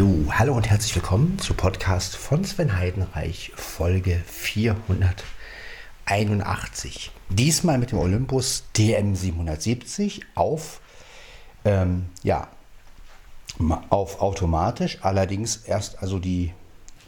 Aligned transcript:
Jo, 0.00 0.08
hallo 0.30 0.54
und 0.54 0.70
herzlich 0.70 0.94
willkommen 0.94 1.38
zu 1.38 1.52
Podcast 1.52 2.16
von 2.16 2.42
Sven 2.42 2.78
Heidenreich, 2.78 3.52
Folge 3.54 4.22
481. 4.26 7.10
Diesmal 7.28 7.76
mit 7.76 7.92
dem 7.92 7.98
Olympus 7.98 8.64
DM770 8.74 10.22
auf, 10.34 10.80
ähm, 11.66 12.06
ja, 12.22 12.48
auf 13.90 14.22
automatisch, 14.22 14.96
allerdings 15.02 15.56
erst 15.66 15.98
also 15.98 16.18
die, 16.18 16.54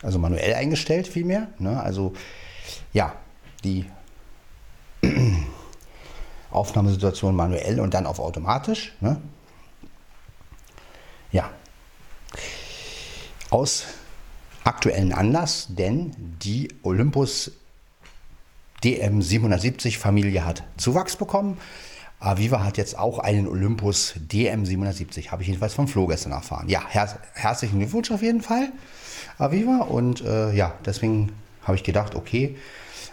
also 0.02 0.18
manuell 0.18 0.52
eingestellt 0.52 1.08
vielmehr. 1.08 1.48
Ne? 1.58 1.82
Also 1.82 2.12
ja, 2.92 3.14
die 3.64 3.86
Aufnahmesituation 6.50 7.34
manuell 7.34 7.80
und 7.80 7.94
dann 7.94 8.04
auf 8.04 8.18
automatisch. 8.18 8.92
Ne? 9.00 9.16
Ja. 11.30 11.52
Aus 13.52 13.84
aktuellen 14.64 15.12
Anlass, 15.12 15.66
denn 15.68 16.16
die 16.42 16.68
Olympus 16.82 17.50
DM770 18.82 19.98
Familie 19.98 20.46
hat 20.46 20.64
Zuwachs 20.78 21.16
bekommen. 21.16 21.58
Aviva 22.18 22.64
hat 22.64 22.78
jetzt 22.78 22.98
auch 22.98 23.18
einen 23.18 23.46
Olympus 23.46 24.14
DM770, 24.26 25.28
habe 25.28 25.42
ich 25.42 25.48
jedenfalls 25.48 25.74
vom 25.74 25.86
Flo 25.86 26.06
gestern 26.06 26.32
erfahren. 26.32 26.70
Ja, 26.70 26.88
her 26.88 27.18
herzlichen 27.34 27.78
Glückwunsch 27.78 28.10
auf 28.10 28.22
jeden 28.22 28.40
Fall, 28.40 28.72
Aviva. 29.36 29.82
Und 29.82 30.22
äh, 30.22 30.54
ja, 30.54 30.72
deswegen 30.86 31.32
habe 31.62 31.76
ich 31.76 31.82
gedacht, 31.82 32.14
okay, 32.14 32.56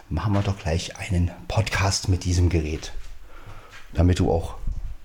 machen 0.08 0.32
wir 0.32 0.40
doch 0.40 0.58
gleich 0.58 0.96
einen 0.96 1.30
Podcast 1.48 2.08
mit 2.08 2.24
diesem 2.24 2.48
Gerät, 2.48 2.94
damit 3.92 4.18
du 4.18 4.32
auch 4.32 4.54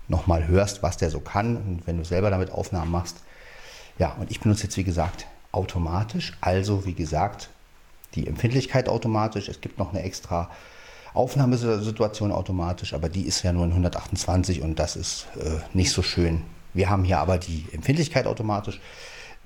nochmal 0.08 0.48
hörst, 0.48 0.82
was 0.82 0.96
der 0.96 1.12
so 1.12 1.20
kann 1.20 1.58
und 1.58 1.88
wenn 1.88 1.98
du 1.98 2.06
selber 2.06 2.30
damit 2.30 2.52
Aufnahmen 2.52 2.92
machst. 2.92 3.18
Ja, 3.98 4.14
und 4.20 4.30
ich 4.30 4.40
benutze 4.40 4.64
jetzt 4.64 4.78
wie 4.78 4.84
gesagt 4.84 5.26
automatisch, 5.56 6.34
also 6.42 6.86
wie 6.86 6.94
gesagt 6.94 7.50
die 8.16 8.28
Empfindlichkeit 8.28 8.90
automatisch. 8.90 9.50
Es 9.50 9.62
gibt 9.62 9.78
noch 9.78 9.92
eine 9.92 10.04
extra 10.04 10.50
Aufnahmesituation 11.14 12.32
automatisch, 12.32 12.94
aber 12.94 13.10
die 13.10 13.24
ist 13.24 13.44
ja 13.44 13.54
nur 13.54 13.66
in 13.66 13.72
128 13.72 14.62
und 14.62 14.80
das 14.80 14.96
ist 14.96 15.28
äh, 15.40 15.60
nicht 15.74 15.92
so 15.92 16.02
schön. 16.02 16.42
Wir 16.74 16.90
haben 16.90 17.04
hier 17.04 17.20
aber 17.20 17.38
die 17.38 17.66
Empfindlichkeit 17.72 18.28
automatisch. 18.28 18.82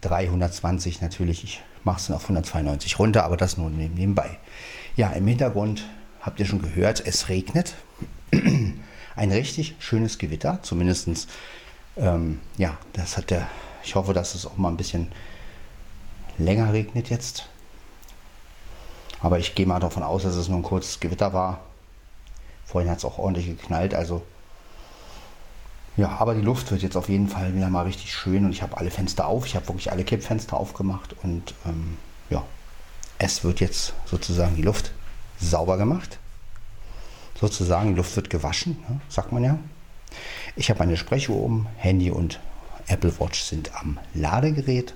320 0.02 1.02
natürlich, 1.02 1.44
ich 1.44 1.62
mache 1.84 2.00
es 2.00 2.10
auf 2.12 2.24
192 2.24 2.98
runter, 2.98 3.24
aber 3.24 3.38
das 3.38 3.58
nur 3.58 3.70
nebenbei. 3.70 4.38
Ja, 4.96 5.10
im 5.12 5.28
Hintergrund 5.28 5.84
habt 6.22 6.40
ihr 6.40 6.46
schon 6.46 6.62
gehört, 6.62 7.06
es 7.06 7.30
regnet. 7.30 7.76
Ein 9.16 9.32
richtig 9.32 9.76
schönes 9.80 10.18
Gewitter, 10.18 10.60
zumindest, 10.64 11.28
ähm, 11.98 12.40
ja, 12.58 12.78
das 12.94 13.18
hat 13.18 13.30
der, 13.30 13.48
ich 13.84 13.96
hoffe, 13.96 14.14
dass 14.14 14.34
es 14.34 14.46
auch 14.46 14.56
mal 14.56 14.70
ein 14.70 14.78
bisschen 14.78 15.10
länger 16.40 16.74
regnet 16.74 17.10
jetzt. 17.10 17.48
Aber 19.22 19.40
ich 19.40 19.56
gehe 19.56 19.66
mal 19.66 19.80
davon 19.80 20.04
aus, 20.04 20.24
dass 20.24 20.36
es 20.36 20.48
nur 20.48 20.60
ein 20.60 20.64
kurzes 20.64 21.00
Gewitter 21.00 21.34
war. 21.34 21.60
Vorhin 22.66 22.90
hat 22.90 23.00
es 23.00 23.06
auch 23.06 23.18
ordentlich 23.18 23.48
geknallt, 23.48 23.94
also 23.94 24.22
ja, 26.00 26.16
aber 26.18 26.34
die 26.34 26.42
Luft 26.42 26.72
wird 26.72 26.82
jetzt 26.82 26.96
auf 26.96 27.10
jeden 27.10 27.28
Fall 27.28 27.54
wieder 27.56 27.70
mal 27.70 27.82
richtig 27.82 28.14
schön 28.14 28.46
und 28.46 28.52
ich 28.52 28.62
habe 28.62 28.78
alle 28.78 28.90
Fenster 28.90 29.28
auf. 29.28 29.46
Ich 29.46 29.56
habe 29.56 29.68
wirklich 29.68 29.92
alle 29.92 30.06
Kippfenster 30.06 30.56
aufgemacht 30.56 31.14
und 31.24 31.54
ähm, 31.66 31.98
ja, 32.30 32.42
es 33.18 33.44
wird 33.44 33.60
jetzt 33.60 33.94
sozusagen 34.06 34.56
die 34.56 34.62
Luft 34.62 34.94
sauber 35.42 35.78
gemacht. 35.78 36.18
Sozusagen, 37.38 37.90
die 37.90 37.96
Luft 37.96 38.16
wird 38.16 38.30
gewaschen, 38.30 38.78
ne, 38.88 39.02
sagt 39.10 39.34
man 39.34 39.44
ja. 39.44 39.60
Ich 40.56 40.70
habe 40.70 40.80
meine 40.80 40.96
Sprechuhr 40.96 41.44
um, 41.44 41.68
Handy 41.76 42.12
und 42.12 42.40
Apple 42.88 43.20
Watch 43.20 43.42
sind 43.42 43.76
am 43.76 44.00
Ladegerät. 44.14 44.94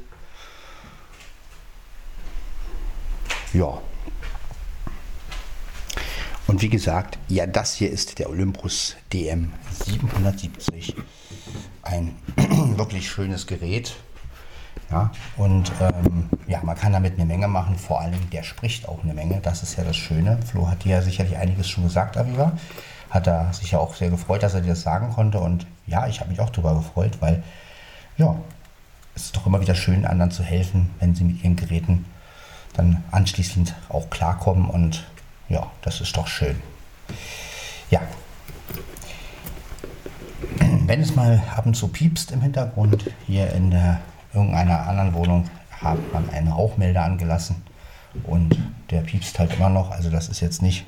Ja. 3.53 3.77
Und 6.47 6.61
wie 6.61 6.69
gesagt, 6.69 7.19
ja, 7.27 7.45
das 7.45 7.75
hier 7.75 7.91
ist 7.91 8.19
der 8.19 8.29
Olympus 8.29 8.95
DM770. 9.11 10.95
Ein 11.83 12.15
wirklich 12.77 13.09
schönes 13.09 13.47
Gerät. 13.47 13.95
Ja, 14.91 15.11
und 15.37 15.71
ähm, 15.79 16.29
ja, 16.47 16.59
man 16.63 16.75
kann 16.75 16.93
damit 16.93 17.13
eine 17.13 17.25
Menge 17.25 17.47
machen, 17.47 17.77
vor 17.77 18.01
allem 18.01 18.29
der 18.31 18.43
spricht 18.43 18.87
auch 18.87 19.01
eine 19.03 19.13
Menge, 19.13 19.39
das 19.41 19.63
ist 19.63 19.77
ja 19.77 19.83
das 19.83 19.95
Schöne. 19.95 20.39
Flo 20.45 20.67
hat 20.69 20.83
dir 20.83 20.97
ja 20.97 21.01
sicherlich 21.01 21.37
einiges 21.37 21.69
schon 21.69 21.83
gesagt, 21.83 22.17
Aviva. 22.17 22.57
Hat 23.09 23.27
er 23.27 23.53
sich 23.53 23.71
ja 23.71 23.79
auch 23.79 23.95
sehr 23.95 24.09
gefreut, 24.09 24.43
dass 24.43 24.55
er 24.55 24.61
dir 24.61 24.69
das 24.69 24.81
sagen 24.81 25.11
konnte. 25.11 25.39
Und 25.39 25.67
ja, 25.87 26.07
ich 26.07 26.19
habe 26.19 26.31
mich 26.31 26.39
auch 26.39 26.49
darüber 26.49 26.73
gefreut, 26.75 27.17
weil 27.21 27.43
ja, 28.17 28.35
es 29.15 29.25
ist 29.25 29.37
doch 29.37 29.45
immer 29.45 29.61
wieder 29.61 29.75
schön, 29.75 30.05
anderen 30.05 30.31
zu 30.31 30.43
helfen, 30.43 30.89
wenn 30.99 31.15
sie 31.15 31.23
mit 31.23 31.43
ihren 31.43 31.55
Geräten 31.55 32.05
dann 32.73 33.03
anschließend 33.11 33.75
auch 33.89 34.09
klarkommen. 34.09 34.69
Und 34.69 35.06
ja, 35.50 35.69
das 35.81 36.01
ist 36.01 36.16
doch 36.17 36.28
schön. 36.28 36.61
Ja. 37.89 38.01
Wenn 40.85 41.01
es 41.01 41.16
mal 41.16 41.41
ab 41.56 41.66
und 41.66 41.75
zu 41.75 41.88
piepst 41.88 42.31
im 42.31 42.41
Hintergrund, 42.41 43.09
hier 43.25 43.51
in 43.53 43.72
der 43.72 44.01
irgendeiner 44.33 44.88
anderen 44.88 45.13
Wohnung 45.13 45.50
hat 45.72 45.97
man 46.12 46.29
einen 46.29 46.47
Rauchmelder 46.47 47.03
angelassen 47.03 47.63
und 48.23 48.57
der 48.89 49.01
piepst 49.01 49.39
halt 49.39 49.53
immer 49.56 49.69
noch. 49.69 49.91
Also 49.91 50.09
das 50.09 50.29
ist 50.29 50.39
jetzt 50.39 50.62
nicht 50.62 50.85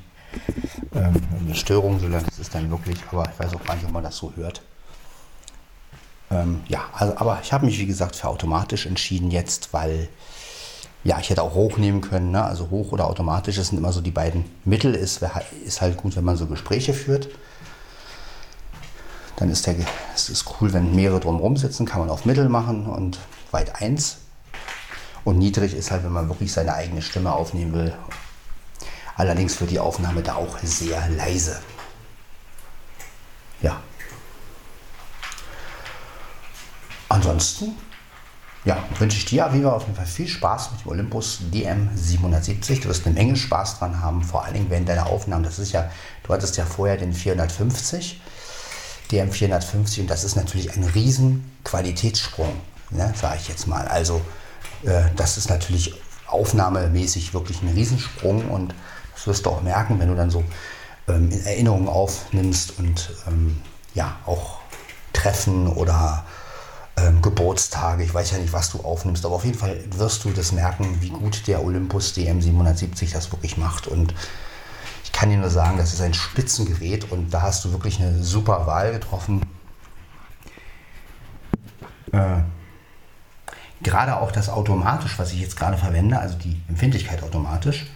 ähm, 0.94 1.14
eine 1.40 1.54
Störung, 1.54 1.98
sondern 2.00 2.24
das 2.24 2.38
ist 2.38 2.54
dann 2.54 2.70
wirklich, 2.70 2.98
aber 3.10 3.28
ich 3.32 3.38
weiß 3.38 3.54
auch 3.54 3.64
gar 3.64 3.74
nicht, 3.74 3.84
ob 3.84 3.92
man 3.92 4.02
das 4.02 4.16
so 4.16 4.32
hört. 4.36 4.62
Ähm, 6.30 6.62
ja, 6.68 6.84
also, 6.92 7.16
aber 7.16 7.38
ich 7.42 7.52
habe 7.52 7.66
mich 7.66 7.78
wie 7.78 7.86
gesagt 7.86 8.16
für 8.16 8.28
automatisch 8.28 8.86
entschieden 8.86 9.30
jetzt, 9.30 9.72
weil 9.72 10.08
ja, 11.06 11.20
ich 11.20 11.30
hätte 11.30 11.42
auch 11.42 11.54
hoch 11.54 11.78
nehmen 11.78 12.00
können, 12.00 12.32
ne? 12.32 12.44
also 12.44 12.68
hoch 12.70 12.90
oder 12.90 13.06
automatisch, 13.06 13.54
das 13.54 13.68
sind 13.68 13.78
immer 13.78 13.92
so 13.92 14.00
die 14.00 14.10
beiden 14.10 14.44
Mittel. 14.64 14.92
Ist, 14.96 15.24
ist 15.64 15.80
halt 15.80 15.96
gut, 15.96 16.16
wenn 16.16 16.24
man 16.24 16.36
so 16.36 16.46
Gespräche 16.46 16.94
führt. 16.94 17.28
Dann 19.36 19.48
ist 19.48 19.68
es 20.14 20.28
ist 20.28 20.46
cool, 20.60 20.72
wenn 20.72 20.96
mehrere 20.96 21.20
drumherum 21.20 21.56
sitzen, 21.56 21.86
kann 21.86 22.00
man 22.00 22.10
auf 22.10 22.24
Mittel 22.24 22.48
machen 22.48 22.86
und 22.86 23.20
weit 23.52 23.80
1. 23.80 24.18
Und 25.22 25.38
niedrig 25.38 25.74
ist 25.74 25.92
halt, 25.92 26.02
wenn 26.02 26.12
man 26.12 26.28
wirklich 26.28 26.52
seine 26.52 26.74
eigene 26.74 27.02
Stimme 27.02 27.32
aufnehmen 27.32 27.72
will. 27.72 27.94
Allerdings 29.14 29.60
wird 29.60 29.70
die 29.70 29.78
Aufnahme 29.78 30.22
da 30.22 30.34
auch 30.34 30.58
sehr 30.58 31.08
leise. 31.10 31.60
Ja. 33.62 33.80
Ansonsten 37.08 37.76
ja, 38.66 38.82
wünsche 38.98 39.16
ich 39.16 39.24
dir, 39.24 39.46
Aviva, 39.46 39.70
auf 39.70 39.84
jeden 39.84 39.94
Fall 39.94 40.06
viel 40.06 40.26
Spaß 40.26 40.72
mit 40.72 40.84
dem 40.84 40.90
Olympus 40.90 41.38
DM770. 41.52 42.82
Du 42.82 42.88
wirst 42.88 43.06
eine 43.06 43.14
Menge 43.14 43.36
Spaß 43.36 43.78
dran 43.78 44.02
haben, 44.02 44.24
vor 44.24 44.44
allen 44.44 44.54
Dingen 44.54 44.70
während 44.70 44.88
deiner 44.88 45.06
Aufnahmen. 45.06 45.44
Das 45.44 45.60
ist 45.60 45.70
ja, 45.70 45.88
du 46.24 46.32
hattest 46.32 46.56
ja 46.56 46.66
vorher 46.66 46.96
den 46.96 47.12
450, 47.12 48.20
DM450 49.12 50.00
und 50.00 50.10
das 50.10 50.24
ist 50.24 50.34
natürlich 50.34 50.76
ein 50.76 50.82
riesen 50.82 51.48
Qualitätssprung, 51.62 52.52
ne, 52.90 53.14
sage 53.14 53.38
ich 53.40 53.48
jetzt 53.48 53.68
mal. 53.68 53.86
Also 53.86 54.20
äh, 54.82 55.04
das 55.14 55.38
ist 55.38 55.48
natürlich 55.48 55.94
aufnahmemäßig 56.26 57.34
wirklich 57.34 57.62
ein 57.62 57.68
Riesensprung 57.68 58.50
und 58.50 58.74
das 59.14 59.28
wirst 59.28 59.46
du 59.46 59.50
auch 59.50 59.62
merken, 59.62 60.00
wenn 60.00 60.08
du 60.08 60.16
dann 60.16 60.30
so 60.30 60.42
ähm, 61.06 61.30
in 61.30 61.46
Erinnerungen 61.46 61.88
aufnimmst 61.88 62.80
und 62.80 63.12
ähm, 63.28 63.62
ja, 63.94 64.16
auch 64.26 64.58
Treffen 65.12 65.68
oder 65.68 66.24
ähm, 66.96 67.22
Geburtstage. 67.22 68.02
Ich 68.02 68.12
weiß 68.12 68.32
ja 68.32 68.38
nicht, 68.38 68.52
was 68.52 68.70
du 68.70 68.80
aufnimmst, 68.80 69.24
aber 69.24 69.34
auf 69.34 69.44
jeden 69.44 69.58
Fall 69.58 69.78
wirst 69.90 70.24
du 70.24 70.30
das 70.30 70.52
merken, 70.52 70.98
wie 71.00 71.10
gut 71.10 71.46
der 71.46 71.62
Olympus 71.62 72.14
DM770 72.14 73.12
das 73.12 73.32
wirklich 73.32 73.56
macht. 73.56 73.86
Und 73.86 74.14
ich 75.04 75.12
kann 75.12 75.30
dir 75.30 75.38
nur 75.38 75.50
sagen, 75.50 75.78
das 75.78 75.92
ist 75.92 76.00
ein 76.00 76.14
Spitzengerät 76.14 77.10
und 77.10 77.32
da 77.32 77.42
hast 77.42 77.64
du 77.64 77.72
wirklich 77.72 78.00
eine 78.00 78.22
super 78.22 78.66
Wahl 78.66 78.92
getroffen. 78.92 79.42
Äh, 82.12 82.38
gerade 83.82 84.16
auch 84.16 84.32
das 84.32 84.48
automatisch, 84.48 85.18
was 85.18 85.32
ich 85.32 85.40
jetzt 85.40 85.56
gerade 85.56 85.76
verwende, 85.76 86.18
also 86.18 86.36
die 86.38 86.60
Empfindlichkeit 86.68 87.22
automatisch, 87.22 87.86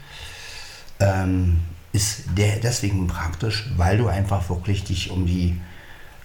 ähm, 0.98 1.60
ist 1.92 2.24
deswegen 2.36 3.06
praktisch, 3.08 3.70
weil 3.76 3.98
du 3.98 4.06
einfach 4.06 4.48
wirklich 4.48 4.84
dich 4.84 5.10
um 5.10 5.26
die 5.26 5.60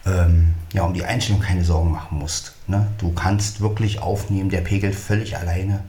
ähm, 0.05 0.53
ja, 0.73 0.83
um 0.83 0.93
die 0.93 1.03
Einstellung 1.03 1.41
keine 1.41 1.63
Sorgen 1.63 1.91
machen 1.91 2.19
musst. 2.19 2.54
Ne? 2.67 2.87
Du 2.97 3.13
kannst 3.13 3.61
wirklich 3.61 4.01
aufnehmen, 4.01 4.49
der 4.49 4.61
pegelt 4.61 4.95
völlig 4.95 5.37
alleine. 5.37 5.83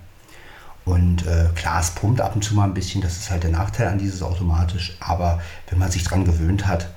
Und 0.84 1.26
äh, 1.26 1.48
klar, 1.56 1.80
es 1.80 1.90
pumpt 1.90 2.20
ab 2.20 2.36
und 2.36 2.42
zu 2.42 2.54
mal 2.54 2.64
ein 2.64 2.74
bisschen, 2.74 3.02
das 3.02 3.16
ist 3.16 3.30
halt 3.30 3.42
der 3.42 3.50
Nachteil 3.50 3.88
an 3.88 3.98
dieses 3.98 4.22
automatisch. 4.22 4.96
Aber 5.00 5.42
wenn 5.68 5.80
man 5.80 5.90
sich 5.90 6.04
daran 6.04 6.24
gewöhnt 6.24 6.66
hat, 6.66 6.88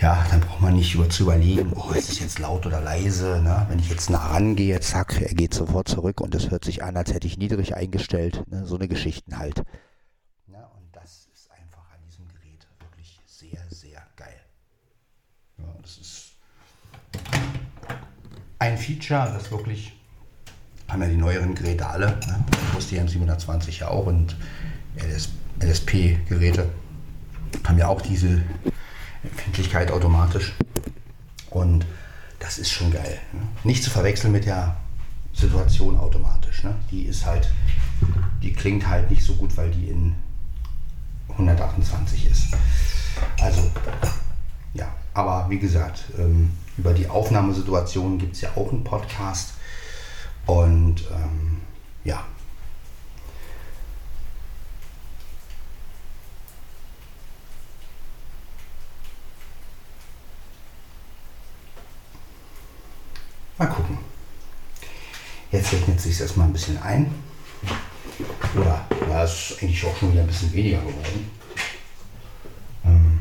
ja, 0.00 0.26
dann 0.30 0.40
braucht 0.40 0.60
man 0.60 0.74
nicht 0.74 0.94
über 0.96 1.08
zu 1.08 1.22
überlegen, 1.22 1.72
oh, 1.76 1.92
ist 1.92 2.10
es 2.10 2.18
jetzt 2.18 2.40
laut 2.40 2.66
oder 2.66 2.80
leise. 2.80 3.40
Ne? 3.40 3.64
Wenn 3.68 3.78
ich 3.78 3.88
jetzt 3.88 4.10
nah 4.10 4.26
rangehe, 4.26 4.80
zack, 4.80 5.22
er 5.22 5.32
geht 5.34 5.54
sofort 5.54 5.86
zurück 5.86 6.20
und 6.20 6.34
es 6.34 6.50
hört 6.50 6.64
sich 6.64 6.82
an, 6.82 6.96
als 6.96 7.14
hätte 7.14 7.28
ich 7.28 7.38
niedrig 7.38 7.76
eingestellt. 7.76 8.42
Ne? 8.50 8.66
So 8.66 8.74
eine 8.74 8.88
Geschichten 8.88 9.38
halt. 9.38 9.62
Ja, 10.48 10.68
und 10.76 10.88
das 10.90 11.28
ist 11.32 11.48
einfach 11.52 11.84
an 11.94 12.00
diesem 12.04 12.26
Gerät 12.26 12.66
wirklich 12.80 13.20
sehr, 13.24 13.60
sehr 13.70 14.02
geil. 14.16 14.40
Ja, 15.58 15.66
das 15.80 15.98
ist 15.98 16.32
ein 18.62 18.78
Feature, 18.78 19.32
das 19.34 19.50
wirklich 19.50 19.92
haben 20.88 21.02
ja 21.02 21.08
die 21.08 21.16
neueren 21.16 21.54
Geräte 21.56 21.84
alle. 21.84 22.06
Ne? 22.06 22.44
Plus 22.70 22.88
die 22.88 23.00
M720 23.00 23.80
ja 23.80 23.88
auch 23.88 24.06
und 24.06 24.36
LS, 24.96 25.30
LSP-Geräte 25.60 26.68
haben 27.64 27.78
ja 27.78 27.88
auch 27.88 28.00
diese 28.00 28.40
Empfindlichkeit 29.24 29.90
automatisch. 29.90 30.52
Und 31.50 31.84
das 32.38 32.58
ist 32.58 32.70
schon 32.70 32.92
geil. 32.92 33.18
Ne? 33.32 33.40
Nicht 33.64 33.82
zu 33.82 33.90
verwechseln 33.90 34.32
mit 34.32 34.46
der 34.46 34.76
Situation 35.32 35.98
automatisch. 35.98 36.62
Ne? 36.62 36.76
Die 36.92 37.02
ist 37.02 37.26
halt, 37.26 37.50
die 38.42 38.52
klingt 38.52 38.86
halt 38.86 39.10
nicht 39.10 39.24
so 39.24 39.34
gut, 39.34 39.56
weil 39.56 39.72
die 39.72 39.88
in 39.88 40.14
128 41.30 42.30
ist. 42.30 42.56
Also, 43.40 43.68
ja, 44.74 44.94
aber 45.14 45.50
wie 45.50 45.58
gesagt, 45.58 46.04
ähm, 46.16 46.50
über 46.76 46.92
die 46.92 47.08
Aufnahmesituation 47.08 48.18
gibt 48.18 48.34
es 48.34 48.42
ja 48.42 48.50
auch 48.56 48.70
einen 48.70 48.84
Podcast. 48.84 49.54
Und 50.46 51.02
ähm, 51.10 51.60
ja. 52.04 52.24
Mal 63.58 63.66
gucken. 63.66 63.98
Jetzt 65.52 65.72
rechnet 65.72 66.00
sich 66.00 66.18
erstmal 66.18 66.46
ein 66.46 66.52
bisschen 66.52 66.82
ein. 66.82 67.14
Oder 68.56 68.86
ja, 69.08 69.22
es 69.22 69.50
ist 69.50 69.62
eigentlich 69.62 69.84
auch 69.84 69.96
schon 69.96 70.12
wieder 70.12 70.22
ein 70.22 70.26
bisschen 70.26 70.52
weniger 70.52 70.78
geworden. 70.78 71.30
Ähm, 72.84 73.20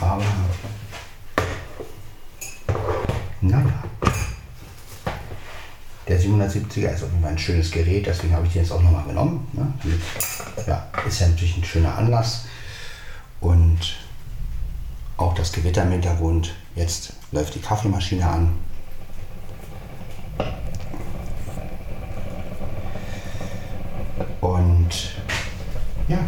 aber 0.00 0.24
naja. 3.42 3.84
Der 6.08 6.18
770er 6.72 6.94
ist 6.94 7.04
ein 7.24 7.38
schönes 7.38 7.70
Gerät, 7.70 8.06
deswegen 8.06 8.34
habe 8.34 8.46
ich 8.46 8.52
den 8.52 8.62
jetzt 8.62 8.72
auch 8.72 8.82
nochmal 8.82 9.04
genommen. 9.04 9.46
Ne? 9.52 9.72
Ja, 10.66 10.86
ist 11.06 11.20
ja 11.20 11.28
natürlich 11.28 11.56
ein 11.56 11.64
schöner 11.64 11.96
Anlass. 11.96 12.46
Und 13.40 13.96
auch 15.16 15.34
das 15.34 15.52
Gewitter 15.52 15.82
im 15.82 15.92
Hintergrund. 15.92 16.54
Jetzt 16.74 17.12
läuft 17.32 17.54
die 17.54 17.60
Kaffeemaschine 17.60 18.26
an. 18.26 18.52
Und 24.40 24.88
ja, 26.08 26.18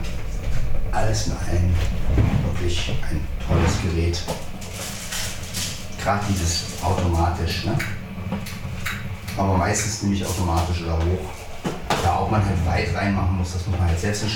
alles 0.93 1.27
in 1.27 1.33
allem 1.33 1.75
wirklich 2.45 2.93
ein 3.11 3.27
tolles 3.47 3.83
Gerät. 3.83 4.23
Gerade 6.01 6.25
dieses 6.29 6.65
automatisch, 6.83 7.65
ne? 7.65 7.77
aber 9.37 9.57
meistens 9.57 10.03
nämlich 10.03 10.25
automatisch 10.25 10.83
oder 10.83 10.97
hoch. 10.99 11.31
Da 12.03 12.17
auch 12.17 12.31
man 12.31 12.45
halt 12.45 12.67
weit 12.67 12.95
reinmachen 12.95 13.39
muss, 13.39 13.55
das 13.55 13.67
muss 13.67 13.79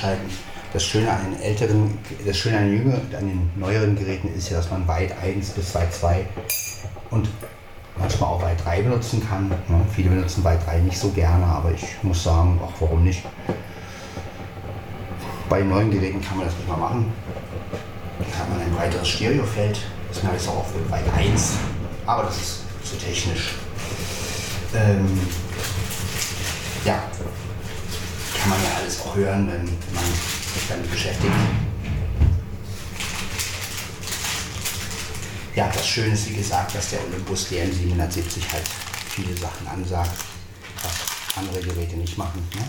halt 0.08 0.18
entscheiden. 0.18 0.48
Das 0.72 0.84
Schöne 0.84 1.10
an 1.10 1.32
den 1.32 1.40
älteren, 1.40 1.98
das 2.26 2.36
Schöne 2.36 2.58
an 2.58 2.64
den, 2.66 2.76
jüngeren, 2.76 3.14
an 3.14 3.26
den 3.26 3.50
neueren 3.56 3.96
Geräten 3.96 4.28
ist 4.36 4.50
ja, 4.50 4.58
dass 4.58 4.70
man 4.70 4.86
weit 4.86 5.14
1 5.22 5.50
bis 5.50 5.74
weit 5.74 5.92
2 5.94 6.26
und 7.10 7.28
manchmal 7.96 8.28
auch 8.28 8.42
weit 8.42 8.62
3 8.64 8.82
benutzen 8.82 9.26
kann. 9.26 9.48
Ne? 9.48 9.80
Viele 9.94 10.10
benutzen 10.10 10.44
weit 10.44 10.64
3 10.66 10.80
nicht 10.80 10.98
so 10.98 11.08
gerne, 11.10 11.46
aber 11.46 11.72
ich 11.72 11.84
muss 12.02 12.22
sagen, 12.22 12.60
ach, 12.62 12.72
warum 12.80 13.02
nicht? 13.02 13.24
Bei 15.48 15.62
neuen 15.62 15.90
Geräten 15.90 16.20
kann 16.20 16.36
man 16.36 16.46
das 16.46 16.54
nicht 16.54 16.68
mal 16.68 16.76
machen. 16.76 17.10
Da 18.18 18.38
hat 18.38 18.50
man 18.50 18.60
ein 18.60 18.76
weiteres 18.76 19.08
Stereofeld. 19.08 19.80
Das 20.10 20.18
ist 20.18 20.48
auch 20.48 20.58
auf 20.58 20.90
weit 20.90 21.04
1, 21.16 21.54
aber 22.04 22.24
das 22.24 22.36
ist 22.36 22.60
zu 22.84 22.96
technisch. 22.96 23.54
Ähm, 24.74 25.18
ja, 26.84 27.02
alles 28.88 29.00
auch 29.02 29.14
hören, 29.16 29.46
wenn 29.48 29.64
man 29.94 30.04
sich 30.04 30.66
damit 30.66 30.90
beschäftigt. 30.90 31.30
Ja, 35.54 35.68
das 35.68 35.86
Schöne 35.86 36.14
ist, 36.14 36.30
wie 36.30 36.36
gesagt, 36.36 36.74
dass 36.74 36.90
der 36.90 37.04
Olympus 37.04 37.50
DM770 37.50 38.50
halt 38.50 38.66
viele 39.10 39.36
Sachen 39.36 39.66
ansagt, 39.66 40.24
was 40.82 41.36
andere 41.36 41.60
Geräte 41.60 41.96
nicht 41.96 42.16
machen. 42.16 42.48
Ne? 42.54 42.64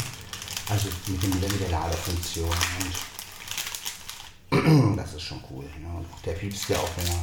Also 0.69 0.89
mit, 1.07 1.23
dem, 1.23 1.29
mit 1.39 1.61
der 1.61 1.69
Ladefunktion. 1.69 2.49
Und 4.51 4.97
das 4.97 5.13
ist 5.13 5.21
schon 5.21 5.41
cool. 5.51 5.63
Ne? 5.79 5.87
Und 5.87 6.05
auch 6.13 6.21
der 6.25 6.33
piepst 6.33 6.67
ja 6.67 6.79
auch, 6.79 6.89
wenn 6.97 7.07
er 7.07 7.21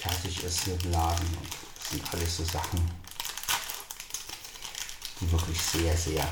fertig 0.00 0.42
ist 0.42 0.66
mit 0.66 0.82
dem 0.82 0.90
Laden. 0.90 1.26
Und 1.26 1.48
das 1.76 1.90
sind 1.90 2.02
alles 2.12 2.36
so 2.38 2.44
Sachen, 2.44 2.80
die 5.20 5.30
wirklich 5.30 5.60
sehr, 5.60 5.96
sehr 5.96 6.26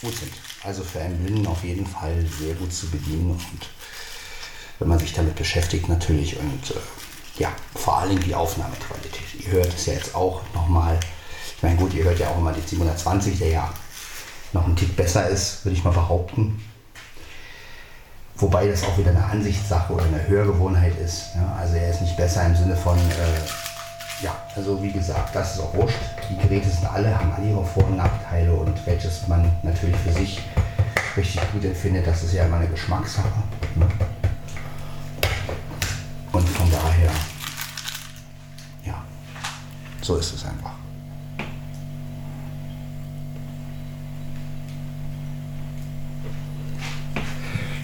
gut 0.00 0.16
sind. 0.16 0.32
Also 0.64 0.82
für 0.82 1.00
einen 1.00 1.18
Blinden 1.18 1.46
auf 1.46 1.64
jeden 1.64 1.86
Fall 1.86 2.14
sehr 2.38 2.54
gut 2.54 2.72
zu 2.72 2.90
bedienen 2.90 3.30
und 3.30 3.68
wenn 4.78 4.88
man 4.88 4.98
sich 4.98 5.12
damit 5.12 5.36
beschäftigt 5.36 5.88
natürlich 5.88 6.38
und 6.38 6.70
äh, 6.70 7.40
ja, 7.40 7.50
vor 7.74 7.98
allem 7.98 8.20
die 8.20 8.34
Aufnahmequalität. 8.34 9.46
Ihr 9.46 9.52
hört 9.52 9.72
es 9.74 9.86
ja 9.86 9.94
jetzt 9.94 10.14
auch 10.14 10.42
nochmal. 10.54 10.98
Ich 11.56 11.62
meine, 11.62 11.76
gut, 11.76 11.94
ihr 11.94 12.04
hört 12.04 12.18
ja 12.18 12.28
auch 12.28 12.38
immer 12.38 12.52
die 12.52 12.66
720, 12.66 13.38
der 13.38 13.48
ja 13.48 13.74
noch 14.52 14.66
ein 14.66 14.76
Tick 14.76 14.96
besser 14.96 15.28
ist, 15.28 15.64
würde 15.64 15.76
ich 15.76 15.84
mal 15.84 15.92
behaupten. 15.92 16.62
Wobei 18.36 18.66
das 18.68 18.84
auch 18.84 18.96
wieder 18.96 19.10
eine 19.10 19.24
Ansichtssache 19.24 19.92
oder 19.92 20.04
eine 20.04 20.26
Hörgewohnheit 20.26 20.98
ist. 20.98 21.24
Ja? 21.34 21.56
Also 21.60 21.74
er 21.74 21.90
ist 21.90 22.00
nicht 22.00 22.16
besser 22.16 22.44
im 22.46 22.56
Sinne 22.56 22.76
von, 22.76 22.98
äh, 22.98 23.69
ja, 24.22 24.36
also 24.54 24.82
wie 24.82 24.92
gesagt, 24.92 25.34
das 25.34 25.54
ist 25.54 25.60
auch 25.60 25.74
wurscht. 25.74 25.96
Die 26.28 26.36
Geräte 26.36 26.68
sind 26.68 26.86
alle, 26.86 27.18
haben 27.18 27.32
alle 27.32 27.48
ihre 27.48 27.64
Vor- 27.64 27.86
und 27.86 27.96
Nachteile 27.96 28.52
und 28.52 28.74
welches 28.86 29.26
man 29.28 29.50
natürlich 29.62 29.96
für 29.96 30.12
sich 30.12 30.40
richtig 31.16 31.40
gut 31.52 31.64
empfindet, 31.64 32.06
das 32.06 32.22
ist 32.22 32.34
ja 32.34 32.44
immer 32.44 32.56
eine 32.56 32.68
Geschmackssache. 32.68 33.42
Und 36.32 36.48
von 36.48 36.70
daher, 36.70 37.10
ja, 38.84 39.02
so 40.02 40.16
ist 40.16 40.34
es 40.34 40.44
einfach. 40.44 40.72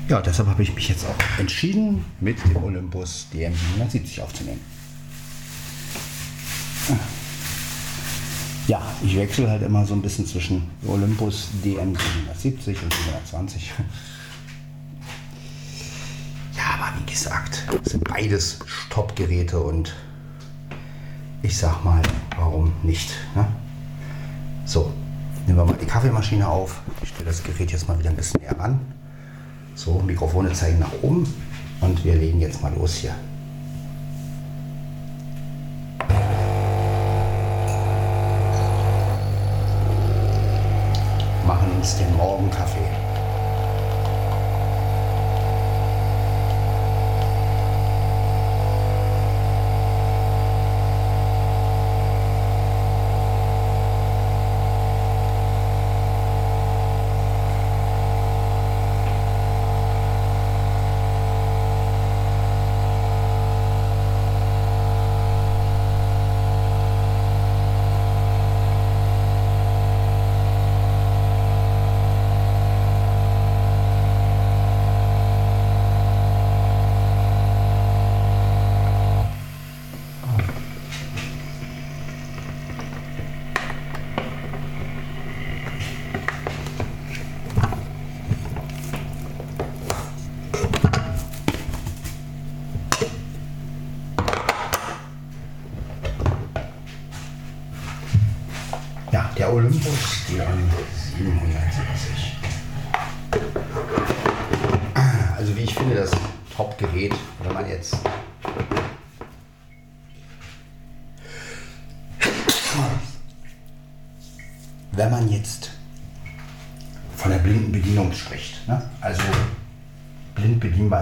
Ja, 0.09 0.21
deshalb 0.23 0.49
habe 0.49 0.63
ich 0.63 0.73
mich 0.73 0.89
jetzt 0.89 1.05
auch 1.05 1.41
entschieden, 1.41 2.05
mit 2.21 2.43
dem 2.45 2.63
Olympus 2.63 3.27
DM770 3.35 4.23
aufzunehmen. 4.23 4.76
Ja, 8.67 8.83
ich 9.05 9.17
wechsle 9.17 9.49
halt 9.49 9.63
immer 9.63 9.87
so 9.87 9.95
ein 9.95 10.03
bisschen 10.03 10.27
zwischen 10.27 10.69
Olympus 10.89 11.51
DM770 11.65 12.83
und 12.83 12.93
720. 12.93 13.73
Ja, 16.57 16.63
aber 16.75 16.99
wie 16.99 17.11
gesagt, 17.11 17.65
sind 17.85 18.03
beides 18.03 18.59
Stoppgeräte 18.67 19.61
und 19.61 19.95
ich 21.43 21.57
sag 21.57 21.85
mal, 21.85 22.03
warum 22.37 22.73
nicht? 22.83 23.13
Ne? 23.37 23.47
So, 24.65 24.93
nehmen 25.47 25.59
wir 25.59 25.65
mal 25.65 25.79
die 25.81 25.87
Kaffeemaschine 25.87 26.49
auf. 26.49 26.81
Ich 27.03 27.11
stelle 27.11 27.27
das 27.27 27.45
Gerät 27.45 27.71
jetzt 27.71 27.87
mal 27.87 27.97
wieder 27.99 28.11
ein 28.11 28.17
bisschen 28.17 28.41
näher 28.41 28.59
ran. 28.59 28.81
So, 29.77 30.03
Mikrofone 30.05 30.53
zeigen 30.55 30.81
nach 30.81 30.93
oben 31.03 31.33
und 31.83 32.05
wir 32.05 32.17
legen 32.17 32.41
jetzt 32.41 32.63
mal 32.63 32.75
los 32.75 32.95
hier. 32.95 33.15
Den 42.39 42.51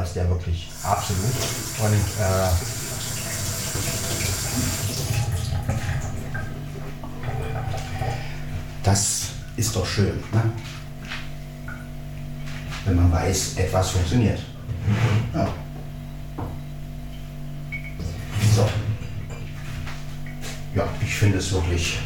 ist 0.05 0.17
der 0.17 0.29
wirklich 0.29 0.71
absolut. 0.83 1.25
Und 1.83 1.95
äh, 2.21 2.51
das 8.83 9.29
ist 9.57 9.75
doch 9.75 9.87
schön, 9.87 10.23
ne? 10.33 10.53
wenn 12.85 12.97
man 12.97 13.11
weiß, 13.11 13.57
etwas 13.57 13.91
funktioniert. 13.91 14.41
Ja. 15.33 15.49
So. 18.55 18.69
Ja, 20.75 20.87
ich 21.01 21.15
finde 21.15 21.39
es 21.39 21.51
wirklich 21.51 21.99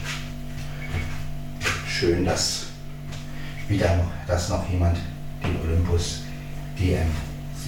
schön, 1.89 2.25
dass 2.25 2.67
wieder 3.67 4.07
dass 4.27 4.49
noch 4.49 4.69
jemand 4.71 4.99
den 5.43 5.61
Olympus 5.63 6.23
DM 6.79 7.11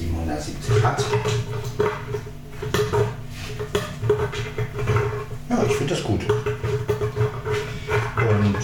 770 0.00 0.82
hat. 0.82 1.04
Ja, 5.50 5.62
ich 5.66 5.76
finde 5.76 5.94
das 5.94 6.02
gut. 6.02 6.20
Und 8.30 8.56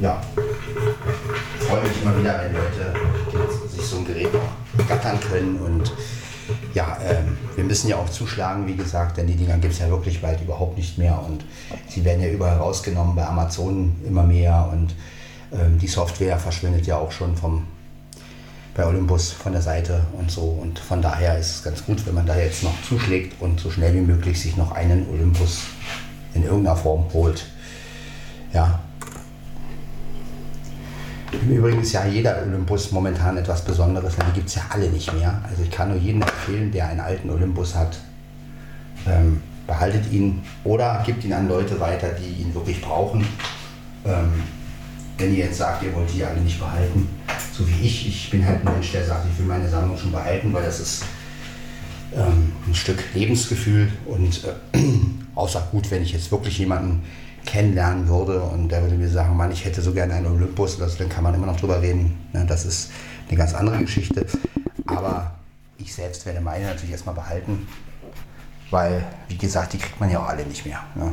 ja, 0.00 0.20
freue 1.58 1.82
mich 1.82 2.02
immer 2.02 2.18
wieder, 2.18 2.40
wenn 2.42 2.54
Leute 2.54 3.68
sich 3.68 3.84
so 3.84 3.98
ein 3.98 4.06
Gerät 4.06 4.28
auch 4.34 4.88
gattern 4.88 5.20
können 5.20 5.58
und 5.58 5.92
ja, 6.72 6.96
ähm, 7.04 7.36
wir 7.56 7.64
müssen 7.64 7.88
ja 7.88 7.96
auch 7.96 8.08
zuschlagen, 8.08 8.66
wie 8.66 8.76
gesagt, 8.76 9.18
denn 9.18 9.26
die 9.26 9.36
Dinger 9.36 9.58
gibt 9.58 9.74
es 9.74 9.80
ja 9.80 9.90
wirklich 9.90 10.22
bald 10.22 10.40
überhaupt 10.40 10.78
nicht 10.78 10.98
mehr 10.98 11.22
und 11.26 11.44
sie 11.88 12.04
werden 12.04 12.22
ja 12.22 12.30
überall 12.30 12.56
rausgenommen, 12.56 13.14
bei 13.14 13.26
Amazon 13.26 13.96
immer 14.06 14.22
mehr 14.22 14.70
und 14.72 14.94
ähm, 15.52 15.78
die 15.78 15.86
Software 15.86 16.38
verschwindet 16.38 16.86
ja 16.86 16.96
auch 16.96 17.12
schon 17.12 17.36
vom, 17.36 17.66
bei 18.74 18.86
Olympus 18.86 19.32
von 19.32 19.52
der 19.52 19.62
Seite 19.62 20.02
und 20.18 20.30
so 20.30 20.42
und 20.42 20.78
von 20.78 21.02
daher 21.02 21.38
ist 21.38 21.50
es 21.50 21.62
ganz 21.62 21.84
gut, 21.84 22.06
wenn 22.06 22.14
man 22.14 22.26
da 22.26 22.36
jetzt 22.36 22.62
noch 22.62 22.74
zuschlägt 22.82 23.40
und 23.40 23.58
so 23.58 23.70
schnell 23.70 23.94
wie 23.94 24.00
möglich 24.00 24.40
sich 24.40 24.56
noch 24.56 24.72
einen 24.72 25.08
Olympus 25.08 25.62
in 26.34 26.44
irgendeiner 26.44 26.76
Form 26.76 27.06
holt. 27.12 27.46
Ja, 28.52 28.80
im 31.32 31.50
Übrigen 31.50 31.80
ist 31.80 31.92
ja 31.92 32.04
jeder 32.06 32.42
Olympus 32.42 32.90
momentan 32.90 33.36
etwas 33.36 33.64
Besonderes, 33.64 34.16
denn 34.16 34.26
die 34.28 34.32
gibt 34.32 34.48
es 34.48 34.56
ja 34.56 34.62
alle 34.70 34.88
nicht 34.88 35.12
mehr. 35.12 35.40
Also 35.48 35.62
ich 35.62 35.70
kann 35.70 35.88
nur 35.88 35.98
jedem 35.98 36.22
empfehlen, 36.22 36.72
der 36.72 36.88
einen 36.88 37.00
alten 37.00 37.30
Olympus 37.30 37.74
hat, 37.76 37.98
ähm, 39.06 39.40
behaltet 39.66 40.10
ihn 40.10 40.42
oder 40.64 41.02
gibt 41.06 41.24
ihn 41.24 41.32
an 41.32 41.48
Leute 41.48 41.78
weiter, 41.78 42.08
die 42.08 42.42
ihn 42.42 42.52
wirklich 42.52 42.80
brauchen. 42.80 43.26
Ähm, 44.04 44.42
wenn 45.20 45.34
ihr 45.34 45.44
jetzt 45.44 45.58
sagt, 45.58 45.82
ihr 45.82 45.94
wollt 45.94 46.12
die 46.12 46.24
alle 46.24 46.40
nicht 46.40 46.58
behalten, 46.58 47.08
so 47.52 47.68
wie 47.68 47.86
ich, 47.86 48.08
ich 48.08 48.30
bin 48.30 48.44
halt 48.44 48.66
ein 48.66 48.72
Mensch, 48.72 48.92
der 48.92 49.04
sagt, 49.04 49.26
ich 49.30 49.38
will 49.38 49.46
meine 49.46 49.68
Sammlung 49.68 49.96
schon 49.96 50.12
behalten, 50.12 50.52
weil 50.52 50.64
das 50.64 50.80
ist 50.80 51.04
ähm, 52.14 52.52
ein 52.66 52.74
Stück 52.74 53.02
Lebensgefühl 53.14 53.92
und 54.06 54.42
äh, 54.44 54.78
außer 55.34 55.68
gut, 55.70 55.90
wenn 55.90 56.02
ich 56.02 56.12
jetzt 56.12 56.32
wirklich 56.32 56.58
jemanden 56.58 57.02
kennenlernen 57.44 58.08
würde 58.08 58.40
und 58.40 58.68
der 58.70 58.82
würde 58.82 58.96
mir 58.96 59.08
sagen, 59.08 59.36
Mann, 59.36 59.52
ich 59.52 59.64
hätte 59.64 59.82
so 59.82 59.92
gerne 59.92 60.14
einen 60.14 60.26
Olympus, 60.26 60.78
das, 60.78 60.96
dann 60.96 61.08
kann 61.08 61.22
man 61.22 61.34
immer 61.34 61.46
noch 61.46 61.60
drüber 61.60 61.80
reden. 61.80 62.18
Ne? 62.32 62.44
Das 62.46 62.64
ist 62.64 62.90
eine 63.28 63.36
ganz 63.36 63.54
andere 63.54 63.78
Geschichte. 63.78 64.26
Aber 64.86 65.32
ich 65.78 65.94
selbst 65.94 66.26
werde 66.26 66.40
meine 66.40 66.66
natürlich 66.66 66.92
erstmal 66.92 67.14
behalten, 67.14 67.66
weil, 68.70 69.04
wie 69.28 69.36
gesagt, 69.36 69.72
die 69.72 69.78
kriegt 69.78 70.00
man 70.00 70.10
ja 70.10 70.20
auch 70.20 70.28
alle 70.28 70.44
nicht 70.46 70.66
mehr. 70.66 70.80
Ne? 70.94 71.12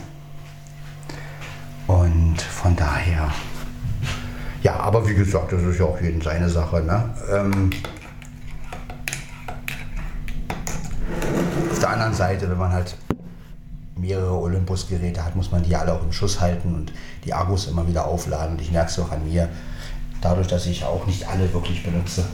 Und 1.87 2.41
von 2.41 2.75
daher, 2.75 3.31
ja, 4.67 4.81
aber 4.81 5.07
wie 5.07 5.13
gesagt, 5.13 5.53
das 5.53 5.63
ist 5.63 5.79
ja 5.79 5.85
auch 5.85 6.01
jedem 6.01 6.21
seine 6.21 6.49
Sache. 6.49 6.81
Ne? 6.81 7.09
Ähm, 7.31 7.69
auf 11.71 11.79
der 11.79 11.89
anderen 11.89 12.13
Seite, 12.13 12.49
wenn 12.49 12.57
man 12.57 12.73
halt 12.73 12.97
mehrere 13.95 14.33
Olympus-Geräte 14.33 15.23
hat, 15.23 15.37
muss 15.37 15.53
man 15.53 15.63
die 15.63 15.73
alle 15.73 15.93
auch 15.93 16.03
im 16.03 16.11
Schuss 16.11 16.41
halten 16.41 16.75
und 16.75 16.91
die 17.23 17.33
Akkus 17.33 17.67
immer 17.67 17.87
wieder 17.87 18.05
aufladen. 18.05 18.55
Und 18.55 18.61
ich 18.61 18.69
merke 18.73 18.89
es 18.89 18.99
auch 18.99 19.09
an 19.09 19.23
mir, 19.23 19.47
dadurch, 20.19 20.47
dass 20.47 20.65
ich 20.65 20.83
auch 20.83 21.07
nicht 21.07 21.25
alle 21.25 21.53
wirklich 21.53 21.81
benutze. 21.81 22.25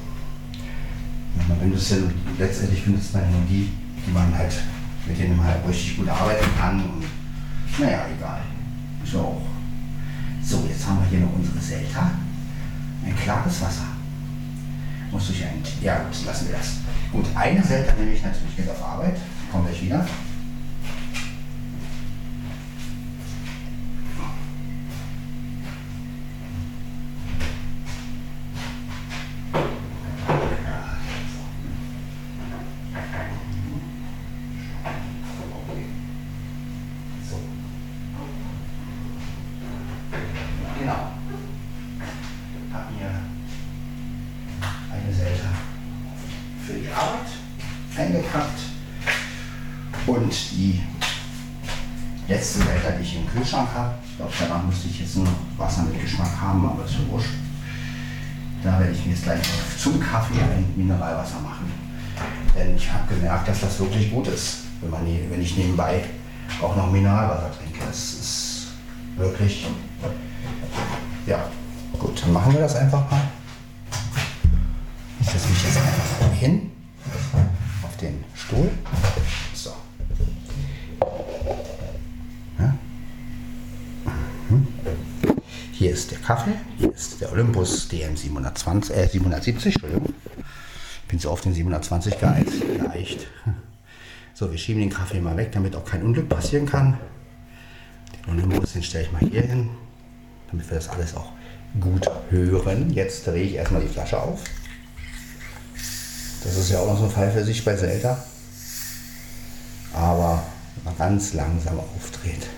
Man 1.48 1.60
benutzt 1.60 1.92
ja, 1.92 1.98
letztendlich 2.40 2.84
benutzt 2.84 3.14
man 3.14 3.30
nur 3.32 3.42
die, 3.48 3.70
die 4.08 4.12
man 4.12 4.36
halt, 4.36 4.56
mit 5.06 5.20
denen 5.20 5.44
halt 5.44 5.60
richtig 5.68 5.98
gut 5.98 6.10
arbeiten 6.10 6.48
kann. 6.60 6.82
Und 6.82 7.04
naja, 7.78 8.08
egal. 8.18 8.42
Ist 9.04 9.16
auch. 9.16 9.53
So, 10.46 10.66
jetzt 10.68 10.86
haben 10.86 11.00
wir 11.00 11.10
hier 11.10 11.20
noch 11.20 11.34
unsere 11.34 11.60
Selta. 11.60 12.12
Ein 13.06 13.16
klares 13.16 13.62
Wasser. 13.62 13.86
Muss 15.12 15.28
durch 15.28 15.44
ein. 15.44 15.62
Ja, 15.82 16.02
lassen 16.26 16.48
wir 16.48 16.58
das. 16.58 16.78
Gut, 17.12 17.26
eine 17.36 17.64
Selta 17.64 17.94
nehme 17.94 18.12
ich 18.12 18.24
natürlich 18.24 18.58
jetzt 18.58 18.70
auf 18.70 18.84
Arbeit. 18.84 19.16
Kommt 19.52 19.68
gleich 19.68 19.82
wieder. 19.82 20.06
Nebenbei 65.74 66.04
auch 66.62 66.76
noch 66.76 66.92
Mineralwasser 66.92 67.52
trinke. 67.58 67.80
Das 67.86 68.14
ist 68.14 68.68
wirklich, 69.18 69.68
ja, 71.26 71.48
gut, 72.00 72.22
dann 72.22 72.34
machen 72.34 72.54
wir 72.54 72.62
das 72.62 72.76
einfach 72.76 73.10
mal. 73.10 73.22
Ich 75.20 75.28
setze 75.28 75.50
mich 75.50 75.64
jetzt 75.64 75.78
einfach 75.78 76.34
hin 76.36 76.72
auf 77.84 77.98
den 77.98 78.24
Stuhl. 78.36 78.70
Hier 85.72 85.92
ist 85.92 86.12
der 86.12 86.20
Kaffee, 86.20 86.54
hier 86.78 86.94
ist 86.94 87.20
der 87.20 87.30
Olympus 87.34 87.90
DM 87.90 88.16
720, 88.16 88.96
äh, 88.96 89.08
770, 89.08 89.74
Entschuldigung. 89.74 90.14
Ich 90.38 91.08
bin 91.10 91.20
so 91.20 91.30
auf 91.30 91.42
den 91.42 91.54
720 91.54 92.20
geeicht. 92.20 93.28
So, 94.44 94.52
wir 94.52 94.58
schieben 94.58 94.82
den 94.82 94.90
Kaffee 94.90 95.22
mal 95.22 95.38
weg, 95.38 95.54
damit 95.54 95.74
auch 95.74 95.86
kein 95.86 96.04
Unglück 96.04 96.28
passieren 96.28 96.66
kann. 96.66 96.98
Den 98.28 98.34
Olympus, 98.34 98.74
den 98.74 98.84
stelle 98.84 99.06
ich 99.06 99.12
mal 99.14 99.22
hier 99.22 99.42
hin, 99.42 99.70
damit 100.52 100.70
wir 100.70 100.76
das 100.76 100.90
alles 100.90 101.16
auch 101.16 101.32
gut 101.80 102.12
hören. 102.30 102.92
Jetzt 102.92 103.26
drehe 103.26 103.44
ich 103.44 103.54
erstmal 103.54 103.80
die 103.80 103.88
Flasche 103.88 104.22
auf. 104.22 104.44
Das 106.44 106.58
ist 106.58 106.70
ja 106.70 106.80
auch 106.80 106.88
noch 106.88 106.98
so 106.98 107.06
ein 107.06 107.12
Fall 107.12 107.32
für 107.32 107.46
sich 107.46 107.64
bei 107.64 107.74
Zelda. 107.78 108.22
Aber 109.94 110.44
wenn 110.76 110.84
man 110.84 110.98
ganz 110.98 111.34
langsam 111.34 111.80
aufdreht, 111.80 112.50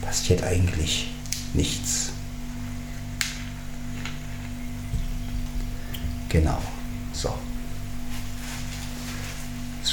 passiert 0.00 0.42
eigentlich 0.42 1.14
nichts. 1.54 2.10
Genau. 6.28 6.58
So. 7.12 7.32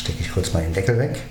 Stecke 0.10 0.24
ich 0.24 0.32
kurz 0.32 0.52
mal 0.54 0.64
den 0.64 0.74
Deckel 0.74 0.98
weg. 0.98 1.22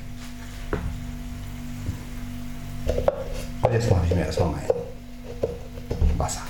Und 3.61 3.73
jetzt 3.73 3.91
mache 3.91 4.07
ich 4.09 4.15
mir 4.15 4.25
erstmal 4.25 4.51
mein 4.51 6.17
Wasser. 6.17 6.43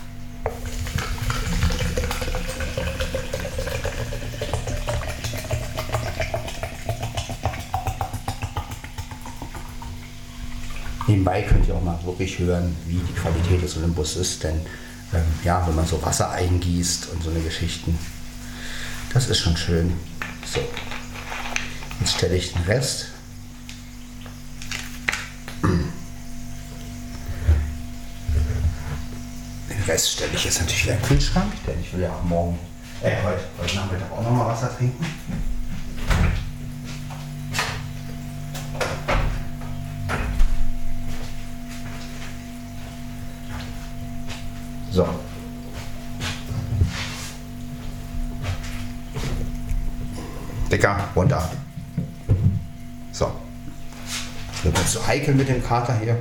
Nebenbei 11.07 11.41
könnt 11.41 11.67
ihr 11.67 11.75
auch 11.75 11.83
mal 11.83 11.99
wirklich 12.05 12.39
hören, 12.39 12.77
wie 12.87 12.99
die 12.99 13.15
Qualität 13.15 13.63
des 13.63 13.79
Olympus 13.79 14.17
ist, 14.17 14.45
denn 14.45 14.61
ähm, 15.15 15.23
ja, 15.45 15.67
wenn 15.67 15.75
man 15.75 15.87
so 15.87 16.03
Wasser 16.03 16.31
eingießt 16.31 17.09
und 17.09 17.23
so 17.23 17.31
eine 17.31 17.41
Geschichten, 17.41 17.99
das 19.15 19.31
ist 19.31 19.39
schon 19.39 19.57
schön. 19.57 19.95
So, 20.45 20.61
jetzt 22.01 22.17
stelle 22.17 22.37
ich 22.37 22.53
den 22.53 22.63
Rest. 22.63 23.09
Den 25.63 25.93
Rest 29.87 30.13
stelle 30.13 30.33
ich 30.35 30.45
jetzt 30.45 30.61
natürlich 30.61 30.85
wieder 30.85 30.95
in 30.95 31.01
den 31.01 31.07
Kühlschrank, 31.07 31.53
denn 31.67 31.81
ich 31.81 31.93
will 31.93 32.03
ja 32.03 32.11
auch 32.11 32.23
morgen, 32.23 32.59
äh, 33.03 33.11
heute, 33.23 33.41
heute 33.61 33.77
Nachmittag 33.77 34.13
auch 34.13 34.23
nochmal 34.23 34.49
Wasser 34.49 34.77
trinken. 34.77 35.05
So. 44.91 45.07
Dicker, 50.71 51.09
runter. 51.15 51.51
Zu 54.93 55.07
heikel 55.07 55.35
mit 55.35 55.49
dem 55.49 55.65
Kater 55.65 55.99
hier. 55.99 56.17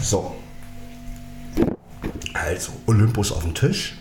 So. 0.00 0.36
Also, 2.34 2.72
Olympus 2.86 3.32
auf 3.32 3.42
dem 3.42 3.54
Tisch. 3.54 3.96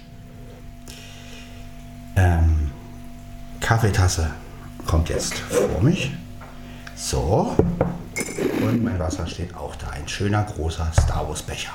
Ähm, 2.16 2.72
Kaffeetasse 3.60 4.32
kommt 4.86 5.10
jetzt 5.10 5.36
vor 5.36 5.82
mich. 5.82 6.12
So. 6.96 7.56
Und 8.62 8.84
mein 8.84 9.00
Wasser 9.00 9.28
steht 9.28 9.56
auch 9.56 9.76
da. 9.76 9.90
Ein 9.90 10.08
schöner 10.08 10.44
großer 10.44 10.92
Star 10.94 11.28
Wars 11.28 11.42
Becher. 11.42 11.74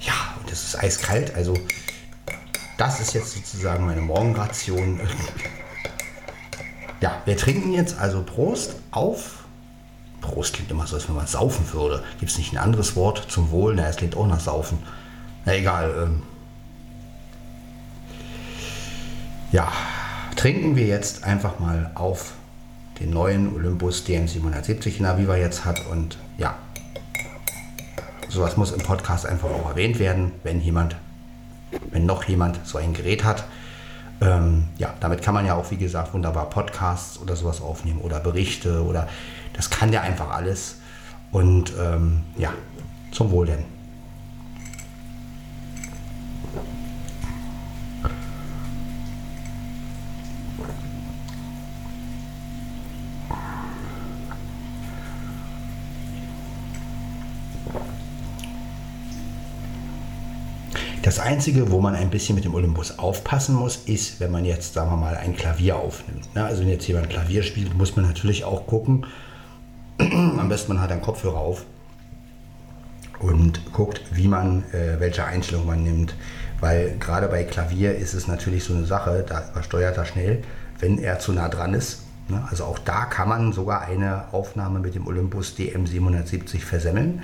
Ja, 0.00 0.34
und 0.40 0.50
es 0.50 0.64
ist 0.64 0.78
eiskalt. 0.78 1.34
Also 1.34 1.54
das 2.76 3.00
ist 3.00 3.14
jetzt 3.14 3.32
sozusagen 3.32 3.86
meine 3.86 4.00
Morgenration. 4.00 5.00
Ja, 7.00 7.22
wir 7.24 7.36
trinken 7.36 7.72
jetzt 7.72 7.98
also 7.98 8.22
Prost 8.22 8.76
auf. 8.90 9.44
Prost 10.20 10.54
klingt 10.54 10.70
immer 10.70 10.86
so, 10.86 10.96
als 10.96 11.08
wenn 11.08 11.14
man 11.14 11.26
saufen 11.26 11.72
würde. 11.72 12.02
Gibt 12.18 12.32
es 12.32 12.38
nicht 12.38 12.52
ein 12.52 12.58
anderes 12.58 12.96
Wort 12.96 13.26
zum 13.28 13.50
Wohl? 13.50 13.74
Na, 13.74 13.86
es 13.88 13.96
klingt 13.96 14.16
auch 14.16 14.26
nach 14.26 14.40
Saufen. 14.40 14.78
Na 15.44 15.54
egal. 15.54 15.94
Ähm 16.02 16.22
ja, 19.52 19.72
trinken 20.36 20.76
wir 20.76 20.86
jetzt 20.86 21.24
einfach 21.24 21.60
mal 21.60 21.90
auf 21.94 22.32
den 23.00 23.10
neuen 23.10 23.54
Olympus 23.54 24.04
DM770 24.04 24.98
in 24.98 25.06
Aviva 25.06 25.36
jetzt 25.36 25.64
hat. 25.64 25.86
Und 25.86 26.18
ja, 26.36 26.56
sowas 28.28 28.56
muss 28.56 28.72
im 28.72 28.80
Podcast 28.80 29.24
einfach 29.24 29.50
auch 29.50 29.70
erwähnt 29.70 30.00
werden, 30.00 30.32
wenn 30.42 30.60
jemand, 30.60 30.96
wenn 31.90 32.06
noch 32.06 32.24
jemand 32.24 32.58
so 32.64 32.78
ein 32.78 32.92
Gerät 32.92 33.22
hat. 33.22 33.44
Ähm, 34.20 34.64
ja, 34.78 34.92
damit 35.00 35.22
kann 35.22 35.34
man 35.34 35.46
ja 35.46 35.54
auch, 35.54 35.70
wie 35.70 35.76
gesagt, 35.76 36.12
wunderbar 36.12 36.50
Podcasts 36.50 37.20
oder 37.20 37.36
sowas 37.36 37.60
aufnehmen 37.60 38.00
oder 38.00 38.18
Berichte 38.18 38.84
oder 38.84 39.08
das 39.52 39.70
kann 39.70 39.90
der 39.90 40.02
einfach 40.02 40.30
alles. 40.30 40.76
Und 41.30 41.72
ähm, 41.78 42.22
ja, 42.36 42.52
zum 43.12 43.30
Wohl 43.30 43.46
denn. 43.46 43.77
Das 61.08 61.20
Einzige, 61.20 61.70
wo 61.70 61.80
man 61.80 61.94
ein 61.94 62.10
bisschen 62.10 62.34
mit 62.34 62.44
dem 62.44 62.54
Olympus 62.54 62.98
aufpassen 62.98 63.54
muss, 63.54 63.76
ist, 63.86 64.20
wenn 64.20 64.30
man 64.30 64.44
jetzt, 64.44 64.74
sagen 64.74 64.90
wir 64.90 64.98
mal, 64.98 65.16
ein 65.16 65.34
Klavier 65.34 65.76
aufnimmt. 65.76 66.34
Ne? 66.34 66.44
Also 66.44 66.60
wenn 66.60 66.68
jetzt 66.68 66.86
jemand 66.86 67.08
Klavier 67.08 67.42
spielt, 67.42 67.74
muss 67.74 67.96
man 67.96 68.04
natürlich 68.04 68.44
auch 68.44 68.66
gucken. 68.66 69.06
Am 69.98 70.50
besten 70.50 70.74
man 70.74 70.82
hat 70.82 70.92
einen 70.92 71.00
Kopfhörer 71.00 71.38
auf 71.38 71.64
und 73.20 73.72
guckt, 73.72 74.02
wie 74.10 74.28
man, 74.28 74.64
äh, 74.74 75.00
welche 75.00 75.24
Einstellung 75.24 75.64
man 75.64 75.82
nimmt. 75.82 76.14
Weil 76.60 76.98
gerade 77.00 77.28
bei 77.28 77.42
Klavier 77.44 77.96
ist 77.96 78.12
es 78.12 78.26
natürlich 78.26 78.64
so 78.64 78.74
eine 78.74 78.84
Sache, 78.84 79.24
da 79.26 79.48
übersteuert 79.50 79.96
er 79.96 80.04
schnell, 80.04 80.42
wenn 80.78 80.98
er 80.98 81.20
zu 81.20 81.32
nah 81.32 81.48
dran 81.48 81.72
ist. 81.72 82.02
Ne? 82.28 82.46
Also 82.50 82.64
auch 82.64 82.78
da 82.78 83.06
kann 83.06 83.30
man 83.30 83.54
sogar 83.54 83.80
eine 83.80 84.24
Aufnahme 84.32 84.78
mit 84.78 84.94
dem 84.94 85.06
Olympus 85.06 85.54
DM770 85.56 86.58
versemmeln. 86.58 87.22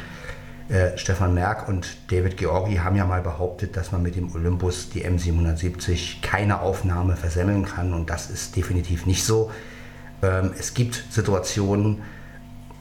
Äh, 0.69 0.97
Stefan 0.97 1.35
Merck 1.35 1.69
und 1.69 1.87
David 2.11 2.39
Georgi 2.39 2.77
haben 2.77 2.97
ja 2.97 3.05
mal 3.05 3.21
behauptet, 3.21 3.77
dass 3.77 3.93
man 3.93 4.03
mit 4.03 4.17
dem 4.17 4.35
Olympus 4.35 4.89
die 4.89 5.05
M770 5.05 6.23
keine 6.23 6.61
Aufnahme 6.61 7.17
versemmeln 7.17 7.67
kann 7.67 7.93
und 7.93 8.09
das 8.09 8.31
ist 8.31 8.57
definitiv 8.57 9.05
nicht 9.05 9.25
so. 9.25 9.51
Ähm, 10.23 10.53
es 10.59 10.73
gibt 10.73 11.05
Situationen, 11.11 12.03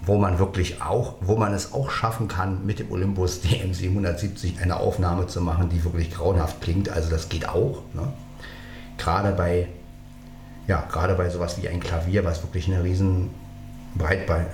wo 0.06 0.18
man 0.18 0.40
wirklich 0.40 0.82
auch, 0.82 1.16
wo 1.20 1.36
man 1.36 1.54
es 1.54 1.74
auch 1.74 1.90
schaffen 1.90 2.30
kann, 2.30 2.66
mit 2.66 2.80
dem 2.80 2.90
Olympus 2.90 3.42
DM770 3.44 4.62
eine 4.62 4.78
Aufnahme 4.78 5.28
zu 5.28 5.42
machen, 5.42 5.70
die 5.70 5.84
wirklich 5.84 6.12
grauenhaft 6.12 6.62
klingt. 6.62 6.90
Also 6.90 7.10
das 7.10 7.28
geht 7.28 7.50
auch. 7.50 7.84
Ne? 7.94 8.14
Gerade 8.98 9.34
bei, 9.34 9.68
ja, 10.68 10.86
gerade 10.90 11.16
bei 11.16 11.30
sowas 11.30 11.62
wie 11.62 11.68
ein 11.68 11.82
Klavier, 11.82 12.24
was 12.24 12.44
wirklich 12.44 12.68
eine 12.68 12.82
riesen 12.84 13.30
Breitband, 13.96 14.48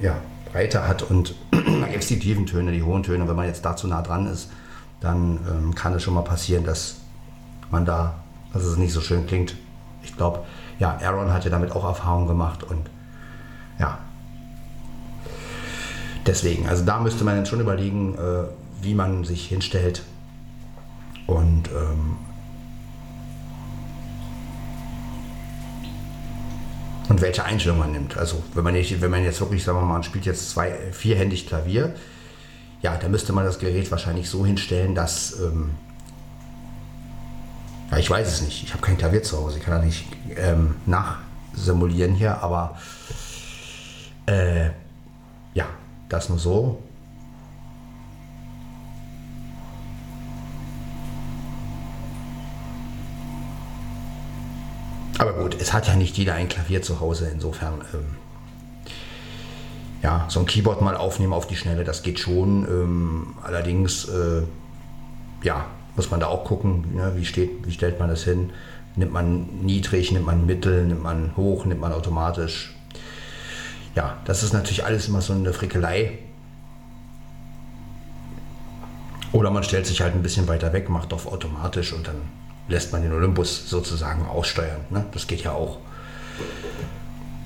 ja, 0.00 0.16
Breite 0.56 0.88
hat 0.88 1.02
und 1.02 1.34
da 1.52 1.86
gibt 1.86 2.02
es 2.02 2.08
die 2.08 2.18
tiefen 2.18 2.46
Töne, 2.46 2.72
die 2.72 2.82
hohen 2.82 3.02
Töne. 3.02 3.28
Wenn 3.28 3.36
man 3.36 3.44
jetzt 3.44 3.62
da 3.62 3.76
zu 3.76 3.86
nah 3.88 4.00
dran 4.00 4.26
ist, 4.26 4.48
dann 5.00 5.38
ähm, 5.50 5.74
kann 5.74 5.92
es 5.92 6.02
schon 6.02 6.14
mal 6.14 6.22
passieren, 6.22 6.64
dass 6.64 6.96
man 7.70 7.84
da, 7.84 8.14
dass 8.54 8.64
es 8.64 8.78
nicht 8.78 8.94
so 8.94 9.02
schön 9.02 9.26
klingt. 9.26 9.54
Ich 10.02 10.16
glaube, 10.16 10.44
ja, 10.78 10.98
Aaron 11.02 11.30
hat 11.30 11.44
ja 11.44 11.50
damit 11.50 11.72
auch 11.72 11.84
Erfahrung 11.84 12.26
gemacht 12.26 12.62
und 12.62 12.88
ja. 13.78 13.98
Deswegen, 16.24 16.66
also 16.66 16.86
da 16.86 17.00
müsste 17.00 17.22
man 17.24 17.36
jetzt 17.36 17.50
schon 17.50 17.60
überlegen, 17.60 18.14
äh, 18.14 18.44
wie 18.80 18.94
man 18.94 19.24
sich 19.24 19.46
hinstellt 19.48 20.04
und 21.26 21.68
ähm, 21.68 22.16
und 27.08 27.20
welche 27.20 27.44
Einstellung 27.44 27.78
man 27.78 27.92
nimmt. 27.92 28.16
Also 28.16 28.42
wenn 28.54 28.64
man, 28.64 28.74
nicht, 28.74 29.00
wenn 29.00 29.10
man 29.10 29.24
jetzt 29.24 29.40
wirklich, 29.40 29.62
sagen 29.62 29.78
wir 29.78 29.82
mal, 29.82 29.94
man 29.94 30.02
spielt 30.02 30.26
jetzt 30.26 30.50
zwei, 30.50 30.72
vierhändig 30.92 31.46
Klavier, 31.46 31.94
ja, 32.82 32.96
da 32.96 33.08
müsste 33.08 33.32
man 33.32 33.44
das 33.44 33.58
Gerät 33.58 33.90
wahrscheinlich 33.90 34.28
so 34.28 34.44
hinstellen, 34.44 34.94
dass, 34.94 35.40
ähm, 35.40 35.70
ja, 37.90 37.98
ich 37.98 38.10
weiß 38.10 38.28
es 38.28 38.42
nicht, 38.42 38.62
ich 38.64 38.72
habe 38.72 38.82
kein 38.82 38.98
Klavier 38.98 39.22
zu 39.22 39.38
Hause, 39.38 39.58
ich 39.58 39.64
kann 39.64 39.80
da 39.80 39.84
nicht 39.84 40.06
ähm, 40.36 40.76
nachsimulieren 40.86 42.14
hier, 42.14 42.42
aber 42.42 42.78
äh, 44.26 44.66
ja, 45.54 45.66
das 46.08 46.28
nur 46.28 46.38
so. 46.38 46.82
Aber 55.18 55.32
gut, 55.32 55.56
es 55.60 55.72
hat 55.72 55.88
ja 55.88 55.96
nicht 55.96 56.16
jeder 56.18 56.34
ein 56.34 56.48
Klavier 56.48 56.82
zu 56.82 57.00
Hause, 57.00 57.30
insofern. 57.32 57.82
Ähm, 57.94 58.04
ja, 60.02 60.26
so 60.28 60.40
ein 60.40 60.46
Keyboard 60.46 60.82
mal 60.82 60.96
aufnehmen 60.96 61.32
auf 61.32 61.46
die 61.46 61.56
Schnelle, 61.56 61.84
das 61.84 62.02
geht 62.02 62.18
schon. 62.20 62.66
Ähm, 62.68 63.34
allerdings, 63.42 64.06
äh, 64.08 64.42
ja, 65.42 65.66
muss 65.96 66.10
man 66.10 66.20
da 66.20 66.26
auch 66.26 66.44
gucken, 66.44 66.94
ne, 66.94 67.12
wie, 67.16 67.24
steht, 67.24 67.66
wie 67.66 67.72
stellt 67.72 67.98
man 67.98 68.08
das 68.08 68.24
hin. 68.24 68.50
Nimmt 68.94 69.12
man 69.12 69.46
niedrig, 69.62 70.12
nimmt 70.12 70.26
man 70.26 70.46
mittel, 70.46 70.86
nimmt 70.86 71.02
man 71.02 71.36
hoch, 71.36 71.64
nimmt 71.64 71.80
man 71.80 71.92
automatisch. 71.92 72.74
Ja, 73.94 74.18
das 74.26 74.42
ist 74.42 74.52
natürlich 74.52 74.84
alles 74.84 75.08
immer 75.08 75.22
so 75.22 75.32
eine 75.32 75.52
Frickelei. 75.52 76.18
Oder 79.32 79.50
man 79.50 79.64
stellt 79.64 79.86
sich 79.86 80.00
halt 80.02 80.14
ein 80.14 80.22
bisschen 80.22 80.48
weiter 80.48 80.72
weg, 80.72 80.88
macht 80.88 81.12
auf 81.12 81.26
automatisch 81.26 81.92
und 81.92 82.06
dann 82.06 82.22
lässt 82.68 82.92
man 82.92 83.02
den 83.02 83.12
Olympus 83.12 83.68
sozusagen 83.68 84.26
aussteuern. 84.26 84.80
Ne? 84.90 85.04
Das 85.12 85.26
geht 85.26 85.42
ja 85.42 85.52
auch. 85.52 85.78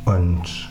Und 0.04 0.70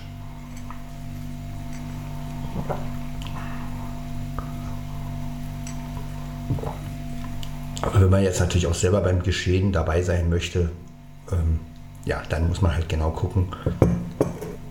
wenn 7.93 8.09
man 8.09 8.23
jetzt 8.23 8.39
natürlich 8.39 8.67
auch 8.67 8.73
selber 8.73 9.01
beim 9.01 9.23
Geschehen 9.23 9.71
dabei 9.71 10.01
sein 10.01 10.29
möchte, 10.29 10.71
ähm, 11.31 11.59
ja, 12.05 12.21
dann 12.29 12.47
muss 12.47 12.62
man 12.62 12.73
halt 12.73 12.89
genau 12.89 13.12
gucken. 13.12 13.47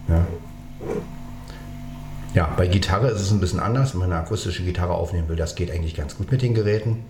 Ja. 0.09 0.27
ja, 2.35 2.55
bei 2.57 2.67
Gitarre 2.67 3.09
ist 3.09 3.21
es 3.21 3.31
ein 3.31 3.41
bisschen 3.41 3.61
anders. 3.61 3.93
Wenn 3.93 4.01
man 4.01 4.13
eine 4.13 4.23
akustische 4.23 4.65
Gitarre 4.65 4.95
aufnehmen 4.95 5.29
will, 5.29 5.37
das 5.37 5.55
geht 5.55 5.71
eigentlich 5.71 5.95
ganz 5.95 6.17
gut 6.17 6.31
mit 6.31 6.43
den 6.43 6.55
Geräten. 6.55 7.05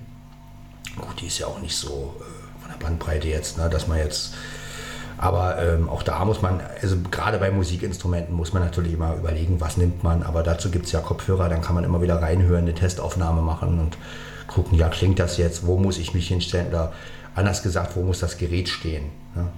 Gut, 0.97 1.21
die 1.21 1.27
ist 1.27 1.39
ja 1.39 1.47
auch 1.47 1.61
nicht 1.61 1.77
so 1.77 2.15
äh, 2.21 2.48
Bandbreite 2.81 3.29
jetzt, 3.29 3.59
ne? 3.59 3.69
dass 3.69 3.87
man 3.87 3.99
jetzt 3.99 4.35
Aber 5.19 5.61
ähm, 5.61 5.89
auch 5.89 6.05
da 6.05 6.25
muss 6.25 6.43
man, 6.43 6.61
also 6.81 6.97
gerade 7.11 7.39
bei 7.39 7.51
Musikinstrumenten 7.51 8.35
muss 8.35 8.53
man 8.53 8.63
natürlich 8.63 8.93
immer 8.93 9.17
überlegen, 9.17 9.61
was 9.61 9.77
nimmt 9.77 10.05
man. 10.05 10.23
Aber 10.23 10.45
dazu 10.45 10.71
gibt 10.71 10.87
es 10.87 10.93
ja 10.93 11.01
Kopfhörer, 11.01 11.49
dann 11.49 11.61
kann 11.61 11.75
man 11.75 11.83
immer 11.83 12.01
wieder 12.01 12.23
reinhören, 12.23 12.63
eine 12.63 12.75
Testaufnahme 12.75 13.43
machen 13.43 13.81
und 13.81 13.99
gucken, 14.47 14.79
ja, 14.79 14.89
klingt 14.89 15.19
das 15.19 15.37
jetzt, 15.37 15.67
wo 15.67 15.77
muss 15.77 15.99
ich 15.99 16.15
mich 16.15 16.29
hinstellen 16.29 16.69
oder 16.69 16.93
anders 17.35 17.63
gesagt, 17.65 17.97
wo 17.97 18.03
muss 18.03 18.21
das 18.21 18.39
Gerät 18.39 18.69
stehen. 18.69 19.07
Ja. 19.35 19.49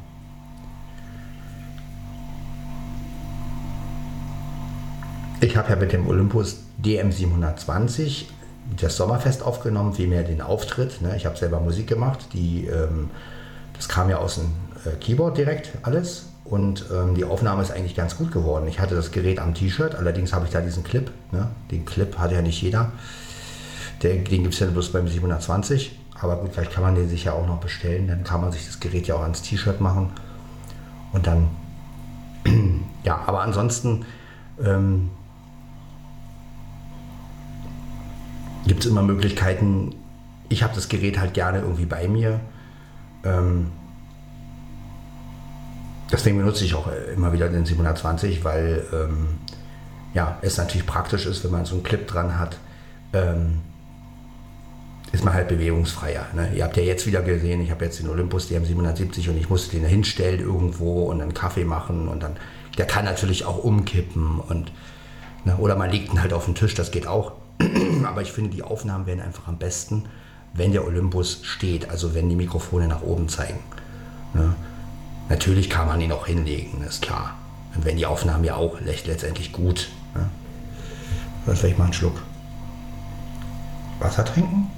Ich 5.42 5.56
habe 5.56 5.70
ja 5.70 5.76
mit 5.76 5.92
dem 5.92 6.06
Olympus 6.06 6.62
DM720 6.82 8.24
das 8.78 8.96
Sommerfest 8.96 9.42
aufgenommen, 9.42 9.96
wie 9.98 10.06
mir 10.06 10.22
den 10.22 10.40
Auftritt. 10.40 11.00
Ne? 11.02 11.16
Ich 11.16 11.26
habe 11.26 11.36
selber 11.36 11.60
Musik 11.60 11.86
gemacht, 11.86 12.26
die, 12.32 12.66
ähm, 12.66 13.10
das 13.74 13.88
kam 13.88 14.10
ja 14.10 14.18
aus 14.18 14.36
dem 14.36 14.52
äh, 14.84 14.96
Keyboard 14.96 15.36
direkt 15.36 15.72
alles 15.82 16.26
und 16.44 16.86
ähm, 16.92 17.14
die 17.14 17.24
Aufnahme 17.24 17.62
ist 17.62 17.70
eigentlich 17.70 17.94
ganz 17.94 18.16
gut 18.16 18.32
geworden. 18.32 18.66
Ich 18.68 18.80
hatte 18.80 18.94
das 18.94 19.12
Gerät 19.12 19.38
am 19.38 19.54
T-Shirt, 19.54 19.94
allerdings 19.94 20.32
habe 20.32 20.46
ich 20.46 20.52
da 20.52 20.60
diesen 20.60 20.84
Clip. 20.84 21.10
Ne? 21.32 21.48
Den 21.70 21.84
Clip 21.84 22.18
hat 22.18 22.32
ja 22.32 22.42
nicht 22.42 22.60
jeder. 22.60 22.92
Der, 24.02 24.16
den 24.16 24.42
gibt 24.42 24.54
es 24.54 24.60
ja 24.60 24.66
bloß 24.66 24.92
beim 24.92 25.06
720. 25.06 25.98
Aber 26.20 26.36
gut, 26.36 26.50
vielleicht 26.52 26.72
kann 26.72 26.82
man 26.82 26.94
den 26.94 27.08
sich 27.08 27.24
ja 27.24 27.32
auch 27.32 27.46
noch 27.46 27.60
bestellen. 27.60 28.08
Dann 28.08 28.24
kann 28.24 28.40
man 28.40 28.52
sich 28.52 28.66
das 28.66 28.80
Gerät 28.80 29.06
ja 29.06 29.14
auch 29.14 29.22
ans 29.22 29.42
T-Shirt 29.42 29.80
machen. 29.80 30.10
Und 31.12 31.26
dann, 31.26 31.48
ja, 33.04 33.20
aber 33.26 33.40
ansonsten 33.42 34.04
ähm, 34.62 35.10
gibt 38.66 38.80
es 38.80 38.86
immer 38.86 39.02
Möglichkeiten. 39.02 39.94
Ich 40.48 40.62
habe 40.62 40.74
das 40.74 40.88
Gerät 40.88 41.18
halt 41.18 41.34
gerne 41.34 41.60
irgendwie 41.60 41.86
bei 41.86 42.08
mir. 42.08 42.40
Ähm, 43.24 43.70
deswegen 46.10 46.38
benutze 46.38 46.64
ich 46.64 46.74
auch 46.74 46.88
immer 47.14 47.32
wieder 47.32 47.48
den 47.48 47.64
720, 47.64 48.44
weil 48.44 48.84
ähm, 48.92 49.28
ja, 50.14 50.38
es 50.42 50.56
natürlich 50.56 50.86
praktisch 50.86 51.26
ist, 51.26 51.44
wenn 51.44 51.52
man 51.52 51.64
so 51.64 51.74
einen 51.74 51.84
Clip 51.84 52.06
dran 52.06 52.38
hat. 52.38 52.58
Ähm, 53.12 53.60
ist 55.12 55.24
man 55.24 55.34
halt 55.34 55.48
bewegungsfreier. 55.48 56.26
Ne? 56.34 56.52
Ihr 56.54 56.64
habt 56.64 56.76
ja 56.76 56.82
jetzt 56.82 57.06
wieder 57.06 57.22
gesehen, 57.22 57.60
ich 57.60 57.70
habe 57.70 57.84
jetzt 57.84 57.98
den 57.98 58.08
Olympus 58.08 58.50
DM770 58.50 59.30
und 59.30 59.38
ich 59.38 59.50
musste 59.50 59.76
den 59.76 59.84
hinstellen 59.84 60.40
irgendwo 60.40 61.04
und 61.04 61.20
einen 61.20 61.34
Kaffee 61.34 61.64
machen 61.64 62.08
und 62.08 62.22
dann, 62.22 62.36
der 62.78 62.86
kann 62.86 63.04
natürlich 63.04 63.44
auch 63.44 63.64
umkippen 63.64 64.40
und 64.40 64.70
ne? 65.44 65.56
oder 65.56 65.74
man 65.74 65.90
legt 65.90 66.12
ihn 66.12 66.22
halt 66.22 66.32
auf 66.32 66.44
den 66.44 66.54
Tisch, 66.54 66.74
das 66.74 66.90
geht 66.90 67.06
auch. 67.06 67.32
Aber 68.04 68.22
ich 68.22 68.32
finde, 68.32 68.50
die 68.50 68.62
Aufnahmen 68.62 69.06
werden 69.06 69.20
einfach 69.20 69.48
am 69.48 69.58
besten, 69.58 70.04
wenn 70.54 70.72
der 70.72 70.84
Olympus 70.84 71.40
steht, 71.42 71.90
also 71.90 72.14
wenn 72.14 72.28
die 72.28 72.36
Mikrofone 72.36 72.88
nach 72.88 73.02
oben 73.02 73.28
zeigen. 73.28 73.60
Ne? 74.34 74.54
Natürlich 75.28 75.70
kann 75.70 75.86
man 75.86 76.00
ihn 76.00 76.12
auch 76.12 76.26
hinlegen, 76.26 76.82
ist 76.82 77.02
klar. 77.02 77.36
Dann 77.74 77.84
werden 77.84 77.98
die 77.98 78.06
Aufnahmen 78.06 78.44
ja 78.44 78.56
auch 78.56 78.80
letztendlich 78.80 79.52
gut. 79.52 79.88
Ne? 80.14 80.28
Vielleicht 81.54 81.78
mal 81.78 81.84
einen 81.84 81.92
Schluck 81.92 82.20
Wasser 84.00 84.24
trinken. 84.24 84.70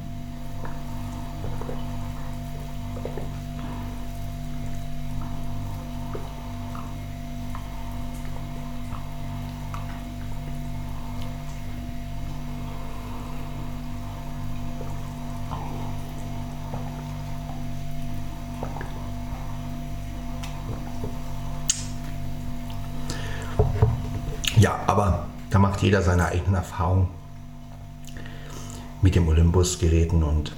Jeder 25.83 26.03
seine 26.03 26.27
eigenen 26.27 26.55
Erfahrungen 26.55 27.09
mit 29.03 29.15
dem 29.15 29.29
Olympus-Geräten 29.29 30.23
und 30.23 30.53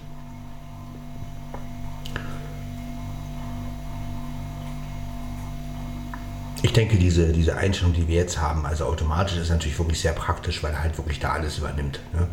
ich 6.62 6.72
denke, 6.72 6.96
diese, 6.96 7.32
diese 7.32 7.56
Einstellung, 7.56 7.94
die 7.94 8.06
wir 8.06 8.16
jetzt 8.16 8.40
haben, 8.40 8.66
also 8.66 8.84
automatisch 8.84 9.37
ist 9.37 9.50
natürlich 9.50 9.78
wirklich 9.78 10.00
sehr 10.00 10.12
praktisch, 10.12 10.62
weil 10.62 10.72
er 10.72 10.82
halt 10.82 10.96
wirklich 10.98 11.20
da 11.20 11.32
alles 11.32 11.58
übernimmt. 11.58 12.00
Ne? 12.12 12.28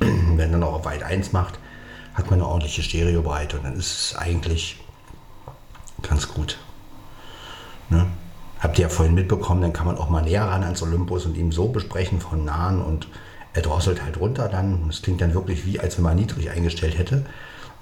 Wenn 0.00 0.38
er 0.38 0.48
dann 0.48 0.62
auch 0.62 0.74
auf 0.74 0.84
Weit 0.84 1.02
1 1.02 1.32
macht, 1.32 1.58
hat 2.14 2.30
man 2.30 2.40
eine 2.40 2.48
ordentliche 2.48 2.82
Stereobreite 2.82 3.56
und 3.56 3.64
dann 3.64 3.76
ist 3.76 4.12
es 4.12 4.16
eigentlich 4.16 4.80
ganz 6.02 6.28
gut. 6.28 6.58
Ne? 7.90 8.06
Habt 8.60 8.78
ihr 8.78 8.84
ja 8.84 8.88
vorhin 8.88 9.14
mitbekommen, 9.14 9.62
dann 9.62 9.72
kann 9.72 9.86
man 9.86 9.98
auch 9.98 10.08
mal 10.08 10.22
näher 10.22 10.44
ran 10.44 10.64
ans 10.64 10.82
Olympus 10.82 11.26
und 11.26 11.36
ihm 11.36 11.52
so 11.52 11.68
besprechen 11.68 12.20
von 12.20 12.44
nahen 12.44 12.82
und 12.82 13.08
er 13.54 13.62
drosselt 13.62 14.02
halt 14.02 14.20
runter 14.20 14.48
dann. 14.48 14.88
Es 14.88 15.02
klingt 15.02 15.20
dann 15.20 15.34
wirklich 15.34 15.66
wie, 15.66 15.80
als 15.80 15.96
wenn 15.96 16.04
man 16.04 16.16
niedrig 16.16 16.50
eingestellt 16.50 16.98
hätte. 16.98 17.24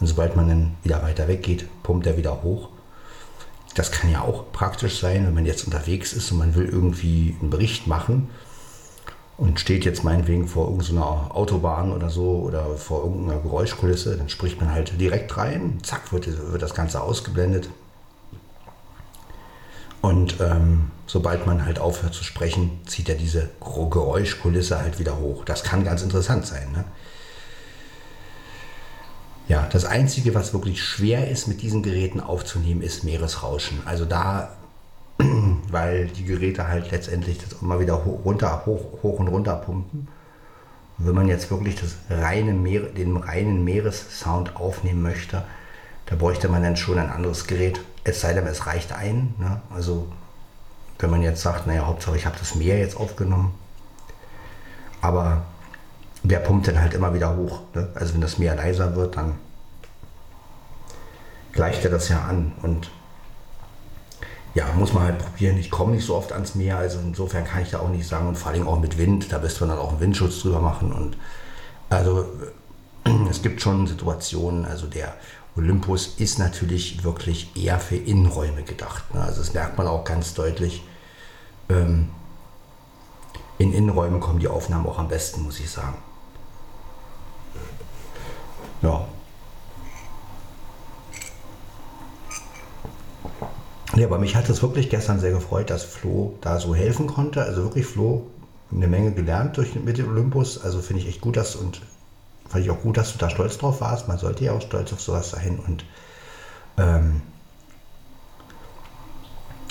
Und 0.01 0.07
sobald 0.07 0.37
man 0.37 0.49
dann 0.49 0.75
wieder 0.83 1.03
weiter 1.03 1.29
weggeht, 1.29 1.67
pumpt 1.83 2.07
er 2.07 2.17
wieder 2.17 2.43
hoch. 2.43 2.69
Das 3.75 3.93
kann 3.93 4.11
ja 4.11 4.23
auch 4.23 4.53
praktisch 4.53 5.01
sein, 5.01 5.27
wenn 5.27 5.35
man 5.35 5.47
jetzt 5.47 5.65
unterwegs 5.65 6.13
ist 6.13 6.33
und 6.33 6.39
man 6.39 6.55
will 6.55 6.67
irgendwie 6.67 7.37
einen 7.41 7.51
Bericht 7.51 7.87
machen 7.87 8.29
und 9.37 9.61
steht 9.61 9.85
jetzt 9.85 10.03
meinetwegen 10.03 10.49
vor 10.49 10.69
irgendeiner 10.69 11.35
Autobahn 11.35 11.93
oder 11.93 12.09
so 12.09 12.41
oder 12.41 12.77
vor 12.77 13.05
irgendeiner 13.05 13.41
Geräuschkulisse, 13.41 14.17
dann 14.17 14.31
spricht 14.31 14.61
man 14.61 14.73
halt 14.73 14.99
direkt 14.99 15.37
rein, 15.37 15.79
zack, 15.83 16.13
wird, 16.13 16.27
wird 16.27 16.63
das 16.63 16.75
Ganze 16.75 17.03
ausgeblendet. 17.03 17.69
Und 20.07 20.37
ähm, 20.41 20.93
sobald 21.09 21.49
man 21.49 21.67
halt 21.67 21.81
aufhört 21.81 22.15
zu 22.15 22.23
sprechen, 22.23 22.79
zieht 22.87 23.09
er 23.09 23.17
diese 23.17 23.51
Geräuschkulisse 23.61 24.79
halt 24.79 25.01
wieder 25.01 25.19
hoch. 25.19 25.45
Das 25.45 25.65
kann 25.65 25.83
ganz 25.83 26.01
interessant 26.03 26.47
sein. 26.47 26.71
Ne? 26.71 26.85
Ja, 29.49 29.69
das 29.73 29.85
Einzige, 29.85 30.33
was 30.33 30.53
wirklich 30.53 30.81
schwer 30.81 31.29
ist, 31.29 31.49
mit 31.49 31.61
diesen 31.61 31.83
Geräten 31.83 32.21
aufzunehmen, 32.21 32.83
ist 32.83 33.03
Meeresrauschen. 33.03 33.83
Also 33.85 34.05
da, 34.05 34.51
weil 35.73 36.07
die 36.07 36.25
Geräte 36.25 36.69
halt 36.69 36.93
letztendlich 36.93 37.39
das 37.39 37.61
immer 37.61 37.81
wieder 37.81 38.05
hoch, 38.05 38.25
runter, 38.25 38.63
hoch, 38.65 39.03
hoch 39.03 39.19
und 39.19 39.27
runter 39.27 39.57
pumpen. 39.57 40.07
Und 40.99 41.07
wenn 41.09 41.17
man 41.17 41.27
jetzt 41.27 41.51
wirklich 41.51 41.75
das 41.81 41.97
reine 42.09 42.53
Meer, 42.53 42.83
den 42.83 43.17
reinen 43.17 43.65
Meeressound 43.65 44.55
aufnehmen 44.55 45.03
möchte, 45.03 45.43
da 46.07 46.15
bräuchte 46.15 46.49
man 46.49 46.63
dann 46.63 46.77
schon 46.77 46.97
ein 46.97 47.11
anderes 47.11 47.49
Gerät. 47.49 47.81
Es 48.09 48.21
sei 48.21 48.35
denn, 48.35 48.47
es 48.47 48.67
reicht 48.67 48.93
ein. 48.93 49.35
Ne? 49.37 49.61
Also 49.75 50.07
wenn 51.01 51.11
man 51.11 51.23
jetzt 51.23 51.43
sagt, 51.43 51.67
naja, 51.67 51.87
Hauptsache 51.87 52.17
ich 52.17 52.25
habe 52.25 52.39
das 52.39 52.55
Meer 52.55 52.79
jetzt 52.79 52.97
aufgenommen. 52.97 53.53
Aber 55.01 55.43
der 56.23 56.39
pumpt 56.39 56.69
dann 56.69 56.81
halt 56.81 56.95
immer 56.95 57.15
wieder 57.15 57.37
hoch. 57.37 57.63
Ne? 57.75 57.89
Also 57.97 58.15
wenn 58.15 58.21
das 58.21 58.39
Meer 58.39 58.55
leiser 58.55 58.95
wird, 58.95 59.17
dann 59.17 59.35
gleicht 61.51 61.85
er 61.85 61.91
das 61.91 62.09
ja 62.09 62.21
an. 62.21 62.53
Und 62.63 62.91
ja, 64.55 64.67
muss 64.77 64.93
man 64.93 65.03
halt 65.03 65.19
probieren. 65.19 65.59
Ich 65.59 65.73
komme 65.73 65.97
nicht 65.97 66.07
so 66.07 66.15
oft 66.15 66.33
ans 66.33 66.55
Meer, 66.55 66.79
also 66.79 67.01
insofern 67.01 67.45
kann 67.45 67.63
ich 67.63 67.73
da 67.73 67.81
auch 67.81 67.91
nicht 67.91 68.07
sagen. 68.07 68.29
Und 68.29 68.39
vor 68.39 68.53
allem 68.53 68.69
auch 68.69 68.79
mit 68.79 68.99
Wind, 68.99 69.33
da 69.33 69.43
wirst 69.43 69.61
du 69.61 69.67
dann 69.67 69.79
auch 69.79 69.91
einen 69.91 70.01
Windschutz 70.01 70.43
drüber 70.43 70.61
machen. 70.61 70.93
Und 70.93 71.17
also 71.91 72.25
es 73.31 73.43
gibt 73.43 73.61
schon 73.61 73.89
Situationen, 73.89 74.65
also 74.65 74.87
der 74.87 75.17
Olympus 75.57 76.15
ist 76.19 76.39
natürlich 76.39 77.03
wirklich 77.03 77.51
eher 77.57 77.81
für 77.81 77.97
Innenräume 77.97 78.63
gedacht. 78.63 79.15
Ne? 79.15 79.23
Also 79.23 79.41
das 79.41 79.55
merkt 79.55 79.79
man 79.79 79.87
auch 79.87 80.05
ganz 80.05 80.35
deutlich. 80.35 80.83
Ähm, 81.69 82.09
in 83.59 83.73
Innenräumen 83.73 84.21
kommen 84.21 84.39
die 84.39 84.49
Aufnahmen 84.49 84.87
auch 84.87 84.99
am 84.99 85.09
besten, 85.09 85.43
muss 85.43 85.59
ich 85.59 85.71
sagen. 85.71 85.97
Ja. 88.83 89.07
Ja, 93.95 94.07
aber 94.07 94.19
mich 94.19 94.37
hat 94.37 94.51
es 94.51 94.61
wirklich 94.61 94.91
gestern 94.91 95.21
sehr 95.21 95.31
gefreut, 95.31 95.71
dass 95.71 95.83
Flo 95.83 96.37
da 96.43 96.61
so 96.61 96.75
helfen 96.75 97.07
konnte. 97.07 97.43
Also 97.43 97.63
wirklich 97.63 97.87
Flo 97.87 98.27
eine 98.71 98.89
Menge 98.89 99.13
gelernt 99.13 99.57
durch, 99.57 99.75
mit 99.75 99.97
dem 99.97 100.09
Olympus. 100.09 100.63
Also 100.63 100.83
finde 100.83 101.03
ich 101.03 101.09
echt 101.09 101.23
gut, 101.23 101.39
dass 101.39 101.57
und 101.57 101.81
fand 102.49 102.65
ich 102.65 102.71
auch 102.71 102.81
gut, 102.81 102.97
dass 102.97 103.13
du 103.13 103.19
da 103.19 103.31
stolz 103.31 103.59
drauf 103.59 103.81
warst. 103.81 104.09
Man 104.09 104.19
sollte 104.19 104.45
ja 104.45 104.53
auch 104.53 104.63
stolz 104.63 104.93
auf 104.93 105.01
sowas 105.01 105.31
sein. 105.31 105.59
Und 105.59 105.85
ähm, 106.79 107.23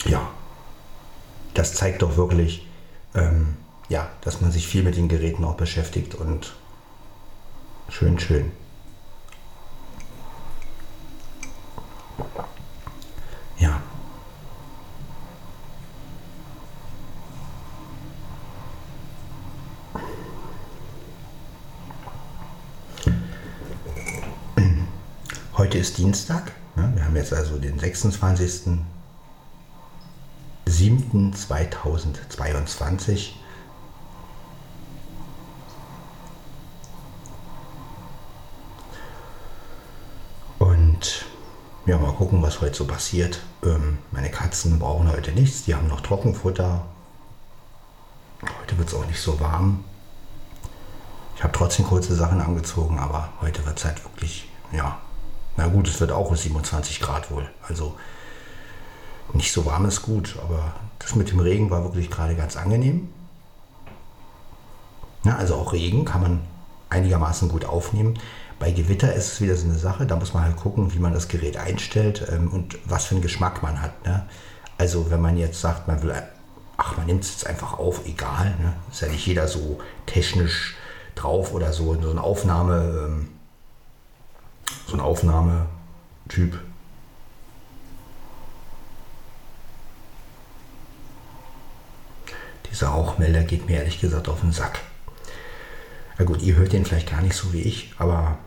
ja, 0.05 0.27
das 1.53 1.73
zeigt 1.73 2.01
doch 2.01 2.17
wirklich, 2.17 2.67
ähm, 3.13 3.57
ja, 3.89 4.07
dass 4.21 4.41
man 4.41 4.51
sich 4.51 4.67
viel 4.67 4.83
mit 4.83 4.97
den 4.97 5.09
Geräten 5.09 5.43
auch 5.45 5.55
beschäftigt 5.55 6.15
und 6.15 6.53
schön, 7.89 8.19
schön. 8.19 8.51
Ja. 13.57 13.81
Heute 25.57 25.77
ist 25.77 25.97
Dienstag. 25.97 26.51
Ne? 26.75 26.91
Wir 26.95 27.05
haben 27.05 27.15
jetzt 27.15 27.31
also 27.31 27.57
den 27.57 27.79
26. 27.79 28.81
7.2022. 30.67 33.29
Und 40.59 41.25
ja, 41.85 41.97
mal 41.99 42.11
gucken, 42.11 42.41
was 42.41 42.59
heute 42.59 42.75
so 42.75 42.85
passiert. 42.85 43.39
Ähm, 43.63 43.99
meine 44.11 44.29
Katzen 44.29 44.77
brauchen 44.77 45.09
heute 45.09 45.31
nichts, 45.31 45.63
die 45.63 45.73
haben 45.73 45.87
noch 45.87 46.01
Trockenfutter. 46.01 46.85
Heute 48.59 48.77
wird 48.77 48.89
es 48.89 48.93
auch 48.93 49.05
nicht 49.05 49.21
so 49.21 49.39
warm. 49.39 49.85
Ich 51.37 51.43
habe 51.43 51.53
trotzdem 51.53 51.85
kurze 51.85 52.13
Sachen 52.13 52.41
angezogen, 52.41 52.99
aber 52.99 53.29
heute 53.39 53.65
wird 53.65 53.77
es 53.77 53.85
halt 53.85 54.03
wirklich, 54.03 54.49
ja, 54.73 54.97
na 55.57 55.67
gut, 55.67 55.87
es 55.87 55.99
wird 55.99 56.11
auch 56.11 56.35
27 56.35 56.99
Grad 56.99 57.31
wohl. 57.31 57.49
Also 57.67 57.95
nicht 59.33 59.51
so 59.51 59.65
warm 59.65 59.85
ist 59.85 60.01
gut, 60.01 60.37
aber 60.43 60.73
das 60.99 61.15
mit 61.15 61.31
dem 61.31 61.39
Regen 61.39 61.69
war 61.69 61.83
wirklich 61.83 62.09
gerade 62.09 62.35
ganz 62.35 62.55
angenehm. 62.55 63.09
Ja, 65.23 65.35
also 65.37 65.55
auch 65.55 65.73
Regen 65.73 66.05
kann 66.05 66.21
man 66.21 66.39
einigermaßen 66.89 67.49
gut 67.49 67.65
aufnehmen. 67.65 68.19
Bei 68.59 68.71
Gewitter 68.71 69.13
ist 69.13 69.33
es 69.33 69.41
wieder 69.41 69.55
so 69.55 69.65
eine 69.65 69.77
Sache, 69.77 70.05
da 70.05 70.15
muss 70.15 70.33
man 70.33 70.43
halt 70.43 70.55
gucken, 70.55 70.93
wie 70.93 70.99
man 70.99 71.13
das 71.13 71.27
Gerät 71.27 71.57
einstellt 71.57 72.27
ähm, 72.31 72.49
und 72.49 72.77
was 72.85 73.05
für 73.05 73.15
einen 73.15 73.21
Geschmack 73.21 73.63
man 73.63 73.81
hat. 73.81 74.05
Ne? 74.05 74.25
Also 74.77 75.09
wenn 75.11 75.21
man 75.21 75.37
jetzt 75.37 75.59
sagt, 75.59 75.87
man 75.87 76.01
will, 76.03 76.13
ach, 76.77 76.95
man 76.97 77.07
nimmt 77.07 77.23
es 77.23 77.31
jetzt 77.31 77.47
einfach 77.47 77.77
auf, 77.77 78.05
egal, 78.05 78.55
ne? 78.61 78.73
ist 78.91 79.01
ja 79.01 79.07
nicht 79.07 79.25
jeder 79.25 79.47
so 79.47 79.79
technisch 80.05 80.75
drauf 81.15 81.53
oder 81.53 81.73
so, 81.73 81.99
so 82.01 82.11
ein 82.11 82.19
Aufnahme, 82.19 83.07
ähm, 83.07 83.29
so 84.87 84.93
ein 84.93 84.99
Aufnahmetyp. 84.99 86.59
Dieser 92.69 92.87
Rauchmelder 92.87 93.43
geht 93.43 93.67
mir 93.67 93.77
ehrlich 93.77 93.99
gesagt 94.01 94.27
auf 94.27 94.41
den 94.41 94.51
Sack. 94.51 94.79
Na 96.17 96.25
gut, 96.25 96.41
ihr 96.41 96.55
hört 96.55 96.73
den 96.73 96.85
vielleicht 96.85 97.09
gar 97.09 97.21
nicht 97.21 97.35
so 97.35 97.51
wie 97.53 97.61
ich, 97.61 97.93
aber 97.97 98.37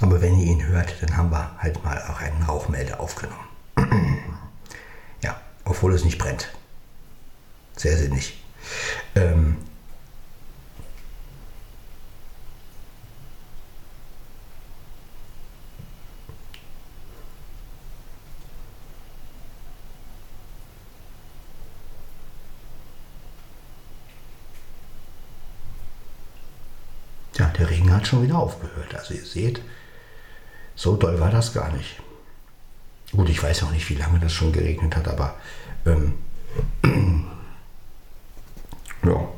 Aber 0.00 0.22
wenn 0.22 0.38
ihr 0.38 0.46
ihn 0.46 0.66
hört, 0.66 0.94
dann 1.02 1.16
haben 1.16 1.30
wir 1.30 1.50
halt 1.58 1.84
mal 1.84 2.02
auch 2.08 2.20
einen 2.20 2.42
Rauchmelder 2.42 3.00
aufgenommen. 3.00 3.44
ja, 5.22 5.38
obwohl 5.64 5.94
es 5.94 6.04
nicht 6.04 6.18
brennt. 6.18 6.48
Sehr 7.76 7.96
sinnig. 7.96 8.42
Ähm, 9.14 9.56
Ja, 27.38 27.46
der 27.58 27.70
Regen 27.70 27.89
hat 28.00 28.06
schon 28.06 28.22
wieder 28.22 28.38
aufgehört. 28.38 28.94
Also 28.94 29.14
ihr 29.14 29.24
seht, 29.24 29.60
so 30.74 30.96
doll 30.96 31.20
war 31.20 31.30
das 31.30 31.52
gar 31.52 31.70
nicht. 31.72 32.00
Gut, 33.12 33.28
ich 33.28 33.42
weiß 33.42 33.64
auch 33.64 33.72
nicht, 33.72 33.88
wie 33.90 33.94
lange 33.94 34.18
das 34.18 34.32
schon 34.32 34.52
geregnet 34.52 34.96
hat, 34.96 35.08
aber 35.08 35.34
ähm, 35.84 36.14
ja. 39.04 39.28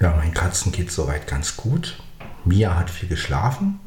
Ja, 0.00 0.16
meinen 0.16 0.32
Katzen 0.32 0.72
geht 0.90 0.96
soweit 0.96 1.26
ganz 1.28 1.56
gut. 1.56 1.96
Mia 2.44 2.76
hat 2.76 2.90
viel 2.90 3.08
geschlafen. 3.08 3.78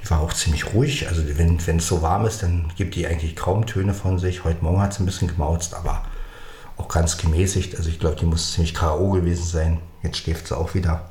Die 0.00 0.10
war 0.10 0.20
auch 0.20 0.32
ziemlich 0.32 0.72
ruhig. 0.72 1.06
Also 1.06 1.22
wenn 1.36 1.58
es 1.76 1.86
so 1.86 2.00
warm 2.00 2.24
ist, 2.24 2.42
dann 2.42 2.72
gibt 2.76 2.94
die 2.94 3.06
eigentlich 3.06 3.36
kaum 3.36 3.66
Töne 3.66 3.92
von 3.92 4.18
sich. 4.18 4.44
Heute 4.44 4.64
Morgen 4.64 4.80
hat 4.80 4.94
sie 4.94 5.02
ein 5.02 5.06
bisschen 5.06 5.28
gemauzt, 5.28 5.74
aber 5.74 6.06
auch 6.78 6.88
ganz 6.88 7.18
gemäßigt. 7.18 7.76
Also 7.76 7.90
ich 7.90 7.98
glaube, 7.98 8.16
die 8.16 8.24
muss 8.24 8.52
ziemlich 8.52 8.72
K.O. 8.72 9.10
gewesen 9.10 9.44
sein. 9.44 9.80
Jetzt 10.02 10.16
schläft 10.16 10.48
sie 10.48 10.56
auch 10.56 10.74
wieder. 10.74 11.10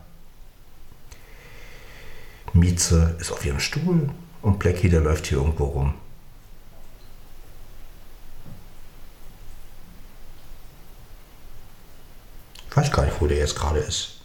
Mieze 2.53 3.15
ist 3.19 3.31
auf 3.31 3.45
ihrem 3.45 3.59
Stuhl 3.59 4.09
und 4.41 4.57
Blackie, 4.57 4.89
der 4.89 5.01
läuft 5.01 5.27
hier 5.27 5.37
irgendwo 5.37 5.65
rum. 5.65 5.93
Ich 12.71 12.77
weiß 12.77 12.91
gar 12.91 13.05
nicht, 13.05 13.21
wo 13.21 13.27
der 13.27 13.37
jetzt 13.37 13.55
gerade 13.55 13.79
ist. 13.79 14.16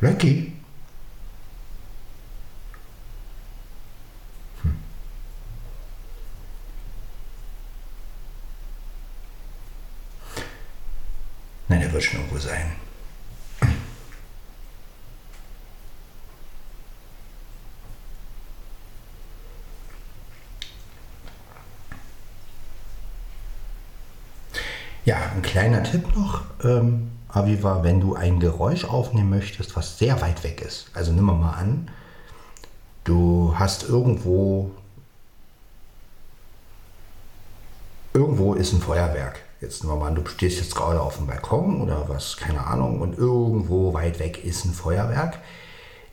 Blackie? 0.00 0.52
Hm. 4.62 4.74
Nein, 11.68 11.82
er 11.82 11.92
wird 11.92 12.02
schon 12.02 12.20
irgendwo 12.20 12.38
sein. 12.38 12.72
Ja, 25.04 25.30
ein 25.34 25.42
kleiner 25.42 25.82
Tipp 25.82 26.14
noch. 26.16 26.44
Ähm, 26.64 27.09
Aviva, 27.32 27.82
wenn 27.82 28.00
du 28.00 28.14
ein 28.14 28.40
Geräusch 28.40 28.84
aufnehmen 28.84 29.30
möchtest, 29.30 29.76
was 29.76 29.98
sehr 29.98 30.20
weit 30.20 30.42
weg 30.42 30.60
ist. 30.60 30.90
Also 30.94 31.12
nimm 31.12 31.24
mal 31.24 31.52
an, 31.52 31.88
du 33.04 33.54
hast 33.56 33.88
irgendwo, 33.88 34.70
irgendwo 38.12 38.54
ist 38.54 38.72
ein 38.72 38.80
Feuerwerk. 38.80 39.40
Jetzt 39.60 39.84
nehmen 39.84 39.98
mal 39.98 40.08
an, 40.08 40.14
du 40.14 40.26
stehst 40.26 40.58
jetzt 40.58 40.74
gerade 40.74 41.00
auf 41.00 41.18
dem 41.18 41.26
Balkon 41.26 41.82
oder 41.82 42.08
was, 42.08 42.36
keine 42.36 42.66
Ahnung, 42.66 43.00
und 43.00 43.16
irgendwo 43.18 43.92
weit 43.92 44.18
weg 44.18 44.42
ist 44.44 44.64
ein 44.64 44.72
Feuerwerk. 44.72 45.38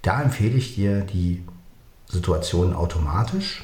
Da 0.02 0.22
empfehle 0.22 0.58
ich 0.58 0.76
dir 0.76 1.02
die 1.02 1.44
Situation 2.08 2.74
automatisch. 2.74 3.64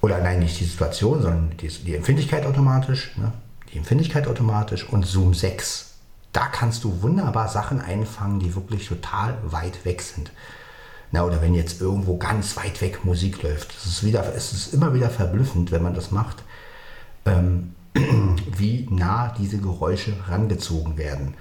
Oder 0.00 0.18
nein, 0.18 0.40
nicht 0.40 0.60
die 0.60 0.64
Situation, 0.64 1.22
sondern 1.22 1.56
die, 1.56 1.68
die 1.68 1.94
Empfindlichkeit 1.94 2.44
automatisch. 2.44 3.16
Ne? 3.16 3.32
Die 3.72 3.78
Empfindlichkeit 3.78 4.26
automatisch 4.26 4.88
und 4.88 5.06
Zoom 5.06 5.34
6. 5.34 5.94
Da 6.32 6.46
kannst 6.46 6.84
du 6.84 7.02
wunderbar 7.02 7.48
Sachen 7.48 7.80
einfangen, 7.80 8.40
die 8.40 8.54
wirklich 8.54 8.88
total 8.88 9.38
weit 9.44 9.84
weg 9.84 10.02
sind. 10.02 10.30
Na, 11.12 11.24
oder 11.24 11.40
wenn 11.40 11.54
jetzt 11.54 11.80
irgendwo 11.80 12.16
ganz 12.18 12.56
weit 12.56 12.80
weg 12.80 13.04
Musik 13.04 13.42
läuft. 13.42 13.74
Es 13.76 13.86
ist, 13.86 14.04
wieder, 14.04 14.34
es 14.34 14.52
ist 14.52 14.74
immer 14.74 14.92
wieder 14.92 15.08
verblüffend, 15.08 15.70
wenn 15.72 15.82
man 15.82 15.94
das 15.94 16.10
macht, 16.10 16.42
ähm, 17.24 17.74
wie 18.56 18.86
nah 18.90 19.34
diese 19.38 19.58
Geräusche 19.58 20.14
rangezogen 20.28 20.98
werden. 20.98 21.34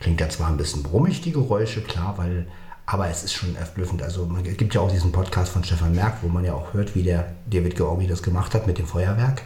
Klingt 0.00 0.20
ja 0.20 0.28
zwar 0.28 0.48
ein 0.48 0.56
bisschen 0.56 0.82
brummig, 0.82 1.20
die 1.20 1.32
Geräusche, 1.32 1.82
klar, 1.82 2.14
weil, 2.16 2.48
aber 2.86 3.08
es 3.08 3.22
ist 3.22 3.34
schon 3.34 3.54
verblüffend. 3.54 4.02
Also 4.02 4.28
es 4.44 4.56
gibt 4.56 4.74
ja 4.74 4.80
auch 4.80 4.90
diesen 4.90 5.12
Podcast 5.12 5.52
von 5.52 5.62
Stefan 5.62 5.94
Merck, 5.94 6.18
wo 6.22 6.28
man 6.28 6.44
ja 6.44 6.54
auch 6.54 6.74
hört, 6.74 6.96
wie 6.96 7.04
der 7.04 7.32
David 7.48 7.76
Georgi 7.76 8.08
das 8.08 8.22
gemacht 8.22 8.54
hat 8.54 8.66
mit 8.66 8.78
dem 8.78 8.86
Feuerwerk. 8.86 9.42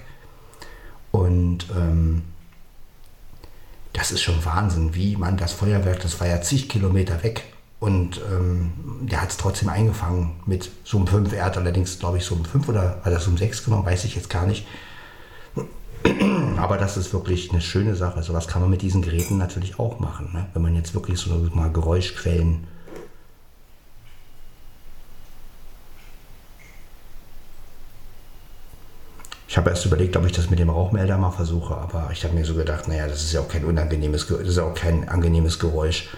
Und 1.13 1.67
ähm, 1.77 2.23
das 3.93 4.13
ist 4.13 4.23
schon 4.23 4.45
Wahnsinn, 4.45 4.95
wie 4.95 5.17
man 5.17 5.37
das 5.37 5.53
Feuerwerk, 5.53 6.01
das 6.01 6.21
war 6.21 6.27
ja 6.27 6.41
zig 6.43 6.69
Kilometer 6.69 7.23
weg. 7.23 7.45
Und 7.79 8.21
ähm, 8.31 8.73
der 9.03 9.23
hat 9.23 9.31
es 9.31 9.37
trotzdem 9.37 9.69
eingefangen 9.69 10.37
mit 10.47 10.71
Zoom 10.85 11.07
5. 11.07 11.33
Er 11.33 11.45
hat 11.47 11.57
allerdings, 11.57 11.99
glaube 11.99 12.19
ich, 12.19 12.25
Zoom 12.25 12.45
5 12.45 12.69
oder 12.69 13.01
hat 13.05 13.13
er 13.13 13.21
Zoom 13.21 13.37
6 13.37 13.65
genommen, 13.65 13.87
weiß 13.87 14.05
ich 14.05 14.15
jetzt 14.15 14.31
gar 14.31 14.47
nicht. 14.47 14.67
Aber 16.57 16.79
das 16.79 16.97
ist 16.97 17.13
wirklich 17.13 17.51
eine 17.53 17.61
schöne 17.61 17.95
Sache. 17.97 18.23
So 18.23 18.33
was 18.33 18.49
kann 18.49 18.63
man 18.63 18.71
mit 18.71 18.83
diesen 18.83 19.03
Geräten 19.03 19.37
natürlich 19.37 19.79
auch 19.79 19.99
machen. 19.99 20.31
Ne? 20.33 20.47
Wenn 20.55 20.63
man 20.63 20.75
jetzt 20.75 20.95
wirklich 20.95 21.19
so 21.19 21.31
mal 21.53 21.71
Geräuschquellen 21.71 22.67
Ich 29.57 29.59
habe 29.59 29.71
erst 29.71 29.87
überlegt, 29.87 30.15
ob 30.19 30.27
ich 30.27 30.33
das 30.33 30.51
mit 30.51 30.59
dem 30.59 30.69
Rauchmelder 30.69 31.17
mal 31.17 31.31
versuche, 31.31 31.75
aber 31.75 32.11
ich 32.13 32.25
habe 32.25 32.35
mir 32.35 32.45
so 32.45 32.55
gedacht, 32.55 32.89
naja, 32.89 33.07
das 33.07 33.23
ist 33.25 33.33
ja 33.33 33.41
auch 33.41 33.49
kein 33.49 33.65
unangenehmes, 33.65 34.27
das 34.27 34.41
ist 34.41 34.59
auch 34.59 34.75
kein 34.75 35.09
angenehmes 35.09 35.59
Geräusch. 35.59 36.11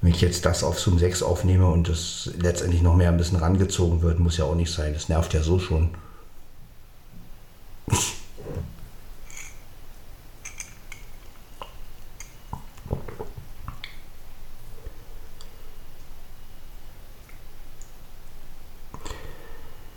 wenn 0.00 0.10
ich 0.10 0.20
jetzt 0.20 0.44
das 0.44 0.64
auf 0.64 0.80
Zoom 0.80 0.98
6 0.98 1.22
aufnehme 1.22 1.68
und 1.68 1.88
das 1.88 2.28
letztendlich 2.40 2.82
noch 2.82 2.96
mehr 2.96 3.10
ein 3.10 3.18
bisschen 3.18 3.38
rangezogen 3.38 4.02
wird, 4.02 4.18
muss 4.18 4.36
ja 4.36 4.46
auch 4.46 4.56
nicht 4.56 4.72
sein. 4.72 4.94
Das 4.94 5.08
nervt 5.08 5.32
ja 5.32 5.44
so 5.44 5.60
schon. 5.60 5.90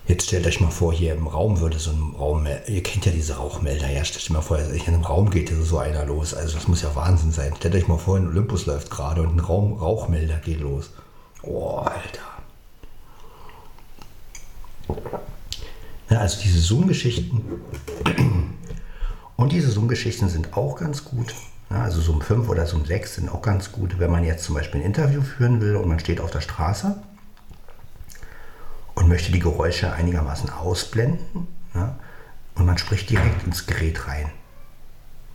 Jetzt 0.05 0.25
stellt 0.25 0.45
euch 0.45 0.59
mal 0.59 0.69
vor, 0.69 0.91
hier 0.91 1.13
im 1.13 1.27
Raum 1.27 1.61
würde 1.61 1.79
so 1.79 1.91
ein 1.91 2.15
Raum, 2.19 2.45
ihr 2.67 2.83
kennt 2.83 3.05
ja 3.05 3.11
diese 3.13 3.37
Rauchmelder, 3.37 3.89
ja, 3.89 4.03
stellt 4.03 4.23
euch 4.25 4.29
mal 4.31 4.41
vor, 4.41 4.59
in 4.59 4.81
einem 4.81 5.01
Raum 5.01 5.29
geht 5.29 5.49
so 5.49 5.77
einer 5.77 6.05
los. 6.05 6.33
Also 6.33 6.55
das 6.55 6.67
muss 6.67 6.81
ja 6.81 6.93
Wahnsinn 6.93 7.31
sein. 7.31 7.53
Stellt 7.55 7.75
euch 7.75 7.87
mal 7.87 7.97
vor, 7.97 8.17
ein 8.17 8.27
Olympus 8.27 8.65
läuft 8.65 8.89
gerade 8.89 9.21
und 9.21 9.37
ein 9.37 9.39
Raum, 9.39 9.73
Rauchmelder 9.73 10.37
geht 10.37 10.59
los. 10.59 10.91
Oh, 11.41 11.77
Alter. 11.77 12.33
Ja, 16.09 16.17
also 16.19 16.41
diese 16.43 16.59
Zoom-Geschichten 16.59 17.61
und 19.37 19.51
diese 19.53 19.71
Zoom-Geschichten 19.71 20.27
sind 20.27 20.57
auch 20.57 20.75
ganz 20.75 21.05
gut. 21.05 21.33
Ja, 21.69 21.83
also 21.83 22.01
Zoom 22.01 22.21
5 22.21 22.49
oder 22.49 22.65
Zoom 22.65 22.85
6 22.85 23.15
sind 23.15 23.29
auch 23.29 23.41
ganz 23.41 23.71
gut, 23.71 23.99
wenn 23.99 24.11
man 24.11 24.25
jetzt 24.25 24.43
zum 24.43 24.55
Beispiel 24.55 24.81
ein 24.81 24.85
Interview 24.85 25.21
führen 25.21 25.61
will 25.61 25.77
und 25.77 25.87
man 25.87 25.99
steht 25.99 26.19
auf 26.19 26.29
der 26.29 26.41
Straße 26.41 27.01
und 28.95 29.07
möchte 29.07 29.31
die 29.31 29.39
Geräusche 29.39 29.93
einigermaßen 29.93 30.49
ausblenden. 30.49 31.47
Ja? 31.73 31.97
Und 32.55 32.65
man 32.65 32.77
spricht 32.77 33.09
direkt 33.09 33.45
ins 33.45 33.65
Gerät 33.65 34.07
rein. 34.07 34.29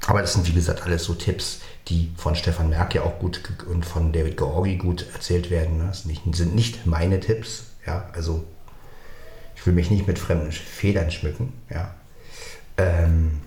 Aber 0.06 0.20
das 0.20 0.34
sind, 0.34 0.46
wie 0.46 0.52
gesagt, 0.52 0.82
alles 0.82 1.04
so 1.04 1.14
Tipps, 1.14 1.60
die 1.88 2.12
von 2.16 2.34
Stefan 2.34 2.70
Merck 2.70 2.94
ja 2.94 3.02
auch 3.02 3.18
gut 3.18 3.42
und 3.68 3.84
von 3.84 4.12
David 4.12 4.36
Georgi 4.36 4.76
gut 4.76 5.06
erzählt 5.12 5.50
werden. 5.50 5.80
Das 5.86 6.04
sind 6.04 6.54
nicht 6.54 6.86
meine 6.86 7.20
Tipps. 7.20 7.64
Ja? 7.84 8.08
Also 8.12 8.44
ich 9.56 9.66
will 9.66 9.74
mich 9.74 9.90
nicht 9.90 10.06
mit 10.06 10.18
fremden 10.18 10.52
Federn 10.52 11.10
schmücken. 11.10 11.52
Ja? 11.68 11.94
Ähm, 12.76 13.40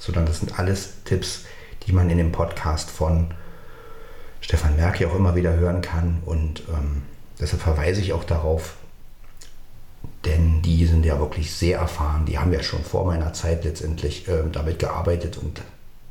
sondern 0.00 0.26
das 0.26 0.38
sind 0.40 0.58
alles 0.58 1.04
Tipps, 1.04 1.44
die 1.86 1.92
man 1.92 2.08
in 2.08 2.18
dem 2.18 2.32
Podcast 2.32 2.90
von 2.90 3.34
Stefan 4.40 4.76
Merck 4.76 5.00
ja 5.00 5.08
auch 5.08 5.14
immer 5.14 5.36
wieder 5.36 5.54
hören 5.54 5.82
kann. 5.82 6.22
Und 6.24 6.62
ähm, 6.68 7.02
deshalb 7.38 7.60
verweise 7.62 8.00
ich 8.00 8.12
auch 8.12 8.24
darauf, 8.24 8.76
denn 10.24 10.62
die 10.62 10.86
sind 10.86 11.04
ja 11.04 11.18
wirklich 11.18 11.52
sehr 11.52 11.78
erfahren. 11.78 12.26
Die 12.26 12.38
haben 12.38 12.52
ja 12.52 12.62
schon 12.62 12.82
vor 12.82 13.06
meiner 13.06 13.32
Zeit 13.32 13.64
letztendlich 13.64 14.28
äh, 14.28 14.42
damit 14.52 14.78
gearbeitet 14.78 15.38
und 15.38 15.62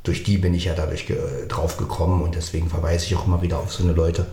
durch 0.02 0.22
die 0.22 0.38
bin 0.38 0.54
ich 0.54 0.64
ja 0.64 0.74
dadurch 0.74 1.06
ge 1.06 1.18
drauf 1.48 1.76
gekommen 1.76 2.22
und 2.22 2.34
deswegen 2.34 2.70
verweise 2.70 3.04
ich 3.06 3.16
auch 3.16 3.26
immer 3.26 3.42
wieder 3.42 3.58
auf 3.58 3.72
so 3.72 3.82
eine 3.84 3.92
Leute. 3.92 4.26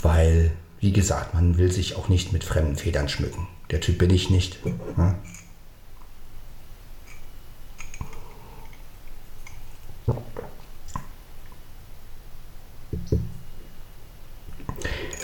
Weil, 0.00 0.52
wie 0.80 0.92
gesagt, 0.92 1.34
man 1.34 1.58
will 1.58 1.70
sich 1.70 1.96
auch 1.96 2.08
nicht 2.08 2.32
mit 2.32 2.42
fremden 2.42 2.76
Federn 2.76 3.08
schmücken. 3.08 3.46
Der 3.70 3.80
Typ 3.80 3.98
bin 3.98 4.10
ich 4.10 4.30
nicht. 4.30 4.58
Ja? 4.96 5.14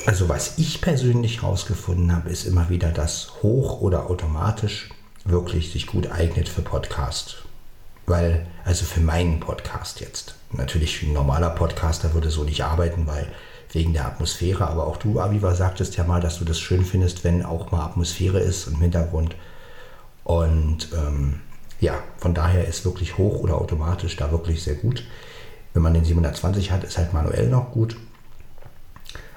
Also 0.09 0.31
was 0.31 0.57
ich 0.57 0.81
persönlich 0.81 1.42
herausgefunden 1.42 2.16
habe, 2.16 2.31
ist 2.31 2.47
immer 2.47 2.71
wieder, 2.71 2.88
dass 2.92 3.42
hoch 3.42 3.83
oder 3.83 4.09
automatisch 4.09 4.88
wirklich 5.27 5.71
sich 5.71 5.87
gut 5.87 6.11
eignet 6.11 6.49
für 6.49 6.62
Podcast. 6.62 7.44
Weil, 8.07 8.47
also 8.64 8.87
für 8.87 9.03
meinen 9.03 9.38
Podcast 9.38 10.01
jetzt. 10.01 10.35
Natürlich 10.51 11.03
ein 11.03 11.12
normaler 11.12 11.51
Podcaster 11.51 12.14
würde 12.14 12.31
so 12.31 12.44
nicht 12.44 12.64
arbeiten, 12.64 13.07
weil 13.07 13.31
wegen 13.75 13.92
der 13.92 14.07
Atmosphäre. 14.07 14.66
Aber 14.68 14.87
auch 14.87 14.97
du, 14.97 15.21
Aviva, 15.21 15.55
sagtest 15.55 15.99
ja 15.99 16.05
mal, 16.05 16.23
dass 16.23 16.38
du 16.38 16.47
das 16.47 16.59
schön 16.59 16.87
findest, 16.87 17.23
wenn 17.23 17.44
auch 17.44 17.71
mal 17.71 17.85
Atmosphäre 17.85 18.40
ist 18.40 18.66
im 18.66 18.77
Hintergrund. 18.77 19.37
Und 20.25 20.88
ähm, 20.94 21.40
ja, 21.81 21.99
von 22.16 22.33
daher 22.33 22.66
ist 22.66 22.87
wirklich 22.87 23.18
hoch 23.18 23.40
oder 23.40 23.61
automatisch 23.61 24.16
da 24.16 24.33
wirklich 24.33 24.62
sehr 24.62 24.77
gut. 24.77 25.05
Wenn 25.75 25.83
man 25.83 25.92
den 25.92 26.07
720 26.07 26.71
hat, 26.71 26.83
ist 26.83 26.97
halt 26.97 27.12
manuell 27.12 27.51
noch 27.51 27.73
gut. 27.73 27.99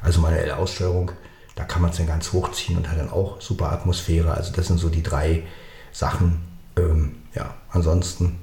Also 0.02 0.22
manuelle 0.22 0.58
Aussteuerung, 0.58 1.12
da 1.56 1.64
kann 1.64 1.82
man 1.82 1.92
es 1.92 1.98
dann 1.98 2.08
ganz 2.08 2.32
hochziehen 2.34 2.78
und 2.78 2.90
hat 2.90 2.98
dann 2.98 3.10
auch 3.10 3.42
super 3.42 3.72
Atmosphäre. 3.72 4.34
Also 4.34 4.54
das 4.54 4.68
sind 4.68 4.80
so 4.80 4.90
die 4.90 5.04
drei 5.04 5.44
Sachen. 5.92 6.42
Ähm, 6.78 7.18
ja, 7.36 7.54
ansonsten 7.70 8.40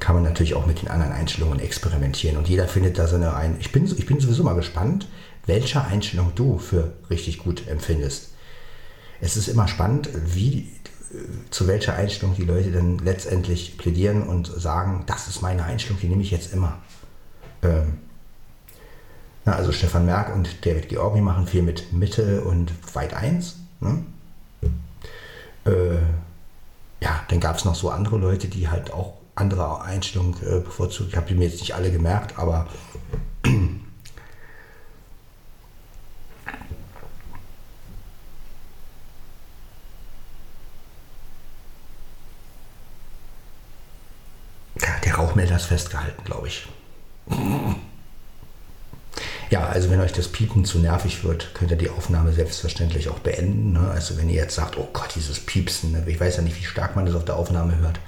kann 0.00 0.14
man 0.14 0.24
natürlich 0.24 0.54
auch 0.54 0.66
mit 0.66 0.82
den 0.82 0.88
anderen 0.88 1.12
Einstellungen 1.12 1.60
experimentieren 1.60 2.36
und 2.36 2.48
jeder 2.48 2.68
findet 2.68 2.98
da 2.98 3.06
seine 3.06 3.34
ein. 3.34 3.56
Ich 3.58 3.72
bin, 3.72 3.84
ich 3.84 4.06
bin 4.06 4.20
sowieso 4.20 4.44
mal 4.44 4.54
gespannt, 4.54 5.08
welche 5.46 5.82
Einstellung 5.82 6.32
du 6.34 6.58
für 6.58 6.92
richtig 7.10 7.38
gut 7.38 7.66
empfindest. 7.68 8.32
Es 9.20 9.36
ist 9.36 9.48
immer 9.48 9.66
spannend, 9.66 10.10
wie 10.26 10.70
zu 11.50 11.66
welcher 11.66 11.94
Einstellung 11.94 12.34
die 12.36 12.44
Leute 12.44 12.70
dann 12.70 12.98
letztendlich 12.98 13.78
plädieren 13.78 14.22
und 14.22 14.46
sagen, 14.46 15.04
das 15.06 15.28
ist 15.28 15.42
meine 15.42 15.64
Einstellung, 15.64 15.98
die 16.00 16.08
nehme 16.08 16.22
ich 16.22 16.30
jetzt 16.30 16.52
immer. 16.52 16.78
Ähm, 17.62 17.98
na, 19.48 19.54
also 19.54 19.72
Stefan 19.72 20.04
Merck 20.04 20.34
und 20.34 20.66
David 20.66 20.90
Georgi 20.90 21.22
machen 21.22 21.46
viel 21.46 21.62
mit 21.62 21.90
Mitte 21.90 22.42
und 22.42 22.70
Weit 22.94 23.14
1. 23.14 23.56
Ne? 23.80 24.04
Äh, 25.64 25.94
ja, 27.02 27.22
dann 27.28 27.40
gab 27.40 27.56
es 27.56 27.64
noch 27.64 27.74
so 27.74 27.88
andere 27.88 28.18
Leute, 28.18 28.48
die 28.48 28.68
halt 28.68 28.92
auch 28.92 29.14
andere 29.34 29.80
Einstellungen 29.80 30.34
äh, 30.42 30.60
bevorzugt. 30.60 31.08
Ich 31.10 31.16
habe 31.16 31.26
die 31.26 31.34
mir 31.34 31.46
jetzt 31.46 31.60
nicht 31.60 31.74
alle 31.74 31.90
gemerkt, 31.90 32.38
aber 32.38 32.66
der 45.04 45.14
Rauchmelder 45.14 45.56
ist 45.56 45.64
festgehalten, 45.64 46.22
glaube 46.24 46.48
ich. 46.48 46.68
Ja, 49.50 49.66
also 49.66 49.90
wenn 49.90 50.00
euch 50.00 50.12
das 50.12 50.28
Piepen 50.28 50.66
zu 50.66 50.78
nervig 50.78 51.24
wird, 51.24 51.54
könnt 51.54 51.70
ihr 51.70 51.78
die 51.78 51.88
Aufnahme 51.88 52.32
selbstverständlich 52.32 53.08
auch 53.08 53.20
beenden. 53.20 53.72
Ne? 53.72 53.90
Also 53.90 54.18
wenn 54.18 54.28
ihr 54.28 54.36
jetzt 54.36 54.54
sagt, 54.54 54.76
oh 54.76 54.88
Gott, 54.92 55.14
dieses 55.14 55.40
Piepsen, 55.40 55.92
ne? 55.92 56.04
ich 56.06 56.20
weiß 56.20 56.36
ja 56.36 56.42
nicht, 56.42 56.58
wie 56.58 56.64
stark 56.64 56.96
man 56.96 57.06
das 57.06 57.14
auf 57.14 57.24
der 57.24 57.36
Aufnahme 57.36 57.78
hört. 57.78 57.98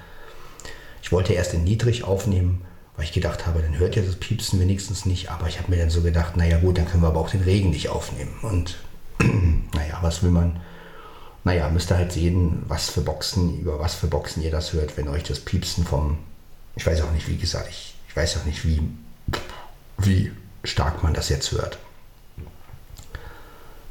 Ich 1.01 1.11
wollte 1.11 1.33
erst 1.33 1.55
in 1.55 1.63
niedrig 1.63 2.03
aufnehmen, 2.03 2.61
weil 2.95 3.05
ich 3.05 3.11
gedacht 3.11 3.47
habe, 3.47 3.61
dann 3.61 3.79
hört 3.79 3.95
ihr 3.95 4.03
das 4.03 4.17
Piepsen 4.17 4.59
wenigstens 4.59 5.07
nicht. 5.07 5.31
Aber 5.31 5.47
ich 5.47 5.57
habe 5.57 5.71
mir 5.71 5.77
dann 5.77 5.89
so 5.89 6.01
gedacht, 6.01 6.37
naja 6.37 6.59
gut, 6.59 6.77
dann 6.77 6.87
können 6.87 7.01
wir 7.01 7.07
aber 7.07 7.19
auch 7.19 7.31
den 7.31 7.41
Regen 7.41 7.71
nicht 7.71 7.89
aufnehmen. 7.89 8.33
Und 8.43 8.77
naja, 9.73 9.97
was 10.01 10.21
will 10.21 10.31
man? 10.31 10.59
Naja, 11.43 11.69
müsst 11.69 11.91
ihr 11.91 11.97
halt 11.97 12.11
sehen, 12.11 12.61
was 12.67 12.91
für 12.91 13.01
Boxen, 13.01 13.61
über 13.61 13.79
was 13.79 13.95
für 13.95 14.05
Boxen 14.05 14.43
ihr 14.43 14.51
das 14.51 14.73
hört, 14.73 14.95
wenn 14.95 15.07
euch 15.07 15.23
das 15.23 15.39
Piepsen 15.39 15.85
vom, 15.85 16.19
ich 16.75 16.85
weiß 16.85 17.01
auch 17.01 17.11
nicht, 17.11 17.27
wie 17.27 17.37
gesagt, 17.37 17.67
ich, 17.67 17.95
ich 18.07 18.15
weiß 18.15 18.37
auch 18.37 18.45
nicht, 18.45 18.63
wie, 18.63 18.79
wie 19.97 20.31
stark 20.63 21.03
man 21.03 21.13
das 21.13 21.29
jetzt 21.29 21.51
hört. 21.51 21.77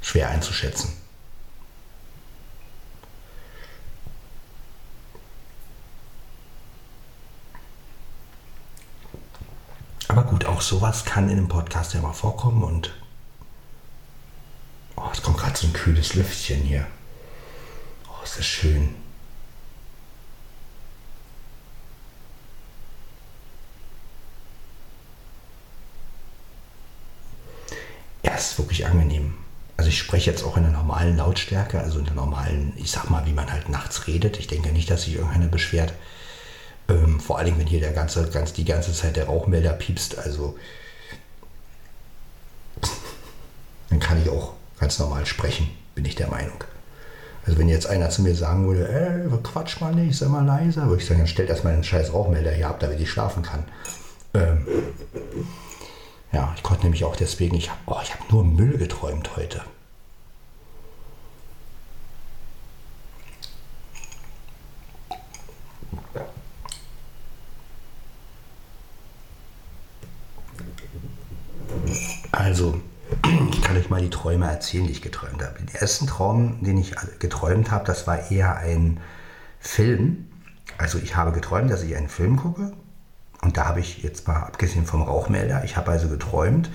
Schwer 0.02 0.30
einzuschätzen. 0.30 0.96
Aber 10.08 10.24
gut, 10.24 10.44
auch 10.44 10.60
sowas 10.60 11.04
kann 11.04 11.30
in 11.30 11.38
einem 11.38 11.48
Podcast 11.48 11.94
ja 11.94 12.00
mal 12.00 12.12
vorkommen 12.12 12.64
und 12.64 12.92
oh, 14.96 15.08
es 15.12 15.22
kommt 15.22 15.38
gerade 15.38 15.56
so 15.56 15.68
ein 15.68 15.72
kühles 15.72 16.14
Lüftchen 16.14 16.62
hier. 16.62 16.86
Oh, 18.08 18.24
ist 18.24 18.38
das 18.38 18.46
schön. 18.46 18.99
Ja, 28.22 28.34
ist 28.34 28.58
wirklich 28.58 28.86
angenehm. 28.86 29.34
Also 29.76 29.88
ich 29.88 29.98
spreche 29.98 30.30
jetzt 30.30 30.44
auch 30.44 30.56
in 30.58 30.64
der 30.64 30.72
normalen 30.72 31.16
Lautstärke, 31.16 31.80
also 31.80 31.98
in 31.98 32.04
der 32.04 32.14
normalen, 32.14 32.74
ich 32.76 32.90
sag 32.90 33.08
mal, 33.08 33.24
wie 33.24 33.32
man 33.32 33.50
halt 33.50 33.70
nachts 33.70 34.06
redet. 34.06 34.38
Ich 34.38 34.46
denke 34.46 34.70
nicht, 34.72 34.90
dass 34.90 35.04
sich 35.04 35.14
irgendeiner 35.14 35.46
beschwert. 35.46 35.94
Ähm, 36.88 37.18
vor 37.18 37.38
allem, 37.38 37.58
wenn 37.58 37.66
hier 37.66 37.80
der 37.80 37.92
ganze, 37.92 38.28
ganz, 38.28 38.52
die 38.52 38.64
ganze 38.66 38.92
Zeit 38.92 39.16
der 39.16 39.26
Rauchmelder 39.26 39.72
piepst. 39.72 40.18
Also 40.18 40.58
dann 43.88 44.00
kann 44.00 44.20
ich 44.20 44.28
auch 44.28 44.52
ganz 44.78 44.98
normal 44.98 45.24
sprechen, 45.24 45.70
bin 45.94 46.04
ich 46.04 46.14
der 46.14 46.28
Meinung. 46.28 46.64
Also 47.46 47.58
wenn 47.58 47.68
jetzt 47.68 47.86
einer 47.86 48.10
zu 48.10 48.22
mir 48.22 48.34
sagen 48.34 48.66
würde, 48.68 48.88
ey, 48.88 49.28
quatsch 49.42 49.80
mal 49.80 49.94
nicht, 49.94 50.18
sei 50.18 50.26
mal 50.26 50.44
leiser, 50.44 50.88
würde 50.88 51.00
ich 51.00 51.08
sagen, 51.08 51.20
dann 51.20 51.26
stellt 51.26 51.48
erstmal 51.48 51.72
einen 51.72 51.84
scheiß 51.84 52.12
Rauchmelder 52.12 52.50
hier 52.50 52.68
ab, 52.68 52.80
damit 52.80 53.00
ich 53.00 53.10
schlafen 53.10 53.42
kann. 53.42 53.64
Ähm, 54.34 54.66
ja, 56.32 56.52
ich 56.56 56.62
konnte 56.62 56.84
nämlich 56.84 57.04
auch 57.04 57.16
deswegen, 57.16 57.56
ich 57.56 57.70
habe 57.70 57.80
oh, 57.86 57.96
hab 57.96 58.30
nur 58.30 58.44
Müll 58.44 58.78
geträumt 58.78 59.36
heute. 59.36 59.62
Also, 72.32 72.80
ich 73.52 73.62
kann 73.62 73.76
euch 73.76 73.90
mal 73.90 74.00
die 74.00 74.10
Träume 74.10 74.46
erzählen, 74.46 74.86
die 74.86 74.92
ich 74.92 75.02
geträumt 75.02 75.42
habe. 75.42 75.58
Den 75.58 75.68
ersten 75.74 76.06
Traum, 76.06 76.62
den 76.62 76.78
ich 76.78 76.94
geträumt 77.18 77.70
habe, 77.70 77.84
das 77.84 78.06
war 78.06 78.30
eher 78.30 78.56
ein 78.56 79.00
Film. 79.58 80.26
Also 80.78 80.98
ich 80.98 81.16
habe 81.16 81.32
geträumt, 81.32 81.70
dass 81.70 81.82
ich 81.82 81.94
einen 81.96 82.08
Film 82.08 82.36
gucke. 82.36 82.72
Und 83.42 83.56
da 83.56 83.66
habe 83.66 83.80
ich 83.80 84.02
jetzt 84.02 84.28
mal, 84.28 84.36
abgesehen 84.36 84.86
vom 84.86 85.02
Rauchmelder, 85.02 85.64
ich 85.64 85.76
habe 85.76 85.90
also 85.90 86.08
geträumt, 86.08 86.70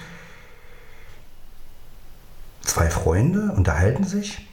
zwei 2.62 2.90
Freunde 2.90 3.52
unterhalten 3.56 4.04
sich 4.04 4.48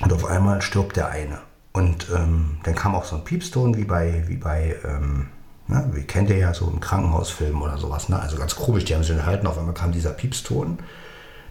und 0.00 0.12
auf 0.12 0.24
einmal 0.24 0.62
stirbt 0.62 0.96
der 0.96 1.08
eine. 1.08 1.38
Und 1.72 2.08
ähm, 2.14 2.58
dann 2.64 2.74
kam 2.74 2.94
auch 2.94 3.04
so 3.04 3.16
ein 3.16 3.24
Piepston 3.24 3.76
wie 3.76 3.84
bei, 3.84 4.24
wie 4.26 4.36
bei 4.36 4.76
ähm, 4.84 5.28
ne, 5.68 5.88
wie 5.92 6.02
kennt 6.02 6.30
ihr 6.30 6.38
ja 6.38 6.54
so 6.54 6.68
im 6.68 6.80
Krankenhausfilm 6.80 7.60
oder 7.62 7.78
sowas. 7.78 8.08
Ne? 8.08 8.18
Also 8.18 8.36
ganz 8.36 8.56
komisch, 8.56 8.84
die 8.84 8.94
haben 8.94 9.02
sich 9.02 9.12
unterhalten, 9.12 9.46
auf 9.46 9.58
einmal 9.58 9.74
kam 9.74 9.92
dieser 9.92 10.10
Piepston. 10.10 10.78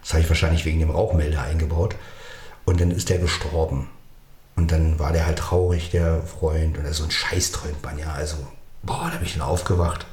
Das 0.02 0.14
habe 0.14 0.22
ich 0.22 0.30
wahrscheinlich 0.30 0.66
wegen 0.66 0.80
dem 0.80 0.92
Rauchmelder 0.92 1.42
eingebaut. 1.42 1.96
Und 2.66 2.82
dann 2.82 2.92
ist 2.92 3.10
der 3.10 3.20
gestorben. 3.20 3.88
Und 4.56 4.72
dann 4.72 5.00
war 5.00 5.12
der 5.12 5.26
halt 5.26 5.40
traurig, 5.40 5.92
der 5.92 6.22
Freund. 6.22 6.78
Und 6.78 6.92
so 6.94 7.04
ein 7.04 7.12
Scheiß 7.12 7.52
träumt 7.52 7.84
man 7.84 7.98
ja. 7.98 8.14
Also, 8.14 8.38
boah, 8.86 9.10
da 9.12 9.18
bin 9.18 9.26
ich 9.26 9.34
dann 9.34 9.42
aufgewacht. 9.42 10.06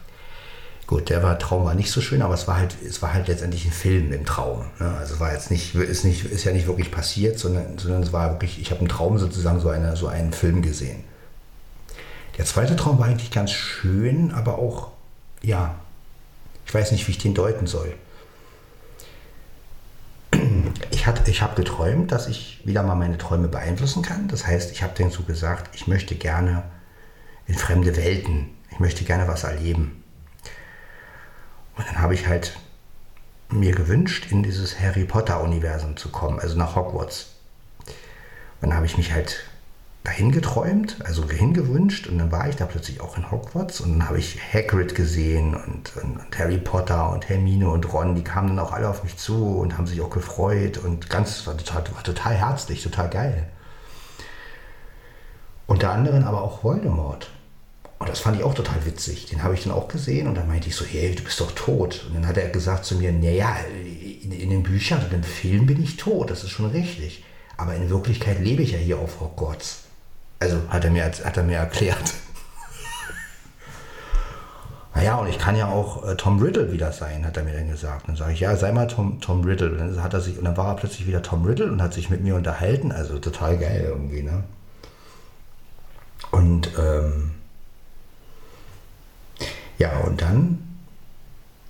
Gut, 0.87 1.09
der 1.09 1.23
war, 1.23 1.39
Traum 1.39 1.64
war 1.64 1.75
nicht 1.75 1.91
so 1.91 2.01
schön, 2.01 2.23
aber 2.23 2.35
es 2.35 2.49
war 2.49 2.57
halt, 2.57 2.77
es 2.87 3.01
war 3.01 3.14
halt 3.14 3.29
letztendlich 3.29 3.64
ein 3.64 3.73
Film 3.73 4.12
im 4.12 4.27
Traum. 4.27 4.66
Ne? 4.79 4.95
Also 4.99 5.14
es 5.14 5.20
war 5.20 5.33
jetzt 5.33 5.51
nicht, 5.51 5.75
ist 5.75 6.05
nicht, 6.05 6.25
ist 6.25 6.45
ja 6.45 6.53
nicht 6.53 6.66
wirklich 6.66 6.91
passiert, 6.91 7.39
sondern, 7.39 7.79
sondern 7.79 8.03
es 8.03 8.12
war 8.12 8.31
wirklich, 8.33 8.61
ich 8.61 8.70
habe 8.70 8.81
im 8.81 8.89
Traum 8.89 9.18
sozusagen 9.18 9.61
so, 9.61 9.70
eine, 9.70 9.97
so 9.97 10.09
einen 10.09 10.33
Film 10.33 10.61
gesehen. 10.61 11.05
Der 12.37 12.45
zweite 12.45 12.77
Traum 12.77 12.99
war 12.99 13.07
eigentlich 13.07 13.31
ganz 13.31 13.53
schön, 13.53 14.33
aber 14.33 14.59
auch, 14.59 14.91
ja, 15.43 15.77
ich 16.66 16.75
weiß 16.75 16.93
nicht, 16.93 17.07
wie 17.07 17.12
ich 17.12 17.18
den 17.18 17.35
deuten 17.35 17.66
soll. 17.66 17.95
Ich, 20.91 21.07
ich 21.27 21.43
habe 21.43 21.55
geträumt, 21.55 22.12
dass 22.12 22.27
ich 22.27 22.61
wieder 22.64 22.83
mal 22.83 22.95
meine 22.95 23.18
Träume 23.18 23.49
beeinflussen 23.49 24.03
kann. 24.03 24.29
Das 24.29 24.47
heißt, 24.47 24.73
ich 24.73 24.83
habe 24.83 25.11
so 25.11 25.23
gesagt, 25.23 25.75
ich 25.75 25.87
möchte 25.87 26.14
gerne 26.14 26.64
in 27.47 27.55
fremde 27.55 27.97
Welten, 27.97 28.51
ich 28.73 28.81
möchte 28.81 29.05
gerne 29.05 29.29
was 29.29 29.45
erleben. 29.45 30.03
Und 31.77 31.87
dann 31.87 32.01
habe 32.01 32.14
ich 32.14 32.27
halt 32.27 32.57
mir 33.51 33.73
gewünscht, 33.73 34.31
in 34.31 34.43
dieses 34.43 34.81
Harry 34.81 35.05
Potter-Universum 35.05 35.97
zu 35.97 36.11
kommen, 36.11 36.41
also 36.41 36.57
nach 36.57 36.75
Hogwarts. 36.75 37.35
Und 38.61 38.70
dann 38.70 38.75
habe 38.75 38.87
ich 38.87 38.97
mich 38.97 39.12
halt 39.12 39.45
dahin 40.05 40.33
geträumt, 40.33 40.97
also 41.05 41.29
hingewünscht 41.29 42.09
und 42.09 42.18
dann 42.18 42.33
war 42.33 42.49
ich 42.49 42.57
da 42.57 42.66
plötzlich 42.66 43.01
auch 43.01 43.16
in 43.16 43.31
Hogwarts 43.31 43.81
und 43.81 43.93
dann 43.93 44.09
habe 44.09 44.18
ich 44.18 44.41
Hagrid 44.53 44.97
gesehen 44.97 45.55
und, 45.55 45.97
und, 45.97 46.16
und, 46.18 46.39
Harry 46.39 46.59
Potter 46.59 47.11
und 47.12 47.29
Hermine 47.29 47.68
und 47.68 47.93
Ron, 47.93 48.16
die 48.16 48.25
kamen 48.25 48.49
dann 48.49 48.59
auch 48.59 48.73
alle 48.73 48.89
auf 48.89 49.05
mich 49.05 49.16
zu 49.16 49.59
und 49.59 49.79
haben 49.79 49.87
sich 49.87 50.01
auch 50.01 50.11
gefreut 50.11 50.79
und 50.79 51.09
ganz, 51.09 51.47
war 51.47 51.57
total, 51.57 51.85
war 51.95 52.03
total 52.03 52.35
herzlich, 52.35 52.83
total 52.83 53.11
geil. 53.11 53.47
Unter 55.68 55.93
anderem 55.93 56.25
aber 56.25 56.43
auch 56.43 56.64
Voldemort. 56.64 57.31
Und 58.03 58.09
das 58.09 58.18
fand 58.18 58.36
ich 58.36 58.42
auch 58.42 58.55
total 58.55 58.84
witzig. 58.84 59.26
Den 59.26 59.44
habe 59.44 59.55
ich 59.55 59.62
dann 59.62 59.72
auch 59.72 59.86
gesehen 59.86 60.26
und 60.26 60.34
dann 60.34 60.48
meinte 60.48 60.66
ich 60.66 60.74
so, 60.74 60.84
hey, 60.84 61.14
du 61.14 61.22
bist 61.22 61.40
doch 61.40 61.53
tot. 61.53 62.05
Und 62.09 62.16
dann 62.16 62.26
hat 62.26 62.36
er 62.36 62.48
gesagt 62.48 62.84
zu 62.84 62.96
mir, 62.96 63.12
naja, 63.12 63.55
in, 64.24 64.32
in 64.32 64.50
den 64.50 64.64
Büchern 64.64 65.05
und 65.05 65.14
im 65.14 65.22
Film 65.22 65.66
bin 65.66 65.80
ich 65.80 65.98
tot, 65.98 66.28
das 66.28 66.42
ist 66.42 66.50
schon 66.50 66.68
richtig. 66.72 67.22
Aber 67.57 67.76
in 67.76 67.90
Wirklichkeit 67.90 68.40
lebe 68.40 68.64
ich 68.64 68.72
ja 68.72 68.78
hier 68.78 68.98
auf 68.98 69.20
Hogwarts. 69.20 69.82
Also 70.40 70.57
hat 70.68 70.84
er 70.84 70.90
mir, 70.90 71.05
hat 71.05 71.36
er 71.36 71.44
mir 71.44 71.59
erklärt. 71.59 72.03
naja, 74.96 75.18
und 75.18 75.28
ich 75.28 75.38
kann 75.38 75.55
ja 75.55 75.68
auch 75.68 76.05
äh, 76.05 76.16
Tom 76.16 76.42
Riddle 76.42 76.72
wieder 76.72 76.90
sein, 76.90 77.24
hat 77.24 77.36
er 77.36 77.44
mir 77.44 77.53
dann 77.53 77.70
gesagt. 77.70 78.09
Dann 78.09 78.16
sage 78.16 78.32
ich, 78.32 78.40
ja, 78.40 78.57
sei 78.57 78.72
mal 78.72 78.88
Tom, 78.88 79.20
Tom 79.20 79.44
Riddle. 79.44 79.70
Und 79.70 79.78
dann, 79.78 80.03
hat 80.03 80.12
er 80.12 80.20
sich, 80.20 80.38
und 80.38 80.44
dann 80.44 80.57
war 80.57 80.70
er 80.70 80.74
plötzlich 80.74 81.07
wieder 81.07 81.22
Tom 81.22 81.44
Riddle 81.44 81.70
und 81.70 81.80
hat 81.80 81.94
sich 81.94 82.11
mit 82.11 82.20
mir 82.20 82.34
unterhalten. 82.34 82.90
Also 82.90 83.20
total 83.20 83.59
geil 83.59 83.84
irgendwie, 83.86 84.24
ne? 84.24 84.42
Und 86.32 86.68
ähm, 86.76 87.34
ja, 89.79 89.99
und 90.01 90.20
dann 90.20 90.59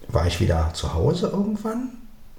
war 0.09 0.27
ich 0.27 0.41
wieder 0.41 0.73
zu 0.75 0.95
Hause 0.95 1.29
irgendwann 1.29 1.91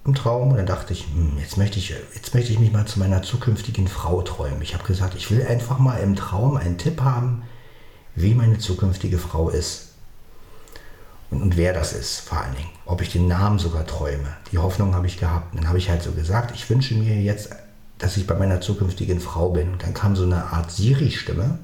im 0.05 0.15
Traum 0.15 0.51
und 0.51 0.57
dann 0.57 0.65
dachte 0.65 0.93
ich, 0.93 1.05
hm, 1.05 1.37
jetzt, 1.39 1.57
möchte 1.57 1.79
ich, 1.79 1.93
jetzt 2.13 2.33
möchte 2.33 2.51
ich 2.51 2.59
mich 2.59 2.71
mal 2.71 2.85
zu 2.85 2.99
meiner 2.99 3.23
zukünftigen 3.23 3.87
Frau 3.87 4.21
träumen. 4.21 4.61
Ich 4.61 4.73
habe 4.73 4.83
gesagt, 4.83 5.15
ich 5.15 5.31
will 5.31 5.45
einfach 5.45 5.79
mal 5.79 5.97
im 5.97 6.15
Traum 6.15 6.57
einen 6.57 6.77
Tipp 6.77 7.01
haben, 7.01 7.43
wie 8.15 8.33
meine 8.33 8.57
zukünftige 8.57 9.17
Frau 9.17 9.49
ist. 9.49 9.93
Und, 11.31 11.41
und 11.41 11.57
wer 11.57 11.73
das 11.73 11.93
ist, 11.93 12.19
vor 12.19 12.39
allen 12.39 12.55
Dingen. 12.55 12.69
Ob 12.85 13.01
ich 13.01 13.11
den 13.11 13.27
Namen 13.27 13.59
sogar 13.59 13.87
träume. 13.87 14.27
Die 14.51 14.57
Hoffnung 14.57 14.93
habe 14.93 15.07
ich 15.07 15.17
gehabt. 15.17 15.53
Und 15.53 15.61
dann 15.61 15.69
habe 15.69 15.77
ich 15.77 15.89
halt 15.89 16.03
so 16.03 16.11
gesagt, 16.11 16.53
ich 16.53 16.69
wünsche 16.69 16.95
mir 16.95 17.21
jetzt, 17.21 17.49
dass 17.97 18.17
ich 18.17 18.27
bei 18.27 18.35
meiner 18.35 18.61
zukünftigen 18.61 19.19
Frau 19.19 19.49
bin. 19.49 19.71
Und 19.71 19.83
dann 19.83 19.93
kam 19.93 20.15
so 20.15 20.23
eine 20.23 20.51
Art 20.51 20.69
Siri-Stimme, 20.69 21.57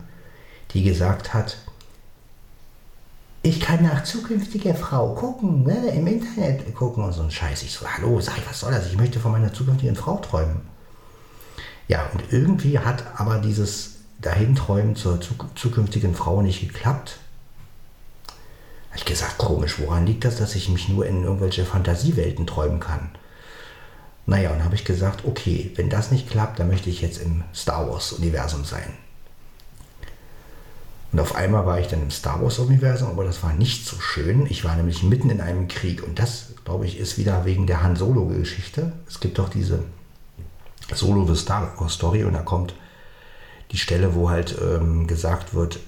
die 0.71 0.83
gesagt 0.83 1.33
hat, 1.33 1.57
ich 3.41 3.59
kann 3.61 3.83
nach 3.83 4.03
zukünftiger 4.03 4.75
Frau 4.75 5.13
gucken, 5.15 5.63
ne, 5.63 5.89
im 5.89 6.07
Internet 6.07 6.73
gucken 6.75 7.03
und 7.03 7.13
so 7.13 7.21
ein 7.21 7.31
Scheiß. 7.31 7.63
Ich 7.63 7.71
so, 7.71 7.85
hallo, 7.87 8.19
sag 8.19 8.37
ich, 8.37 8.47
was 8.47 8.59
soll 8.59 8.71
das? 8.71 8.87
Ich 8.87 8.97
möchte 8.97 9.19
von 9.19 9.31
meiner 9.31 9.53
zukünftigen 9.53 9.95
Frau 9.95 10.17
träumen. 10.17 10.61
Ja, 11.87 12.05
und 12.13 12.21
irgendwie 12.31 12.79
hat 12.79 13.03
aber 13.17 13.39
dieses 13.39 13.95
Dahinträumen 14.21 14.95
zur 14.95 15.19
zukünftigen 15.55 16.13
Frau 16.13 16.41
nicht 16.41 16.59
geklappt. 16.61 17.17
Habe 18.89 18.97
ich 18.97 19.05
gesagt, 19.05 19.37
komisch, 19.37 19.79
woran 19.79 20.05
liegt 20.05 20.25
das, 20.25 20.35
dass 20.35 20.55
ich 20.55 20.67
mich 20.69 20.89
nur 20.89 21.05
in 21.05 21.23
irgendwelche 21.23 21.65
Fantasiewelten 21.65 22.45
träumen 22.45 22.79
kann? 22.79 23.09
Naja, 24.25 24.51
und 24.51 24.63
habe 24.63 24.75
ich 24.75 24.83
gesagt, 24.83 25.25
okay, 25.25 25.71
wenn 25.75 25.89
das 25.89 26.11
nicht 26.11 26.29
klappt, 26.29 26.59
dann 26.59 26.67
möchte 26.67 26.89
ich 26.89 27.01
jetzt 27.01 27.21
im 27.21 27.43
Star 27.55 27.89
Wars-Universum 27.89 28.65
sein. 28.65 28.93
Und 31.11 31.19
auf 31.19 31.35
einmal 31.35 31.65
war 31.65 31.79
ich 31.79 31.87
dann 31.87 32.03
im 32.03 32.11
Star 32.11 32.41
Wars-Universum, 32.41 33.09
aber 33.09 33.23
das 33.23 33.41
war 33.41 33.53
nicht 33.53 33.85
so 33.85 33.99
schön. 33.99 34.45
Ich 34.45 34.63
war 34.63 34.75
nämlich 34.75 35.01
mitten 35.01 35.29
in 35.29 35.41
einem 35.41 35.67
Krieg 35.67 36.03
und 36.03 36.19
das, 36.19 36.53
glaube 36.65 36.85
ich, 36.85 36.99
ist 36.99 37.17
wieder 37.17 37.45
wegen 37.45 37.65
der 37.65 37.81
Han 37.81 37.95
Solo-Geschichte. 37.95 38.91
Es 39.07 39.19
gibt 39.19 39.39
doch 39.39 39.49
diese 39.49 39.83
Solo 40.93 41.25
The 41.25 41.35
Star 41.35 41.73
Wars 41.77 41.93
Story 41.93 42.23
und 42.23 42.33
da 42.33 42.41
kommt 42.41 42.75
die 43.71 43.77
Stelle, 43.77 44.15
wo 44.15 44.29
halt 44.29 44.55
ähm, 44.61 45.07
gesagt 45.07 45.53
wird, 45.53 45.79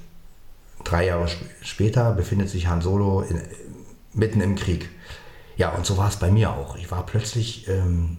drei 0.84 1.08
Jahre 1.08 1.26
sp 1.30 1.46
später 1.62 2.14
befindet 2.14 2.50
sich 2.50 2.68
Han 2.68 2.82
Solo 2.82 3.22
in, 3.22 3.42
mitten 4.14 4.42
im 4.42 4.56
Krieg. 4.56 4.90
Ja, 5.58 5.70
und 5.70 5.86
so 5.86 5.98
war 5.98 6.10
es 6.10 6.16
bei 6.16 6.32
mir 6.32 6.52
auch. 6.52 6.76
Ich 6.76 6.90
war 6.90 7.06
plötzlich 7.06 7.68
ähm, 7.68 8.18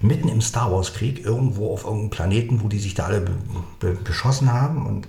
mitten 0.00 0.28
im 0.28 0.40
Star 0.40 0.72
Wars 0.72 0.94
Krieg, 0.94 1.24
irgendwo 1.24 1.72
auf 1.72 1.84
irgendeinem 1.84 2.10
Planeten, 2.10 2.62
wo 2.62 2.68
die 2.68 2.80
sich 2.80 2.94
da 2.94 3.04
alle 3.04 3.24
beschossen 4.04 4.52
haben 4.52 4.86
und 4.86 5.06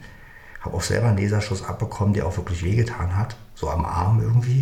habe 0.63 0.77
auch 0.77 0.81
selber 0.81 1.07
einen 1.07 1.17
Laserschuss 1.17 1.63
abbekommen, 1.63 2.13
der 2.13 2.25
auch 2.25 2.37
wirklich 2.37 2.63
wehgetan 2.63 3.15
hat, 3.15 3.35
so 3.55 3.69
am 3.69 3.85
Arm 3.85 4.21
irgendwie. 4.21 4.61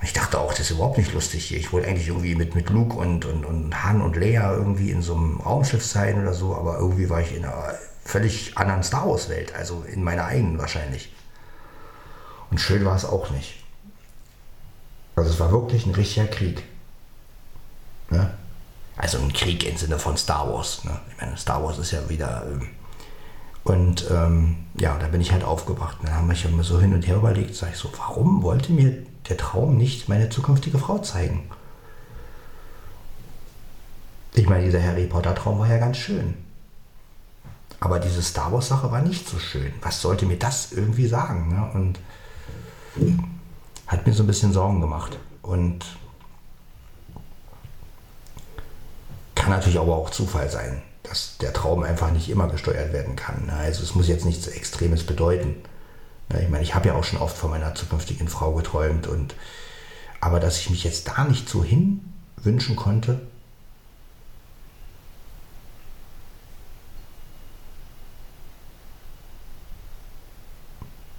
Und 0.00 0.02
ich 0.02 0.12
dachte 0.12 0.38
auch, 0.38 0.50
das 0.50 0.60
ist 0.60 0.70
überhaupt 0.70 0.98
nicht 0.98 1.12
lustig 1.12 1.46
hier. 1.46 1.58
Ich 1.58 1.72
wollte 1.72 1.88
eigentlich 1.88 2.08
irgendwie 2.08 2.34
mit, 2.34 2.54
mit 2.54 2.70
Luke 2.70 2.96
und, 2.96 3.24
und, 3.24 3.44
und 3.44 3.84
Han 3.84 4.00
und 4.00 4.16
Leia 4.16 4.52
irgendwie 4.52 4.90
in 4.90 5.02
so 5.02 5.16
einem 5.16 5.40
Raumschiff 5.40 5.84
sein 5.84 6.20
oder 6.20 6.34
so, 6.34 6.54
aber 6.54 6.78
irgendwie 6.78 7.08
war 7.08 7.20
ich 7.20 7.34
in 7.34 7.44
einer 7.44 7.74
völlig 8.04 8.56
anderen 8.56 8.82
Star 8.82 9.08
Wars-Welt, 9.08 9.54
also 9.54 9.82
in 9.82 10.04
meiner 10.04 10.26
eigenen 10.26 10.58
wahrscheinlich. 10.58 11.12
Und 12.50 12.60
schön 12.60 12.84
war 12.84 12.94
es 12.94 13.04
auch 13.04 13.30
nicht. 13.30 13.64
Also 15.16 15.30
es 15.30 15.40
war 15.40 15.50
wirklich 15.50 15.86
ein 15.86 15.94
richtiger 15.94 16.26
Krieg. 16.26 16.62
Ne? 18.10 18.30
Also 18.96 19.18
ein 19.18 19.32
Krieg 19.32 19.64
im 19.64 19.76
Sinne 19.76 19.98
von 19.98 20.16
Star 20.16 20.52
Wars. 20.52 20.84
Ne? 20.84 21.00
Ich 21.10 21.20
meine, 21.20 21.36
Star 21.36 21.62
Wars 21.64 21.78
ist 21.78 21.90
ja 21.90 22.08
wieder 22.08 22.46
ähm, 22.46 22.68
und 23.66 24.08
ähm, 24.12 24.56
ja, 24.78 24.96
da 24.96 25.08
bin 25.08 25.20
ich 25.20 25.32
halt 25.32 25.42
aufgewacht. 25.42 25.98
Dann 26.00 26.14
haben 26.14 26.28
wir 26.28 26.48
immer 26.48 26.62
so 26.62 26.80
hin 26.80 26.94
und 26.94 27.04
her 27.04 27.16
überlegt, 27.16 27.56
sag 27.56 27.72
ich 27.72 27.76
so, 27.76 27.90
warum 27.96 28.44
wollte 28.44 28.72
mir 28.72 28.96
der 29.28 29.36
Traum 29.36 29.76
nicht 29.76 30.08
meine 30.08 30.28
zukünftige 30.28 30.78
Frau 30.78 30.98
zeigen? 30.98 31.50
Ich 34.34 34.48
meine, 34.48 34.66
dieser 34.66 34.80
Harry 34.80 35.06
Potter-Traum 35.06 35.58
war 35.58 35.68
ja 35.68 35.78
ganz 35.78 35.96
schön. 35.96 36.34
Aber 37.80 37.98
diese 37.98 38.22
Star 38.22 38.52
Wars-Sache 38.52 38.92
war 38.92 39.02
nicht 39.02 39.28
so 39.28 39.40
schön. 39.40 39.72
Was 39.82 40.00
sollte 40.00 40.26
mir 40.26 40.38
das 40.38 40.70
irgendwie 40.70 41.08
sagen? 41.08 41.48
Ne? 41.48 41.70
Und 41.74 41.98
hat 43.88 44.06
mir 44.06 44.12
so 44.12 44.22
ein 44.22 44.28
bisschen 44.28 44.52
Sorgen 44.52 44.80
gemacht. 44.80 45.18
Und 45.42 45.84
kann 49.34 49.50
natürlich 49.50 49.78
aber 49.78 49.96
auch 49.96 50.10
Zufall 50.10 50.48
sein 50.48 50.82
dass 51.08 51.38
der 51.38 51.52
Traum 51.52 51.82
einfach 51.82 52.10
nicht 52.10 52.28
immer 52.28 52.48
gesteuert 52.48 52.92
werden 52.92 53.16
kann. 53.16 53.50
Also 53.50 53.82
es 53.82 53.94
muss 53.94 54.08
jetzt 54.08 54.24
nichts 54.24 54.46
Extremes 54.48 55.04
bedeuten. 55.04 55.56
Ich 56.40 56.48
meine, 56.48 56.64
ich 56.64 56.74
habe 56.74 56.88
ja 56.88 56.94
auch 56.94 57.04
schon 57.04 57.20
oft 57.20 57.36
von 57.36 57.50
meiner 57.50 57.74
zukünftigen 57.74 58.28
Frau 58.28 58.52
geträumt 58.54 59.06
und 59.06 59.34
aber 60.20 60.40
dass 60.40 60.58
ich 60.58 60.70
mich 60.70 60.82
jetzt 60.82 61.06
da 61.08 61.24
nicht 61.24 61.48
so 61.48 61.62
hin 61.62 62.00
wünschen 62.36 62.74
konnte, 62.74 63.20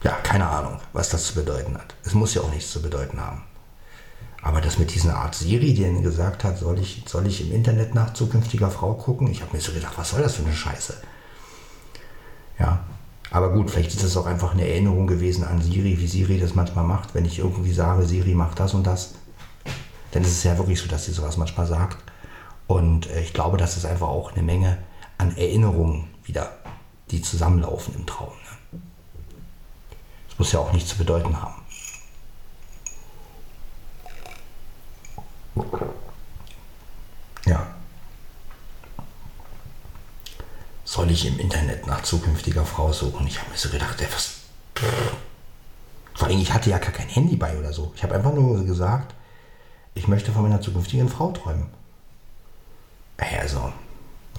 ja, 0.03 0.11
keine 0.23 0.47
Ahnung, 0.47 0.79
was 0.93 1.09
das 1.09 1.25
zu 1.27 1.35
bedeuten 1.35 1.77
hat. 1.77 1.95
Es 2.03 2.13
muss 2.13 2.33
ja 2.33 2.41
auch 2.41 2.51
nichts 2.51 2.71
zu 2.71 2.81
bedeuten 2.81 3.19
haben. 3.21 3.46
Aber 4.41 4.61
das 4.61 4.77
mit 4.77 4.93
dieser 4.93 5.17
Art 5.17 5.35
Siri, 5.35 5.73
die 5.73 5.83
dann 5.83 6.03
gesagt 6.03 6.43
hat, 6.43 6.57
soll 6.57 6.79
ich, 6.79 7.03
soll 7.07 7.27
ich 7.27 7.41
im 7.41 7.51
Internet 7.51 7.95
nach 7.95 8.13
zukünftiger 8.13 8.69
Frau 8.69 8.93
gucken? 8.93 9.27
Ich 9.27 9.41
habe 9.41 9.55
mir 9.55 9.61
so 9.61 9.71
gedacht, 9.71 9.97
was 9.97 10.11
soll 10.11 10.21
das 10.21 10.35
für 10.35 10.43
eine 10.43 10.53
Scheiße? 10.53 10.95
Ja, 12.59 12.83
aber 13.29 13.51
gut, 13.51 13.69
vielleicht 13.69 13.93
ist 13.93 14.03
es 14.03 14.15
auch 14.15 14.25
einfach 14.25 14.53
eine 14.53 14.67
Erinnerung 14.67 15.07
gewesen 15.07 15.43
an 15.43 15.61
Siri, 15.61 15.99
wie 15.99 16.07
Siri 16.07 16.39
das 16.39 16.55
manchmal 16.55 16.85
macht. 16.85 17.13
Wenn 17.13 17.25
ich 17.25 17.39
irgendwie 17.39 17.73
sage, 17.73 18.05
Siri 18.05 18.33
macht 18.33 18.59
das 18.59 18.73
und 18.73 18.87
das, 18.87 19.15
dann 20.11 20.23
ist 20.23 20.31
es 20.31 20.43
ja 20.43 20.57
wirklich 20.57 20.79
so, 20.79 20.87
dass 20.87 21.05
sie 21.05 21.11
sowas 21.11 21.37
manchmal 21.37 21.67
sagt. 21.67 21.97
Und 22.67 23.09
äh, 23.09 23.21
ich 23.21 23.33
glaube, 23.33 23.57
das 23.57 23.77
ist 23.77 23.85
einfach 23.85 24.07
auch 24.07 24.33
eine 24.33 24.43
Menge 24.43 24.77
an 25.17 25.35
Erinnerungen 25.35 26.09
wieder, 26.23 26.51
die 27.11 27.21
zusammenlaufen 27.21 27.95
im 27.95 28.05
Traum. 28.05 28.29
Ne? 28.29 28.79
Das 30.29 30.39
muss 30.39 30.51
ja 30.51 30.59
auch 30.59 30.73
nichts 30.73 30.91
zu 30.91 30.97
bedeuten 30.97 31.41
haben. 31.41 31.55
Ja. 37.45 37.67
Soll 40.83 41.11
ich 41.11 41.25
im 41.25 41.39
Internet 41.39 41.87
nach 41.87 42.03
zukünftiger 42.03 42.65
Frau 42.65 42.91
suchen? 42.91 43.27
Ich 43.27 43.39
habe 43.39 43.51
mir 43.51 43.57
so 43.57 43.69
gedacht, 43.69 43.99
ey, 44.01 44.07
was. 44.13 44.37
Vor 46.13 46.27
allem, 46.27 46.39
ich 46.39 46.53
hatte 46.53 46.69
ja 46.69 46.77
gar 46.77 46.91
kein 46.91 47.07
Handy 47.07 47.35
bei 47.35 47.57
oder 47.57 47.73
so. 47.73 47.91
Ich 47.95 48.03
habe 48.03 48.15
einfach 48.15 48.33
nur 48.33 48.63
gesagt, 48.65 49.13
ich 49.93 50.07
möchte 50.07 50.31
von 50.31 50.43
meiner 50.43 50.61
zukünftigen 50.61 51.09
Frau 51.09 51.31
träumen. 51.31 51.67
Also, 53.17 53.71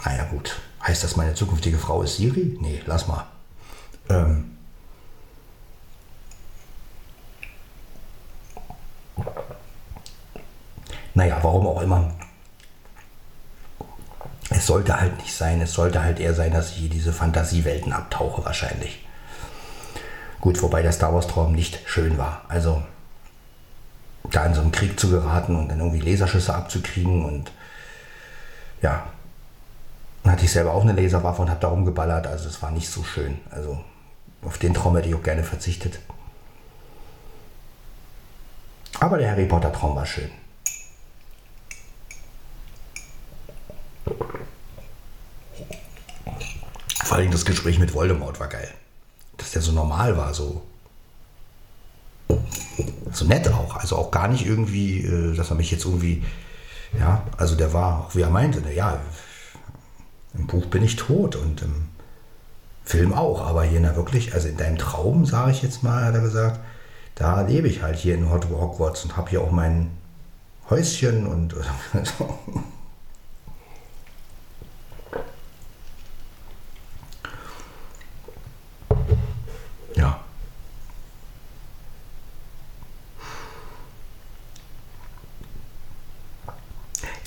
naja 0.04 0.24
gut. 0.24 0.56
Heißt 0.86 1.02
das, 1.02 1.16
meine 1.16 1.34
zukünftige 1.34 1.78
Frau 1.78 2.02
ist 2.02 2.16
Siri? 2.16 2.56
Nee, 2.60 2.82
lass 2.86 3.08
mal. 3.08 3.26
Ähm. 4.08 4.57
Naja, 11.18 11.40
warum 11.42 11.66
auch 11.66 11.82
immer. 11.82 12.12
Es 14.50 14.66
sollte 14.66 15.00
halt 15.00 15.16
nicht 15.16 15.34
sein. 15.34 15.60
Es 15.60 15.72
sollte 15.72 16.00
halt 16.00 16.20
eher 16.20 16.32
sein, 16.32 16.52
dass 16.52 16.70
ich 16.70 16.76
hier 16.76 16.90
diese 16.90 17.12
Fantasiewelten 17.12 17.92
abtauche, 17.92 18.44
wahrscheinlich. 18.44 19.04
Gut, 20.40 20.62
wobei 20.62 20.80
der 20.80 20.92
Star 20.92 21.12
Wars-Traum 21.12 21.56
nicht 21.56 21.80
schön 21.86 22.18
war. 22.18 22.42
Also, 22.46 22.84
da 24.30 24.46
in 24.46 24.54
so 24.54 24.60
einen 24.60 24.70
Krieg 24.70 25.00
zu 25.00 25.10
geraten 25.10 25.56
und 25.56 25.68
dann 25.68 25.80
irgendwie 25.80 26.08
Laserschüsse 26.08 26.54
abzukriegen 26.54 27.24
und 27.24 27.50
ja, 28.80 29.04
dann 30.22 30.34
hatte 30.34 30.44
ich 30.44 30.52
selber 30.52 30.72
auch 30.72 30.82
eine 30.82 30.92
Laserwaffe 30.92 31.42
und 31.42 31.50
habe 31.50 31.60
da 31.60 31.66
rumgeballert. 31.66 32.28
Also 32.28 32.48
es 32.48 32.62
war 32.62 32.70
nicht 32.70 32.88
so 32.88 33.02
schön. 33.02 33.40
Also 33.50 33.82
auf 34.44 34.58
den 34.58 34.72
Traum 34.72 34.94
hätte 34.94 35.08
ich 35.08 35.16
auch 35.16 35.22
gerne 35.24 35.42
verzichtet. 35.42 35.98
Aber 39.00 39.18
der 39.18 39.32
Harry 39.32 39.46
Potter 39.46 39.72
Traum 39.72 39.96
war 39.96 40.06
schön. 40.06 40.30
Vor 47.04 47.16
allem 47.16 47.30
das 47.30 47.44
Gespräch 47.44 47.78
mit 47.78 47.94
Voldemort 47.94 48.38
war 48.38 48.48
geil. 48.48 48.68
Dass 49.36 49.52
der 49.52 49.62
so 49.62 49.72
normal 49.72 50.16
war, 50.16 50.34
so 50.34 50.62
so 53.12 53.24
nett 53.24 53.48
auch. 53.48 53.76
Also 53.76 53.96
auch 53.96 54.10
gar 54.10 54.28
nicht 54.28 54.46
irgendwie, 54.46 55.04
äh, 55.04 55.34
dass 55.34 55.50
er 55.50 55.56
mich 55.56 55.70
jetzt 55.70 55.84
irgendwie, 55.84 56.24
ja, 56.98 57.22
also 57.36 57.56
der 57.56 57.72
war, 57.72 58.08
wie 58.14 58.22
er 58.22 58.30
meinte, 58.30 58.60
na 58.62 58.70
ja, 58.70 59.00
im 60.34 60.46
Buch 60.46 60.66
bin 60.66 60.82
ich 60.82 60.96
tot 60.96 61.36
und 61.36 61.62
im 61.62 61.88
Film 62.84 63.12
auch, 63.12 63.40
aber 63.42 63.64
hier 63.64 63.80
na 63.80 63.96
wirklich, 63.96 64.34
also 64.34 64.48
in 64.48 64.56
deinem 64.56 64.78
Traum, 64.78 65.26
sage 65.26 65.50
ich 65.50 65.62
jetzt 65.62 65.82
mal, 65.82 66.04
hat 66.04 66.14
er 66.14 66.20
gesagt, 66.20 66.60
da 67.14 67.42
lebe 67.42 67.68
ich 67.68 67.82
halt 67.82 67.96
hier 67.96 68.14
in 68.14 68.30
Hogwarts 68.30 69.04
und 69.04 69.16
habe 69.16 69.30
hier 69.30 69.42
auch 69.42 69.50
mein 69.50 69.90
Häuschen 70.70 71.26
und 71.26 71.54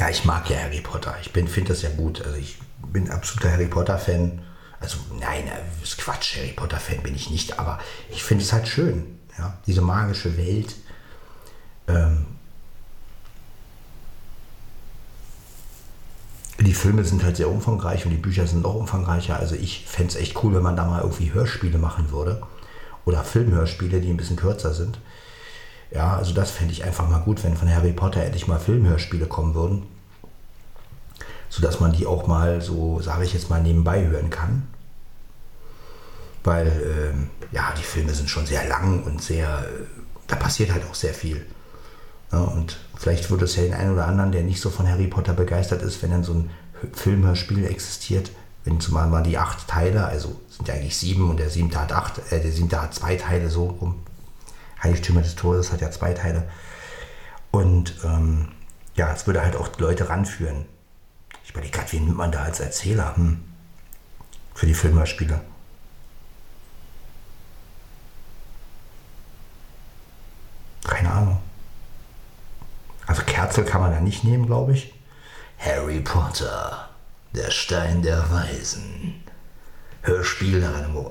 Ja, 0.01 0.09
ich 0.09 0.25
mag 0.25 0.49
ja 0.49 0.57
Harry 0.57 0.81
Potter. 0.81 1.15
Ich 1.21 1.29
finde 1.29 1.69
das 1.69 1.83
ja 1.83 1.89
gut. 1.91 2.25
Also 2.25 2.35
ich 2.35 2.57
bin 2.91 3.11
absoluter 3.11 3.51
Harry 3.51 3.67
Potter-Fan. 3.67 4.41
Also 4.79 4.97
nein, 5.19 5.43
das 5.79 5.89
ist 5.89 5.99
Quatsch, 5.99 6.37
Harry 6.37 6.53
Potter-Fan 6.53 7.03
bin 7.03 7.13
ich 7.13 7.29
nicht, 7.29 7.59
aber 7.59 7.77
ich 8.09 8.23
finde 8.23 8.43
es 8.43 8.51
halt 8.51 8.67
schön. 8.67 9.19
Ja? 9.37 9.59
Diese 9.67 9.81
magische 9.81 10.35
Welt. 10.39 10.73
Ähm, 11.87 12.25
die 16.59 16.73
Filme 16.73 17.03
sind 17.03 17.23
halt 17.23 17.37
sehr 17.37 17.51
umfangreich 17.51 18.03
und 18.03 18.09
die 18.09 18.17
Bücher 18.17 18.47
sind 18.47 18.63
noch 18.63 18.73
umfangreicher. 18.73 19.37
Also 19.37 19.53
ich 19.53 19.85
fände 19.85 20.13
es 20.13 20.15
echt 20.15 20.43
cool, 20.43 20.55
wenn 20.55 20.63
man 20.63 20.75
da 20.75 20.85
mal 20.85 21.01
irgendwie 21.01 21.31
Hörspiele 21.31 21.77
machen 21.77 22.09
würde. 22.09 22.41
Oder 23.05 23.23
Filmhörspiele, 23.23 24.01
die 24.01 24.09
ein 24.09 24.17
bisschen 24.17 24.35
kürzer 24.35 24.73
sind. 24.73 24.97
Ja, 25.91 26.17
also 26.17 26.33
das 26.33 26.49
fände 26.49 26.73
ich 26.73 26.83
einfach 26.85 27.07
mal 27.07 27.19
gut, 27.19 27.43
wenn 27.43 27.55
von 27.55 27.71
Harry 27.71 27.93
Potter 27.93 28.23
endlich 28.23 28.47
mal 28.47 28.59
Filmhörspiele 28.59 29.27
kommen 29.27 29.53
würden. 29.53 29.90
Sodass 31.51 31.79
man 31.81 31.91
die 31.91 32.07
auch 32.07 32.27
mal 32.27 32.61
so, 32.61 33.01
sage 33.01 33.25
ich 33.25 33.33
jetzt 33.33 33.49
mal, 33.49 33.61
nebenbei 33.61 34.07
hören 34.07 34.29
kann. 34.29 34.67
Weil, 36.43 36.67
ähm, 36.67 37.29
ja, 37.51 37.73
die 37.77 37.83
Filme 37.83 38.13
sind 38.13 38.29
schon 38.29 38.45
sehr 38.47 38.67
lang 38.67 39.03
und 39.03 39.21
sehr, 39.21 39.65
da 40.27 40.37
passiert 40.37 40.71
halt 40.71 40.83
auch 40.89 40.95
sehr 40.95 41.13
viel. 41.13 41.45
Ja, 42.31 42.39
und 42.39 42.79
vielleicht 42.97 43.29
würde 43.29 43.45
es 43.45 43.57
ja 43.57 43.63
den 43.63 43.73
einen 43.73 43.91
oder 43.93 44.07
anderen, 44.07 44.31
der 44.31 44.43
nicht 44.43 44.61
so 44.61 44.69
von 44.69 44.87
Harry 44.87 45.07
Potter 45.07 45.33
begeistert 45.33 45.81
ist, 45.81 46.01
wenn 46.01 46.11
dann 46.11 46.23
so 46.23 46.33
ein 46.33 46.49
Filmhörspiel 46.93 47.65
existiert, 47.65 48.31
wenn 48.63 48.79
zumal 48.79 49.09
mal 49.09 49.21
die 49.21 49.37
acht 49.37 49.67
Teile, 49.67 50.05
also 50.05 50.39
sind 50.49 50.69
ja 50.69 50.75
eigentlich 50.75 50.97
sieben 50.97 51.29
und 51.29 51.37
der 51.37 51.49
siebte 51.49 51.79
hat 51.79 51.91
acht, 51.91 52.21
äh, 52.31 52.39
der 52.39 52.51
siebte 52.51 52.81
hat 52.81 52.93
zwei 52.93 53.17
Teile 53.17 53.49
so 53.49 53.65
rum, 53.65 53.95
Heiligtümer 54.81 55.21
des 55.21 55.35
Todes 55.35 55.71
hat 55.73 55.81
ja 55.81 55.91
zwei 55.91 56.13
Teile. 56.13 56.47
Und 57.51 57.95
ähm, 58.05 58.47
ja, 58.95 59.11
es 59.13 59.27
würde 59.27 59.43
halt 59.43 59.55
auch 59.55 59.69
Leute 59.77 60.09
ranführen. 60.09 60.65
Ich 61.51 61.55
überlege 61.55 61.79
gerade, 61.79 61.91
wen 61.91 62.05
nimmt 62.05 62.15
man 62.15 62.31
da 62.31 62.43
als 62.43 62.61
Erzähler 62.61 63.13
hm? 63.17 63.43
für 64.55 64.67
die 64.67 64.73
Filmhörspiele? 64.73 65.41
Keine 70.87 71.11
Ahnung. 71.11 71.41
Also 73.05 73.23
Kerzel 73.23 73.65
kann 73.65 73.81
man 73.81 73.91
da 73.91 73.99
nicht 73.99 74.23
nehmen, 74.23 74.45
glaube 74.45 74.71
ich. 74.71 74.93
Harry 75.57 75.99
Potter, 75.99 76.87
der 77.33 77.51
Stein 77.51 78.01
der 78.01 78.31
Weisen. 78.31 79.21
Hörspiel, 80.03 80.65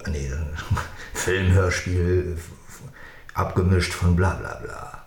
nee, 0.07 0.32
Filmhörspiel 1.12 2.41
abgemischt 3.34 3.93
von 3.93 4.16
bla 4.16 4.36
bla 4.36 4.55
bla. 4.55 5.00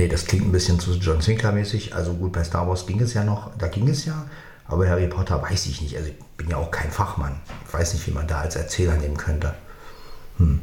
Nee, 0.00 0.08
das 0.08 0.24
klingt 0.24 0.46
ein 0.46 0.52
bisschen 0.52 0.80
zu 0.80 0.94
John 0.94 1.20
Sinclair-mäßig. 1.20 1.94
Also 1.94 2.14
gut, 2.14 2.32
bei 2.32 2.42
Star 2.42 2.66
Wars 2.66 2.86
ging 2.86 3.02
es 3.02 3.12
ja 3.12 3.22
noch, 3.22 3.50
da 3.58 3.68
ging 3.68 3.86
es 3.86 4.06
ja, 4.06 4.24
aber 4.66 4.88
Harry 4.88 5.08
Potter 5.08 5.42
weiß 5.42 5.66
ich 5.66 5.82
nicht. 5.82 5.94
Also 5.94 6.08
ich 6.08 6.16
bin 6.38 6.48
ja 6.48 6.56
auch 6.56 6.70
kein 6.70 6.90
Fachmann. 6.90 7.38
Ich 7.66 7.74
weiß 7.74 7.92
nicht, 7.92 8.06
wie 8.06 8.12
man 8.12 8.26
da 8.26 8.40
als 8.40 8.56
Erzähler 8.56 8.96
nehmen 8.96 9.18
könnte. 9.18 9.54
Hm. 10.38 10.62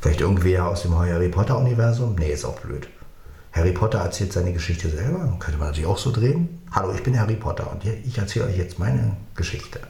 Vielleicht 0.00 0.20
irgendwer 0.20 0.68
aus 0.68 0.82
dem 0.82 0.96
Harry 0.96 1.28
Potter-Universum? 1.28 2.14
Nee, 2.14 2.30
ist 2.30 2.44
auch 2.44 2.60
blöd. 2.60 2.88
Harry 3.50 3.72
Potter 3.72 3.98
erzählt 3.98 4.32
seine 4.32 4.52
Geschichte 4.52 4.90
selber. 4.90 5.36
Könnte 5.40 5.58
man 5.58 5.70
natürlich 5.70 5.90
auch 5.90 5.98
so 5.98 6.12
drehen. 6.12 6.62
Hallo, 6.70 6.92
ich 6.94 7.02
bin 7.02 7.18
Harry 7.18 7.34
Potter 7.34 7.68
und 7.72 7.84
ich 7.84 8.16
erzähle 8.16 8.44
euch 8.46 8.58
jetzt 8.58 8.78
meine 8.78 9.16
Geschichte. 9.34 9.80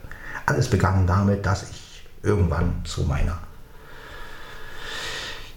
Alles 0.47 0.71
begann 0.71 1.07
damit, 1.07 1.45
dass 1.45 1.65
ich 1.65 2.07
irgendwann 2.23 2.81
zu 2.85 3.03
meiner 3.03 3.37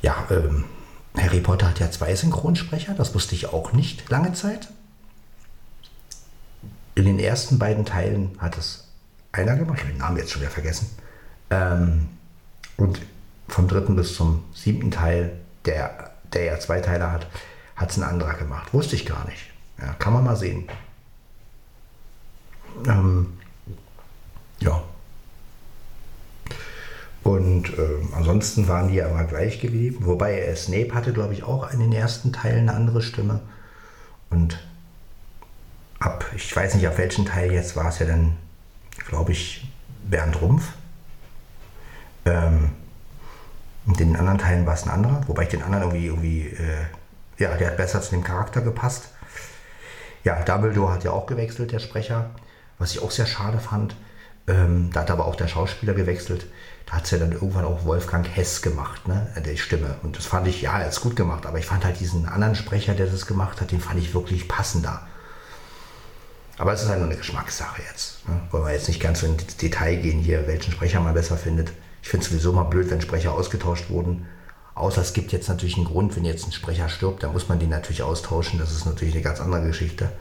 ja, 0.02 0.16
ähm, 0.32 0.66
Harry 1.18 1.42
Potter 1.42 1.70
hat 1.70 1.80
ja 1.80 1.90
zwei 1.92 2.16
Synchronsprecher, 2.16 2.94
das 2.94 3.14
wusste 3.16 3.36
ich 3.36 3.48
auch 3.48 3.74
nicht 3.74 4.10
lange 4.10 4.34
Zeit. 4.34 4.70
In 6.96 7.06
den 7.06 7.20
ersten 7.20 7.60
beiden 7.60 7.86
Teilen 7.86 8.38
hat 8.40 8.58
es 8.58 8.88
einer 9.32 9.56
gemacht, 9.56 9.78
ich 9.78 9.84
habe 9.84 9.94
den 9.94 10.00
Namen 10.00 10.18
jetzt 10.18 10.32
schon 10.32 10.42
wieder 10.42 10.52
vergessen. 10.52 10.90
Ähm, 11.50 12.10
und 12.78 13.02
vom 13.48 13.68
dritten 13.68 13.96
bis 13.96 14.16
zum 14.16 14.44
siebten 14.54 14.92
Teil, 14.92 15.32
der, 15.66 16.12
der 16.34 16.44
ja 16.46 16.60
zwei 16.60 16.82
Teile 16.82 17.12
hat, 17.12 17.28
hat 17.76 17.92
es 17.92 17.98
ein 17.98 18.04
anderer 18.04 18.34
gemacht. 18.34 18.74
Wusste 18.74 18.96
ich 18.96 19.06
gar 19.06 19.26
nicht. 19.26 19.50
Ja, 19.80 19.94
kann 19.94 20.14
man 20.14 20.24
mal 20.24 20.36
sehen. 20.36 20.68
Ähm, 22.86 23.38
ja, 24.60 24.84
und 27.36 27.70
äh, 27.78 28.16
ansonsten 28.16 28.68
waren 28.68 28.88
die 28.90 28.96
ja 28.96 29.08
immer 29.08 29.24
gleich 29.24 29.60
geblieben. 29.60 30.06
Wobei 30.06 30.56
Snape 30.56 30.94
hatte, 30.94 31.14
glaube 31.14 31.34
ich, 31.34 31.44
auch 31.44 31.72
in 31.72 31.80
den 31.80 31.94
ersten 31.94 32.32
Teilen 32.34 32.70
eine 32.70 32.76
andere 32.78 33.02
Stimme. 33.02 33.42
Und 34.30 34.60
ab, 36.00 36.26
ich 36.36 36.56
weiß 36.56 36.76
nicht, 36.76 36.88
auf 36.88 36.98
welchen 36.98 37.26
Teil 37.26 37.52
jetzt 37.52 37.76
war 37.76 37.90
es 37.90 38.00
ja 38.00 38.06
dann, 38.06 38.38
glaube 39.08 39.32
ich, 39.32 39.72
Bernd 40.10 40.42
Rumpf. 40.42 40.70
Ähm, 42.26 42.72
Und 43.86 44.00
in 44.02 44.10
den 44.10 44.18
anderen 44.18 44.38
Teilen 44.38 44.66
war 44.66 44.76
es 44.76 44.84
ein 44.84 44.90
anderer, 44.90 45.22
wobei 45.28 45.44
ich 45.44 45.50
den 45.50 45.64
anderen 45.64 45.84
irgendwie, 45.84 46.08
irgendwie 46.08 46.42
äh, 46.48 46.86
ja, 47.40 47.56
der 47.56 47.68
hat 47.68 47.78
besser 47.78 48.02
zu 48.02 48.12
dem 48.12 48.24
Charakter 48.24 48.62
gepasst. 48.62 49.10
Ja, 50.24 50.44
Dumbledore 50.44 50.94
hat 50.94 51.04
ja 51.04 51.12
auch 51.12 51.26
gewechselt, 51.26 51.72
der 51.72 51.80
Sprecher, 51.80 52.30
was 52.78 52.92
ich 52.92 53.02
auch 53.02 53.12
sehr 53.12 53.26
schade 53.26 53.60
fand. 53.60 53.96
Ähm, 54.48 54.90
da 54.94 55.02
hat 55.02 55.12
aber 55.12 55.26
auch 55.26 55.36
der 55.36 55.48
Schauspieler 55.48 55.94
gewechselt. 55.94 56.46
Hat 56.90 57.06
es 57.06 57.12
ja 57.12 57.20
dann 57.20 57.32
irgendwann 57.32 57.66
auch 57.66 57.86
Wolfgang 57.86 58.28
Hess 58.28 58.62
gemacht, 58.62 59.08
ne, 59.08 59.28
die 59.46 59.58
Stimme. 59.58 59.96
Und 60.02 60.18
das 60.18 60.26
fand 60.26 60.48
ich, 60.48 60.62
ja, 60.62 60.80
er 60.80 60.90
ist 60.90 61.02
gut 61.02 61.16
gemacht, 61.16 61.46
aber 61.46 61.60
ich 61.60 61.66
fand 61.66 61.86
halt 61.86 62.00
diesen 62.00 62.28
anderen 62.28 62.56
Sprecher, 62.56 62.96
der 62.96 63.06
das 63.06 63.28
gemacht 63.28 63.62
hat, 63.62 63.72
den 63.72 63.80
fand 63.80 64.00
ich 64.00 64.14
wirklich 64.14 64.48
passender. 64.48 65.08
Aber 66.58 66.74
es 66.74 66.82
ist 66.82 66.90
halt 66.90 67.00
nur 67.00 67.08
eine 67.08 67.18
Geschmackssache 67.18 67.82
jetzt. 67.90 68.28
Ne? 68.28 68.42
Wollen 68.52 68.66
wir 68.66 68.74
jetzt 68.74 68.90
nicht 68.90 69.00
ganz 69.00 69.22
so 69.22 69.28
ins 69.28 69.56
Detail 69.56 69.96
gehen 69.96 70.20
hier, 70.20 70.46
welchen 70.46 70.74
Sprecher 70.74 71.00
man 71.00 71.14
besser 71.14 71.38
findet. 71.38 71.72
Ich 72.02 72.10
finde 72.10 72.26
es 72.26 72.32
sowieso 72.32 72.52
mal 72.52 72.64
blöd, 72.64 72.90
wenn 72.92 73.00
Sprecher 73.02 73.34
ausgetauscht 73.34 73.90
wurden. 73.90 74.26
Außer 74.76 75.02
es 75.02 75.14
gibt 75.14 75.32
jetzt 75.32 75.48
natürlich 75.48 75.78
einen 75.78 75.86
Grund, 75.86 76.16
wenn 76.16 76.26
jetzt 76.26 76.46
ein 76.48 76.52
Sprecher 76.52 76.90
stirbt, 76.90 77.24
dann 77.24 77.34
muss 77.34 77.50
man 77.50 77.60
den 77.60 77.70
natürlich 77.70 78.04
austauschen. 78.04 78.60
Das 78.60 78.72
ist 78.72 78.86
natürlich 78.86 79.14
eine 79.14 79.24
ganz 79.24 79.40
andere 79.40 79.68
Geschichte. 79.68 80.12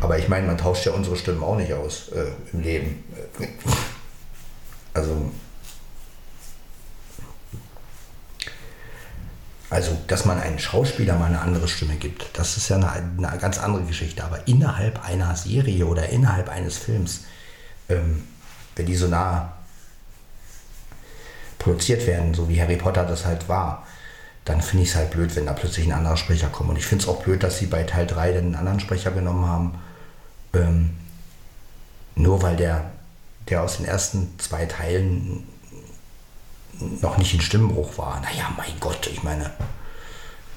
Aber 0.00 0.18
ich 0.18 0.28
meine, 0.28 0.46
man 0.46 0.58
tauscht 0.58 0.84
ja 0.86 0.92
unsere 0.92 1.16
Stimmen 1.16 1.42
auch 1.42 1.56
nicht 1.56 1.72
aus 1.72 2.08
äh, 2.10 2.26
im 2.52 2.60
Leben. 2.60 3.04
Also, 4.92 5.30
also, 9.70 9.96
dass 10.08 10.24
man 10.24 10.40
einen 10.40 10.58
Schauspieler 10.58 11.16
mal 11.16 11.26
eine 11.26 11.40
andere 11.40 11.68
Stimme 11.68 11.94
gibt, 11.94 12.36
das 12.36 12.56
ist 12.56 12.68
ja 12.68 12.76
eine, 12.76 12.90
eine 12.90 13.38
ganz 13.38 13.58
andere 13.58 13.84
Geschichte. 13.84 14.24
Aber 14.24 14.48
innerhalb 14.48 15.04
einer 15.06 15.36
Serie 15.36 15.86
oder 15.86 16.08
innerhalb 16.08 16.48
eines 16.48 16.76
Films, 16.76 17.20
ähm, 17.88 18.24
wenn 18.74 18.86
die 18.86 18.96
so 18.96 19.06
nah 19.06 19.52
produziert 21.60 22.04
werden, 22.08 22.34
so 22.34 22.48
wie 22.48 22.60
Harry 22.60 22.76
Potter 22.76 23.04
das 23.04 23.24
halt 23.24 23.48
war, 23.48 23.86
dann 24.44 24.60
finde 24.60 24.82
ich 24.82 24.90
es 24.90 24.96
halt 24.96 25.12
blöd, 25.12 25.36
wenn 25.36 25.46
da 25.46 25.52
plötzlich 25.52 25.86
ein 25.86 25.92
anderer 25.92 26.16
Sprecher 26.16 26.48
kommt. 26.48 26.70
Und 26.70 26.76
ich 26.76 26.86
finde 26.86 27.04
es 27.04 27.08
auch 27.08 27.22
blöd, 27.22 27.42
dass 27.44 27.58
sie 27.58 27.66
bei 27.66 27.84
Teil 27.84 28.06
3 28.06 28.32
den 28.32 28.56
anderen 28.56 28.80
Sprecher 28.80 29.12
genommen 29.12 29.46
haben. 29.46 29.78
Ähm, 30.52 30.96
nur 32.16 32.42
weil 32.42 32.56
der, 32.56 32.90
der 33.48 33.62
aus 33.62 33.76
den 33.76 33.86
ersten 33.86 34.36
zwei 34.38 34.66
Teilen 34.66 35.46
noch 37.00 37.18
nicht 37.18 37.34
in 37.34 37.40
Stimmbruch 37.40 37.98
war. 37.98 38.20
Naja, 38.20 38.50
mein 38.56 38.72
Gott, 38.80 39.06
ich 39.06 39.22
meine, 39.22 39.50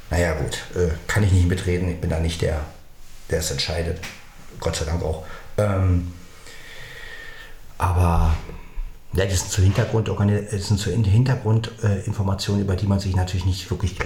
naja 0.10 0.34
gut, 0.34 0.64
äh, 0.76 0.92
kann 1.08 1.24
ich 1.24 1.32
nicht 1.32 1.48
mitreden, 1.48 1.90
ich 1.90 2.02
bin 2.02 2.10
da 2.10 2.20
nicht 2.20 2.42
der, 2.42 2.62
der 3.30 3.40
es 3.40 3.52
entscheidet. 3.52 4.00
Gott 4.60 4.76
sei 4.76 4.86
Dank 4.86 5.04
auch. 5.04 5.26
Ähm, 5.58 6.14
aber 7.78 8.36
ja, 9.14 9.26
das 9.26 9.42
sind 9.42 9.52
so 9.52 9.62
Hintergrund, 9.62 10.08
das 10.08 10.68
sind 10.68 10.80
so 10.80 10.90
Hintergrundinformationen, 10.90 12.64
über 12.64 12.76
die 12.76 12.88
man 12.88 13.00
sich 13.00 13.16
natürlich 13.16 13.46
nicht 13.46 13.70
wirklich 13.70 13.98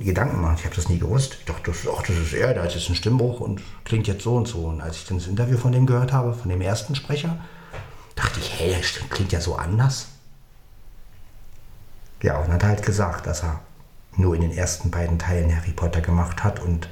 Gedanken 0.00 0.40
macht. 0.40 0.60
Ich 0.60 0.64
habe 0.66 0.76
das 0.76 0.88
nie 0.88 0.98
gewusst. 0.98 1.38
Ich 1.40 1.46
dachte, 1.46 1.72
das, 1.72 1.78
ach, 1.92 2.02
das 2.02 2.16
ist 2.16 2.32
er, 2.32 2.54
da 2.54 2.62
hat 2.62 2.74
jetzt 2.74 2.86
einen 2.86 2.94
Stimmbruch 2.94 3.40
und 3.40 3.60
klingt 3.84 4.06
jetzt 4.06 4.22
so 4.22 4.36
und 4.36 4.46
so. 4.46 4.58
Und 4.58 4.80
als 4.80 4.98
ich 4.98 5.06
dann 5.06 5.18
das 5.18 5.26
Interview 5.26 5.58
von 5.58 5.72
dem 5.72 5.86
gehört 5.86 6.12
habe, 6.12 6.32
von 6.32 6.48
dem 6.48 6.60
ersten 6.60 6.94
Sprecher, 6.94 7.38
dachte 8.14 8.38
ich, 8.38 8.52
hey, 8.56 8.76
das 8.78 9.08
klingt 9.10 9.32
ja 9.32 9.40
so 9.40 9.56
anders. 9.56 10.06
Ja, 12.24 12.38
und 12.38 12.50
hat 12.50 12.64
halt 12.64 12.82
gesagt, 12.82 13.26
dass 13.26 13.42
er 13.42 13.60
nur 14.16 14.34
in 14.34 14.40
den 14.40 14.50
ersten 14.50 14.90
beiden 14.90 15.18
Teilen 15.18 15.54
Harry 15.54 15.72
Potter 15.72 16.00
gemacht 16.00 16.42
hat 16.42 16.58
und 16.58 16.88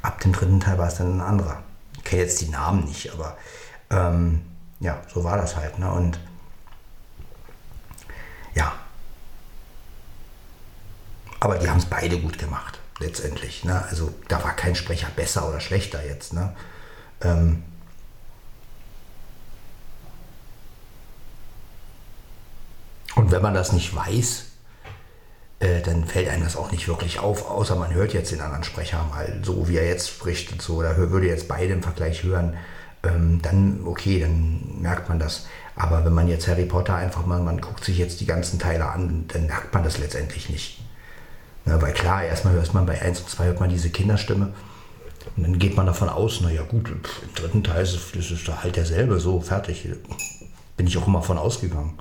ab 0.00 0.18
dem 0.20 0.32
dritten 0.32 0.60
Teil 0.60 0.78
war 0.78 0.88
es 0.88 0.94
dann 0.94 1.18
ein 1.18 1.20
anderer. 1.20 1.62
Ich 1.98 2.04
kenne 2.04 2.22
jetzt 2.22 2.40
die 2.40 2.48
Namen 2.48 2.86
nicht, 2.86 3.12
aber 3.12 3.36
ähm, 3.90 4.40
ja, 4.80 5.02
so 5.12 5.24
war 5.24 5.36
das 5.36 5.56
halt. 5.56 5.78
Ne? 5.78 5.92
Und 5.92 6.18
ja. 8.54 8.72
Aber 11.38 11.58
die 11.58 11.68
haben 11.68 11.78
es 11.78 11.84
beide 11.84 12.18
gut 12.18 12.38
gemacht, 12.38 12.80
letztendlich. 12.98 13.62
Ne? 13.62 13.84
Also 13.90 14.14
da 14.28 14.42
war 14.42 14.56
kein 14.56 14.74
Sprecher 14.74 15.08
besser 15.14 15.46
oder 15.46 15.60
schlechter 15.60 16.02
jetzt. 16.02 16.32
Ne? 16.32 16.56
Ähm, 17.20 17.62
und 23.16 23.32
wenn 23.32 23.42
man 23.42 23.54
das 23.54 23.72
nicht 23.72 23.94
weiß, 23.96 24.44
äh, 25.58 25.80
dann 25.80 26.04
fällt 26.04 26.28
einem 26.28 26.44
das 26.44 26.56
auch 26.56 26.70
nicht 26.70 26.86
wirklich 26.86 27.18
auf, 27.18 27.50
außer 27.50 27.74
man 27.74 27.92
hört 27.92 28.12
jetzt 28.12 28.30
den 28.30 28.42
anderen 28.42 28.62
Sprecher 28.62 29.02
mal 29.10 29.40
so, 29.42 29.68
wie 29.68 29.78
er 29.78 29.88
jetzt 29.88 30.08
spricht 30.08 30.52
und 30.52 30.62
so, 30.62 30.76
oder 30.76 30.96
würde 30.96 31.26
jetzt 31.26 31.48
beide 31.48 31.72
im 31.72 31.82
Vergleich 31.82 32.22
hören, 32.22 32.56
ähm, 33.02 33.40
dann 33.42 33.80
okay, 33.86 34.20
dann 34.20 34.80
merkt 34.80 35.08
man 35.08 35.18
das. 35.18 35.46
Aber 35.74 36.04
wenn 36.04 36.14
man 36.14 36.28
jetzt 36.28 36.46
Harry 36.46 36.66
Potter 36.66 36.94
einfach 36.94 37.26
mal, 37.26 37.40
man 37.40 37.60
guckt 37.60 37.84
sich 37.84 37.98
jetzt 37.98 38.20
die 38.20 38.26
ganzen 38.26 38.58
Teile 38.58 38.86
an, 38.86 39.24
dann 39.28 39.46
merkt 39.46 39.72
man 39.74 39.82
das 39.82 39.98
letztendlich 39.98 40.50
nicht. 40.50 40.82
Na, 41.64 41.80
weil 41.80 41.92
klar, 41.92 42.22
erstmal 42.22 42.54
hört 42.54 42.72
man 42.74 42.86
bei 42.86 43.00
1 43.00 43.20
und 43.20 43.30
2 43.30 43.46
hört 43.46 43.60
man 43.60 43.70
diese 43.70 43.90
Kinderstimme. 43.90 44.52
Und 45.36 45.42
dann 45.42 45.58
geht 45.58 45.76
man 45.76 45.86
davon 45.86 46.08
aus, 46.08 46.40
naja 46.40 46.62
gut, 46.62 46.88
im 46.90 47.00
dritten 47.34 47.64
Teil 47.64 47.82
ist 47.82 48.14
es, 48.14 48.62
halt 48.62 48.76
derselbe, 48.76 49.18
so, 49.18 49.40
fertig. 49.40 49.88
Bin 50.76 50.86
ich 50.86 50.96
auch 50.98 51.06
immer 51.06 51.22
von 51.22 51.38
ausgegangen. 51.38 51.98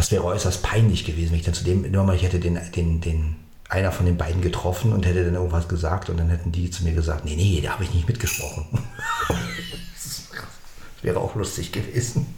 Das 0.00 0.10
wäre 0.10 0.24
äußerst 0.24 0.62
peinlich 0.62 1.04
gewesen, 1.04 1.32
wenn 1.32 1.40
ich 1.40 1.44
dann 1.44 1.52
zu 1.52 1.62
dem, 1.62 1.82
nur 1.90 2.04
mal, 2.04 2.16
ich 2.16 2.22
hätte 2.22 2.40
den, 2.40 2.58
den, 2.74 3.02
den 3.02 3.36
einer 3.68 3.92
von 3.92 4.06
den 4.06 4.16
beiden 4.16 4.40
getroffen 4.40 4.94
und 4.94 5.04
hätte 5.04 5.26
dann 5.26 5.34
irgendwas 5.34 5.68
gesagt 5.68 6.08
und 6.08 6.16
dann 6.16 6.30
hätten 6.30 6.52
die 6.52 6.70
zu 6.70 6.84
mir 6.84 6.94
gesagt, 6.94 7.26
nee, 7.26 7.36
nee, 7.36 7.60
da 7.60 7.72
habe 7.72 7.84
ich 7.84 7.92
nicht 7.92 8.08
mitgesprochen. 8.08 8.66
das 9.28 10.22
wäre 11.02 11.20
auch 11.20 11.34
lustig 11.34 11.70
gewesen. 11.70 12.34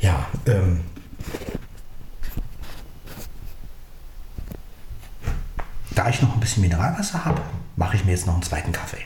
Ja, 0.00 0.26
ähm, 0.46 0.80
da 5.94 6.08
ich 6.08 6.22
noch 6.22 6.32
ein 6.32 6.40
bisschen 6.40 6.62
Mineralwasser 6.62 7.26
habe, 7.26 7.42
mache 7.76 7.96
ich 7.96 8.06
mir 8.06 8.12
jetzt 8.12 8.26
noch 8.26 8.32
einen 8.32 8.42
zweiten 8.42 8.72
Kaffee. 8.72 9.04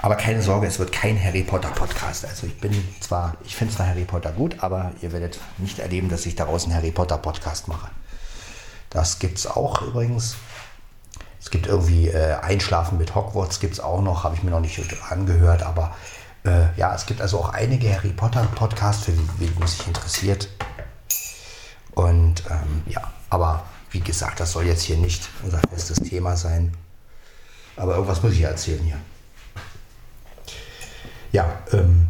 Aber 0.00 0.14
keine 0.14 0.42
Sorge, 0.42 0.66
es 0.66 0.78
wird 0.78 0.92
kein 0.92 1.22
Harry 1.22 1.42
Potter 1.42 1.70
Podcast. 1.70 2.24
Also 2.24 2.46
ich 2.46 2.58
bin 2.60 2.72
zwar, 3.00 3.36
ich 3.44 3.56
finde 3.56 3.74
zwar 3.74 3.88
Harry 3.88 4.04
Potter 4.04 4.30
gut, 4.30 4.56
aber 4.60 4.92
ihr 5.02 5.12
werdet 5.12 5.40
nicht 5.58 5.80
erleben, 5.80 6.08
dass 6.08 6.24
ich 6.24 6.36
daraus 6.36 6.64
einen 6.64 6.74
Harry 6.74 6.92
Potter 6.92 7.18
Podcast 7.18 7.66
mache. 7.66 7.90
Das 8.90 9.18
gibt 9.18 9.38
es 9.38 9.46
auch 9.46 9.82
übrigens. 9.82 10.36
Es 11.40 11.50
gibt 11.50 11.66
irgendwie 11.66 12.08
äh, 12.08 12.34
Einschlafen 12.34 12.98
mit 12.98 13.14
Hogwarts, 13.14 13.58
gibt 13.58 13.74
es 13.74 13.80
auch 13.80 14.00
noch, 14.00 14.22
habe 14.24 14.36
ich 14.36 14.42
mir 14.42 14.50
noch 14.50 14.60
nicht 14.60 14.80
angehört, 15.08 15.62
aber 15.62 15.96
äh, 16.44 16.66
ja, 16.76 16.94
es 16.94 17.06
gibt 17.06 17.20
also 17.20 17.38
auch 17.38 17.50
einige 17.50 17.92
Harry 17.92 18.10
Potter 18.10 18.46
Podcasts, 18.54 19.04
für 19.04 19.12
wen 19.38 19.66
sich 19.66 19.86
interessiert. 19.86 20.48
Und 21.94 22.44
ähm, 22.50 22.82
ja, 22.86 23.02
aber 23.30 23.64
wie 23.90 24.00
gesagt, 24.00 24.38
das 24.38 24.52
soll 24.52 24.66
jetzt 24.66 24.82
hier 24.82 24.96
nicht 24.96 25.28
unser 25.42 25.60
festes 25.70 25.98
Thema 25.98 26.36
sein. 26.36 26.76
Aber 27.76 27.94
irgendwas 27.94 28.22
muss 28.22 28.32
ich 28.32 28.42
erzählen 28.42 28.82
hier 28.84 28.98
ja, 31.32 31.62
ähm, 31.72 32.08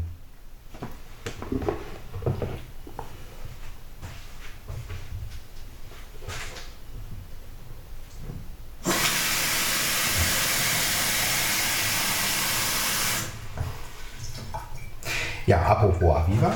Ja, 15.48 15.62
apropos 15.62 16.14
Aviva. 16.14 16.52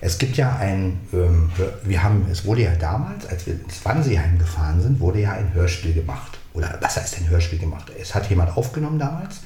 Es 0.00 0.16
gibt 0.16 0.36
ja 0.36 0.54
ein, 0.58 1.00
ähm, 1.12 1.50
wir 1.82 2.04
haben, 2.04 2.24
es 2.30 2.44
wurde 2.44 2.62
ja 2.62 2.76
damals, 2.76 3.26
als 3.26 3.46
wir 3.46 3.54
ins 3.54 3.84
Wannseeheim 3.84 4.38
gefahren 4.38 4.80
sind, 4.80 5.00
wurde 5.00 5.22
ja 5.22 5.32
ein 5.32 5.52
Hörspiel 5.54 5.92
gemacht. 5.92 6.38
Oder 6.54 6.78
was 6.80 6.96
heißt 6.96 7.18
ein 7.18 7.28
Hörspiel 7.28 7.58
gemacht? 7.58 7.90
Es 8.00 8.14
hat 8.14 8.30
jemand 8.30 8.56
aufgenommen 8.56 9.00
damals, 9.00 9.40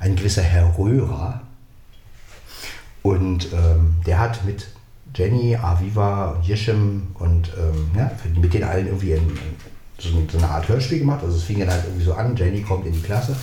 ein 0.00 0.16
gewisser 0.16 0.42
Herr 0.42 0.76
Röhrer, 0.76 1.40
und 3.02 3.52
ähm, 3.52 3.96
der 4.06 4.18
hat 4.18 4.44
mit 4.44 4.68
Jenny, 5.14 5.56
Aviva, 5.56 6.40
Yishim 6.42 7.08
und 7.14 7.50
ähm, 7.58 7.90
ja, 7.96 8.10
mit 8.40 8.52
denen 8.54 8.64
allen 8.64 8.86
irgendwie 8.86 9.12
in, 9.12 9.38
so, 9.98 10.08
so, 10.30 10.38
eine 10.38 10.48
Art 10.48 10.68
Hörspiel 10.68 11.00
gemacht. 11.00 11.20
Also 11.22 11.36
es 11.36 11.42
fing 11.42 11.58
dann 11.58 11.70
halt 11.70 11.84
irgendwie 11.84 12.04
so 12.04 12.14
an, 12.14 12.36
Jenny 12.36 12.62
kommt 12.62 12.86
in 12.86 12.92
die 12.92 13.02
Klasse 13.02 13.34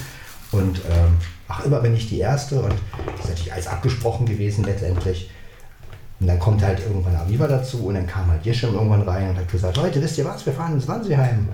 und 0.51 0.77
ähm, 0.89 1.17
ach, 1.47 1.65
immer 1.65 1.83
wenn 1.83 1.95
ich 1.95 2.07
die 2.09 2.19
Erste 2.19 2.61
und 2.61 2.73
das 2.73 3.25
ist 3.25 3.29
natürlich 3.29 3.53
alles 3.53 3.67
abgesprochen 3.67 4.25
gewesen 4.25 4.63
letztendlich. 4.63 5.29
Und 6.19 6.27
dann 6.27 6.39
kommt 6.39 6.63
halt 6.63 6.79
irgendwann 6.79 7.15
Aviva 7.15 7.47
dazu 7.47 7.85
und 7.85 7.93
dann 7.93 8.07
kam 8.07 8.27
halt 8.31 8.45
Yishim 8.45 8.73
irgendwann 8.73 9.03
rein 9.03 9.29
und 9.29 9.37
hat 9.37 9.51
gesagt, 9.51 9.77
Leute, 9.77 10.01
wisst 10.01 10.17
ihr 10.17 10.25
was, 10.25 10.45
wir 10.45 10.53
fahren 10.53 10.73
ins 10.73 10.87
Wannseeheim. 10.87 11.49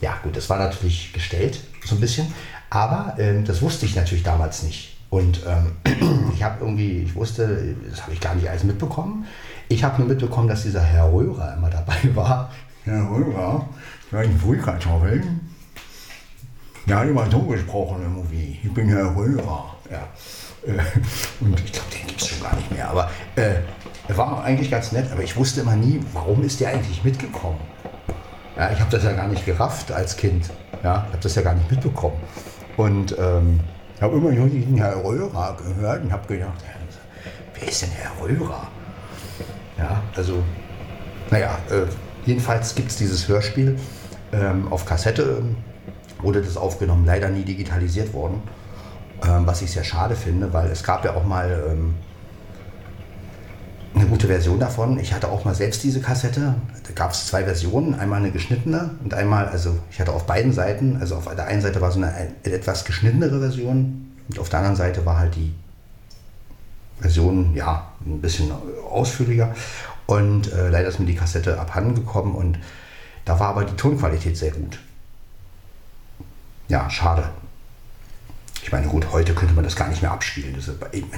Ja 0.00 0.18
gut, 0.22 0.36
das 0.36 0.48
war 0.50 0.58
natürlich 0.58 1.12
gestellt, 1.12 1.60
so 1.84 1.94
ein 1.94 2.00
bisschen, 2.00 2.32
aber 2.70 3.14
ähm, 3.18 3.44
das 3.44 3.62
wusste 3.62 3.86
ich 3.86 3.96
natürlich 3.96 4.24
damals 4.24 4.62
nicht. 4.62 4.97
Und 5.10 5.40
ähm, 5.46 6.30
ich 6.34 6.42
habe 6.42 6.64
irgendwie, 6.64 7.02
ich 7.02 7.14
wusste, 7.14 7.74
das 7.88 8.02
habe 8.02 8.12
ich 8.12 8.20
gar 8.20 8.34
nicht 8.34 8.48
alles 8.48 8.64
mitbekommen. 8.64 9.26
Ich 9.68 9.84
habe 9.84 9.98
nur 9.98 10.08
mitbekommen, 10.08 10.48
dass 10.48 10.62
dieser 10.62 10.82
Herr 10.82 11.12
Röhrer 11.12 11.54
immer 11.56 11.70
dabei 11.70 11.96
war. 12.14 12.50
Herr 12.84 13.10
Röhrer, 13.10 13.68
ein 14.12 14.38
Frühkartoffeln. 14.38 15.40
Der 16.86 17.00
hat 17.00 17.08
immer 17.08 17.30
so 17.30 17.40
gesprochen 17.42 18.02
irgendwie. 18.02 18.58
Ich 18.62 18.72
bin 18.72 18.88
Herr 18.88 19.14
Röhrer. 19.14 19.76
Ja. 19.90 20.08
Äh, 20.66 20.78
und 21.40 21.60
ich 21.60 21.72
glaube, 21.72 21.88
den 21.92 22.06
gibt 22.06 22.22
es 22.22 22.28
schon 22.28 22.42
gar 22.42 22.56
nicht 22.56 22.70
mehr. 22.70 22.88
Aber 22.88 23.10
äh, 23.36 23.56
er 24.08 24.16
war 24.16 24.42
eigentlich 24.42 24.70
ganz 24.70 24.92
nett, 24.92 25.10
aber 25.12 25.22
ich 25.22 25.36
wusste 25.36 25.60
immer 25.60 25.76
nie, 25.76 26.00
warum 26.14 26.42
ist 26.42 26.60
der 26.60 26.70
eigentlich 26.70 27.04
mitgekommen? 27.04 27.60
Ja, 28.56 28.72
ich 28.72 28.80
habe 28.80 28.90
das 28.90 29.04
ja 29.04 29.12
gar 29.12 29.28
nicht 29.28 29.44
gerafft 29.44 29.92
als 29.92 30.16
Kind. 30.16 30.50
Ja, 30.82 31.04
ich 31.06 31.12
habe 31.12 31.22
das 31.22 31.34
ja 31.34 31.42
gar 31.42 31.54
nicht 31.54 31.70
mitbekommen. 31.70 32.16
Und 32.76 33.16
ähm, 33.18 33.60
ich 33.98 34.02
habe 34.02 34.16
immer 34.16 34.30
nur 34.30 34.46
diesen 34.46 34.76
Herr 34.76 34.94
Röhrer 35.02 35.56
gehört 35.56 36.04
und 36.04 36.12
habe 36.12 36.24
gedacht, 36.32 36.62
wer 37.58 37.68
ist 37.68 37.82
denn 37.82 37.90
Herr 37.90 38.12
Röhrer? 38.22 38.68
Ja, 39.76 40.00
also, 40.14 40.44
naja, 41.32 41.58
äh, 41.68 41.82
jedenfalls 42.24 42.76
gibt 42.76 42.92
es 42.92 42.96
dieses 42.96 43.26
Hörspiel 43.26 43.76
ähm, 44.32 44.68
auf 44.70 44.86
Kassette, 44.86 45.38
ähm, 45.40 45.56
wurde 46.22 46.40
das 46.40 46.56
aufgenommen, 46.56 47.06
leider 47.06 47.28
nie 47.28 47.42
digitalisiert 47.42 48.12
worden, 48.12 48.40
ähm, 49.26 49.44
was 49.48 49.62
ich 49.62 49.72
sehr 49.72 49.82
schade 49.82 50.14
finde, 50.14 50.52
weil 50.52 50.70
es 50.70 50.84
gab 50.84 51.04
ja 51.04 51.16
auch 51.16 51.24
mal 51.24 51.64
ähm, 51.68 51.96
eine 53.98 54.08
gute 54.08 54.26
Version 54.26 54.60
davon. 54.60 54.98
Ich 54.98 55.12
hatte 55.12 55.28
auch 55.28 55.44
mal 55.44 55.54
selbst 55.54 55.82
diese 55.82 56.00
Kassette. 56.00 56.54
Da 56.86 56.92
gab 56.94 57.12
es 57.12 57.26
zwei 57.26 57.44
Versionen, 57.44 57.94
einmal 57.94 58.20
eine 58.20 58.30
geschnittene 58.30 58.90
und 59.02 59.14
einmal, 59.14 59.48
also 59.48 59.78
ich 59.90 60.00
hatte 60.00 60.12
auf 60.12 60.26
beiden 60.26 60.52
Seiten, 60.52 60.96
also 61.00 61.16
auf 61.16 61.34
der 61.34 61.46
einen 61.46 61.62
Seite 61.62 61.80
war 61.80 61.90
so 61.90 62.00
eine, 62.00 62.12
etwas 62.44 62.84
geschnittenere 62.84 63.40
Version 63.40 64.14
und 64.28 64.38
auf 64.38 64.48
der 64.48 64.60
anderen 64.60 64.76
Seite 64.76 65.04
war 65.04 65.18
halt 65.18 65.34
die 65.36 65.52
Version, 67.00 67.54
ja, 67.54 67.92
ein 68.04 68.20
bisschen 68.20 68.50
ausführlicher. 68.90 69.54
Und 70.06 70.52
äh, 70.52 70.68
leider 70.70 70.88
ist 70.88 70.98
mir 70.98 71.06
die 71.06 71.14
Kassette 71.14 71.60
abhanden 71.60 71.94
gekommen 71.94 72.34
und 72.34 72.58
da 73.24 73.38
war 73.38 73.48
aber 73.48 73.64
die 73.64 73.76
Tonqualität 73.76 74.36
sehr 74.36 74.52
gut. 74.52 74.78
Ja, 76.68 76.88
schade. 76.88 77.28
Ich 78.68 78.72
meine, 78.72 78.86
gut, 78.86 79.12
heute 79.12 79.32
könnte 79.32 79.54
man 79.54 79.64
das 79.64 79.76
gar 79.76 79.88
nicht 79.88 80.02
mehr 80.02 80.12
abspielen. 80.12 80.54
Das 80.54 80.70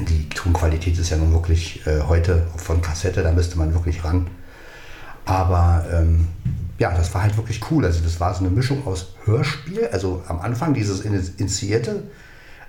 die 0.08 0.28
Tonqualität 0.28 0.96
ist 0.96 1.10
ja 1.10 1.16
nun 1.16 1.32
wirklich 1.32 1.84
äh, 1.84 2.02
heute 2.02 2.46
von 2.56 2.80
Kassette, 2.80 3.24
da 3.24 3.32
müsste 3.32 3.58
man 3.58 3.74
wirklich 3.74 4.04
ran. 4.04 4.28
Aber 5.24 5.84
ähm, 5.92 6.28
ja, 6.78 6.96
das 6.96 7.12
war 7.12 7.24
halt 7.24 7.36
wirklich 7.36 7.60
cool. 7.68 7.84
Also 7.84 8.04
das 8.04 8.20
war 8.20 8.32
so 8.34 8.44
eine 8.44 8.50
Mischung 8.50 8.86
aus 8.86 9.16
Hörspiel, 9.24 9.88
also 9.90 10.22
am 10.28 10.38
Anfang 10.38 10.74
dieses 10.74 11.00
Initiierte, 11.00 12.04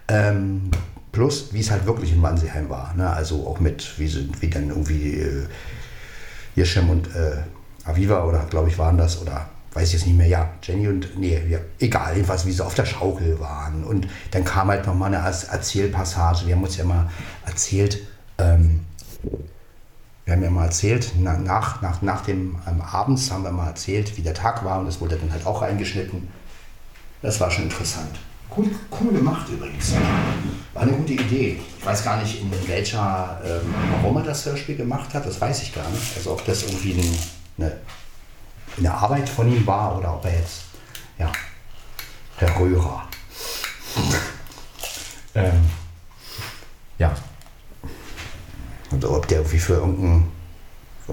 ähm, 0.08 0.72
plus 1.12 1.54
wie 1.54 1.60
es 1.60 1.70
halt 1.70 1.86
wirklich 1.86 2.12
in 2.14 2.24
Wannsheim 2.24 2.68
war. 2.68 2.96
Ne? 2.96 3.08
Also 3.08 3.46
auch 3.46 3.60
mit, 3.60 4.00
wie, 4.00 4.12
wie 4.40 4.50
dann 4.50 4.70
irgendwie 4.70 5.20
äh, 5.20 5.46
Jeschem 6.56 6.90
und 6.90 7.06
äh, 7.16 7.38
Aviva 7.86 8.24
oder 8.24 8.48
glaube 8.50 8.70
ich 8.70 8.80
waren 8.80 8.98
das 8.98 9.22
oder 9.22 9.48
weiß 9.74 9.88
ich 9.88 9.93
jetzt 9.93 10.05
nicht 10.05 10.17
mehr, 10.17 10.28
ja, 10.28 10.49
Jenny 10.61 10.88
und, 10.88 11.17
nee, 11.17 11.41
ja, 11.49 11.59
egal, 11.80 12.15
jedenfalls, 12.15 12.45
wie 12.45 12.51
sie 12.51 12.65
auf 12.65 12.76
der 12.76 12.86
Schaukel 12.86 13.39
waren. 13.39 13.84
Und 13.84 14.07
dann 14.32 14.43
kam 14.43 14.67
halt 14.67 14.86
nochmal 14.86 15.13
eine 15.13 15.26
Erzählpassage. 15.26 16.45
Wir 16.45 16.55
haben 16.55 16.63
uns 16.63 16.78
ja 16.78 16.84
mal 16.84 17.09
erzählt, 17.45 17.99
ähm, 18.38 18.82
wir 20.26 20.34
haben 20.34 20.43
ja 20.43 20.49
mal 20.49 20.65
erzählt, 20.65 21.13
nach, 21.19 21.82
nach, 21.82 22.01
nach 22.01 22.22
dem 22.22 22.57
ähm, 22.67 22.82
Abends 22.82 23.32
haben 23.32 23.43
wir 23.43 23.51
mal 23.51 23.67
erzählt, 23.67 24.17
wie 24.17 24.22
der 24.22 24.34
Tag 24.34 24.63
war 24.65 24.80
und 24.80 24.86
das 24.86 24.99
wurde 25.01 25.15
dann 25.15 25.32
halt 25.32 25.45
auch 25.45 25.61
eingeschnitten. 25.61 26.28
Das 27.22 27.39
war 27.39 27.49
schon 27.49 27.65
interessant. 27.65 28.19
Cool, 28.55 28.69
cool 28.99 29.13
gemacht 29.13 29.47
übrigens. 29.49 29.93
War 30.74 30.84
eine 30.84 30.91
gute 30.91 31.13
Idee. 31.13 31.59
Ich 31.80 31.86
weiß 31.86 32.03
gar 32.03 32.22
nicht, 32.22 32.41
in 32.41 32.51
welcher, 32.67 33.39
ähm, 33.45 33.74
warum 34.01 34.17
er 34.17 34.24
das 34.24 34.45
Hörspiel 34.45 34.76
gemacht 34.76 35.13
hat, 35.13 35.26
das 35.26 35.39
weiß 35.39 35.63
ich 35.63 35.74
gar 35.74 35.89
nicht. 35.89 36.17
Also 36.17 36.34
ob 36.34 36.45
das 36.45 36.63
irgendwie 36.63 36.93
eine, 36.93 37.67
eine 37.67 37.78
eine 38.78 38.93
Arbeit 38.93 39.30
von 39.30 39.51
ihm 39.51 39.65
war 39.65 39.97
oder 39.97 40.13
ob 40.15 40.26
er 40.26 40.38
jetzt, 40.38 40.63
ja, 41.17 41.32
Herr 42.38 42.59
Röhrer. 42.59 43.03
ähm, 45.36 45.69
ja. 46.97 47.13
Und 48.91 49.05
ob 49.05 49.28
der 49.28 49.39
irgendwie 49.39 49.59
für 49.59 49.74
irgendein, 49.74 50.32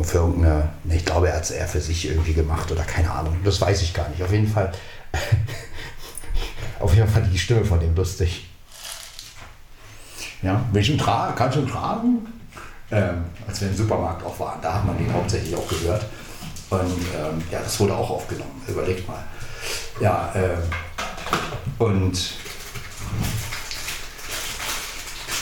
für 0.03 0.19
irgendeine, 0.19 0.71
ne, 0.85 0.97
ich 0.97 1.05
glaube, 1.05 1.29
er 1.29 1.37
hat 1.37 1.45
es 1.45 1.51
eher 1.51 1.69
für 1.69 1.81
sich 1.81 2.09
irgendwie 2.09 2.35
gemacht 2.35 2.71
oder 2.71 2.83
keine 2.83 3.11
Ahnung. 3.11 3.37
Das 3.45 3.61
weiß 3.61 3.83
ich 3.83 3.95
gar 3.95 4.09
nicht. 4.09 4.23
Auf 4.23 4.33
jeden 4.33 4.49
Fall, 4.49 4.73
auf 6.81 6.95
jeden 6.95 7.07
Fall 7.07 7.15
fand 7.15 7.27
ich 7.27 7.33
die 7.33 7.39
Stimme 7.39 7.65
von 7.65 7.81
dem 7.81 7.95
lustig. 7.95 8.49
Ja, 10.43 10.65
ihn 10.73 10.99
tragen? 10.99 11.35
Kannst 11.35 11.57
du 11.57 11.61
ihn 11.63 11.69
tragen? 11.69 12.27
Ähm, 12.91 13.25
als 13.47 13.61
wir 13.61 13.69
im 13.69 13.77
Supermarkt 13.77 14.25
auch 14.25 14.39
waren, 14.41 14.61
da 14.63 14.75
hat 14.75 14.87
man 14.87 14.97
den 14.97 15.13
hauptsächlich 15.13 15.55
auch 15.55 15.69
gehört. 15.69 16.07
Und 16.71 17.01
ähm, 17.15 17.43
ja, 17.51 17.61
das 17.61 17.81
wurde 17.81 17.95
auch 17.95 18.11
aufgenommen. 18.11 18.63
Überlegt 18.67 19.09
mal. 19.09 19.25
Ja, 20.01 20.33
äh, 20.35 21.83
und 21.83 22.35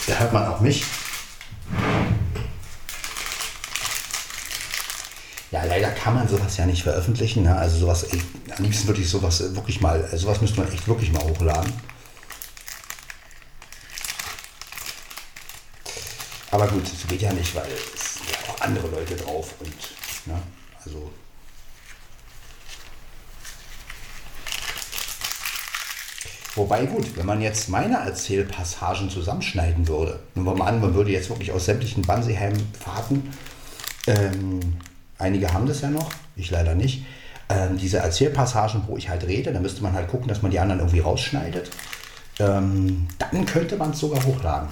da 0.06 0.14
hört 0.14 0.32
man 0.32 0.46
auch 0.46 0.60
mich. 0.60 0.84
Ja, 5.50 5.64
leider 5.64 5.90
kann 5.90 6.14
man 6.14 6.28
sowas 6.28 6.56
ja 6.56 6.66
nicht 6.66 6.82
veröffentlichen. 6.82 7.44
Ne? 7.44 7.56
Also 7.56 7.78
sowas, 7.78 8.04
ich, 8.04 8.22
am 8.56 8.64
liebsten 8.64 8.86
würde 8.86 9.00
ich 9.00 9.08
sowas 9.08 9.54
wirklich 9.54 9.80
mal, 9.80 10.02
also 10.04 10.26
sowas 10.26 10.40
müsste 10.40 10.60
man 10.60 10.72
echt 10.72 10.86
wirklich 10.86 11.12
mal 11.12 11.22
hochladen. 11.22 11.72
Aber 16.50 16.68
gut, 16.68 16.84
das 16.84 17.06
geht 17.08 17.22
ja 17.22 17.32
nicht, 17.32 17.54
weil 17.54 17.66
es 17.94 18.14
sind 18.14 18.30
ja 18.30 18.36
auch 18.52 18.60
andere 18.60 18.88
Leute 18.88 19.16
drauf 19.16 19.54
und 19.60 19.74
ne? 20.26 20.40
Also 20.86 21.10
Wobei 26.54 26.86
gut, 26.86 27.16
wenn 27.16 27.26
man 27.26 27.42
jetzt 27.42 27.68
meine 27.68 27.96
Erzählpassagen 27.96 29.10
zusammenschneiden 29.10 29.86
würde, 29.88 30.20
nehmen 30.34 30.46
wir 30.46 30.54
mal 30.54 30.68
an, 30.68 30.80
man 30.80 30.94
würde 30.94 31.10
jetzt 31.10 31.28
wirklich 31.28 31.52
aus 31.52 31.66
sämtlichen 31.66 32.02
Banseheim-Fahrten, 32.02 33.30
ähm, 34.06 34.60
einige 35.18 35.52
haben 35.52 35.66
das 35.66 35.82
ja 35.82 35.90
noch, 35.90 36.10
ich 36.34 36.50
leider 36.50 36.74
nicht, 36.74 37.04
ähm, 37.50 37.76
diese 37.76 37.98
Erzählpassagen, 37.98 38.84
wo 38.86 38.96
ich 38.96 39.10
halt 39.10 39.24
rede, 39.26 39.52
da 39.52 39.60
müsste 39.60 39.82
man 39.82 39.92
halt 39.92 40.08
gucken, 40.08 40.28
dass 40.28 40.40
man 40.40 40.50
die 40.50 40.58
anderen 40.58 40.80
irgendwie 40.80 41.00
rausschneidet. 41.00 41.70
Ähm, 42.38 43.06
dann 43.18 43.44
könnte 43.44 43.76
man 43.76 43.90
es 43.90 43.98
sogar 43.98 44.24
hochladen. 44.24 44.70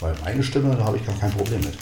Weil 0.00 0.14
meine 0.22 0.42
Stimme, 0.42 0.76
da 0.76 0.84
habe 0.84 0.98
ich 0.98 1.06
gar 1.06 1.16
kein 1.18 1.32
Problem 1.32 1.60
mit. 1.60 1.78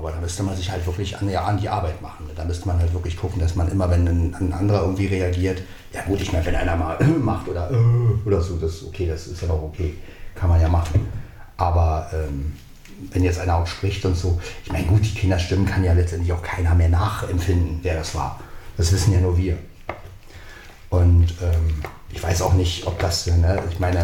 Aber 0.00 0.12
da 0.12 0.18
müsste 0.18 0.42
man 0.42 0.56
sich 0.56 0.70
halt 0.70 0.86
wirklich 0.86 1.18
an, 1.18 1.28
ja, 1.28 1.44
an 1.44 1.58
die 1.58 1.68
Arbeit 1.68 2.00
machen. 2.00 2.24
Da 2.34 2.46
müsste 2.46 2.66
man 2.66 2.78
halt 2.78 2.94
wirklich 2.94 3.18
gucken, 3.18 3.38
dass 3.38 3.54
man 3.54 3.70
immer, 3.70 3.90
wenn 3.90 4.08
ein, 4.08 4.34
ein 4.34 4.50
anderer 4.54 4.80
irgendwie 4.80 5.08
reagiert, 5.08 5.60
ja 5.92 6.00
gut, 6.04 6.22
ich 6.22 6.32
meine, 6.32 6.46
wenn 6.46 6.54
einer 6.56 6.74
mal 6.74 6.96
macht 7.20 7.46
oder 7.48 7.70
äh, 7.70 8.26
oder 8.26 8.40
so, 8.40 8.56
das 8.56 8.82
okay, 8.82 9.06
das 9.06 9.26
ist 9.26 9.42
ja 9.42 9.48
noch 9.48 9.62
okay, 9.62 9.98
kann 10.34 10.48
man 10.48 10.58
ja 10.58 10.70
machen. 10.70 11.06
Aber 11.58 12.08
ähm, 12.14 12.56
wenn 13.12 13.24
jetzt 13.24 13.40
einer 13.40 13.56
auch 13.56 13.66
spricht 13.66 14.02
und 14.06 14.16
so, 14.16 14.40
ich 14.64 14.72
meine, 14.72 14.86
gut, 14.86 15.04
die 15.04 15.12
Kinderstimmen 15.12 15.66
kann 15.66 15.84
ja 15.84 15.92
letztendlich 15.92 16.32
auch 16.32 16.42
keiner 16.42 16.74
mehr 16.74 16.88
nachempfinden, 16.88 17.80
wer 17.82 17.96
das 17.96 18.14
war. 18.14 18.40
Das 18.78 18.92
wissen 18.92 19.12
ja 19.12 19.20
nur 19.20 19.36
wir. 19.36 19.58
Und 20.88 21.34
ähm, 21.42 21.82
ich 22.10 22.22
weiß 22.22 22.40
auch 22.40 22.54
nicht, 22.54 22.86
ob 22.86 22.98
das, 23.00 23.26
ne, 23.26 23.62
ich 23.70 23.78
meine, 23.78 24.02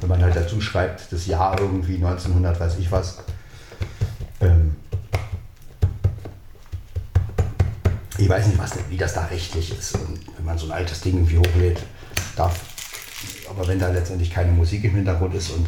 wenn 0.00 0.08
man 0.08 0.20
halt 0.20 0.34
dazu 0.34 0.60
schreibt, 0.60 1.12
das 1.12 1.26
Jahr 1.26 1.56
irgendwie 1.60 1.94
1900, 1.94 2.58
weiß 2.58 2.78
ich 2.80 2.90
was, 2.90 3.18
ähm, 4.40 4.76
ich 8.18 8.28
weiß 8.28 8.46
nicht, 8.48 8.58
was, 8.58 8.72
wie 8.88 8.96
das 8.96 9.14
da 9.14 9.24
rechtlich 9.24 9.76
ist, 9.76 9.98
wenn 10.36 10.44
man 10.44 10.58
so 10.58 10.66
ein 10.66 10.72
altes 10.72 11.00
Ding 11.00 11.14
irgendwie 11.14 11.38
hochlädt, 11.38 11.82
darf. 12.36 12.60
Aber 13.48 13.66
wenn 13.66 13.78
da 13.78 13.88
letztendlich 13.88 14.30
keine 14.30 14.52
Musik 14.52 14.84
im 14.84 14.94
Hintergrund 14.94 15.34
ist 15.34 15.50
und 15.50 15.66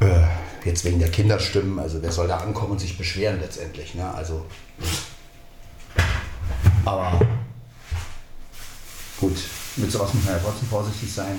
äh, 0.00 0.26
jetzt 0.64 0.84
wegen 0.84 0.98
der 0.98 1.10
Kinderstimmen, 1.10 1.78
also 1.78 2.02
wer 2.02 2.10
soll 2.10 2.28
da 2.28 2.38
ankommen 2.38 2.72
und 2.72 2.80
sich 2.80 2.96
beschweren 2.96 3.40
letztendlich, 3.40 3.94
ne? 3.94 4.12
Also, 4.14 4.46
aber 6.84 7.20
gut, 9.20 9.36
mit 9.76 9.92
sowas 9.92 10.12
muss 10.14 10.24
man 10.24 10.34
ja 10.34 10.40
trotzdem 10.42 10.68
vorsichtig 10.68 11.12
sein. 11.12 11.38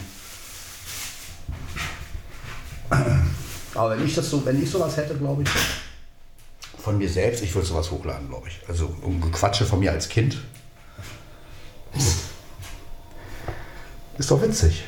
Aber 3.76 3.92
wenn 3.92 4.06
ich 4.06 4.16
das 4.16 4.30
so, 4.30 4.44
wenn 4.46 4.62
ich 4.62 4.72
sowas 4.72 4.96
hätte, 4.98 5.16
glaube 5.16 5.44
ich, 5.44 5.50
von 6.82 6.98
mir 6.98 7.10
selbst, 7.10 7.44
ich 7.44 7.54
würde 7.54 7.68
sowas 7.68 7.92
hochladen, 7.92 8.30
glaube 8.30 8.48
ich. 8.48 8.60
Also 8.68 8.96
um 9.02 9.20
Gequatsche 9.20 9.66
von 9.66 9.80
mir 9.80 9.92
als 9.92 10.08
Kind. 10.08 10.38
Ist 14.18 14.32
doch 14.32 14.42
witzig. 14.42 14.84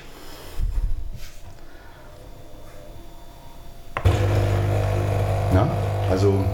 Na, 5.53 5.69
also 6.09 6.45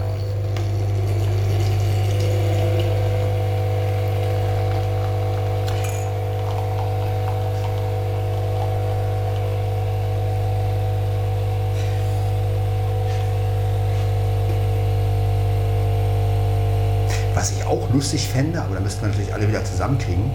lustig 18.04 18.28
fände, 18.28 18.60
aber 18.60 18.74
da 18.74 18.80
müssten 18.80 19.00
wir 19.00 19.08
natürlich 19.08 19.32
alle 19.32 19.48
wieder 19.48 19.64
zusammenkriegen, 19.64 20.30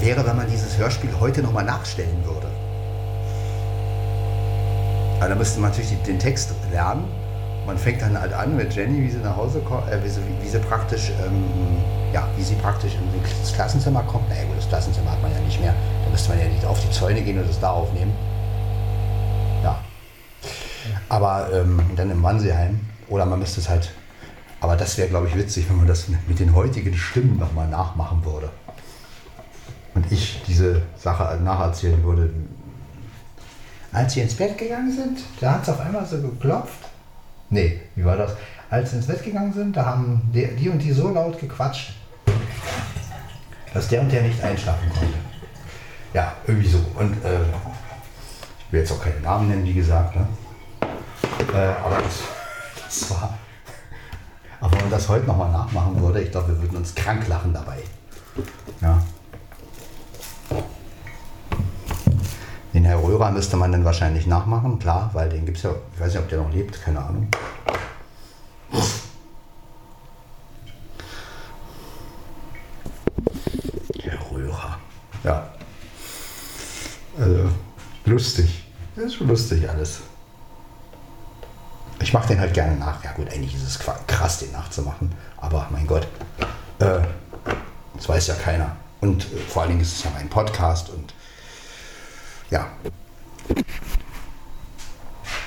wäre, 0.00 0.26
wenn 0.26 0.36
man 0.36 0.50
dieses 0.50 0.76
Hörspiel 0.76 1.10
heute 1.20 1.42
nochmal 1.42 1.64
nachstellen 1.64 2.24
würde. 2.24 2.48
Aber 5.20 5.28
da 5.28 5.34
müsste 5.36 5.60
man 5.60 5.70
natürlich 5.70 5.96
den 6.02 6.18
Text 6.18 6.50
lernen. 6.72 7.04
Man 7.66 7.78
fängt 7.78 8.02
dann 8.02 8.20
halt 8.20 8.32
an 8.32 8.56
mit 8.56 8.74
Jenny, 8.74 9.00
wie 9.00 9.10
sie 9.10 9.18
nach 9.18 9.36
Hause 9.36 9.60
kommt, 9.60 9.88
äh, 9.88 10.02
wie, 10.02 10.08
sie, 10.08 10.20
wie, 10.42 10.48
sie 10.48 10.58
praktisch, 10.58 11.12
ähm, 11.24 11.44
ja, 12.12 12.26
wie 12.36 12.42
sie 12.42 12.56
praktisch 12.56 12.94
ins 13.40 13.52
Klassenzimmer 13.52 14.02
kommt. 14.02 14.28
Naja, 14.28 14.42
gut, 14.42 14.58
das 14.58 14.68
Klassenzimmer 14.68 15.12
hat 15.12 15.22
man 15.22 15.30
ja 15.32 15.38
nicht 15.38 15.60
mehr. 15.60 15.72
Da 16.04 16.10
müsste 16.10 16.30
man 16.30 16.40
ja 16.40 16.46
nicht 16.46 16.64
auf 16.64 16.80
die 16.80 16.90
Zäune 16.90 17.22
gehen 17.22 17.38
und 17.38 17.48
das 17.48 17.60
da 17.60 17.70
aufnehmen. 17.70 18.12
Ja. 19.62 19.78
Aber 21.08 21.48
ähm, 21.54 21.80
dann 21.94 22.10
im 22.10 22.20
Wannseeheim. 22.24 22.80
Oder 23.08 23.24
man 23.24 23.38
müsste 23.38 23.60
es 23.60 23.68
halt. 23.68 23.92
Aber 24.64 24.76
das 24.76 24.96
wäre, 24.96 25.08
glaube 25.08 25.28
ich, 25.28 25.36
witzig, 25.36 25.68
wenn 25.68 25.76
man 25.76 25.86
das 25.86 26.06
mit 26.08 26.40
den 26.40 26.54
heutigen 26.54 26.96
Stimmen 26.96 27.38
nochmal 27.38 27.68
nachmachen 27.68 28.24
würde. 28.24 28.48
Und 29.94 30.10
ich 30.10 30.42
diese 30.46 30.80
Sache 30.96 31.38
nacherzählen 31.42 32.02
würde. 32.02 32.32
Als 33.92 34.14
sie 34.14 34.22
ins 34.22 34.32
Bett 34.32 34.56
gegangen 34.56 34.90
sind, 34.90 35.18
da 35.38 35.52
hat 35.52 35.64
es 35.64 35.68
auf 35.68 35.80
einmal 35.80 36.06
so 36.06 36.18
geklopft. 36.18 36.78
Nee, 37.50 37.82
wie 37.94 38.06
war 38.06 38.16
das? 38.16 38.32
Als 38.70 38.92
sie 38.92 38.96
ins 38.96 39.06
Bett 39.06 39.22
gegangen 39.22 39.52
sind, 39.52 39.76
da 39.76 39.84
haben 39.84 40.30
die, 40.32 40.46
die 40.56 40.70
und 40.70 40.78
die 40.78 40.92
so 40.92 41.10
laut 41.10 41.38
gequatscht, 41.38 41.92
dass 43.74 43.88
der 43.88 44.00
und 44.00 44.10
der 44.10 44.22
nicht 44.22 44.42
einschlafen 44.42 44.88
konnte. 44.88 45.18
Ja, 46.14 46.32
irgendwie 46.46 46.68
so. 46.68 46.78
Und 46.98 47.22
äh, 47.22 47.42
ich 48.60 48.72
will 48.72 48.80
jetzt 48.80 48.92
auch 48.92 49.04
keine 49.04 49.20
Namen 49.20 49.46
nennen, 49.46 49.66
wie 49.66 49.74
gesagt. 49.74 50.16
Ne? 50.16 50.26
Äh, 51.52 51.84
aber 51.84 51.98
das, 52.02 52.22
das 52.82 53.10
war. 53.10 53.38
Aber 54.64 54.72
wenn 54.72 54.80
man 54.80 54.90
das 54.92 55.10
heute 55.10 55.26
nochmal 55.26 55.52
nachmachen 55.52 56.00
würde, 56.00 56.22
ich 56.22 56.30
glaube, 56.30 56.48
wir 56.48 56.62
würden 56.62 56.78
uns 56.78 56.94
krank 56.94 57.28
lachen 57.28 57.52
dabei. 57.52 57.82
Ja. 58.80 59.02
Den 62.72 62.86
Herr 62.86 63.02
Röhrer 63.02 63.30
müsste 63.30 63.58
man 63.58 63.72
dann 63.72 63.84
wahrscheinlich 63.84 64.26
nachmachen, 64.26 64.78
klar, 64.78 65.10
weil 65.12 65.28
den 65.28 65.44
gibt 65.44 65.58
es 65.58 65.64
ja, 65.64 65.74
ich 65.92 66.00
weiß 66.00 66.14
nicht, 66.14 66.22
ob 66.22 66.28
der 66.30 66.38
noch 66.38 66.50
lebt, 66.50 66.80
keine 66.82 66.98
Ahnung. 66.98 67.28
Herr 74.02 74.30
Röhrer. 74.32 74.78
Ja. 75.24 75.50
Also, 77.18 77.50
lustig. 78.06 78.64
Das 78.96 79.04
ist 79.04 79.16
schon 79.16 79.28
lustig 79.28 79.68
alles. 79.68 80.00
Ich 82.04 82.12
mache 82.12 82.28
den 82.28 82.38
halt 82.38 82.52
gerne 82.52 82.76
nach. 82.76 83.02
Ja 83.02 83.12
gut, 83.12 83.32
eigentlich 83.32 83.54
ist 83.54 83.62
es 83.62 83.78
krass, 84.06 84.38
den 84.38 84.52
nachzumachen. 84.52 85.10
Aber 85.38 85.66
mein 85.70 85.86
Gott, 85.86 86.06
äh, 86.78 87.00
das 87.94 88.06
weiß 88.06 88.26
ja 88.26 88.34
keiner. 88.34 88.76
Und 89.00 89.24
äh, 89.24 89.38
vor 89.48 89.62
allen 89.62 89.70
Dingen 89.70 89.80
ist 89.80 89.96
es 89.96 90.04
ja 90.04 90.10
mein 90.10 90.28
Podcast 90.28 90.90
und 90.90 91.14
ja. 92.50 92.66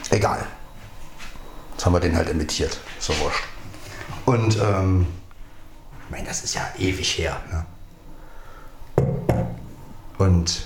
Egal. 0.10 0.48
Jetzt 1.74 1.86
haben 1.86 1.94
wir 1.94 2.00
den 2.00 2.16
halt 2.16 2.30
imitiert. 2.32 2.80
So 3.00 3.14
wurscht. 3.20 3.44
Und 4.26 4.58
ähm, 4.60 5.06
ich 6.06 6.10
meine, 6.10 6.26
das 6.28 6.44
ist 6.44 6.56
ja 6.56 6.68
ewig 6.80 7.20
her. 7.20 7.40
Ne? 7.52 7.66
Und 10.18 10.66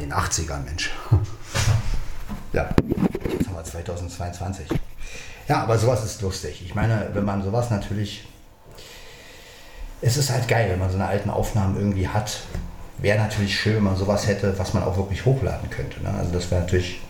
in 0.00 0.08
den 0.08 0.14
80ern, 0.14 0.60
Mensch. 0.64 0.92
ja, 2.54 2.70
jetzt 3.30 3.48
haben 3.48 3.54
wir 3.54 3.64
2022. 3.64 4.66
Ja, 5.48 5.62
aber 5.62 5.78
sowas 5.78 6.04
ist 6.04 6.22
lustig. 6.22 6.62
Ich 6.64 6.74
meine, 6.74 7.10
wenn 7.12 7.24
man 7.24 7.42
sowas 7.42 7.70
natürlich. 7.70 8.26
Es 10.00 10.16
ist 10.16 10.30
halt 10.30 10.48
geil, 10.48 10.68
wenn 10.70 10.78
man 10.78 10.90
so 10.90 10.96
eine 10.96 11.06
alten 11.06 11.30
Aufnahmen 11.30 11.76
irgendwie 11.76 12.08
hat. 12.08 12.40
Wäre 12.98 13.18
natürlich 13.18 13.58
schön, 13.58 13.76
wenn 13.76 13.84
man 13.84 13.96
sowas 13.96 14.26
hätte, 14.26 14.58
was 14.58 14.74
man 14.74 14.82
auch 14.82 14.96
wirklich 14.96 15.24
hochladen 15.24 15.70
könnte. 15.70 16.02
Ne? 16.02 16.12
Also 16.18 16.32
das 16.32 16.50
wäre 16.50 16.62
natürlich. 16.62 17.00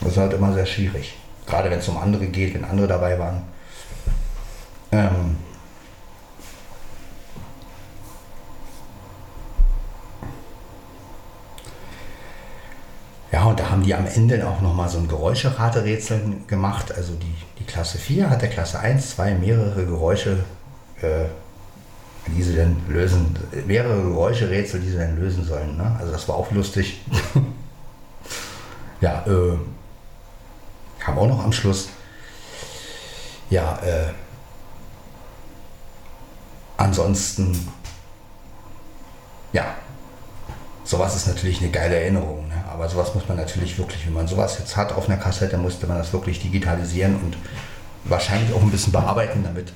Das 0.00 0.12
ist 0.12 0.18
halt 0.18 0.32
immer 0.32 0.52
sehr 0.52 0.66
schwierig. 0.66 1.16
Gerade 1.46 1.70
wenn 1.70 1.78
es 1.78 1.88
um 1.88 1.96
andere 1.96 2.26
geht, 2.26 2.54
wenn 2.54 2.64
andere 2.64 2.88
dabei 2.88 3.18
waren. 3.18 3.42
Ähm, 4.90 5.36
Ja, 13.32 13.44
und 13.44 13.58
da 13.58 13.70
haben 13.70 13.82
die 13.82 13.94
am 13.94 14.06
Ende 14.06 14.46
auch 14.46 14.60
nochmal 14.60 14.90
so 14.90 14.98
ein 14.98 15.08
Geräuscheraterätsel 15.08 16.20
gemacht. 16.46 16.92
Also 16.94 17.14
die, 17.14 17.34
die 17.58 17.64
Klasse 17.64 17.96
4 17.96 18.28
hat 18.28 18.42
der 18.42 18.50
Klasse 18.50 18.78
1 18.78 19.16
zwei 19.16 19.34
mehrere 19.34 19.86
Geräusche, 19.86 20.44
äh, 21.00 21.24
die 22.26 22.42
sie 22.42 22.54
dann 22.54 22.76
lösen, 22.88 23.34
mehrere 23.66 24.02
Geräuscherätsel, 24.02 24.80
die 24.80 24.90
sie 24.90 24.98
dann 24.98 25.18
lösen 25.18 25.44
sollen. 25.44 25.78
Ne? 25.78 25.96
Also 25.98 26.12
das 26.12 26.28
war 26.28 26.36
auch 26.36 26.50
lustig. 26.50 27.00
ja, 29.00 29.24
äh, 29.26 29.56
kam 30.98 31.18
auch 31.18 31.26
noch 31.26 31.42
am 31.42 31.52
Schluss. 31.52 31.88
Ja, 33.48 33.78
äh, 33.82 34.12
ansonsten, 36.76 37.66
ja, 39.54 39.74
sowas 40.84 41.16
ist 41.16 41.28
natürlich 41.28 41.62
eine 41.62 41.70
geile 41.70 41.96
Erinnerung. 41.96 42.41
Aber 42.72 42.88
sowas 42.88 43.14
muss 43.14 43.28
man 43.28 43.36
natürlich 43.36 43.78
wirklich, 43.78 44.06
wenn 44.06 44.14
man 44.14 44.26
sowas 44.26 44.58
jetzt 44.58 44.76
hat 44.76 44.92
auf 44.92 45.08
einer 45.08 45.18
Kassette, 45.18 45.58
musste 45.58 45.86
man 45.86 45.98
das 45.98 46.12
wirklich 46.12 46.40
digitalisieren 46.40 47.16
und 47.16 47.36
wahrscheinlich 48.04 48.52
auch 48.54 48.62
ein 48.62 48.70
bisschen 48.70 48.92
bearbeiten, 48.92 49.42
damit 49.44 49.72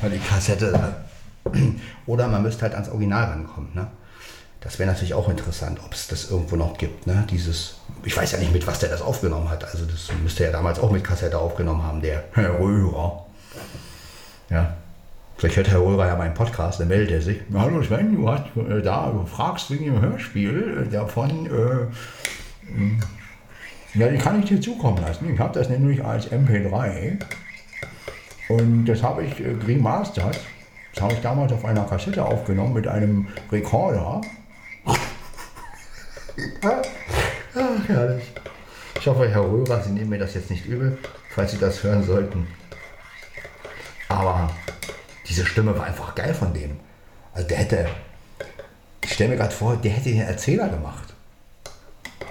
man 0.00 0.12
die 0.12 0.18
Kassette 0.18 0.96
oder 2.06 2.28
man 2.28 2.42
müsste 2.42 2.62
halt 2.62 2.74
ans 2.74 2.88
Original 2.88 3.24
rankommen. 3.24 3.70
Ne? 3.74 3.88
Das 4.60 4.78
wäre 4.78 4.90
natürlich 4.90 5.14
auch 5.14 5.28
interessant, 5.28 5.78
ob 5.84 5.92
es 5.92 6.06
das 6.08 6.30
irgendwo 6.30 6.56
noch 6.56 6.78
gibt. 6.78 7.06
Ne? 7.06 7.26
Dieses, 7.30 7.76
ich 8.02 8.16
weiß 8.16 8.32
ja 8.32 8.38
nicht, 8.38 8.52
mit 8.52 8.66
was 8.66 8.78
der 8.78 8.88
das 8.88 9.02
aufgenommen 9.02 9.50
hat. 9.50 9.64
Also 9.64 9.84
das 9.84 10.08
müsste 10.22 10.44
er 10.44 10.52
damals 10.52 10.78
auch 10.78 10.90
mit 10.90 11.04
Kassette 11.04 11.38
aufgenommen 11.38 11.82
haben, 11.82 12.00
der 12.00 12.24
Herr 12.32 12.58
Röhrer. 12.58 13.26
Ja. 14.48 14.74
Vielleicht 15.36 15.56
hört 15.56 15.68
Herr 15.68 15.80
Röhrer 15.80 16.06
ja 16.06 16.16
meinen 16.16 16.34
Podcast, 16.34 16.78
dann 16.78 16.88
meldet 16.88 17.10
er 17.10 17.20
sich. 17.20 17.40
Hallo 17.52 17.82
Sven, 17.82 18.14
du 18.14 18.28
hast 18.28 18.44
äh, 18.56 18.80
da, 18.82 19.10
du 19.10 19.26
fragst 19.26 19.70
wegen 19.70 19.86
dem 19.86 20.00
Hörspiel 20.00 20.86
äh, 20.86 20.90
davon. 20.90 21.46
Äh, 21.46 21.86
ja, 23.98 24.08
die 24.08 24.18
kann 24.18 24.38
ich 24.40 24.46
dir 24.46 24.60
zukommen 24.60 24.98
lassen. 25.02 25.32
Ich 25.32 25.40
habe 25.40 25.58
das 25.58 25.68
nämlich 25.68 26.04
als 26.04 26.30
MP3 26.30 27.18
und 28.48 28.86
das 28.86 29.02
habe 29.02 29.24
ich 29.24 29.40
äh, 29.40 29.56
remastert. 29.66 30.38
Das 30.94 31.02
habe 31.02 31.14
ich 31.14 31.20
damals 31.20 31.52
auf 31.52 31.64
einer 31.64 31.84
Kassette 31.84 32.24
aufgenommen 32.24 32.74
mit 32.74 32.86
einem 32.86 33.26
Rekorder. 33.50 34.20
Ach, 36.62 37.88
herrlich. 37.88 38.32
Ich 39.00 39.06
hoffe, 39.06 39.28
Herr 39.28 39.42
Röhrer, 39.42 39.82
Sie 39.82 39.90
nehmen 39.90 40.10
mir 40.10 40.18
das 40.18 40.34
jetzt 40.34 40.50
nicht 40.50 40.66
übel, 40.66 40.96
falls 41.30 41.50
Sie 41.50 41.58
das 41.58 41.82
hören 41.82 42.04
sollten. 42.04 42.46
Aber 44.08 44.50
diese 45.26 45.46
Stimme 45.46 45.76
war 45.76 45.86
einfach 45.86 46.14
geil 46.14 46.34
von 46.34 46.52
dem. 46.52 46.78
Also 47.32 47.48
der 47.48 47.58
hätte, 47.58 47.88
ich 49.02 49.12
stelle 49.12 49.30
mir 49.30 49.36
gerade 49.36 49.54
vor, 49.54 49.76
der 49.76 49.92
hätte 49.92 50.10
den 50.10 50.20
Erzähler 50.20 50.68
gemacht. 50.68 51.14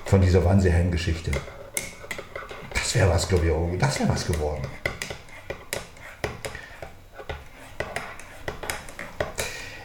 Von 0.05 0.21
dieser 0.21 0.45
Wannseehelm-Geschichte. 0.45 1.31
Das 2.73 2.95
wäre 2.95 3.09
was, 3.09 3.27
glaube 3.27 3.47
ich, 3.47 3.79
das 3.79 3.99
wäre 3.99 4.09
was 4.09 4.27
geworden. 4.27 4.67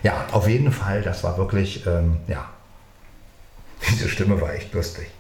Ja, 0.03 0.27
auf 0.33 0.47
jeden 0.47 0.71
Fall, 0.71 1.03
das 1.03 1.25
war 1.25 1.39
wirklich, 1.39 1.87
ähm, 1.87 2.19
ja, 2.29 2.49
diese 3.91 4.09
Stimme 4.09 4.41
war 4.41 4.53
echt 4.53 4.73
lustig. 4.75 5.11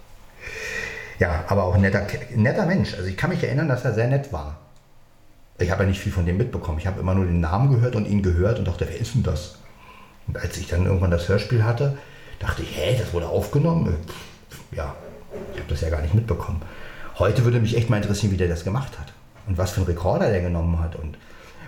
Ja, 1.18 1.44
aber 1.48 1.64
auch 1.64 1.74
ein 1.74 1.80
netter, 1.80 2.06
netter 2.34 2.66
Mensch. 2.66 2.94
Also 2.94 3.06
ich 3.06 3.16
kann 3.16 3.30
mich 3.30 3.42
erinnern, 3.42 3.68
dass 3.68 3.84
er 3.84 3.94
sehr 3.94 4.06
nett 4.06 4.32
war 4.32 4.58
ich 5.58 5.70
habe 5.70 5.82
ja 5.82 5.88
nicht 5.88 6.00
viel 6.00 6.12
von 6.12 6.24
dem 6.24 6.36
mitbekommen. 6.36 6.78
Ich 6.78 6.86
habe 6.86 7.00
immer 7.00 7.14
nur 7.14 7.24
den 7.24 7.40
Namen 7.40 7.70
gehört 7.70 7.96
und 7.96 8.06
ihn 8.06 8.22
gehört 8.22 8.58
und 8.58 8.68
dachte, 8.68 8.86
wer 8.88 8.98
ist 8.98 9.14
denn 9.14 9.22
das? 9.22 9.58
Und 10.26 10.36
als 10.36 10.56
ich 10.56 10.68
dann 10.68 10.86
irgendwann 10.86 11.10
das 11.10 11.28
Hörspiel 11.28 11.64
hatte, 11.64 11.98
dachte 12.38 12.62
ich, 12.62 12.76
hä, 12.76 12.96
das 12.98 13.12
wurde 13.12 13.28
aufgenommen? 13.28 13.96
Ja, 14.70 14.94
ich 15.54 15.60
habe 15.60 15.68
das 15.68 15.80
ja 15.80 15.90
gar 15.90 16.02
nicht 16.02 16.14
mitbekommen. 16.14 16.62
Heute 17.18 17.44
würde 17.44 17.58
mich 17.58 17.76
echt 17.76 17.90
mal 17.90 17.96
interessieren, 17.96 18.32
wie 18.32 18.36
der 18.36 18.48
das 18.48 18.62
gemacht 18.64 18.98
hat. 18.98 19.12
Und 19.48 19.58
was 19.58 19.72
für 19.72 19.78
einen 19.78 19.86
Rekorder 19.86 20.30
der 20.30 20.42
genommen 20.42 20.78
hat. 20.78 20.94
Und 20.94 21.18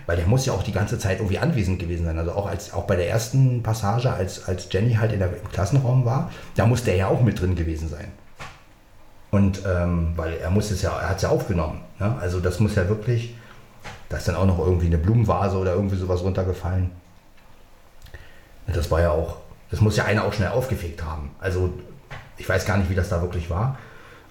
weil 0.05 0.15
der 0.15 0.27
muss 0.27 0.45
ja 0.45 0.53
auch 0.53 0.63
die 0.63 0.71
ganze 0.71 0.97
Zeit 0.97 1.19
irgendwie 1.19 1.39
anwesend 1.39 1.79
gewesen 1.79 2.05
sein. 2.05 2.17
Also 2.17 2.31
auch, 2.31 2.47
als, 2.47 2.73
auch 2.73 2.83
bei 2.83 2.95
der 2.95 3.09
ersten 3.09 3.61
Passage, 3.61 4.11
als, 4.13 4.47
als 4.47 4.67
Jenny 4.71 4.93
halt 4.93 5.11
in 5.11 5.19
der, 5.19 5.29
im 5.29 5.49
Klassenraum 5.51 6.05
war, 6.05 6.31
da 6.55 6.65
muss 6.65 6.83
der 6.83 6.95
ja 6.95 7.07
auch 7.07 7.21
mit 7.21 7.41
drin 7.41 7.55
gewesen 7.55 7.89
sein. 7.89 8.07
Und 9.31 9.63
ähm, 9.65 10.13
weil 10.15 10.37
er 10.37 10.49
muss 10.49 10.71
es 10.71 10.81
ja, 10.81 10.91
er 10.97 11.09
hat 11.09 11.17
es 11.17 11.23
ja 11.23 11.29
aufgenommen. 11.29 11.81
Ne? 11.99 12.15
Also 12.19 12.39
das 12.39 12.59
muss 12.59 12.75
ja 12.75 12.87
wirklich 12.87 13.35
da 14.11 14.17
ist 14.17 14.27
dann 14.27 14.35
auch 14.35 14.45
noch 14.45 14.59
irgendwie 14.59 14.87
eine 14.87 14.97
Blumenvase 14.97 15.57
oder 15.57 15.73
irgendwie 15.73 15.95
sowas 15.95 16.21
runtergefallen. 16.21 16.91
Das 18.67 18.91
war 18.91 18.99
ja 18.99 19.11
auch, 19.11 19.37
das 19.69 19.79
muss 19.79 19.95
ja 19.95 20.03
einer 20.03 20.25
auch 20.25 20.33
schnell 20.33 20.49
aufgefegt 20.49 21.03
haben. 21.03 21.31
Also 21.39 21.73
ich 22.37 22.47
weiß 22.47 22.65
gar 22.65 22.77
nicht, 22.77 22.89
wie 22.89 22.95
das 22.95 23.07
da 23.07 23.21
wirklich 23.21 23.49
war. 23.49 23.77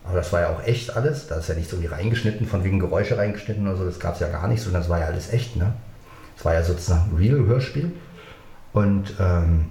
Aber 0.04 0.16
das 0.16 0.32
war 0.34 0.42
ja 0.42 0.50
auch 0.50 0.62
echt 0.64 0.94
alles. 0.94 1.28
Da 1.28 1.36
ist 1.36 1.48
ja 1.48 1.54
nicht 1.54 1.70
so 1.70 1.80
wie 1.80 1.86
reingeschnitten, 1.86 2.46
von 2.46 2.62
wegen 2.62 2.78
Geräusche 2.78 3.16
reingeschnitten 3.16 3.66
oder 3.66 3.76
so. 3.76 3.86
Das 3.86 3.98
gab 3.98 4.14
es 4.14 4.20
ja 4.20 4.28
gar 4.28 4.48
nicht, 4.48 4.62
sondern 4.62 4.82
das 4.82 4.90
war 4.90 4.98
ja 4.98 5.06
alles 5.06 5.32
echt. 5.32 5.56
Ne? 5.56 5.72
Es 6.36 6.44
war 6.44 6.52
ja 6.52 6.62
sozusagen 6.62 7.12
ein 7.12 7.16
Real-Hörspiel 7.16 7.90
und 8.74 9.14
ähm, 9.18 9.70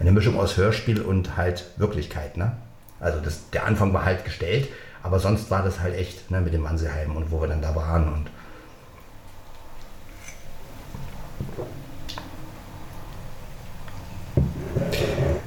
eine 0.00 0.12
Mischung 0.12 0.40
aus 0.40 0.56
Hörspiel 0.56 1.02
und 1.02 1.36
halt 1.36 1.64
Wirklichkeit. 1.76 2.38
Ne? 2.38 2.52
Also 2.98 3.20
das, 3.20 3.50
der 3.50 3.66
Anfang 3.66 3.92
war 3.92 4.06
halt 4.06 4.24
gestellt, 4.24 4.68
aber 5.02 5.18
sonst 5.18 5.50
war 5.50 5.62
das 5.62 5.80
halt 5.80 5.94
echt 5.96 6.30
ne, 6.30 6.40
mit 6.40 6.54
dem 6.54 6.62
Manselheim 6.62 7.14
und 7.14 7.30
wo 7.30 7.42
wir 7.42 7.48
dann 7.48 7.60
da 7.60 7.74
waren 7.74 8.08
und 8.10 8.30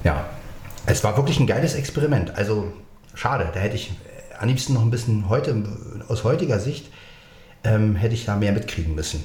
ja, 0.04 0.26
es 0.86 1.04
war 1.04 1.18
wirklich 1.18 1.40
ein 1.40 1.48
geiles 1.48 1.76
Experiment. 1.76 2.36
Also 2.36 2.72
schade, 3.14 3.50
da 3.54 3.60
hätte 3.60 3.76
ich 3.76 3.92
am 4.40 4.48
liebsten 4.48 4.74
noch 4.74 4.82
ein 4.82 4.92
bisschen 4.92 5.30
heute, 5.30 5.64
aus 6.08 6.24
heutiger 6.24 6.60
Sicht, 6.60 6.92
ähm, 7.64 7.96
hätte 7.96 8.14
ich 8.14 8.26
da 8.26 8.36
mehr 8.36 8.52
mitkriegen 8.52 8.96
müssen. 8.96 9.24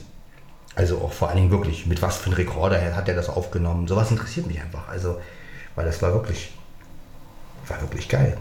Also 0.77 0.99
auch 0.99 1.13
vor 1.13 1.29
allen 1.29 1.37
Dingen 1.37 1.51
wirklich, 1.51 1.87
mit 1.87 2.03
was 2.03 2.17
für 2.17 2.27
einem 2.27 2.35
Rekorder 2.35 2.97
hat 2.97 3.09
er 3.09 3.15
das 3.15 3.29
aufgenommen. 3.29 3.87
Sowas 3.87 4.11
interessiert 4.11 4.47
mich 4.47 4.61
einfach. 4.61 4.89
Also, 4.89 5.21
weil 5.77 5.87
das 5.87 6.03
war 6.03 6.13
wirklich, 6.13 6.53
war 7.69 7.81
wirklich 7.81 8.09
geil. 8.09 8.37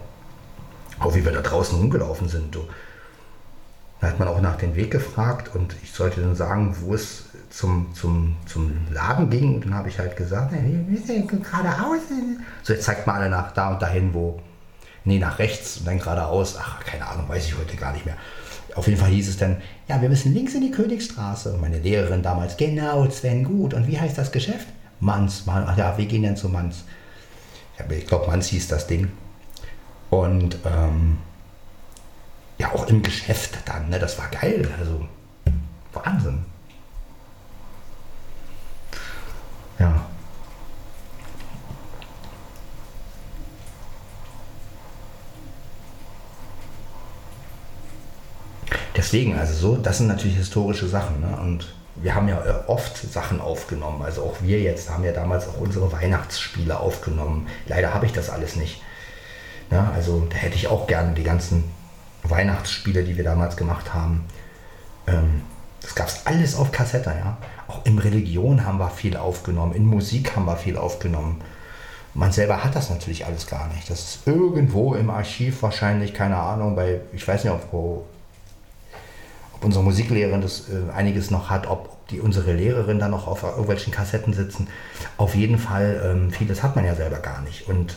Auch 1.00 1.14
wie 1.16 1.24
wir 1.24 1.32
da 1.32 1.42
draußen 1.42 1.78
rumgelaufen 1.78 2.28
sind. 2.28 2.56
Du. 2.56 2.68
Da 4.02 4.08
hat 4.08 4.20
man 4.20 4.28
auch 4.28 4.42
nach 4.42 4.58
dem 4.58 4.76
Weg 4.76 4.92
gefragt 4.92 5.56
und 5.56 5.76
ich 5.84 5.94
sollte 5.94 6.22
dann 6.22 6.36
sagen, 6.36 6.76
wo 6.82 6.94
es 6.94 7.26
zum, 7.54 7.94
zum, 7.94 8.36
zum 8.48 8.72
Laden 8.92 9.30
ging. 9.30 9.56
Und 9.56 9.66
dann 9.66 9.76
habe 9.76 9.88
ich 9.88 10.00
halt 10.00 10.18
gesagt, 10.18 10.52
wie 10.54 10.96
ist 10.96 11.08
denn 11.08 11.28
geradeaus? 11.28 12.02
So, 12.64 12.74
jetzt 12.74 12.84
zeigt 12.84 13.06
mal 13.06 13.16
alle 13.16 13.30
nach 13.30 13.52
da 13.52 13.74
und 13.74 13.82
dahin, 13.82 14.14
wo. 14.14 14.40
Nee, 15.06 15.20
nach 15.20 15.38
rechts 15.38 15.78
und 15.78 15.88
dann 15.88 16.00
geradeaus. 16.00 16.58
Ach, 16.60 16.84
keine 16.84 17.06
Ahnung, 17.06 17.30
weiß 17.30 17.46
ich 17.46 17.58
heute 17.58 17.76
gar 17.76 17.94
nicht 17.94 18.06
mehr. 18.06 18.18
Auf 18.74 18.88
jeden 18.88 19.00
Fall 19.00 19.10
hieß 19.10 19.30
es 19.30 19.38
dann, 19.38 19.58
ja, 19.88 20.02
wir 20.02 20.10
müssen 20.10 20.34
links 20.34 20.56
in 20.56 20.62
die 20.62 20.72
Königsstraße. 20.72 21.54
Und 21.54 21.62
meine 21.62 21.78
Lehrerin 21.78 22.24
damals, 22.24 22.58
genau, 22.58 23.08
Sven, 23.10 23.44
gut. 23.44 23.76
Und 23.76 23.88
wie 23.88 24.00
heißt 24.00 24.18
das 24.18 24.32
Geschäft? 24.32 24.68
Manns. 25.00 25.44
Ach 25.46 25.78
ja, 25.78 25.96
wir 25.96 26.06
gehen 26.06 26.24
dann 26.24 26.38
zu 26.38 26.50
Manns. 26.50 26.86
Ich 27.90 28.08
glaube, 28.08 28.28
Manns 28.28 28.48
hieß 28.48 28.68
das 28.70 28.88
Ding. 28.88 29.12
Und 30.10 30.58
ähm, 30.66 31.18
ja, 32.58 32.72
auch 32.72 32.88
im 32.88 33.04
Geschäft 33.04 33.58
dann, 33.66 33.90
ne, 33.90 34.00
das 34.00 34.18
war 34.18 34.30
geil. 34.30 34.68
Also 34.80 35.06
Wahnsinn. 35.92 36.53
Ja. 39.84 40.06
Deswegen, 48.96 49.38
also 49.38 49.54
so, 49.54 49.76
das 49.76 49.98
sind 49.98 50.08
natürlich 50.08 50.38
historische 50.38 50.88
Sachen. 50.88 51.20
Ne? 51.20 51.36
Und 51.36 51.74
wir 51.96 52.16
haben 52.16 52.30
ja 52.30 52.40
äh, 52.46 52.54
oft 52.68 52.96
Sachen 52.96 53.42
aufgenommen. 53.42 54.02
Also 54.04 54.24
auch 54.24 54.38
wir 54.42 54.62
jetzt 54.62 54.90
haben 54.90 55.04
ja 55.04 55.12
damals 55.12 55.50
auch 55.50 55.60
unsere 55.60 55.92
Weihnachtsspiele 55.92 56.80
aufgenommen. 56.80 57.48
Leider 57.68 57.94
habe 57.94 58.06
ich 58.06 58.14
das 58.14 58.30
alles 58.30 58.56
nicht. 58.56 58.82
Ja, 59.70 59.92
also 59.94 60.26
da 60.30 60.38
hätte 60.38 60.56
ich 60.56 60.68
auch 60.68 60.88
gerne 60.88 61.14
die 61.14 61.24
ganzen 61.24 61.66
Weihnachtsspiele, 62.24 63.04
die 63.04 63.18
wir 63.18 63.26
damals 63.26 63.58
gemacht 63.58 63.94
haben. 63.94 64.26
Ähm, 65.08 65.42
das 65.84 65.96
gab 65.96 66.08
es 66.08 66.26
alles 66.26 66.56
auf 66.56 66.72
Kassette, 66.72 67.12
ja. 67.12 67.38
Auch 67.68 67.86
in 67.86 68.00
Religion 68.00 68.66
haben 68.66 68.80
wir 68.80 68.90
viel 68.90 69.16
aufgenommen, 69.18 69.74
in 69.74 69.86
Musik 69.86 70.36
haben 70.36 70.46
wir 70.46 70.56
viel 70.56 70.78
aufgenommen. 70.78 71.42
Man 72.16 72.32
selber 72.32 72.64
hat 72.64 72.76
das 72.76 72.90
natürlich 72.90 73.26
alles 73.26 73.48
gar 73.48 73.68
nicht. 73.70 73.90
Das 73.90 74.00
ist 74.00 74.28
irgendwo 74.28 74.94
im 74.96 75.10
Archiv 75.10 75.62
wahrscheinlich, 75.62 76.14
keine 76.14 76.38
Ahnung, 76.38 76.76
bei, 76.76 77.02
ich 77.12 77.28
weiß 77.28 77.44
nicht, 77.44 77.54
ob, 77.54 77.74
ob 77.74 78.06
unsere 79.64 79.84
Musiklehrerin 79.84 80.42
das 80.42 80.70
äh, 80.70 80.92
einiges 80.94 81.32
noch 81.32 81.50
hat, 81.50 81.68
ob, 81.68 81.90
ob, 81.90 82.08
die 82.10 82.20
unsere 82.20 82.54
Lehrerin 82.54 83.00
da 83.00 83.08
noch 83.08 83.28
auf 83.28 83.44
irgendwelchen 83.44 83.94
Kassetten 83.94 84.34
sitzen. 84.34 84.68
Auf 85.18 85.36
jeden 85.36 85.58
Fall, 85.58 86.02
ähm, 86.06 86.32
vieles 86.32 86.62
hat 86.62 86.76
man 86.76 86.86
ja 86.86 86.96
selber 86.96 87.18
gar 87.20 87.42
nicht. 87.42 87.68
Und 87.68 87.96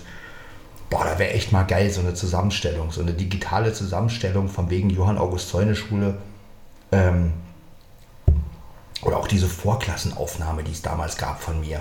boah, 0.90 1.04
da 1.04 1.18
wäre 1.18 1.32
echt 1.32 1.52
mal 1.52 1.64
geil, 1.64 1.90
so 1.90 2.00
eine 2.00 2.14
Zusammenstellung, 2.14 2.92
so 2.92 3.02
eine 3.02 3.12
digitale 3.12 3.72
Zusammenstellung 3.72 4.48
von 4.48 4.70
wegen 4.70 4.90
Johann 4.90 5.18
August 5.18 5.48
Zäune 5.48 5.74
Schule. 5.74 6.14
Ähm, 6.92 7.32
oder 9.02 9.18
auch 9.18 9.28
diese 9.28 9.48
Vorklassenaufnahme, 9.48 10.64
die 10.64 10.72
es 10.72 10.82
damals 10.82 11.16
gab 11.16 11.40
von 11.40 11.60
mir. 11.60 11.80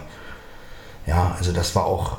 Ja, 1.05 1.36
also 1.38 1.51
das 1.51 1.76
war 1.76 1.86
auch, 1.86 2.18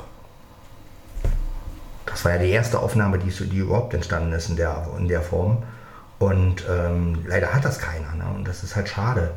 das 2.05 2.23
war 2.25 2.33
ja 2.33 2.37
die 2.39 2.49
erste 2.49 2.79
Aufnahme, 2.79 3.19
die, 3.19 3.29
die 3.29 3.57
überhaupt 3.57 3.93
entstanden 3.93 4.33
ist 4.33 4.49
in 4.49 4.55
der, 4.55 4.87
in 4.97 5.07
der 5.07 5.21
Form. 5.21 5.63
Und 6.19 6.63
ähm, 6.67 7.25
leider 7.27 7.53
hat 7.53 7.63
das 7.63 7.79
keiner. 7.79 8.13
Ne? 8.15 8.25
Und 8.35 8.47
das 8.47 8.63
ist 8.63 8.75
halt 8.75 8.89
schade. 8.89 9.35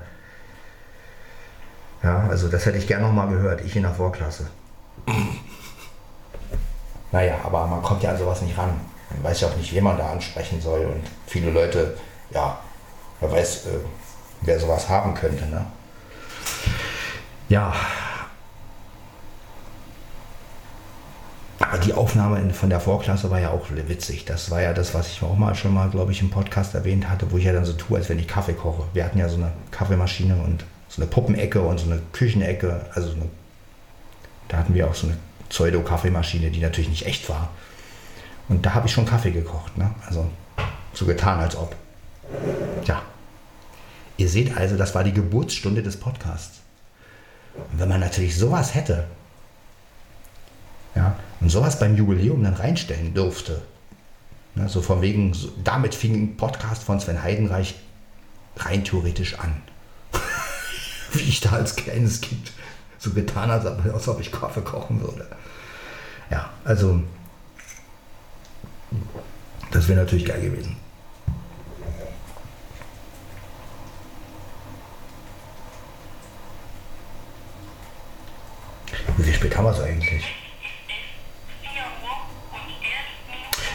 Ja, 2.02 2.26
also 2.28 2.48
das 2.48 2.64
hätte 2.64 2.78
ich 2.78 2.86
gerne 2.86 3.06
nochmal 3.06 3.28
gehört, 3.28 3.60
ich 3.60 3.76
in 3.76 3.82
der 3.82 3.92
Vorklasse. 3.92 4.46
naja, 7.12 7.34
aber 7.44 7.66
man 7.66 7.82
kommt 7.82 8.02
ja 8.02 8.10
an 8.10 8.18
sowas 8.18 8.40
nicht 8.40 8.56
ran. 8.56 8.80
Man 9.10 9.24
weiß 9.24 9.42
ja 9.42 9.48
auch 9.48 9.56
nicht, 9.56 9.74
wen 9.74 9.84
man 9.84 9.98
da 9.98 10.10
ansprechen 10.10 10.62
soll. 10.62 10.86
Und 10.86 11.02
viele 11.26 11.50
Leute, 11.50 11.98
ja, 12.30 12.58
wer 13.20 13.30
weiß, 13.30 13.66
äh, 13.66 13.80
wer 14.42 14.58
sowas 14.58 14.88
haben 14.88 15.14
könnte. 15.14 15.46
Ne? 15.46 15.64
Ja. 17.48 17.74
Aber 21.58 21.78
die 21.78 21.92
Aufnahme 21.92 22.52
von 22.54 22.70
der 22.70 22.80
Vorklasse 22.80 23.30
war 23.30 23.38
ja 23.38 23.50
auch 23.50 23.66
witzig. 23.70 24.24
Das 24.24 24.50
war 24.50 24.62
ja 24.62 24.72
das, 24.72 24.94
was 24.94 25.08
ich 25.08 25.22
auch 25.22 25.36
mal 25.36 25.54
schon 25.54 25.74
mal, 25.74 25.90
glaube 25.90 26.10
ich, 26.12 26.22
im 26.22 26.30
Podcast 26.30 26.74
erwähnt 26.74 27.08
hatte, 27.08 27.30
wo 27.30 27.36
ich 27.36 27.44
ja 27.44 27.52
dann 27.52 27.64
so 27.64 27.74
tue, 27.74 27.98
als 27.98 28.08
wenn 28.08 28.18
ich 28.18 28.26
Kaffee 28.26 28.54
koche. 28.54 28.84
Wir 28.94 29.04
hatten 29.04 29.18
ja 29.18 29.28
so 29.28 29.36
eine 29.36 29.52
Kaffeemaschine 29.70 30.36
und 30.36 30.64
so 30.88 31.02
eine 31.02 31.10
Puppenecke 31.10 31.60
und 31.60 31.78
so 31.78 31.86
eine 31.86 32.00
Küchenecke. 32.12 32.86
Also 32.94 33.10
so 33.10 33.16
eine, 33.16 33.26
da 34.48 34.56
hatten 34.56 34.74
wir 34.74 34.88
auch 34.88 34.94
so 34.94 35.06
eine 35.06 35.16
Pseudo-Kaffeemaschine, 35.50 36.50
die 36.50 36.60
natürlich 36.60 36.90
nicht 36.90 37.06
echt 37.06 37.28
war. 37.28 37.50
Und 38.48 38.64
da 38.64 38.74
habe 38.74 38.86
ich 38.86 38.92
schon 38.92 39.04
Kaffee 39.04 39.30
gekocht. 39.30 39.76
Ne? 39.76 39.90
Also 40.06 40.28
so 40.92 41.06
getan, 41.06 41.40
als 41.40 41.56
ob. 41.56 41.76
Ja. 42.84 43.02
Ihr 44.20 44.28
seht 44.28 44.54
also, 44.54 44.76
das 44.76 44.94
war 44.94 45.02
die 45.02 45.14
Geburtsstunde 45.14 45.82
des 45.82 45.96
Podcasts. 45.96 46.60
Und 47.54 47.80
wenn 47.80 47.88
man 47.88 48.00
natürlich 48.00 48.36
sowas 48.36 48.74
hätte, 48.74 49.06
ja, 50.94 51.18
und 51.40 51.48
sowas 51.48 51.78
beim 51.78 51.96
Jubiläum 51.96 52.44
dann 52.44 52.52
reinstellen 52.52 53.14
dürfte, 53.14 53.62
ne, 54.56 54.68
so 54.68 54.82
von 54.82 55.00
wegen, 55.00 55.32
so, 55.32 55.50
damit 55.64 55.94
fing 55.94 56.14
ein 56.14 56.36
Podcast 56.36 56.82
von 56.82 57.00
Sven 57.00 57.22
Heidenreich 57.22 57.76
rein 58.58 58.84
theoretisch 58.84 59.38
an. 59.38 59.62
Wie 61.12 61.20
ich 61.22 61.40
da 61.40 61.52
als 61.52 61.74
kleines 61.74 62.20
Kind 62.20 62.52
so 62.98 63.12
getan 63.12 63.50
habe, 63.50 63.90
als 63.94 64.06
ob 64.06 64.20
ich 64.20 64.30
Kaffee 64.30 64.60
kochen 64.60 65.00
würde. 65.00 65.26
Ja, 66.30 66.50
also 66.64 67.02
das 69.70 69.88
wäre 69.88 70.00
natürlich 70.00 70.26
geil 70.26 70.42
gewesen. 70.42 70.76
Wie 79.20 79.24
viel 79.24 79.29
spät 79.40 79.56
haben 79.56 79.64
wir 79.64 79.70
es 79.70 79.80
eigentlich? 79.80 80.22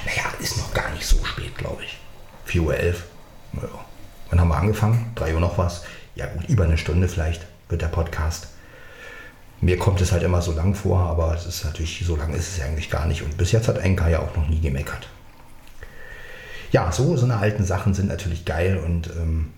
Naja, 0.05 0.24
ist 0.39 0.57
noch 0.59 0.72
gar 0.76 0.91
nicht 0.91 1.07
so 1.07 1.26
spät, 1.26 1.57
glaube 1.57 1.84
ich. 1.84 1.97
4.11 2.47 2.61
Uhr. 2.61 2.93
Naja. 3.53 3.86
Wann 4.30 4.39
haben 4.39 4.47
wir 4.49 4.57
angefangen? 4.57 5.11
3 5.16 5.34
Uhr 5.34 5.39
noch 5.39 5.57
was? 5.57 5.84
Ja 6.13 6.28
gut, 6.28 6.47
über 6.49 6.66
eine 6.66 6.78
Stunde 6.78 7.07
vielleicht 7.07 7.47
wird 7.70 7.82
der 7.82 7.88
Podcast. 7.88 8.49
Mir 9.59 9.80
kommt 9.80 10.01
es 10.01 10.11
halt 10.11 10.22
immer 10.22 10.43
so 10.43 10.51
lang 10.51 10.76
vor, 10.76 10.99
aber 10.99 11.34
es 11.34 11.47
ist 11.47 11.66
natürlich, 11.66 12.03
so 12.05 12.16
lang 12.16 12.36
ist 12.36 12.55
es 12.55 12.63
eigentlich 12.63 12.91
gar 12.91 13.07
nicht. 13.07 13.24
Und 13.24 13.36
bis 13.36 13.51
jetzt 13.51 13.68
hat 13.68 13.80
Enka 13.80 14.07
ja 14.07 14.20
auch 14.20 14.36
noch 14.36 14.47
nie 14.47 14.61
gemeckert. 14.61 15.07
Ja, 16.72 16.91
so, 16.91 17.18
so 17.18 17.26
eine 17.26 17.38
alten 17.38 17.66
Sachen 17.66 17.95
sind 17.95 18.09
natürlich 18.09 18.45
geil 18.45 18.78
und 18.78 19.07
ähm, 19.07 19.51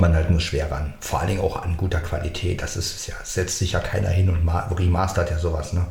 kommt 0.00 0.12
man 0.12 0.18
halt 0.18 0.30
nur 0.30 0.40
schwer 0.40 0.70
ran. 0.70 0.94
Vor 1.00 1.18
allen 1.20 1.28
Dingen 1.28 1.40
auch 1.42 1.62
an 1.62 1.76
guter 1.76 2.00
Qualität. 2.00 2.62
Das 2.62 2.74
ist 2.74 3.06
ja, 3.06 3.14
setzt 3.22 3.58
sich 3.58 3.72
ja 3.72 3.80
keiner 3.80 4.08
hin 4.08 4.30
und 4.30 4.48
remastert 4.78 5.30
ja 5.30 5.38
sowas, 5.38 5.74
ne? 5.74 5.86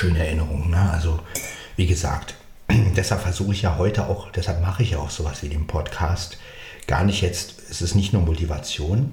Schöne 0.00 0.24
Erinnerungen. 0.26 0.70
Ne? 0.70 0.90
Also, 0.90 1.20
wie 1.76 1.86
gesagt, 1.86 2.34
deshalb 2.96 3.20
versuche 3.20 3.52
ich 3.52 3.62
ja 3.62 3.76
heute 3.76 4.06
auch, 4.06 4.30
deshalb 4.32 4.62
mache 4.62 4.82
ich 4.82 4.92
ja 4.92 4.98
auch 4.98 5.10
sowas 5.10 5.42
wie 5.42 5.50
den 5.50 5.66
Podcast. 5.66 6.38
Gar 6.86 7.04
nicht 7.04 7.20
jetzt, 7.20 7.56
es 7.70 7.82
ist 7.82 7.94
nicht 7.94 8.14
nur 8.14 8.22
Motivation, 8.22 9.12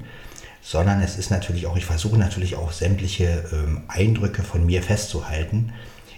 sondern 0.62 1.02
es 1.02 1.18
ist 1.18 1.30
natürlich 1.30 1.68
auch, 1.68 1.76
ich 1.76 1.86
versuche 1.86 2.18
natürlich 2.18 2.56
auch 2.56 2.72
sämtliche 2.72 3.44
ähm, 3.52 3.84
Eindrücke 3.90 4.44
von 4.44 4.66
mir 4.66 4.82
festzuhalten, 4.82 5.74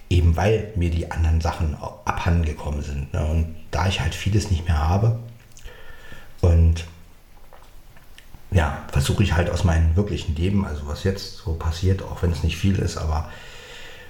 eben 0.08 0.38
weil 0.38 0.72
mir 0.76 0.92
die 0.92 1.10
anderen 1.10 1.42
Sachen 1.42 1.76
abhanden 2.06 2.46
gekommen 2.46 2.84
sind. 2.84 3.12
Ne? 3.12 3.26
Und 3.26 3.56
da 3.72 3.88
ich 3.88 4.02
halt 4.02 4.14
vieles 4.14 4.52
nicht 4.52 4.66
mehr 4.66 4.88
habe 4.88 5.18
und 6.42 6.86
ja, 8.52 8.84
versuche 8.92 9.24
ich 9.24 9.34
halt 9.34 9.50
aus 9.50 9.64
meinem 9.64 9.96
wirklichen 9.96 10.36
Leben, 10.36 10.66
also 10.66 10.88
was 10.88 11.04
jetzt 11.04 11.38
so 11.38 11.54
passiert, 11.54 12.04
auch 12.04 12.22
wenn 12.22 12.32
es 12.32 12.44
nicht 12.44 12.58
viel 12.58 12.78
ist, 12.78 12.98
aber 12.98 13.30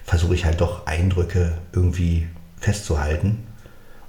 versuche 0.10 0.34
ich 0.34 0.44
halt 0.44 0.60
doch 0.60 0.88
Eindrücke 0.88 1.54
irgendwie 1.72 2.28
festzuhalten. 2.60 3.46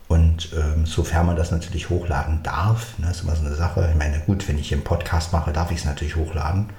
Und 0.08 0.48
ähm, 0.56 0.86
sofern 0.86 1.26
man 1.26 1.36
das 1.36 1.50
natürlich 1.50 1.90
hochladen 1.90 2.42
darf, 2.42 2.98
ne, 2.98 3.10
ist 3.10 3.22
immer 3.22 3.36
so 3.36 3.44
eine 3.44 3.54
Sache. 3.54 3.86
Ich 3.90 3.98
meine, 3.98 4.18
gut, 4.20 4.48
wenn 4.48 4.58
ich 4.58 4.72
einen 4.72 4.82
Podcast 4.82 5.34
mache, 5.34 5.52
darf 5.52 5.70
ich 5.70 5.80
es 5.80 5.84
natürlich 5.84 6.16
hochladen. 6.16 6.70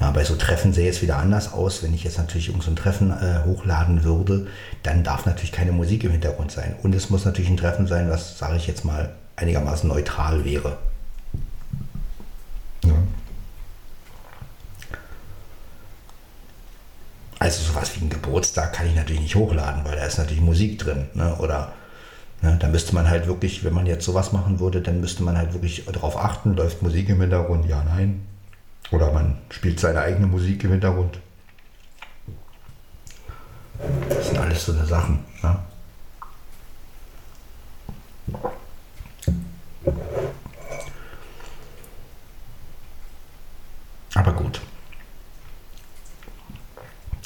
Ja, 0.00 0.12
bei 0.12 0.22
so 0.22 0.36
Treffen 0.36 0.72
sähe 0.72 0.88
es 0.88 1.02
wieder 1.02 1.18
anders 1.18 1.52
aus. 1.52 1.82
Wenn 1.82 1.92
ich 1.92 2.04
jetzt 2.04 2.18
natürlich 2.18 2.46
irgend 2.46 2.62
so 2.62 2.70
ein 2.70 2.76
Treffen 2.76 3.10
äh, 3.10 3.44
hochladen 3.44 4.04
würde, 4.04 4.46
dann 4.84 5.02
darf 5.02 5.26
natürlich 5.26 5.52
keine 5.52 5.72
Musik 5.72 6.04
im 6.04 6.12
Hintergrund 6.12 6.52
sein. 6.52 6.76
Und 6.84 6.94
es 6.94 7.10
muss 7.10 7.24
natürlich 7.24 7.50
ein 7.50 7.56
Treffen 7.56 7.88
sein, 7.88 8.08
was, 8.08 8.38
sage 8.38 8.56
ich 8.56 8.68
jetzt 8.68 8.84
mal, 8.84 9.12
einigermaßen 9.34 9.88
neutral 9.88 10.44
wäre. 10.44 10.78
Geburtstag 18.34 18.72
kann 18.72 18.88
ich 18.88 18.96
natürlich 18.96 19.22
nicht 19.22 19.36
hochladen, 19.36 19.84
weil 19.84 19.94
da 19.94 20.06
ist 20.06 20.18
natürlich 20.18 20.42
Musik 20.42 20.80
drin. 20.80 21.06
Ne? 21.14 21.36
Oder 21.36 21.70
ne, 22.42 22.56
da 22.58 22.66
müsste 22.66 22.92
man 22.92 23.08
halt 23.08 23.28
wirklich, 23.28 23.62
wenn 23.62 23.72
man 23.72 23.86
jetzt 23.86 24.04
sowas 24.04 24.32
machen 24.32 24.58
würde, 24.58 24.80
dann 24.80 25.00
müsste 25.00 25.22
man 25.22 25.38
halt 25.38 25.52
wirklich 25.52 25.84
darauf 25.84 26.16
achten, 26.16 26.56
läuft 26.56 26.82
Musik 26.82 27.08
im 27.10 27.20
Hintergrund, 27.20 27.64
ja, 27.68 27.84
nein. 27.84 28.26
Oder 28.90 29.12
man 29.12 29.38
spielt 29.50 29.78
seine 29.78 30.00
eigene 30.00 30.26
Musik 30.26 30.64
im 30.64 30.72
Hintergrund. 30.72 31.20
Das 34.08 34.26
sind 34.26 34.38
alles 34.38 34.66
so 34.66 34.72
eine 34.72 34.84
Sachen. 34.84 35.24
Ne? 35.40 35.56
Aber 44.14 44.32
gut. 44.32 44.60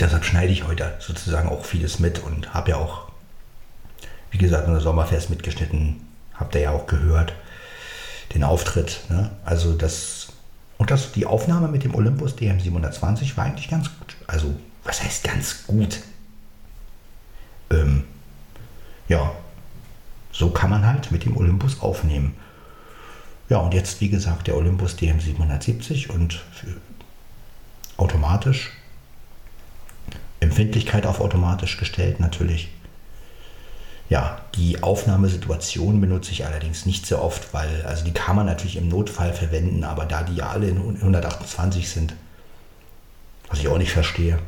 Deshalb 0.00 0.24
schneide 0.24 0.52
ich 0.52 0.66
heute 0.66 0.94
sozusagen 1.00 1.48
auch 1.48 1.64
vieles 1.64 1.98
mit 1.98 2.20
und 2.20 2.54
habe 2.54 2.70
ja 2.70 2.76
auch, 2.76 3.08
wie 4.30 4.38
gesagt, 4.38 4.66
in 4.66 4.72
der 4.72 4.80
Sommerfest 4.80 5.30
mitgeschnitten. 5.30 6.06
Habt 6.34 6.54
ihr 6.54 6.60
ja 6.60 6.70
auch 6.70 6.86
gehört, 6.86 7.32
den 8.34 8.44
Auftritt. 8.44 9.00
Ne? 9.08 9.30
Also 9.44 9.74
das, 9.74 10.28
und 10.76 10.90
das, 10.90 11.12
die 11.12 11.26
Aufnahme 11.26 11.68
mit 11.68 11.82
dem 11.82 11.94
Olympus 11.94 12.34
DM720 12.34 13.36
war 13.36 13.44
eigentlich 13.44 13.68
ganz 13.68 13.90
gut. 13.98 14.14
Also, 14.28 14.54
was 14.84 15.02
heißt 15.02 15.24
ganz 15.24 15.66
gut? 15.66 15.98
Ähm, 17.70 18.04
ja, 19.08 19.32
so 20.30 20.50
kann 20.50 20.70
man 20.70 20.86
halt 20.86 21.10
mit 21.10 21.24
dem 21.24 21.36
Olympus 21.36 21.80
aufnehmen. 21.80 22.36
Ja, 23.48 23.58
und 23.58 23.74
jetzt, 23.74 24.00
wie 24.00 24.10
gesagt, 24.10 24.46
der 24.46 24.56
Olympus 24.56 24.96
DM770 24.96 26.10
und 26.10 26.44
automatisch 27.96 28.70
Empfindlichkeit 30.40 31.06
auf 31.06 31.20
automatisch 31.20 31.76
gestellt 31.76 32.20
natürlich. 32.20 32.68
Ja, 34.08 34.40
die 34.54 34.82
Aufnahmesituation 34.82 36.00
benutze 36.00 36.32
ich 36.32 36.46
allerdings 36.46 36.86
nicht 36.86 37.06
so 37.06 37.18
oft, 37.18 37.52
weil, 37.52 37.84
also 37.84 38.04
die 38.04 38.12
kann 38.12 38.36
man 38.36 38.46
natürlich 38.46 38.76
im 38.76 38.88
Notfall 38.88 39.34
verwenden, 39.34 39.84
aber 39.84 40.06
da 40.06 40.22
die 40.22 40.36
ja 40.36 40.48
alle 40.48 40.68
in 40.68 40.78
128 40.78 41.90
sind, 41.90 42.14
was 43.48 43.58
ich 43.58 43.68
auch 43.68 43.76
nicht 43.76 43.92
verstehe. 43.92 44.38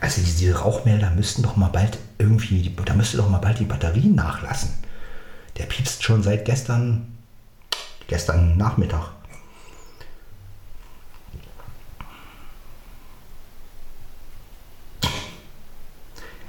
Also 0.00 0.20
diese 0.20 0.58
Rauchmelder 0.58 1.10
müssten 1.10 1.42
doch 1.42 1.56
mal 1.56 1.68
bald 1.68 1.98
irgendwie, 2.18 2.74
da 2.84 2.94
müsste 2.94 3.16
doch 3.16 3.28
mal 3.28 3.38
bald 3.38 3.58
die 3.58 3.64
Batterien 3.64 4.14
nachlassen. 4.14 4.70
Der 5.56 5.64
piepst 5.64 6.02
schon 6.02 6.22
seit 6.22 6.44
gestern, 6.44 7.16
gestern 8.06 8.56
Nachmittag. 8.56 9.10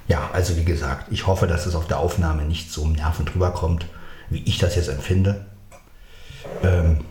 Ja, 0.08 0.30
also 0.32 0.56
wie 0.56 0.64
gesagt, 0.64 1.12
ich 1.12 1.28
hoffe, 1.28 1.47
dass 1.47 1.66
es 1.66 1.76
auf 1.76 1.88
der 1.88 2.00
Aufnahme 2.00 2.43
nicht 2.43 2.71
so 2.71 2.88
nervend 2.88 3.36
rüberkommt, 3.36 3.86
wie 4.30 4.43
ich 4.43 4.58
das 4.58 4.76
jetzt 4.76 4.88
empfinde. 4.88 5.46
Ähm, 6.63 7.04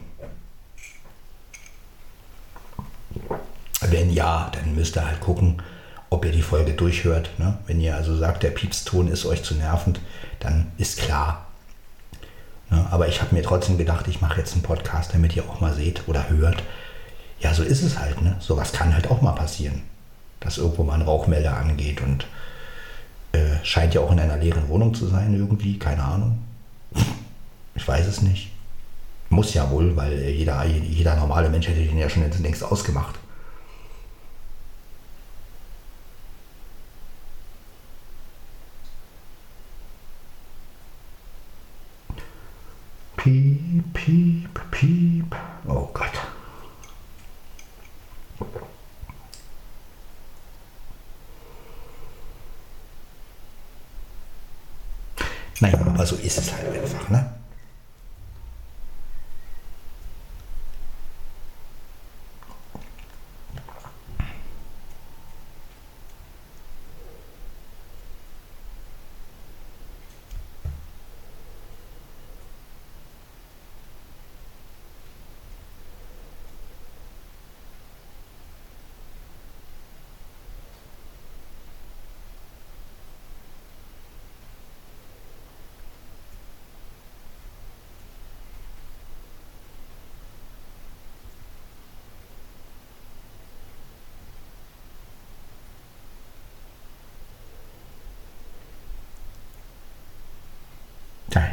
wenn 3.83 4.11
ja, 4.11 4.51
dann 4.53 4.75
müsst 4.75 4.97
ihr 4.97 5.07
halt 5.07 5.21
gucken, 5.21 5.63
ob 6.11 6.25
ihr 6.25 6.33
die 6.33 6.43
Folge 6.43 6.73
durchhört. 6.73 7.31
Ne? 7.39 7.59
Wenn 7.67 7.81
ihr 7.81 7.97
also 7.97 8.17
sagt, 8.17 8.43
der 8.43 8.51
Piepston 8.51 9.09
ist 9.09 9.27
euch 9.27 9.43
zu 9.43 9.55
nervend, 9.55 10.01
dann 10.41 10.67
ist 10.79 10.99
klar. 10.99 11.47
Ne? 12.71 12.87
Aber 12.91 13.09
ich 13.09 13.21
habe 13.21 13.35
mir 13.35 13.43
trotzdem 13.43 13.79
gedacht, 13.79 14.07
ich 14.09 14.21
mache 14.21 14.41
jetzt 14.41 14.53
einen 14.53 14.63
Podcast, 14.63 15.15
damit 15.15 15.35
ihr 15.37 15.45
auch 15.45 15.61
mal 15.61 15.75
seht 15.75 16.09
oder 16.09 16.29
hört. 16.29 16.63
Ja, 17.41 17.55
so 17.55 17.63
ist 17.63 17.83
es 17.83 17.99
halt. 17.99 18.23
Ne? 18.23 18.37
Sowas 18.41 18.73
kann 18.73 18.95
halt 18.95 19.11
auch 19.11 19.21
mal 19.21 19.33
passieren, 19.33 19.83
dass 20.41 20.59
irgendwo 20.59 20.85
mal 20.85 20.95
ein 20.95 21.03
Rauchmelder 21.03 21.57
angeht 21.57 22.01
und 22.01 22.27
äh, 23.33 23.57
scheint 23.63 23.95
ja 23.95 24.01
auch 24.01 24.13
in 24.13 24.21
einer 24.21 24.39
leeren 24.39 24.69
Wohnung 24.69 24.95
zu 24.95 25.07
sein 25.07 25.35
irgendwie, 25.35 25.79
keine 25.79 26.03
Ahnung. 26.03 26.39
Ich 27.75 27.87
weiß 27.87 28.07
es 28.07 28.23
nicht. 28.23 28.51
Muss 29.29 29.55
ja 29.55 29.71
wohl, 29.71 29.97
weil 29.97 30.31
jeder, 30.31 30.65
jeder 30.65 31.17
normale 31.17 31.49
Mensch 31.51 31.69
hätte 31.69 31.85
den 31.85 31.99
ja 31.99 32.09
schon 32.09 32.31
längst 32.43 32.63
ausgemacht. 32.63 33.17
Piep, 43.27 43.93
piep, 43.93 44.61
piep. 44.71 45.37
Oh 45.67 45.91
Gott. 45.93 46.13
Naja, 55.59 55.77
aber 55.81 56.07
so 56.07 56.15
ist 56.15 56.39
es 56.39 56.53
halt 56.53 56.69
einfach, 56.69 57.09
ne? 57.09 57.36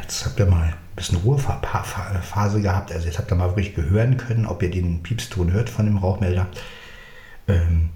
Jetzt 0.04 0.26
habt 0.26 0.38
ihr 0.38 0.46
mal 0.46 0.64
ein 0.64 0.74
bisschen 0.96 1.18
Ruhephase 1.18 2.60
gehabt. 2.60 2.92
Also 2.92 3.06
jetzt 3.06 3.18
habt 3.18 3.32
ihr 3.32 3.36
mal 3.36 3.48
wirklich 3.56 3.76
hören 3.76 4.16
können, 4.16 4.46
ob 4.46 4.62
ihr 4.62 4.70
den 4.70 5.02
Piepston 5.02 5.52
hört 5.52 5.70
von 5.70 5.86
dem 5.86 5.96
Rauchmelder. 5.96 6.46
Ähm, 7.48 7.90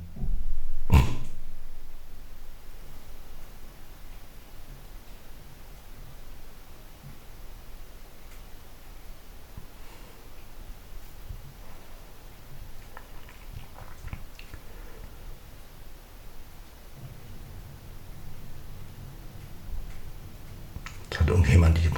hat 21.29 21.29
irgendjemand 21.29 21.79
die, 21.79 21.91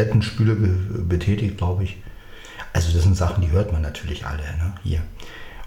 Toilettenspüle 0.00 0.54
betätigt, 0.54 1.58
glaube 1.58 1.84
ich. 1.84 1.96
Also 2.72 2.92
das 2.92 3.02
sind 3.02 3.16
Sachen, 3.16 3.42
die 3.42 3.50
hört 3.50 3.72
man 3.72 3.82
natürlich 3.82 4.26
alle 4.26 4.42
ne? 4.42 4.74
hier. 4.82 5.02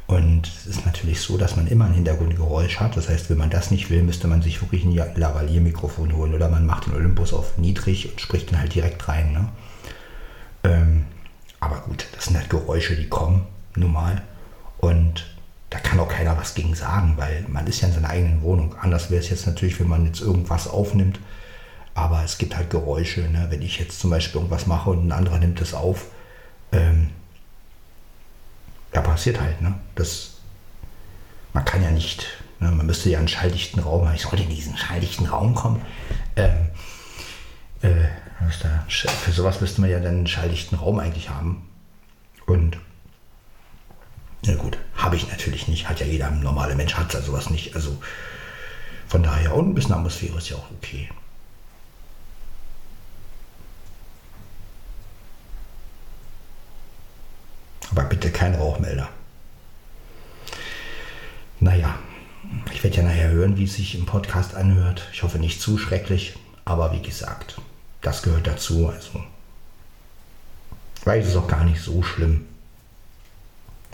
Und 0.06 0.48
es 0.48 0.66
ist 0.66 0.86
natürlich 0.86 1.22
so, 1.22 1.38
dass 1.38 1.56
man 1.56 1.68
immer 1.68 1.86
ein 1.86 1.94
Hintergrundgeräusch 1.94 2.80
hat. 2.80 2.98
Das 2.98 3.10
heißt, 3.10 3.30
wenn 3.30 3.38
man 3.38 3.50
das 3.50 3.72
nicht 3.72 3.90
will, 3.90 4.04
müsste 4.04 4.28
man 4.28 4.42
sich 4.42 4.62
wirklich 4.62 4.84
ein 4.84 4.94
Lavalier-Mikrofon 4.94 6.14
holen 6.14 6.34
oder 6.34 6.50
man 6.50 6.66
macht 6.66 6.88
den 6.88 6.94
Olympus 6.94 7.34
auf 7.34 7.58
niedrig 7.58 8.12
und 8.12 8.20
spricht 8.20 8.52
dann 8.52 8.60
halt 8.60 8.76
direkt 8.76 9.08
rein. 9.08 9.32
Ne? 9.32 9.50
Ähm, 10.64 11.06
aber 11.60 11.78
gut, 11.82 12.06
das 12.16 12.26
sind 12.26 12.38
halt 12.38 12.50
Geräusche, 12.50 12.96
die 12.96 13.08
kommen, 13.08 13.46
normal. 13.76 14.22
Und 14.78 15.26
da 15.70 15.80
kann 15.80 16.00
auch 16.00 16.10
keiner 16.10 16.38
was 16.38 16.54
gegen 16.54 16.76
sagen, 16.76 17.14
weil 17.18 17.46
man 17.48 17.66
ist 17.68 17.82
ja 17.82 17.88
in 17.88 17.94
seiner 17.94 18.10
eigenen 18.10 18.42
Wohnung. 18.42 18.76
Anders 18.82 19.10
wäre 19.10 19.22
es 19.22 19.30
jetzt 19.30 19.48
natürlich, 19.48 19.80
wenn 19.80 19.88
man 19.88 20.06
jetzt 20.06 20.22
irgendwas 20.22 20.68
aufnimmt 20.68 21.20
aber 21.96 22.24
es 22.24 22.38
gibt 22.38 22.56
halt 22.56 22.70
Geräusche. 22.70 23.22
Ne? 23.22 23.48
Wenn 23.50 23.62
ich 23.62 23.80
jetzt 23.80 24.00
zum 24.00 24.10
Beispiel 24.10 24.36
irgendwas 24.36 24.66
mache 24.66 24.90
und 24.90 25.08
ein 25.08 25.12
anderer 25.12 25.40
nimmt 25.40 25.62
es 25.62 25.74
auf, 25.74 26.06
ähm, 26.72 27.10
ja, 28.94 29.02
passiert 29.02 29.40
halt. 29.40 29.62
Ne? 29.62 29.76
Das, 29.96 30.38
man 31.54 31.66
kann 31.66 31.84
ja 31.84 31.92
nicht, 31.92 32.28
ne? 32.60 32.72
man 32.72 32.86
müsste 32.86 33.10
ja 33.10 33.20
einen 33.20 33.28
schalldichten 33.28 33.80
Raum 33.82 34.08
haben. 34.08 34.16
Ich 34.16 34.24
sollte 34.24 34.44
in 34.44 34.50
diesen 34.50 34.78
schalldichten 34.78 35.28
Raum 35.28 35.56
kommen. 35.56 35.82
Ähm, 36.36 36.70
äh, 37.82 38.08
für 39.08 39.32
sowas 39.32 39.62
müsste 39.62 39.82
man 39.82 39.90
ja 39.90 40.00
dann 40.00 40.18
einen 40.18 40.28
schalldichten 40.28 40.78
Raum 40.78 41.00
eigentlich 41.00 41.30
haben. 41.30 41.70
Und 42.46 42.78
na 44.46 44.56
gut, 44.56 44.78
habe 44.96 45.16
ich 45.16 45.30
natürlich 45.30 45.68
nicht. 45.68 45.88
Hat 45.88 46.02
ja 46.02 46.06
jeder 46.06 46.30
normale 46.30 46.76
Mensch, 46.76 46.96
hat 46.96 47.14
ja 47.14 47.22
sowas 47.22 47.50
nicht. 47.50 47.76
Also 47.76 47.98
von 49.08 49.24
daher, 49.24 49.56
und 49.56 49.70
ein 49.70 49.74
bisschen 49.74 49.94
Atmosphäre 49.94 50.38
ist 50.38 50.50
ja 50.50 50.58
auch 50.58 50.72
okay. 50.72 51.10
Aber 57.96 58.06
bitte 58.06 58.32
kein 58.32 58.56
Rauchmelder. 58.56 59.08
Naja, 61.60 61.96
ich 62.74 62.84
werde 62.84 62.98
ja 62.98 63.04
nachher 63.04 63.30
hören, 63.30 63.56
wie 63.58 63.66
es 63.66 63.76
sich 63.76 63.94
im 63.94 64.08
Podcast 64.08 64.56
anhört. 64.56 65.08
Ich 65.14 65.22
hoffe 65.22 65.38
nicht 65.38 65.62
zu 65.62 65.78
schrecklich, 65.78 66.36
aber 66.66 66.92
wie 66.92 67.04
gesagt, 67.04 67.62
das 68.02 68.24
gehört 68.24 68.48
dazu. 68.48 68.90
Also, 68.90 69.24
weil 71.04 71.22
es 71.22 71.28
ist 71.28 71.36
auch 71.36 71.48
gar 71.48 71.66
nicht 71.66 71.82
so 71.82 72.02
schlimm. 72.02 72.48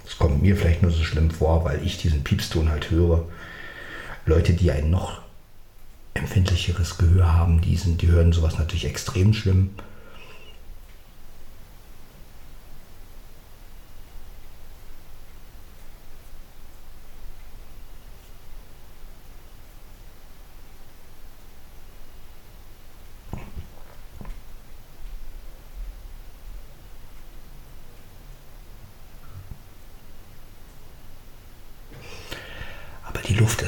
Es 0.08 0.18
kommt 0.18 0.42
mir 0.42 0.56
vielleicht 0.56 0.82
nur 0.82 0.92
so 0.92 1.04
schlimm 1.04 1.30
vor, 1.30 1.66
weil 1.66 1.86
ich 1.86 1.98
diesen 1.98 2.24
Piepston 2.24 2.70
halt 2.70 2.92
höre. 2.92 3.26
Leute, 4.26 4.54
die 4.54 4.72
ein 4.72 4.90
noch 4.90 5.22
empfindlicheres 6.14 6.98
Gehör 6.98 7.34
haben, 7.34 7.60
die, 7.60 7.76
sind, 7.76 8.02
die 8.02 8.08
hören 8.08 8.32
sowas 8.32 8.58
natürlich 8.58 8.86
extrem 8.86 9.34
schlimm. 9.34 9.72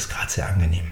Ist 0.01 0.09
gerade 0.09 0.31
sehr 0.31 0.47
angenehm. 0.47 0.91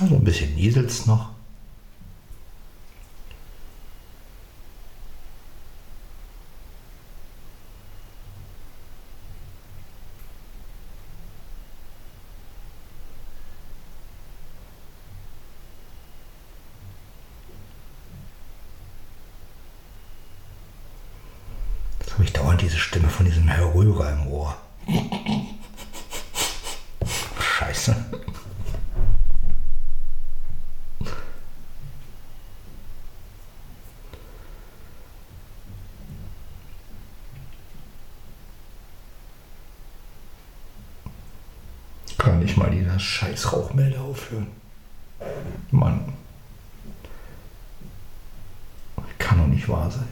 Also 0.00 0.14
ein 0.14 0.16
bisschen 0.28 0.54
nieselt 0.56 0.90
es 0.90 1.06
noch. 1.06 1.30
Habe 22.12 22.24
ich 22.24 22.32
dauernd 22.32 22.60
diese 22.60 22.76
Stimme 22.76 23.08
von 23.08 23.24
diesem 23.24 23.48
Herr 23.48 23.72
Röhrer 23.74 24.12
im 24.12 24.26
Ohr. 24.26 24.56
Scheiße. 27.40 27.96
Scheiß 42.98 43.52
Rauchmelder 43.52 44.00
aufhören. 44.00 44.48
Mann. 45.70 46.12
Kann 49.18 49.38
doch 49.38 49.46
nicht 49.46 49.68
wahr 49.68 49.90
sein. 49.90 50.08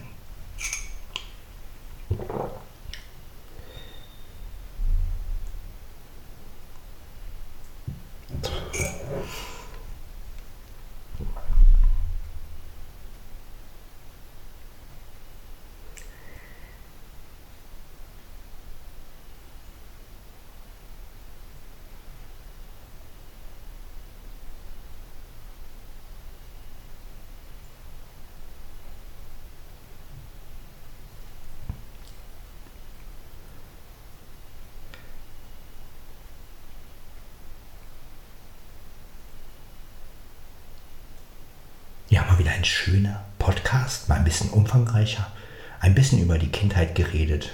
Schöner 42.67 43.23
Podcast, 43.39 44.09
mal 44.09 44.15
ein 44.15 44.23
bisschen 44.23 44.49
umfangreicher, 44.49 45.31
ein 45.79 45.95
bisschen 45.95 46.21
über 46.21 46.37
die 46.37 46.49
Kindheit 46.49 46.95
geredet. 46.95 47.53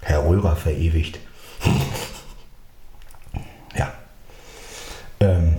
Herr 0.00 0.24
Röhrer 0.24 0.56
verewigt. 0.56 1.18
ja. 3.76 3.92
Ähm. 5.20 5.56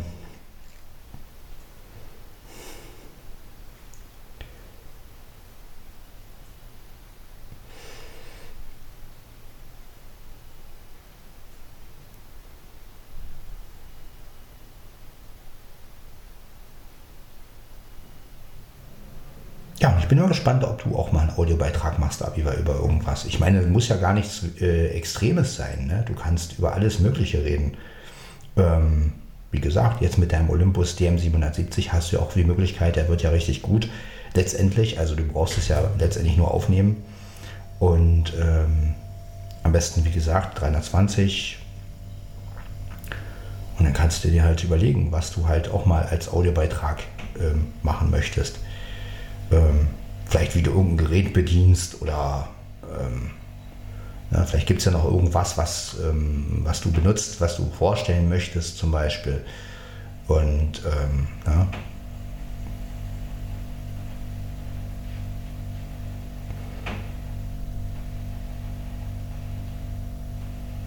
Ja, 19.80 19.96
ich 20.00 20.08
bin 20.08 20.18
mal 20.18 20.28
gespannt, 20.28 20.64
ob 20.64 20.84
du 20.84 20.98
auch 20.98 21.12
mal 21.12 21.22
einen 21.22 21.38
Audiobeitrag 21.38 22.00
machst, 22.00 22.24
Abiva, 22.24 22.54
über 22.56 22.76
irgendwas. 22.76 23.26
Ich 23.26 23.40
meine, 23.40 23.60
es 23.60 23.68
muss 23.68 23.88
ja 23.90 23.98
gar 23.98 24.14
nichts 24.14 24.44
äh, 24.60 24.88
Extremes 24.88 25.56
sein. 25.56 25.86
Ne? 25.86 26.04
Du 26.08 26.16
kannst 26.16 26.58
über 26.58 26.74
alles 26.74 27.00
Mögliche 27.00 27.44
reden. 27.44 27.78
Ähm, 28.56 29.14
wie 29.52 29.62
gesagt, 29.62 30.02
jetzt 30.02 30.18
mit 30.18 30.32
deinem 30.32 30.50
Olympus 30.50 30.98
DM770 30.98 31.90
hast 31.90 32.12
du 32.12 32.16
ja 32.16 32.24
auch 32.24 32.34
die 32.34 32.44
Möglichkeit, 32.44 32.96
der 32.96 33.08
wird 33.08 33.22
ja 33.22 33.30
richtig 33.30 33.62
gut 33.62 33.88
letztendlich. 34.34 34.98
Also 34.98 35.16
du 35.16 35.24
brauchst 35.24 35.60
es 35.60 35.68
ja 35.68 35.80
letztendlich 36.00 36.38
nur 36.38 36.52
aufnehmen. 36.52 36.98
Und 37.78 38.34
ähm, 38.42 38.96
am 39.62 39.74
besten, 39.74 40.04
wie 40.06 40.12
gesagt, 40.12 40.60
320. 40.60 41.60
Und 43.78 43.86
dann 43.86 43.94
kannst 43.94 44.24
du 44.24 44.30
dir 44.30 44.44
halt 44.44 44.64
überlegen, 44.64 45.12
was 45.12 45.32
du 45.32 45.48
halt 45.48 45.70
auch 45.70 45.86
mal 45.86 46.04
als 46.04 46.34
Audiobeitrag 46.34 47.04
ähm, 47.40 47.68
machen 47.84 48.10
möchtest 48.10 48.58
ähm, 49.52 49.88
vielleicht 50.26 50.56
wie 50.56 50.62
du 50.62 50.72
irgendein 50.72 51.06
Gerät 51.06 51.34
bedienst 51.34 52.02
oder 52.02 52.50
ähm, 52.84 53.32
ja, 54.32 54.44
vielleicht 54.44 54.68
gibt 54.68 54.80
es 54.80 54.86
ja 54.86 54.92
noch 54.92 55.06
irgendwas, 55.06 55.58
was, 55.58 55.96
ähm, 56.04 56.62
was 56.64 56.82
du 56.82 56.92
benutzt, 56.92 57.40
was 57.40 57.56
du 57.56 57.72
vorstellen 57.78 58.28
möchtest 58.28 58.78
zum 58.78 58.92
Beispiel. 58.92 59.44
Und 60.28 60.82
ähm, 60.86 61.28
ja. 61.46 61.68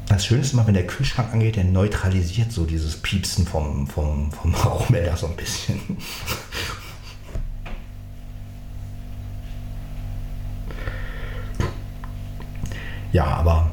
Das 0.09 0.27
Schöne 0.27 0.41
ist 0.43 0.53
immer, 0.53 0.67
wenn 0.67 0.75
der 0.75 0.87
Kühlschrank 0.87 1.33
angeht, 1.33 1.57
der 1.57 1.65
neutralisiert 1.65 2.53
so 2.53 2.67
dieses 2.67 2.97
Piepsen 2.97 3.47
vom, 3.47 3.87
vom, 3.87 4.31
vom 4.33 4.55
Rauchmelder 4.67 5.17
so 5.17 5.29
ein 5.29 5.37
bisschen. 5.37 5.81
Ja, 13.13 13.25
aber 13.25 13.71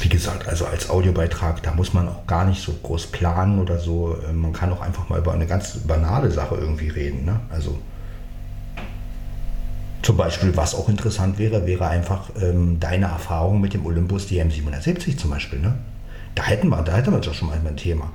wie 0.00 0.08
gesagt, 0.08 0.48
also 0.48 0.66
als 0.66 0.90
Audiobeitrag, 0.90 1.62
da 1.62 1.72
muss 1.72 1.92
man 1.92 2.08
auch 2.08 2.26
gar 2.26 2.44
nicht 2.44 2.62
so 2.62 2.72
groß 2.72 3.08
planen 3.08 3.60
oder 3.60 3.78
so. 3.78 4.16
Ähm, 4.28 4.40
man 4.40 4.52
kann 4.52 4.72
auch 4.72 4.80
einfach 4.80 5.08
mal 5.08 5.18
über 5.18 5.32
eine 5.32 5.46
ganz 5.46 5.78
banale 5.86 6.30
Sache 6.30 6.56
irgendwie 6.56 6.88
reden. 6.88 7.24
Ne? 7.24 7.40
Also 7.50 7.78
zum 10.02 10.16
Beispiel, 10.16 10.56
was 10.56 10.74
auch 10.74 10.88
interessant 10.88 11.38
wäre, 11.38 11.66
wäre 11.66 11.86
einfach 11.86 12.30
ähm, 12.40 12.80
deine 12.80 13.06
Erfahrung 13.06 13.60
mit 13.60 13.74
dem 13.74 13.86
Olympus 13.86 14.26
DM770 14.26 15.16
zum 15.16 15.30
Beispiel. 15.30 15.60
Ne? 15.60 15.74
Da 16.34 16.44
hätten 16.44 16.68
wir, 16.68 16.82
da 16.82 16.96
hätten 16.96 17.12
wir 17.12 17.20
doch 17.20 17.34
schon 17.34 17.48
mal 17.48 17.58
ein 17.64 17.76
Thema. 17.76 18.10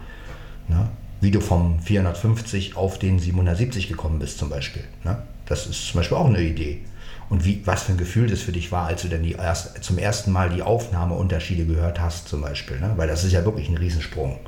Ne? 0.68 0.90
Wie 1.22 1.32
du 1.32 1.40
vom 1.40 1.80
450 1.80 2.76
auf 2.76 3.00
den 3.00 3.20
770 3.20 3.88
gekommen 3.88 4.20
bist 4.20 4.40
zum 4.40 4.50
Beispiel. 4.50 4.84
Ne? 5.06 5.20
Das 5.46 5.68
ist 5.68 5.88
zum 5.88 6.00
Beispiel 6.00 6.18
auch 6.18 6.28
eine 6.28 6.42
Idee 6.42 6.82
und 7.30 7.44
wie, 7.44 7.62
was 7.66 7.84
für 7.84 7.92
ein 7.92 7.98
Gefühl 7.98 8.30
das 8.30 8.42
für 8.42 8.54
dich 8.54 8.72
war, 8.72 8.88
als 8.88 9.02
du 9.02 9.10
dann 9.10 9.24
die 9.24 9.34
erst, 9.34 9.84
zum 9.84 9.98
ersten 9.98 10.32
Mal 10.32 10.50
die 10.50 10.62
Aufnahmeunterschiede 10.62 11.66
gehört 11.66 12.00
hast, 12.00 12.28
zum 12.28 12.42
Beispiel. 12.42 12.80
Ne? 12.80 12.94
Weil 12.96 13.08
das 13.08 13.24
ist 13.24 13.34
ja 13.34 13.44
wirklich 13.44 13.68
ein 13.68 13.78
Riesensprung. 13.78 14.40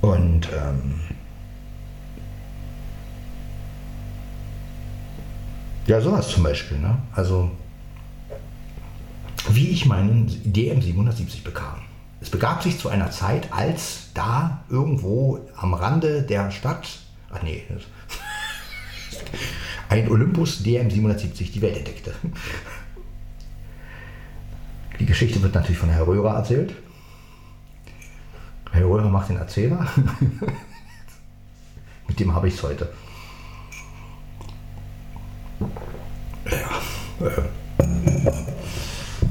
Und 0.00 0.48
ähm, 0.52 1.00
ja, 5.86 6.00
sowas 6.00 6.28
zum 6.28 6.42
Beispiel. 6.42 6.78
Ne? 6.78 6.98
Also, 7.14 7.50
wie 9.50 9.68
ich 9.68 9.86
meinen 9.86 10.28
DM770 10.28 11.44
bekam. 11.44 11.82
Es 12.20 12.30
begab 12.30 12.64
sich 12.64 12.78
zu 12.80 12.88
einer 12.88 13.12
Zeit, 13.12 13.52
als 13.52 14.08
da 14.12 14.64
irgendwo 14.68 15.38
am 15.56 15.72
Rande 15.72 16.22
der 16.22 16.50
Stadt, 16.50 16.88
ach 17.30 17.42
nee, 17.42 17.62
ein 19.88 20.10
Olympus 20.10 20.62
DM770 20.64 21.52
die 21.52 21.62
Welt 21.62 21.78
entdeckte. 21.78 22.14
Die 25.00 25.06
Geschichte 25.06 25.42
wird 25.42 25.54
natürlich 25.54 25.78
von 25.78 25.90
Herr 25.90 26.06
Röhrer 26.06 26.34
erzählt. 26.34 26.74
Herr 28.72 28.84
Röhrer 28.84 29.08
macht 29.08 29.30
den 29.30 29.36
Erzähler. 29.36 29.86
Mit 32.08 32.20
dem 32.20 32.34
habe 32.34 32.48
ich 32.48 32.54
es 32.54 32.62
heute. 32.62 32.90
Ja, 36.50 37.26
äh, 37.26 37.42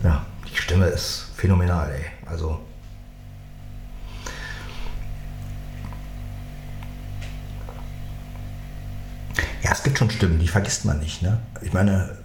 ja, 0.04 0.26
die 0.50 0.58
Stimme 0.58 0.88
ist 0.88 1.32
phänomenal, 1.36 1.92
ey. 1.92 2.06
Also 2.26 2.60
Ja, 9.68 9.74
es 9.74 9.84
gibt 9.84 9.98
schon 9.98 10.10
Stimmen, 10.10 10.40
die 10.40 10.48
vergisst 10.48 10.86
man 10.86 11.00
nicht. 11.00 11.22
Ne? 11.22 11.40
Ich 11.62 11.74
meine, 11.74 12.16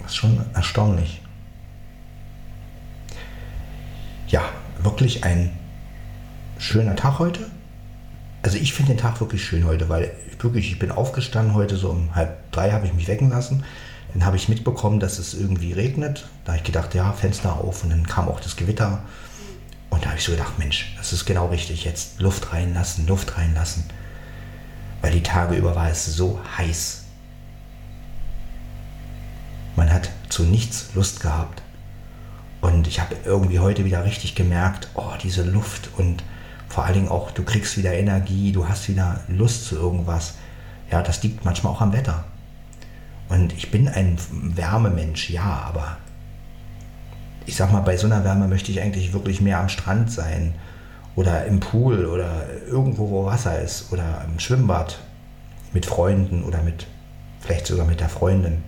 das 0.00 0.10
ist 0.10 0.16
schon 0.16 0.36
erstaunlich. 0.52 1.20
Ja, 4.26 4.42
wirklich 4.82 5.22
ein 5.22 5.56
schöner 6.58 6.96
Tag 6.96 7.20
heute. 7.20 7.48
Also 8.42 8.58
ich 8.58 8.72
finde 8.72 8.94
den 8.94 8.98
Tag 8.98 9.20
wirklich 9.20 9.44
schön 9.44 9.64
heute, 9.64 9.88
weil 9.88 10.10
ich 10.28 10.42
wirklich, 10.42 10.72
ich 10.72 10.80
bin 10.80 10.90
aufgestanden 10.90 11.54
heute 11.54 11.76
so 11.76 11.90
um 11.90 12.12
halb 12.16 12.50
drei 12.50 12.72
habe 12.72 12.84
ich 12.84 12.94
mich 12.94 13.06
wecken 13.06 13.30
lassen. 13.30 13.62
Dann 14.12 14.24
habe 14.24 14.34
ich 14.34 14.48
mitbekommen, 14.48 14.98
dass 14.98 15.20
es 15.20 15.34
irgendwie 15.34 15.72
regnet. 15.72 16.28
Da 16.44 16.52
habe 16.54 16.58
ich 16.58 16.64
gedacht, 16.64 16.96
ja, 16.96 17.12
Fenster 17.12 17.52
auf 17.60 17.84
und 17.84 17.90
dann 17.90 18.08
kam 18.08 18.26
auch 18.26 18.40
das 18.40 18.56
Gewitter. 18.56 19.04
Und 19.90 20.02
da 20.02 20.08
habe 20.08 20.18
ich 20.18 20.24
so 20.24 20.32
gedacht, 20.32 20.58
Mensch, 20.58 20.96
das 20.96 21.12
ist 21.12 21.26
genau 21.26 21.46
richtig. 21.46 21.84
Jetzt 21.84 22.20
Luft 22.20 22.52
reinlassen, 22.52 23.06
Luft 23.06 23.38
reinlassen 23.38 23.84
weil 25.02 25.10
die 25.10 25.22
Tage 25.22 25.56
über 25.56 25.76
war 25.76 25.90
es 25.90 26.06
so 26.06 26.40
heiß. 26.56 27.04
Man 29.76 29.92
hat 29.92 30.10
zu 30.28 30.44
nichts 30.44 30.90
Lust 30.94 31.20
gehabt. 31.20 31.62
Und 32.60 32.86
ich 32.86 33.00
habe 33.00 33.16
irgendwie 33.24 33.58
heute 33.58 33.84
wieder 33.84 34.04
richtig 34.04 34.36
gemerkt, 34.36 34.88
oh, 34.94 35.10
diese 35.20 35.42
Luft 35.42 35.90
und 35.96 36.22
vor 36.68 36.84
allen 36.84 36.94
Dingen 36.94 37.08
auch, 37.08 37.32
du 37.32 37.42
kriegst 37.42 37.76
wieder 37.76 37.92
Energie, 37.92 38.52
du 38.52 38.68
hast 38.68 38.88
wieder 38.88 39.20
Lust 39.28 39.66
zu 39.66 39.74
irgendwas. 39.74 40.34
Ja, 40.90 41.02
das 41.02 41.22
liegt 41.22 41.44
manchmal 41.44 41.72
auch 41.72 41.80
am 41.80 41.92
Wetter. 41.92 42.24
Und 43.28 43.52
ich 43.52 43.70
bin 43.70 43.88
ein 43.88 44.16
Wärmemensch, 44.30 45.30
ja, 45.30 45.64
aber 45.66 45.96
ich 47.44 47.56
sag 47.56 47.72
mal, 47.72 47.80
bei 47.80 47.96
so 47.96 48.06
einer 48.06 48.24
Wärme 48.24 48.46
möchte 48.46 48.70
ich 48.70 48.80
eigentlich 48.80 49.12
wirklich 49.12 49.40
mehr 49.40 49.58
am 49.58 49.68
Strand 49.68 50.10
sein 50.12 50.54
oder 51.16 51.44
im 51.46 51.60
Pool 51.60 52.06
oder 52.06 52.46
irgendwo, 52.66 53.10
wo 53.10 53.24
Wasser 53.26 53.60
ist 53.60 53.92
oder 53.92 54.24
im 54.26 54.38
Schwimmbad 54.38 54.98
mit 55.72 55.86
Freunden 55.86 56.44
oder 56.44 56.62
mit 56.62 56.86
vielleicht 57.40 57.66
sogar 57.66 57.86
mit 57.86 58.00
der 58.00 58.08
Freundin, 58.08 58.62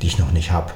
die 0.00 0.06
ich 0.06 0.18
noch 0.18 0.32
nicht 0.32 0.50
habe. 0.50 0.72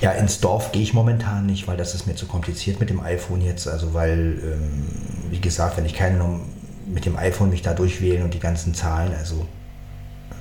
Ja, 0.00 0.12
ins 0.12 0.40
Dorf 0.40 0.72
gehe 0.72 0.82
ich 0.82 0.94
momentan 0.94 1.46
nicht, 1.46 1.66
weil 1.66 1.76
das 1.76 1.94
ist 1.94 2.06
mir 2.06 2.14
zu 2.14 2.26
kompliziert 2.26 2.80
mit 2.80 2.90
dem 2.90 3.00
iPhone 3.00 3.42
jetzt. 3.42 3.66
Also 3.66 3.92
weil, 3.92 4.38
ähm, 4.42 4.86
wie 5.30 5.40
gesagt, 5.40 5.76
wenn 5.76 5.84
ich 5.84 5.94
keine 5.94 6.40
mit 6.86 7.06
dem 7.06 7.16
iPhone 7.16 7.50
mich 7.50 7.62
da 7.62 7.74
durchwählen 7.74 8.22
und 8.22 8.34
die 8.34 8.40
ganzen 8.40 8.74
Zahlen, 8.74 9.14
also 9.14 9.46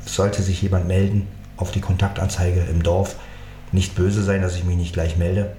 sollte 0.06 0.42
sich 0.42 0.62
jemand 0.62 0.88
melden 0.88 1.28
auf 1.58 1.72
die 1.72 1.82
Kontaktanzeige 1.82 2.62
im 2.62 2.84
Dorf, 2.84 3.16
nicht 3.72 3.96
böse 3.96 4.24
sein, 4.24 4.42
dass 4.42 4.56
ich 4.56 4.64
mich 4.64 4.78
nicht 4.78 4.94
gleich 4.94 5.18
melde. 5.18 5.56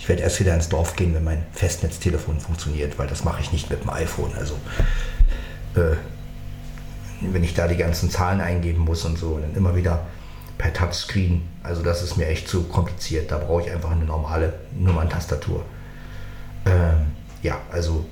Ich 0.00 0.08
werde 0.08 0.22
erst 0.22 0.40
wieder 0.40 0.54
ins 0.54 0.70
Dorf 0.70 0.96
gehen, 0.96 1.14
wenn 1.14 1.24
mein 1.24 1.44
Festnetztelefon 1.52 2.40
funktioniert, 2.40 2.98
weil 2.98 3.06
das 3.06 3.22
mache 3.22 3.42
ich 3.42 3.52
nicht 3.52 3.68
mit 3.68 3.82
dem 3.82 3.90
iPhone. 3.90 4.32
Also 4.34 4.54
äh, 5.76 5.96
wenn 7.20 7.44
ich 7.44 7.52
da 7.52 7.68
die 7.68 7.76
ganzen 7.76 8.10
Zahlen 8.10 8.40
eingeben 8.40 8.78
muss 8.78 9.04
und 9.04 9.18
so, 9.18 9.32
und 9.32 9.42
dann 9.42 9.54
immer 9.54 9.76
wieder 9.76 10.06
per 10.56 10.72
Touchscreen. 10.72 11.46
Also 11.62 11.82
das 11.82 12.02
ist 12.02 12.16
mir 12.16 12.28
echt 12.28 12.48
zu 12.48 12.62
kompliziert. 12.62 13.30
Da 13.30 13.36
brauche 13.36 13.60
ich 13.60 13.70
einfach 13.70 13.90
eine 13.90 14.06
normale 14.06 14.54
Nummerntastatur. 14.72 15.66
Ähm, 16.64 17.12
ja, 17.42 17.60
also 17.70 18.06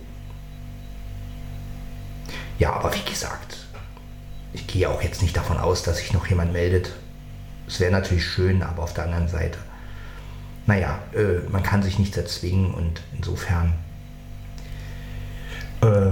ja, 2.59 2.75
aber 2.75 2.95
wie 2.95 3.11
gesagt, 3.11 3.67
ich 4.53 4.67
gehe 4.67 4.91
auch 4.91 5.01
jetzt 5.01 5.23
nicht 5.23 5.35
davon 5.35 5.57
aus, 5.57 5.85
dass 5.85 5.99
sich 5.99 6.13
noch 6.13 6.27
jemand 6.27 6.53
meldet. 6.53 6.93
Es 7.67 7.81
wäre 7.81 7.93
natürlich 7.93 8.27
schön, 8.27 8.63
aber 8.63 8.83
auf 8.83 8.93
der 8.93 9.05
anderen 9.05 9.29
Seite 9.29 9.59
naja, 10.69 10.99
äh, 11.15 11.49
man 11.49 11.63
kann 11.63 11.83
sich 11.83 11.99
nichts 11.99 12.19
erzwingen 12.19 12.75
und 12.75 13.01
insofern 13.17 13.73
äh, 15.81 16.11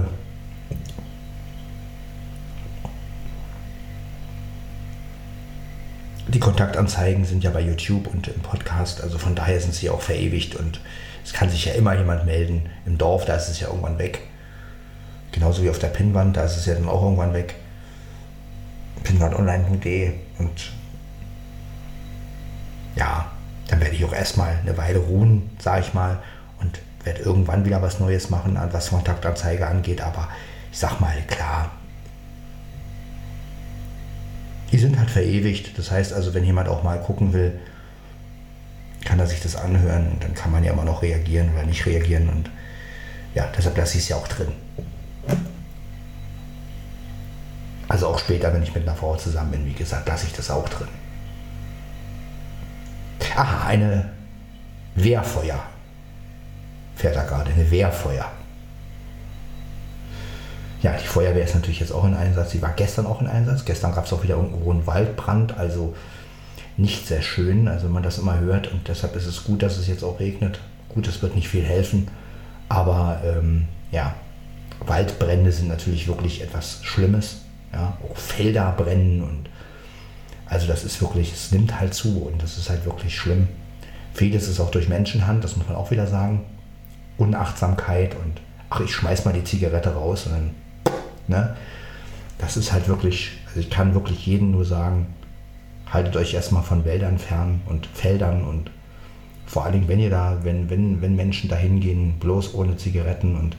die 6.27 6.39
Kontaktanzeigen 6.39 7.23
sind 7.23 7.43
ja 7.43 7.51
bei 7.51 7.61
YouTube 7.61 8.07
und 8.07 8.27
im 8.29 8.41
Podcast, 8.41 9.03
also 9.03 9.19
von 9.19 9.35
daher 9.35 9.61
sind 9.61 9.75
sie 9.75 9.91
auch 9.91 10.01
verewigt 10.01 10.55
und 10.55 10.81
es 11.23 11.33
kann 11.33 11.51
sich 11.51 11.65
ja 11.65 11.73
immer 11.73 11.93
jemand 11.93 12.25
melden. 12.25 12.67
Im 12.87 12.97
Dorf, 12.97 13.25
da 13.25 13.35
ist 13.35 13.49
es 13.49 13.59
ja 13.59 13.67
irgendwann 13.67 13.99
weg. 13.99 14.21
Genauso 15.33 15.61
wie 15.61 15.69
auf 15.69 15.77
der 15.77 15.89
Pinnwand, 15.89 16.35
da 16.35 16.45
ist 16.45 16.57
es 16.57 16.65
ja 16.65 16.73
dann 16.73 16.89
auch 16.89 17.03
irgendwann 17.03 17.33
weg. 17.33 17.53
Pinnwandonline.de 19.03 20.13
und 20.39 20.71
ja, 22.95 23.31
dann 23.67 23.79
werde 23.81 23.95
ich 23.95 24.05
auch 24.05 24.13
erstmal 24.13 24.57
eine 24.61 24.77
Weile 24.77 24.99
ruhen, 24.99 25.49
sage 25.59 25.81
ich 25.81 25.93
mal, 25.93 26.19
und 26.59 26.79
werde 27.03 27.21
irgendwann 27.21 27.65
wieder 27.65 27.81
was 27.81 27.99
Neues 27.99 28.29
machen, 28.29 28.57
was 28.71 28.89
Kontaktanzeige 28.89 29.67
angeht. 29.67 30.01
Aber 30.01 30.29
ich 30.71 30.79
sag 30.79 30.99
mal, 30.99 31.15
klar, 31.27 31.71
die 34.71 34.77
sind 34.77 34.97
halt 34.97 35.09
verewigt. 35.09 35.77
Das 35.77 35.91
heißt 35.91 36.13
also, 36.13 36.33
wenn 36.33 36.43
jemand 36.43 36.69
auch 36.69 36.83
mal 36.83 36.99
gucken 36.99 37.33
will, 37.33 37.59
kann 39.05 39.19
er 39.19 39.27
sich 39.27 39.41
das 39.41 39.55
anhören 39.55 40.11
und 40.11 40.23
dann 40.23 40.33
kann 40.33 40.51
man 40.51 40.63
ja 40.63 40.73
immer 40.73 40.83
noch 40.83 41.01
reagieren 41.01 41.53
oder 41.53 41.63
nicht 41.63 41.85
reagieren. 41.85 42.29
Und 42.29 42.49
ja, 43.35 43.47
deshalb 43.57 43.77
lasse 43.77 43.97
ich 43.97 44.03
es 44.03 44.09
ja 44.09 44.17
auch 44.17 44.27
drin. 44.27 44.51
Also 47.87 48.07
auch 48.07 48.19
später, 48.19 48.53
wenn 48.53 48.63
ich 48.63 48.75
mit 48.75 48.87
einer 48.87 48.97
Frau 48.97 49.15
zusammen 49.15 49.51
bin, 49.51 49.65
wie 49.65 49.73
gesagt, 49.73 50.07
lasse 50.07 50.27
ich 50.27 50.33
das 50.33 50.51
auch 50.51 50.67
drin. 50.67 50.89
Aha, 53.35 53.67
eine 53.67 54.09
Wehrfeuer. 54.95 55.59
Fährt 56.95 57.15
da 57.15 57.23
gerade, 57.23 57.51
eine 57.51 57.69
Wehrfeuer. 57.69 58.25
Ja, 60.81 60.95
die 60.97 61.07
Feuerwehr 61.07 61.43
ist 61.43 61.55
natürlich 61.55 61.79
jetzt 61.79 61.91
auch 61.91 62.05
in 62.05 62.13
Einsatz. 62.13 62.51
Sie 62.51 62.61
war 62.61 62.71
gestern 62.71 63.05
auch 63.05 63.21
in 63.21 63.27
Einsatz. 63.27 63.65
Gestern 63.65 63.93
gab 63.93 64.05
es 64.05 64.13
auch 64.13 64.23
wieder 64.23 64.35
irgendwo 64.35 64.71
einen 64.71 64.85
Waldbrand, 64.85 65.57
also 65.57 65.95
nicht 66.77 67.07
sehr 67.07 67.21
schön, 67.21 67.67
also 67.67 67.85
wenn 67.85 67.93
man 67.93 68.03
das 68.03 68.19
immer 68.19 68.39
hört. 68.39 68.71
Und 68.71 68.87
deshalb 68.87 69.15
ist 69.15 69.25
es 69.25 69.43
gut, 69.43 69.63
dass 69.63 69.77
es 69.77 69.87
jetzt 69.87 70.03
auch 70.03 70.19
regnet. 70.19 70.59
Gut, 70.89 71.07
es 71.07 71.21
wird 71.21 71.35
nicht 71.35 71.47
viel 71.47 71.63
helfen, 71.63 72.07
aber 72.69 73.21
ähm, 73.25 73.65
ja, 73.91 74.15
Waldbrände 74.85 75.51
sind 75.51 75.67
natürlich 75.67 76.07
wirklich 76.07 76.41
etwas 76.41 76.79
Schlimmes. 76.83 77.41
Ja, 77.73 77.97
auch 78.09 78.15
Felder 78.15 78.73
brennen 78.77 79.21
und 79.21 79.49
also 80.49 80.67
das 80.67 80.83
ist 80.83 81.01
wirklich, 81.01 81.33
es 81.33 81.51
nimmt 81.51 81.79
halt 81.79 81.93
zu 81.93 82.23
und 82.23 82.41
das 82.41 82.57
ist 82.57 82.69
halt 82.69 82.85
wirklich 82.85 83.15
schlimm. 83.15 83.47
Vieles 84.13 84.47
ist 84.47 84.59
auch 84.59 84.71
durch 84.71 84.87
Menschenhand, 84.89 85.43
das 85.43 85.57
muss 85.57 85.67
man 85.67 85.75
auch 85.75 85.91
wieder 85.91 86.07
sagen. 86.07 86.45
Unachtsamkeit 87.17 88.15
und 88.15 88.41
ach, 88.69 88.79
ich 88.81 88.91
schmeiß 88.91 89.25
mal 89.25 89.33
die 89.33 89.43
Zigarette 89.43 89.93
raus 89.93 90.25
und 90.25 90.33
dann 90.33 90.51
Ne? 91.27 91.55
Das 92.37 92.57
ist 92.57 92.71
halt 92.71 92.87
wirklich, 92.87 93.31
also 93.47 93.59
ich 93.59 93.69
kann 93.69 93.93
wirklich 93.93 94.25
jedem 94.25 94.51
nur 94.51 94.65
sagen, 94.65 95.07
haltet 95.91 96.15
euch 96.15 96.33
erstmal 96.33 96.63
von 96.63 96.85
Wäldern 96.85 97.17
fern 97.17 97.61
und 97.67 97.87
Feldern 97.87 98.43
und 98.43 98.71
vor 99.45 99.63
allen 99.63 99.73
Dingen, 99.73 99.87
wenn 99.87 99.99
ihr 99.99 100.09
da, 100.09 100.39
wenn, 100.43 100.69
wenn, 100.69 101.01
wenn 101.01 101.15
Menschen 101.15 101.49
da 101.49 101.55
hingehen, 101.55 102.15
bloß 102.19 102.53
ohne 102.53 102.77
Zigaretten 102.77 103.35
und 103.37 103.55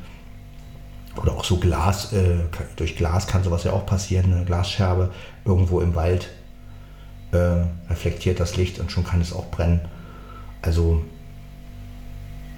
oder 1.21 1.33
auch 1.33 1.43
so 1.43 1.57
Glas, 1.57 2.13
äh, 2.13 2.37
durch 2.77 2.95
Glas 2.95 3.27
kann 3.27 3.43
sowas 3.43 3.65
ja 3.65 3.73
auch 3.73 3.87
passieren, 3.87 4.33
eine 4.33 4.45
Glasscherbe 4.45 5.11
irgendwo 5.45 5.81
im 5.81 5.97
Wald 5.97 6.29
äh, 7.33 7.65
reflektiert 7.91 8.41
das 8.41 8.57
Licht 8.57 8.79
und 8.79 8.91
schon 8.91 9.05
kann 9.05 9.21
es 9.21 9.33
auch 9.33 9.51
brennen. 9.51 9.81
Also 10.63 11.03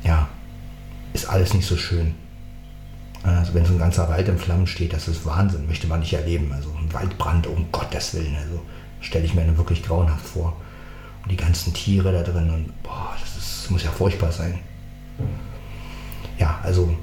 ja, 0.03 0.29
ist 1.13 1.29
alles 1.29 1.55
nicht 1.55 1.67
so 1.67 1.77
schön. 1.77 2.15
Also 3.23 3.53
wenn 3.53 3.67
so 3.67 3.75
ein 3.75 3.79
ganzer 3.79 4.09
Wald 4.09 4.29
in 4.29 4.39
Flammen 4.39 4.67
steht, 4.67 4.93
das 4.93 5.07
ist 5.07 5.27
Wahnsinn, 5.27 5.67
möchte 5.67 5.87
man 5.87 6.01
nicht 6.01 6.13
erleben. 6.13 6.53
Also 6.53 6.71
ein 6.71 6.93
Waldbrand, 6.93 7.47
um 7.47 7.71
Gottes 7.71 8.15
Willen, 8.15 8.37
also 8.37 8.63
stelle 9.01 9.25
ich 9.25 9.35
mir 9.35 9.57
wirklich 9.59 9.83
grauenhaft 9.83 10.27
vor. 10.27 10.57
Und 11.23 11.31
die 11.31 11.37
ganzen 11.37 11.75
Tiere 11.75 12.13
da 12.13 12.23
drin 12.23 12.51
und 12.51 12.83
boah, 12.83 13.15
das, 13.21 13.37
ist, 13.37 13.65
das 13.65 13.71
muss 13.71 13.85
ja 13.85 13.91
furchtbar 13.91 14.33
sein. 14.33 14.59
Ja, 16.39 16.59
also 16.63 16.97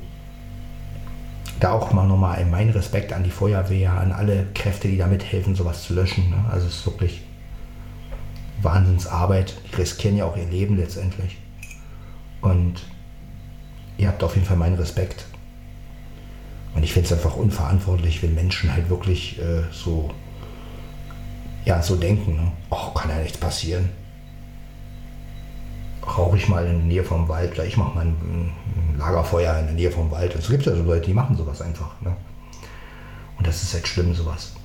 da 1.59 1.71
auch 1.71 1.91
mal 1.91 2.07
nochmal 2.07 2.43
mein 2.45 2.69
Respekt 2.69 3.13
an 3.13 3.23
die 3.23 3.29
Feuerwehr, 3.29 3.93
an 3.93 4.11
alle 4.11 4.47
Kräfte, 4.55 4.87
die 4.87 4.97
da 4.97 5.05
mithelfen, 5.05 5.55
sowas 5.55 5.83
zu 5.83 5.93
löschen. 5.93 6.29
Ne? 6.29 6.45
Also 6.49 6.67
es 6.67 6.77
ist 6.77 6.85
wirklich 6.85 7.21
Wahnsinnsarbeit. 8.61 9.55
Die 9.71 9.75
riskieren 9.75 10.17
ja 10.17 10.25
auch 10.25 10.37
ihr 10.37 10.45
Leben 10.45 10.77
letztendlich. 10.77 11.37
Und 12.41 12.81
ihr 13.97 14.07
habt 14.07 14.23
auf 14.23 14.35
jeden 14.35 14.47
Fall 14.47 14.57
meinen 14.57 14.75
Respekt. 14.75 15.25
Und 16.75 16.83
ich 16.83 16.93
finde 16.93 17.07
es 17.07 17.13
einfach 17.13 17.35
unverantwortlich, 17.35 18.21
wenn 18.21 18.35
Menschen 18.35 18.71
halt 18.71 18.89
wirklich 18.89 19.39
äh, 19.39 19.63
so, 19.71 20.11
ja, 21.65 21.81
so 21.81 21.95
denken. 21.95 22.35
Ne? 22.35 22.51
Oh, 22.69 22.91
kann 22.91 23.09
ja 23.09 23.17
nichts 23.17 23.37
passieren. 23.37 23.89
Rauche 26.05 26.37
ich 26.37 26.47
mal 26.47 26.65
in 26.65 26.77
der 26.77 26.85
Nähe 26.85 27.03
vom 27.03 27.27
Wald, 27.27 27.53
oder 27.53 27.65
ich 27.65 27.77
mache 27.77 27.95
mal 27.95 28.05
ein, 28.05 28.09
ein, 28.09 28.51
Lagerfeuer 28.97 29.59
in 29.59 29.65
der 29.65 29.75
Nähe 29.75 29.91
vom 29.91 30.09
Wald. 30.09 30.35
Es 30.35 30.49
gibt 30.49 30.65
ja 30.65 30.75
so 30.75 30.83
Leute, 30.83 31.07
die 31.07 31.13
machen 31.13 31.35
sowas 31.35 31.61
einfach. 31.61 31.99
Ne? 32.01 32.15
Und 33.37 33.45
das 33.45 33.61
ist 33.61 33.73
halt 33.73 33.87
schlimm, 33.87 34.13
sowas. 34.13 34.56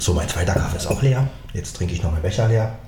So, 0.00 0.14
mein 0.14 0.28
zweiter 0.28 0.54
Kaffee 0.54 0.76
ist 0.76 0.86
auch 0.86 1.02
leer. 1.02 1.28
Jetzt 1.52 1.76
trinke 1.76 1.92
ich 1.92 2.02
noch 2.02 2.12
meinen 2.12 2.22
Becher 2.22 2.46
leer. 2.46 2.78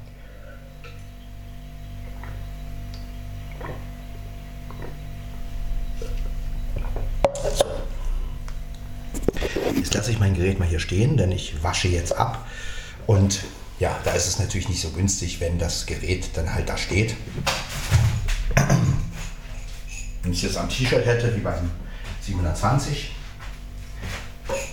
Jetzt 9.74 9.92
lasse 9.94 10.12
ich 10.12 10.20
mein 10.20 10.34
Gerät 10.34 10.60
mal 10.60 10.68
hier 10.68 10.78
stehen, 10.78 11.16
denn 11.16 11.32
ich 11.32 11.62
wasche 11.64 11.88
jetzt 11.88 12.16
ab. 12.16 12.46
Und 13.08 13.40
ja, 13.80 13.98
da 14.04 14.12
ist 14.12 14.28
es 14.28 14.38
natürlich 14.38 14.68
nicht 14.68 14.80
so 14.80 14.90
günstig, 14.90 15.40
wenn 15.40 15.58
das 15.58 15.86
Gerät 15.86 16.30
dann 16.34 16.54
halt 16.54 16.68
da 16.68 16.78
steht. 16.78 17.16
Wenn 20.22 20.32
ich 20.32 20.38
es 20.38 20.44
jetzt 20.44 20.58
am 20.58 20.68
T-Shirt 20.68 21.04
hätte, 21.04 21.34
wie 21.34 21.40
beim 21.40 21.72
720, 22.22 23.10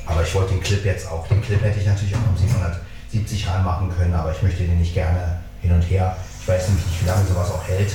aber 0.06 0.24
ich 0.24 0.34
wollte 0.34 0.54
den 0.54 0.62
Clip 0.62 0.84
jetzt 0.86 1.10
auch, 1.10 1.28
den 1.28 1.42
Clip 1.42 1.62
hätte 1.62 1.80
ich 1.80 1.86
natürlich 1.86 2.16
auch 2.16 2.30
um 2.30 2.38
770 2.38 3.48
reinmachen 3.48 3.96
können, 3.96 4.14
aber 4.14 4.32
ich 4.32 4.42
möchte 4.42 4.64
den 4.64 4.80
nicht 4.80 4.94
gerne 4.94 5.40
hin 5.62 5.72
und 5.72 5.82
her. 5.82 6.16
Ich 6.42 6.48
weiß 6.48 6.68
nämlich 6.68 6.86
nicht, 6.86 7.02
wie 7.04 7.08
lange 7.08 7.26
sowas 7.26 7.52
auch 7.52 7.68
hält. 7.68 7.92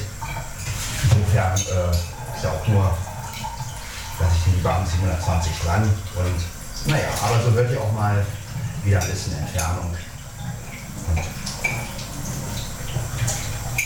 Insofern 1.05 1.55
äh, 1.55 2.37
ist 2.37 2.45
ja 2.45 2.51
auch 2.51 2.67
nur, 2.69 2.91
dass 4.19 4.37
ich 4.37 4.45
den 4.45 4.57
lieber 4.57 4.75
am 4.75 4.87
720 4.87 5.53
dran 5.65 5.83
und 5.83 6.91
naja, 6.93 7.09
aber 7.23 7.43
so 7.43 7.55
wird 7.55 7.73
ja 7.73 7.79
auch 7.79 7.93
mal 7.93 8.27
wieder 8.85 9.01
ein 9.01 9.09
bisschen 9.09 9.39
Entfernung. 9.39 9.95
Und, 11.09 11.23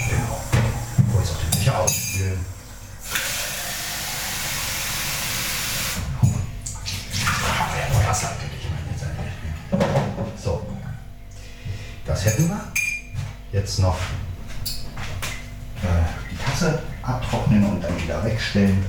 genau. 0.08 0.40
Kurz 1.12 1.30
auf 1.30 1.36
den 1.42 1.52
Sicher 1.52 1.78
ausspülen. 1.78 2.55
Wasser 8.16 8.30
So, 10.42 10.66
das 12.06 12.24
hätten 12.24 12.48
wir. 12.48 12.60
Jetzt 13.52 13.78
noch 13.80 13.98
äh, 15.82 15.86
die 16.30 16.36
Tasse 16.38 16.82
abtrocknen 17.02 17.64
und 17.64 17.82
dann 17.82 18.02
wieder 18.02 18.24
wegstellen. 18.24 18.84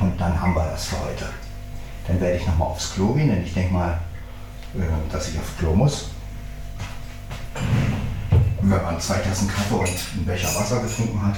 Und 0.00 0.20
dann 0.20 0.38
haben 0.38 0.54
wir 0.54 0.64
das 0.66 0.84
für 0.84 1.00
heute. 1.00 1.30
Dann 2.06 2.20
werde 2.20 2.36
ich 2.36 2.46
nochmal 2.46 2.68
aufs 2.68 2.92
Klo 2.92 3.14
gehen, 3.14 3.28
denn 3.28 3.42
ich 3.42 3.54
denke 3.54 3.72
mal, 3.72 3.98
äh, 4.74 5.10
dass 5.10 5.28
ich 5.28 5.38
aufs 5.38 5.56
Klo 5.58 5.74
muss. 5.74 6.10
wenn 8.60 8.82
man 8.82 9.00
zwei 9.00 9.18
Tassen 9.18 9.48
Kaffee 9.48 9.74
und 9.74 9.88
einen 9.88 10.26
Becher 10.26 10.54
Wasser 10.54 10.82
getrunken 10.82 11.26
hat, 11.26 11.36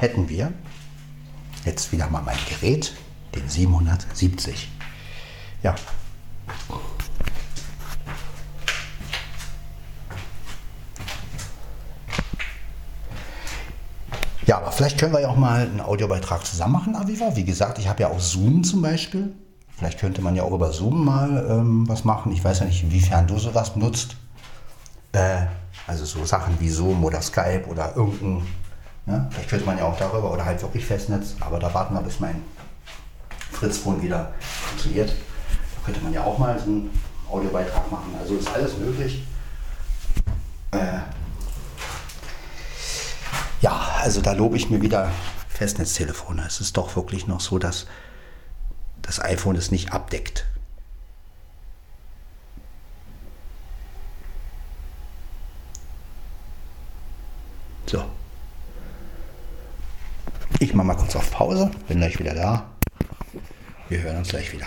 hätten 0.00 0.28
wir 0.28 0.52
jetzt 1.64 1.92
wieder 1.92 2.08
mal 2.08 2.22
mein 2.22 2.38
Gerät, 2.48 2.94
den 3.34 3.48
770. 3.48 4.68
Ja. 5.62 5.74
Ja, 14.46 14.58
aber 14.58 14.72
vielleicht 14.72 14.98
können 14.98 15.12
wir 15.12 15.20
ja 15.20 15.28
auch 15.28 15.36
mal 15.36 15.66
einen 15.66 15.80
Audiobeitrag 15.80 16.46
zusammen 16.46 16.72
machen, 16.72 16.96
Aviva. 16.96 17.36
Wie 17.36 17.44
gesagt, 17.44 17.78
ich 17.78 17.86
habe 17.86 18.00
ja 18.00 18.08
auch 18.08 18.20
Zoom 18.20 18.64
zum 18.64 18.80
Beispiel. 18.80 19.34
Vielleicht 19.76 19.98
könnte 19.98 20.22
man 20.22 20.36
ja 20.36 20.42
auch 20.42 20.52
über 20.52 20.72
Zoom 20.72 21.04
mal 21.04 21.46
ähm, 21.50 21.86
was 21.86 22.04
machen. 22.04 22.32
Ich 22.32 22.42
weiß 22.42 22.60
ja 22.60 22.64
nicht, 22.64 22.82
inwiefern 22.82 23.26
du 23.26 23.38
sowas 23.38 23.76
nutzt. 23.76 24.16
Äh, 25.12 25.46
also 25.86 26.06
so 26.06 26.24
Sachen 26.24 26.58
wie 26.60 26.70
Zoom 26.70 27.04
oder 27.04 27.20
Skype 27.20 27.66
oder 27.68 27.94
irgendein 27.94 28.46
Ne? 29.08 29.26
Vielleicht 29.30 29.48
könnte 29.48 29.66
man 29.66 29.78
ja 29.78 29.84
auch 29.84 29.98
darüber 29.98 30.32
oder 30.32 30.44
halt 30.44 30.60
wirklich 30.62 30.84
Festnetz, 30.84 31.34
aber 31.40 31.58
da 31.58 31.72
warten 31.72 31.94
wir, 31.94 32.02
bis 32.02 32.20
mein 32.20 32.42
Fritzphone 33.52 34.02
wieder 34.02 34.32
funktioniert. 34.40 35.10
Da 35.10 35.84
könnte 35.86 36.00
man 36.02 36.12
ja 36.12 36.22
auch 36.22 36.38
mal 36.38 36.58
so 36.58 36.66
einen 36.66 36.90
Audiobeitrag 37.28 37.90
machen. 37.90 38.14
Also 38.20 38.36
ist 38.36 38.54
alles 38.54 38.76
möglich. 38.76 39.24
Äh, 40.72 40.98
Ja, 43.60 43.98
also 44.02 44.20
da 44.20 44.32
lobe 44.32 44.56
ich 44.56 44.70
mir 44.70 44.80
wieder 44.82 45.10
Festnetztelefone. 45.48 46.44
Es 46.46 46.60
ist 46.60 46.76
doch 46.76 46.94
wirklich 46.94 47.26
noch 47.26 47.40
so, 47.40 47.58
dass 47.58 47.86
das 49.02 49.20
iPhone 49.20 49.56
es 49.56 49.70
nicht 49.70 49.92
abdeckt. 49.92 50.46
So. 57.86 58.04
Ich 60.60 60.74
mache 60.74 60.88
mal 60.88 60.96
kurz 60.96 61.14
auf 61.14 61.30
Pause, 61.30 61.70
bin 61.86 61.98
gleich 61.98 62.18
wieder 62.18 62.34
da. 62.34 62.66
Wir 63.88 64.00
hören 64.00 64.16
uns 64.16 64.28
gleich 64.28 64.52
wieder. 64.52 64.66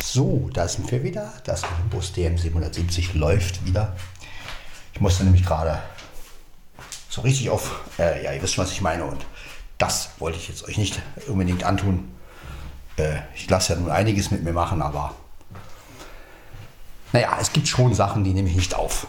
So, 0.00 0.50
da 0.52 0.68
sind 0.68 0.88
wir 0.92 1.02
wieder. 1.02 1.32
Das 1.42 1.64
Olympus 1.64 2.12
DM770 2.14 3.18
läuft 3.18 3.66
wieder. 3.66 3.96
Ich 4.94 5.00
musste 5.00 5.24
nämlich 5.24 5.44
gerade 5.44 5.82
so 7.08 7.22
richtig 7.22 7.50
auf, 7.50 7.80
äh, 7.98 8.22
ja, 8.22 8.32
ihr 8.32 8.40
wisst 8.40 8.54
schon, 8.54 8.64
was 8.64 8.70
ich 8.70 8.80
meine. 8.80 9.04
Und 9.04 9.26
das 9.78 10.10
wollte 10.20 10.38
ich 10.38 10.46
jetzt 10.46 10.62
euch 10.68 10.78
nicht 10.78 11.02
unbedingt 11.26 11.64
antun. 11.64 12.12
Äh, 12.98 13.16
ich 13.34 13.50
lasse 13.50 13.72
ja 13.72 13.80
nun 13.80 13.90
einiges 13.90 14.30
mit 14.30 14.44
mir 14.44 14.52
machen, 14.52 14.80
aber 14.80 15.16
naja, 17.12 17.36
es 17.40 17.52
gibt 17.52 17.66
schon 17.66 17.94
Sachen, 17.94 18.22
die 18.22 18.32
nehme 18.32 18.48
ich 18.48 18.54
nicht 18.54 18.76
auf. 18.76 19.08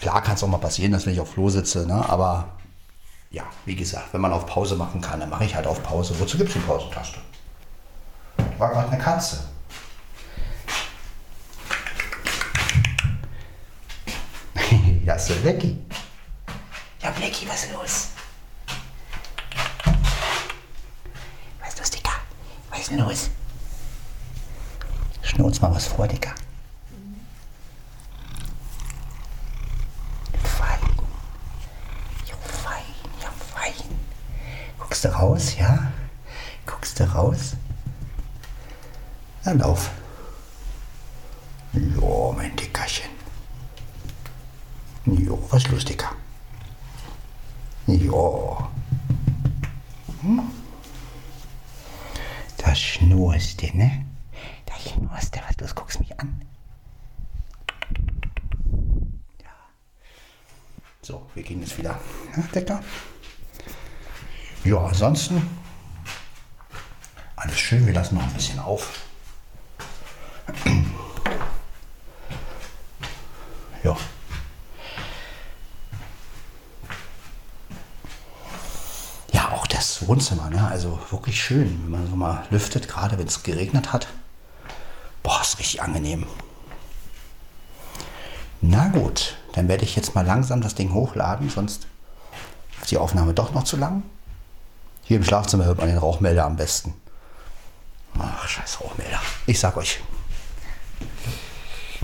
Klar 0.00 0.22
kann 0.22 0.34
es 0.34 0.42
auch 0.42 0.48
mal 0.48 0.58
passieren, 0.58 0.92
dass 0.92 1.06
wenn 1.06 1.14
ich 1.14 1.20
auf 1.20 1.32
Klo 1.32 1.48
sitze, 1.48 1.86
ne? 1.86 2.06
aber 2.06 2.48
ja, 3.34 3.44
wie 3.64 3.74
gesagt, 3.74 4.12
wenn 4.12 4.20
man 4.20 4.32
auf 4.32 4.46
Pause 4.46 4.76
machen 4.76 5.00
kann, 5.00 5.20
dann 5.20 5.28
mache 5.28 5.44
ich 5.44 5.54
halt 5.54 5.66
auf 5.66 5.82
Pause. 5.82 6.18
Wozu 6.20 6.38
gibt 6.38 6.50
es 6.50 6.54
die 6.54 6.60
Pausentaste? 6.60 7.18
War 8.58 8.70
gerade 8.70 8.88
eine 8.90 8.98
Katze. 8.98 9.44
ja, 15.04 15.16
der 15.16 15.34
Blackie. 15.34 15.76
Ja, 17.02 17.10
Blackie, 17.10 17.48
was 17.48 17.64
ist 17.64 17.72
los? 17.72 18.08
Was 21.60 21.68
ist 21.70 21.78
los, 21.80 21.90
Dicker? 21.90 22.12
Was 22.70 22.80
ist 22.80 22.90
denn 22.90 22.98
los? 22.98 23.30
Schnur 25.22 25.48
uns 25.48 25.60
mal 25.60 25.74
was 25.74 25.86
vor, 25.86 26.06
Dicker. 26.06 26.34
Fein. 30.42 30.78
Ja, 32.26 32.34
fein, 32.62 32.84
ja, 33.20 33.28
fein. 33.52 33.74
Guckst 34.94 35.06
du 35.06 35.08
raus, 35.08 35.56
ja? 35.58 35.92
Guckst 36.66 37.00
du 37.00 37.12
raus? 37.12 37.56
Dann 39.42 39.58
lauf. 39.58 39.90
Jo, 41.72 42.32
mein 42.36 42.54
Dickerchen. 42.54 43.10
Jo, 45.06 45.44
was 45.50 45.66
los, 45.66 45.84
Dicker? 45.84 46.12
Jo. 47.88 48.68
Hm? 50.20 50.48
Da 52.58 52.72
schnurst 52.72 53.62
du, 53.62 53.76
ne? 53.76 54.06
Da 54.64 54.74
schnurst 54.76 55.34
du, 55.34 55.40
was 55.40 55.58
los, 55.58 55.74
guckst 55.74 55.98
mich 55.98 56.20
an. 56.20 56.40
Ja. 59.42 59.50
So, 61.02 61.26
wir 61.34 61.42
gehen 61.42 61.62
jetzt 61.62 61.76
wieder. 61.78 61.98
Ja, 62.36 62.42
Decker? 62.54 62.80
Ja, 64.64 64.78
ansonsten 64.78 65.42
alles 67.36 67.58
schön, 67.58 67.86
wir 67.86 67.92
lassen 67.92 68.14
noch 68.14 68.22
ein 68.22 68.32
bisschen 68.32 68.58
auf. 68.58 69.00
Ja. 73.82 73.94
Ja, 79.32 79.50
auch 79.52 79.66
das 79.66 80.08
Wohnzimmer, 80.08 80.48
ne? 80.48 80.66
also 80.66 80.98
wirklich 81.10 81.42
schön, 81.42 81.82
wenn 81.82 81.90
man 81.90 82.08
so 82.08 82.16
mal 82.16 82.46
lüftet, 82.48 82.88
gerade 82.88 83.18
wenn 83.18 83.26
es 83.26 83.42
geregnet 83.42 83.92
hat. 83.92 84.08
Boah, 85.22 85.42
ist 85.42 85.58
richtig 85.58 85.82
angenehm. 85.82 86.26
Na 88.62 88.88
gut, 88.88 89.36
dann 89.52 89.68
werde 89.68 89.84
ich 89.84 89.94
jetzt 89.94 90.14
mal 90.14 90.24
langsam 90.24 90.62
das 90.62 90.74
Ding 90.74 90.94
hochladen, 90.94 91.50
sonst 91.50 91.86
ist 92.80 92.90
die 92.90 92.96
Aufnahme 92.96 93.34
doch 93.34 93.52
noch 93.52 93.64
zu 93.64 93.76
lang. 93.76 94.02
Hier 95.04 95.18
im 95.18 95.24
Schlafzimmer 95.24 95.66
hört 95.66 95.78
man 95.78 95.88
den 95.88 95.98
Rauchmelder 95.98 96.46
am 96.46 96.56
besten. 96.56 96.94
Ach, 98.18 98.48
scheiß 98.48 98.80
Rauchmelder. 98.80 99.20
Ich 99.46 99.60
sag 99.60 99.76
euch. 99.76 100.00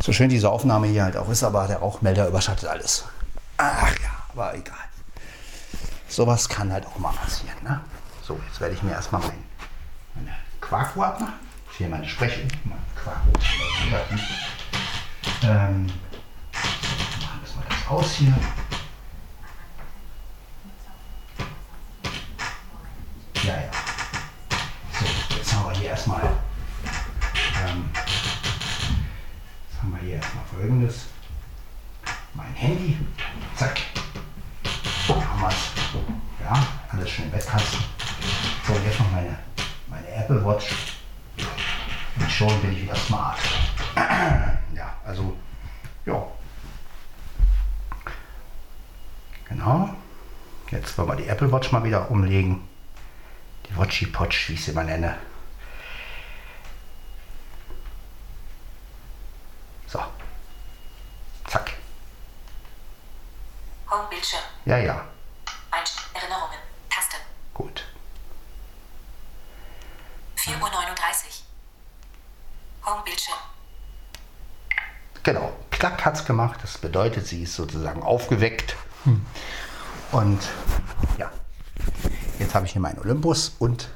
So 0.02 0.12
schön 0.12 0.28
diese 0.28 0.51
Aufnahme 0.51 0.86
hier 0.86 1.05
halt 1.05 1.16
auch 1.16 1.28
ist, 1.31 1.43
aber 1.43 1.66
der 1.66 1.78
Rauchmelder 1.78 2.28
überschattet 2.28 2.68
alles. 2.68 3.05
Ach 3.56 3.90
ja, 4.02 4.10
aber 4.32 4.55
egal. 4.55 4.77
Sowas 6.09 6.48
kann 6.48 6.72
halt 6.72 6.86
auch 6.86 6.98
mal 6.98 7.12
passieren. 7.12 7.56
Ne? 7.62 7.81
So, 8.22 8.39
jetzt 8.48 8.60
werde 8.60 8.74
ich 8.74 8.82
mir 8.82 8.93
erstmal 8.93 9.22
mein, 9.22 9.44
meine 10.14 10.36
Quarkuhr 10.60 11.06
abmachen. 11.06 11.35
Hier 11.78 11.89
meine 11.89 12.06
Sprechung, 12.06 12.48
meine 12.64 12.81
Quarkuhr. 12.97 13.32
Ähm, 15.43 15.86
machen 15.86 17.55
wir 17.55 17.68
das 17.68 17.89
aus 17.89 18.12
hier. 18.12 18.35
Folgendes. 30.61 31.07
Mein 32.35 32.53
Handy. 32.55 32.99
Zack. 33.57 33.81
Haben. 35.09 36.23
Ja, 36.43 36.66
alles 36.93 37.11
schön 37.11 37.24
im 37.24 37.31
Bettkasten. 37.31 37.82
So, 38.66 38.74
jetzt 38.74 38.99
noch 38.99 39.11
meine, 39.11 39.39
meine 39.89 40.09
Apple 40.09 40.45
Watch. 40.45 40.74
Und 42.19 42.31
schon 42.31 42.61
bin 42.61 42.73
ich 42.73 42.82
wieder 42.82 42.95
smart. 42.95 43.39
ja, 43.97 44.95
also, 45.05 45.35
ja. 46.05 46.27
Genau. 49.49 49.91
Jetzt 50.70 50.97
wollen 50.99 51.09
wir 51.09 51.16
die 51.16 51.27
Apple 51.27 51.51
Watch 51.51 51.73
mal 51.73 51.82
wieder 51.85 52.11
umlegen. 52.11 52.61
Die 53.69 53.77
Watchy 53.77 54.07
Potch, 54.07 54.51
wie 54.51 54.55
ich 54.55 54.65
sie 54.65 54.73
mal 54.73 54.85
nenne. 54.85 55.16
So. 59.87 60.01
Zack. 61.51 61.73
Homebildschirm. 63.90 64.42
Ja, 64.64 64.78
ja. 64.78 65.04
Einst 65.70 66.00
Erinnerungen. 66.14 66.58
Taste. 66.88 67.16
Gut. 67.54 67.84
4.39 70.36 70.54
Uhr. 70.60 70.70
Homebildschirm. 72.86 73.38
Genau. 75.22 75.52
Klack 75.70 76.04
hat's 76.04 76.24
gemacht. 76.24 76.60
Das 76.62 76.78
bedeutet, 76.78 77.26
sie 77.26 77.42
ist 77.42 77.54
sozusagen 77.54 78.02
aufgeweckt. 78.02 78.76
Und 80.12 80.48
ja. 81.18 81.30
Jetzt 82.38 82.54
habe 82.54 82.66
ich 82.66 82.72
hier 82.72 82.80
meinen 82.80 82.98
Olympus 82.98 83.54
und 83.58 83.88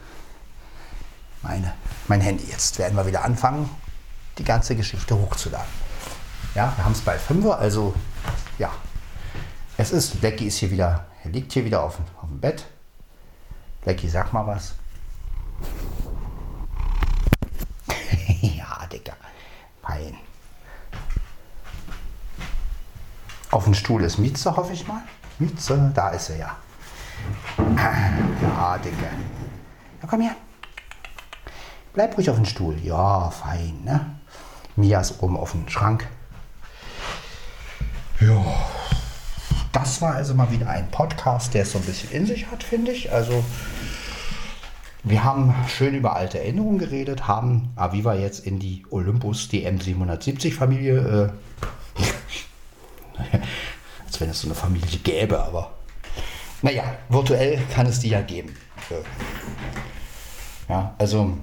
meine, 1.43 1.75
mein 2.09 2.21
Handy. 2.21 2.45
Jetzt 2.45 2.79
werden 2.79 2.97
wir 2.97 3.07
wieder 3.07 3.25
anfangen, 3.25 3.71
die 4.39 4.45
ganze 4.45 4.77
Geschichte 4.77 5.15
hochzuladen. 5.17 5.69
Ja, 6.55 6.73
wir 6.77 6.85
haben 6.85 6.93
es 6.93 7.01
bei 7.01 7.19
5 7.19 7.47
also 7.47 7.95
ja. 8.59 8.71
Es 9.77 9.91
ist, 9.91 10.23
Lecky 10.23 10.47
ist 10.47 10.59
hier 10.59 10.71
wieder, 10.71 11.07
er 11.25 11.31
liegt 11.31 11.53
hier 11.53 11.65
wieder 11.65 11.83
auf, 11.83 11.99
auf 12.21 12.29
dem 12.29 12.41
Bett. 12.41 12.65
Lecky, 13.85 14.09
sag 14.09 14.33
mal 14.33 14.47
was. 14.47 14.75
ja, 18.41 18.87
Digga. 18.91 19.15
Fein. 19.83 20.17
Auf 23.51 23.65
dem 23.65 23.75
Stuhl 23.75 24.03
ist 24.05 24.19
Mieze, 24.19 24.57
hoffe 24.57 24.73
ich 24.73 24.87
mal. 24.87 25.03
Mieze, 25.39 25.93
da 25.95 26.11
ist 26.11 26.31
er 26.31 26.37
ja. 26.37 26.57
Ja, 27.59 28.79
Digga. 28.79 29.11
Ja, 30.01 30.09
komm 30.09 30.21
her. 30.21 30.37
Bleib 31.93 32.17
ruhig 32.17 32.31
auf 32.31 32.37
dem 32.37 32.45
Stuhl. 32.45 32.79
Ja, 32.79 33.31
fein, 33.31 33.83
ne? 33.85 34.19
Mia 34.77 35.01
ist 35.01 35.23
oben 35.23 35.37
auf 35.37 35.53
dem 35.53 35.69
Schrank. 35.69 36.09
Ja. 38.21 38.45
Das 39.75 40.01
war 40.01 40.15
also 40.15 40.35
mal 40.35 40.53
wieder 40.53 40.69
ein 40.69 40.89
Podcast, 40.93 41.53
der 41.53 41.63
es 41.63 41.73
so 41.73 41.79
ein 41.79 41.85
bisschen 41.85 42.13
in 42.13 42.27
sich 42.27 42.47
hat, 42.47 42.63
finde 42.63 42.93
ich. 42.93 43.13
Also, 43.13 43.45
wir 45.03 45.25
haben 45.25 45.53
schön 45.67 45.97
über 45.97 46.15
alte 46.15 46.39
Erinnerungen 46.39 46.79
geredet, 46.79 47.27
haben 47.27 47.73
Aviva 47.75 48.15
jetzt 48.15 48.47
in 48.47 48.61
die 48.61 48.87
Olympus 48.91 49.49
DM770 49.51 50.55
Familie, 50.55 51.33
äh, 51.99 52.01
als 54.07 54.21
wenn 54.21 54.31
es 54.31 54.41
so 54.41 54.47
eine 54.47 54.55
Familie 54.55 54.99
gäbe, 55.01 55.43
aber 55.43 55.73
naja, 56.63 56.85
virtuell 57.09 57.59
kann 57.75 57.87
es 57.87 57.99
die 57.99 58.11
ja 58.11 58.23
geben. 58.23 58.55
Äh, 58.91 58.95
Ja, 60.69 60.95
also 60.99 61.37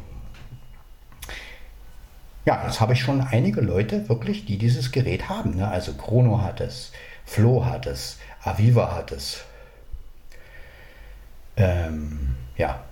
ja, 2.45 2.63
jetzt 2.65 2.79
habe 2.79 2.93
ich 2.93 3.01
schon 3.01 3.21
einige 3.21 3.61
Leute 3.61 4.09
wirklich, 4.09 4.45
die 4.45 4.57
dieses 4.57 4.91
Gerät 4.91 5.29
haben. 5.29 5.57
Ne? 5.57 5.67
Also 5.67 5.93
Chrono 5.93 6.41
hat 6.41 6.59
es, 6.59 6.91
Flo 7.31 7.63
hat 7.65 7.87
es, 7.87 8.17
Aviva 8.43 8.93
hat 8.93 9.13
es. 9.13 9.45
Ähm, 11.55 12.35
ja, 12.57 12.83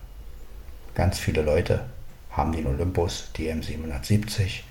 ganz 0.96 1.20
viele 1.20 1.42
Leute 1.42 1.90
haben 2.32 2.54
den 2.54 2.66
Olympus, 2.66 3.32
die 3.36 3.52
M770. 3.52 4.62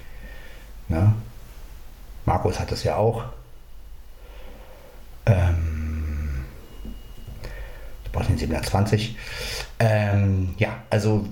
Ne? 0.88 1.12
Markus 2.24 2.58
hat 2.58 2.72
es 2.72 2.82
ja 2.82 2.96
auch. 2.96 3.24
Ähm, 5.26 6.46
du 8.04 8.10
brauchst 8.10 8.30
den 8.30 8.38
720. 8.38 9.18
Ähm, 9.80 10.54
ja, 10.56 10.82
also 10.88 11.28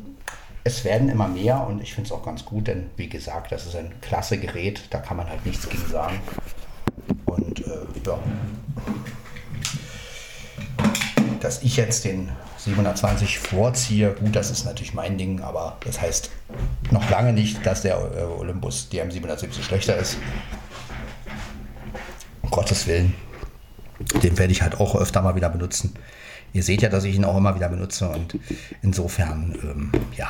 es 0.63 0.85
werden 0.85 1.09
immer 1.09 1.29
mehr 1.29 1.67
und 1.67 1.81
ich 1.81 1.95
finde 1.95 2.09
es 2.09 2.13
auch 2.13 2.23
ganz 2.23 2.45
gut, 2.45 2.69
denn 2.69 2.91
wie 2.97 3.09
gesagt, 3.09 3.51
das 3.51 3.65
ist 3.65 3.77
ein 3.77 3.99
klasse 4.03 4.37
Gerät, 4.37 4.83
da 4.91 4.99
kann 4.99 5.17
man 5.17 5.27
halt 5.27 5.47
nichts 5.47 5.67
gegen 5.71 5.87
sagen. 5.87 6.21
Und 7.37 7.67
äh, 7.67 7.71
ja, 8.05 8.19
dass 11.41 11.63
ich 11.63 11.77
jetzt 11.77 12.05
den 12.05 12.31
720 12.59 13.39
vorziehe, 13.39 14.13
gut, 14.13 14.35
das 14.35 14.51
ist 14.51 14.65
natürlich 14.65 14.95
mein 14.95 15.17
Ding, 15.17 15.41
aber 15.41 15.77
das 15.85 16.01
heißt 16.01 16.31
noch 16.91 17.09
lange 17.11 17.33
nicht, 17.33 17.65
dass 17.65 17.83
der 17.83 17.97
äh, 17.97 18.23
Olympus 18.23 18.89
DM770 18.91 19.63
schlechter 19.63 19.97
ist. 19.97 20.17
Um 22.43 22.51
Gottes 22.51 22.87
Willen. 22.87 23.15
Den 24.23 24.37
werde 24.39 24.53
ich 24.53 24.63
halt 24.63 24.81
auch 24.81 24.95
öfter 24.97 25.23
mal 25.23 25.37
wieder 25.37 25.49
benutzen. 25.49 25.95
Ihr 26.53 26.63
seht 26.63 26.83
ja, 26.83 26.89
dass 26.89 27.05
ich 27.05 27.15
ihn 27.15 27.25
auch 27.25 27.37
immer 27.37 27.55
wieder 27.55 27.69
benutze 27.69 28.09
und 28.09 28.39
insofern, 28.83 29.57
ähm, 29.63 29.93
ja, 30.17 30.29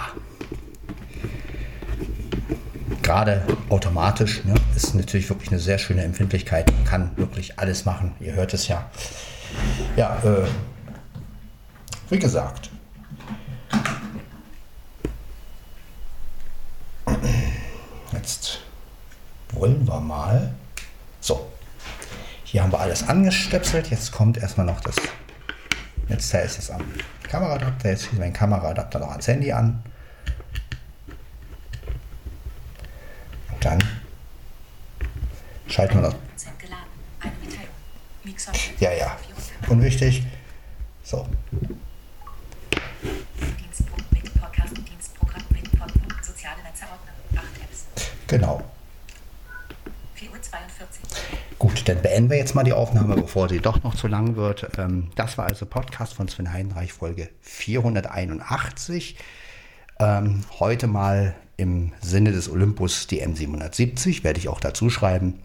gerade 3.07 3.41
automatisch 3.69 4.45
ne, 4.45 4.55
ist 4.75 4.93
natürlich 4.97 5.29
wirklich 5.29 5.51
eine 5.51 5.61
sehr 5.61 5.79
schöne 5.79 6.03
Empfindlichkeit. 6.03 6.73
Man 6.73 6.85
kann 6.85 7.17
wirklich 7.17 7.57
alles 7.57 7.85
machen. 7.85 8.17
Ihr 8.19 8.33
hört 8.33 8.53
es 8.53 8.67
ja. 8.67 8.91
Ja, 9.97 10.19
äh, 10.25 10.49
wie 12.11 12.19
gesagt. 12.19 12.71
Jetzt 18.13 18.59
wollen 19.51 19.87
wir 19.87 20.01
mal. 20.01 20.53
So, 21.21 21.47
hier 22.43 22.65
haben 22.65 22.73
wir 22.73 22.81
alles 22.81 23.09
angestöpselt. 23.09 23.89
Jetzt 23.89 24.11
kommt 24.11 24.37
erstmal 24.37 24.67
noch 24.67 24.81
das. 24.81 24.97
Jetzt 26.09 26.35
ist 26.35 26.59
es 26.59 26.71
am 26.73 26.83
Kameraadapter. 27.31 27.89
Jetzt 27.89 28.03
schließen 28.03 28.19
wir 28.19 28.25
den 28.25 28.33
Kameraadapter 28.33 28.99
noch 28.99 29.11
ans 29.11 29.29
Handy 29.29 29.53
an. 29.53 29.81
Dann 33.61 33.83
schalten 35.69 35.97
wir 35.97 36.03
das. 36.03 36.17
Ja, 38.81 38.93
ja. 38.93 39.17
Unwichtig. 39.69 40.23
So. 41.03 41.27
Dienstpunkt 43.59 44.13
mit 44.13 44.35
Podcast, 44.41 44.77
Dienstprogramm 44.77 45.43
mit 45.51 45.71
Podcast, 45.79 46.25
soziale 46.25 46.63
Netzordner. 46.63 47.13
8 47.37 47.45
Apps. 47.63 47.87
Genau. 48.27 48.63
4 50.15 50.31
Uhr 50.31 50.43
42. 50.43 51.03
Gut, 51.59 51.89
dann 51.89 52.03
beenden 52.03 52.31
wir 52.31 52.37
jetzt 52.37 52.55
mal 52.55 52.65
die 52.65 52.73
Aufnahme, 52.73 53.15
bevor 53.15 53.49
sie 53.49 53.61
doch 53.61 53.83
noch 53.83 53.95
zu 53.95 54.09
lang 54.09 54.37
wird. 54.37 54.79
Ähm, 54.79 55.11
das 55.15 55.39
war 55.39 55.47
also 55.47 55.65
Podcast 55.65 56.15
von 56.15 56.29
Sven 56.29 56.53
Heinreich, 56.53 56.93
Folge 56.93 57.31
481. 57.41 59.17
Ähm, 59.99 60.45
heute 60.59 60.87
mal 60.87 61.35
im 61.57 61.93
Sinne 62.01 62.33
des 62.33 62.49
Olympus 62.51 63.07
die 63.07 63.25
M770, 63.25 64.25
werde 64.25 64.39
ich 64.39 64.49
auch 64.49 64.61
dazu 64.61 64.91
schreiben. 64.91 65.41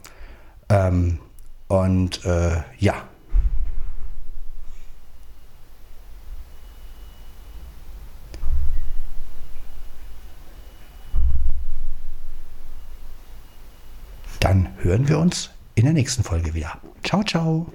Ähm, 0.69 1.19
und 1.67 2.25
äh, 2.25 2.61
ja. 2.79 3.07
Dann 14.39 14.69
hören 14.79 15.07
wir 15.07 15.19
uns 15.19 15.51
in 15.75 15.85
der 15.85 15.93
nächsten 15.93 16.23
Folge 16.23 16.53
wieder. 16.53 16.79
Ciao, 17.03 17.23
ciao. 17.23 17.71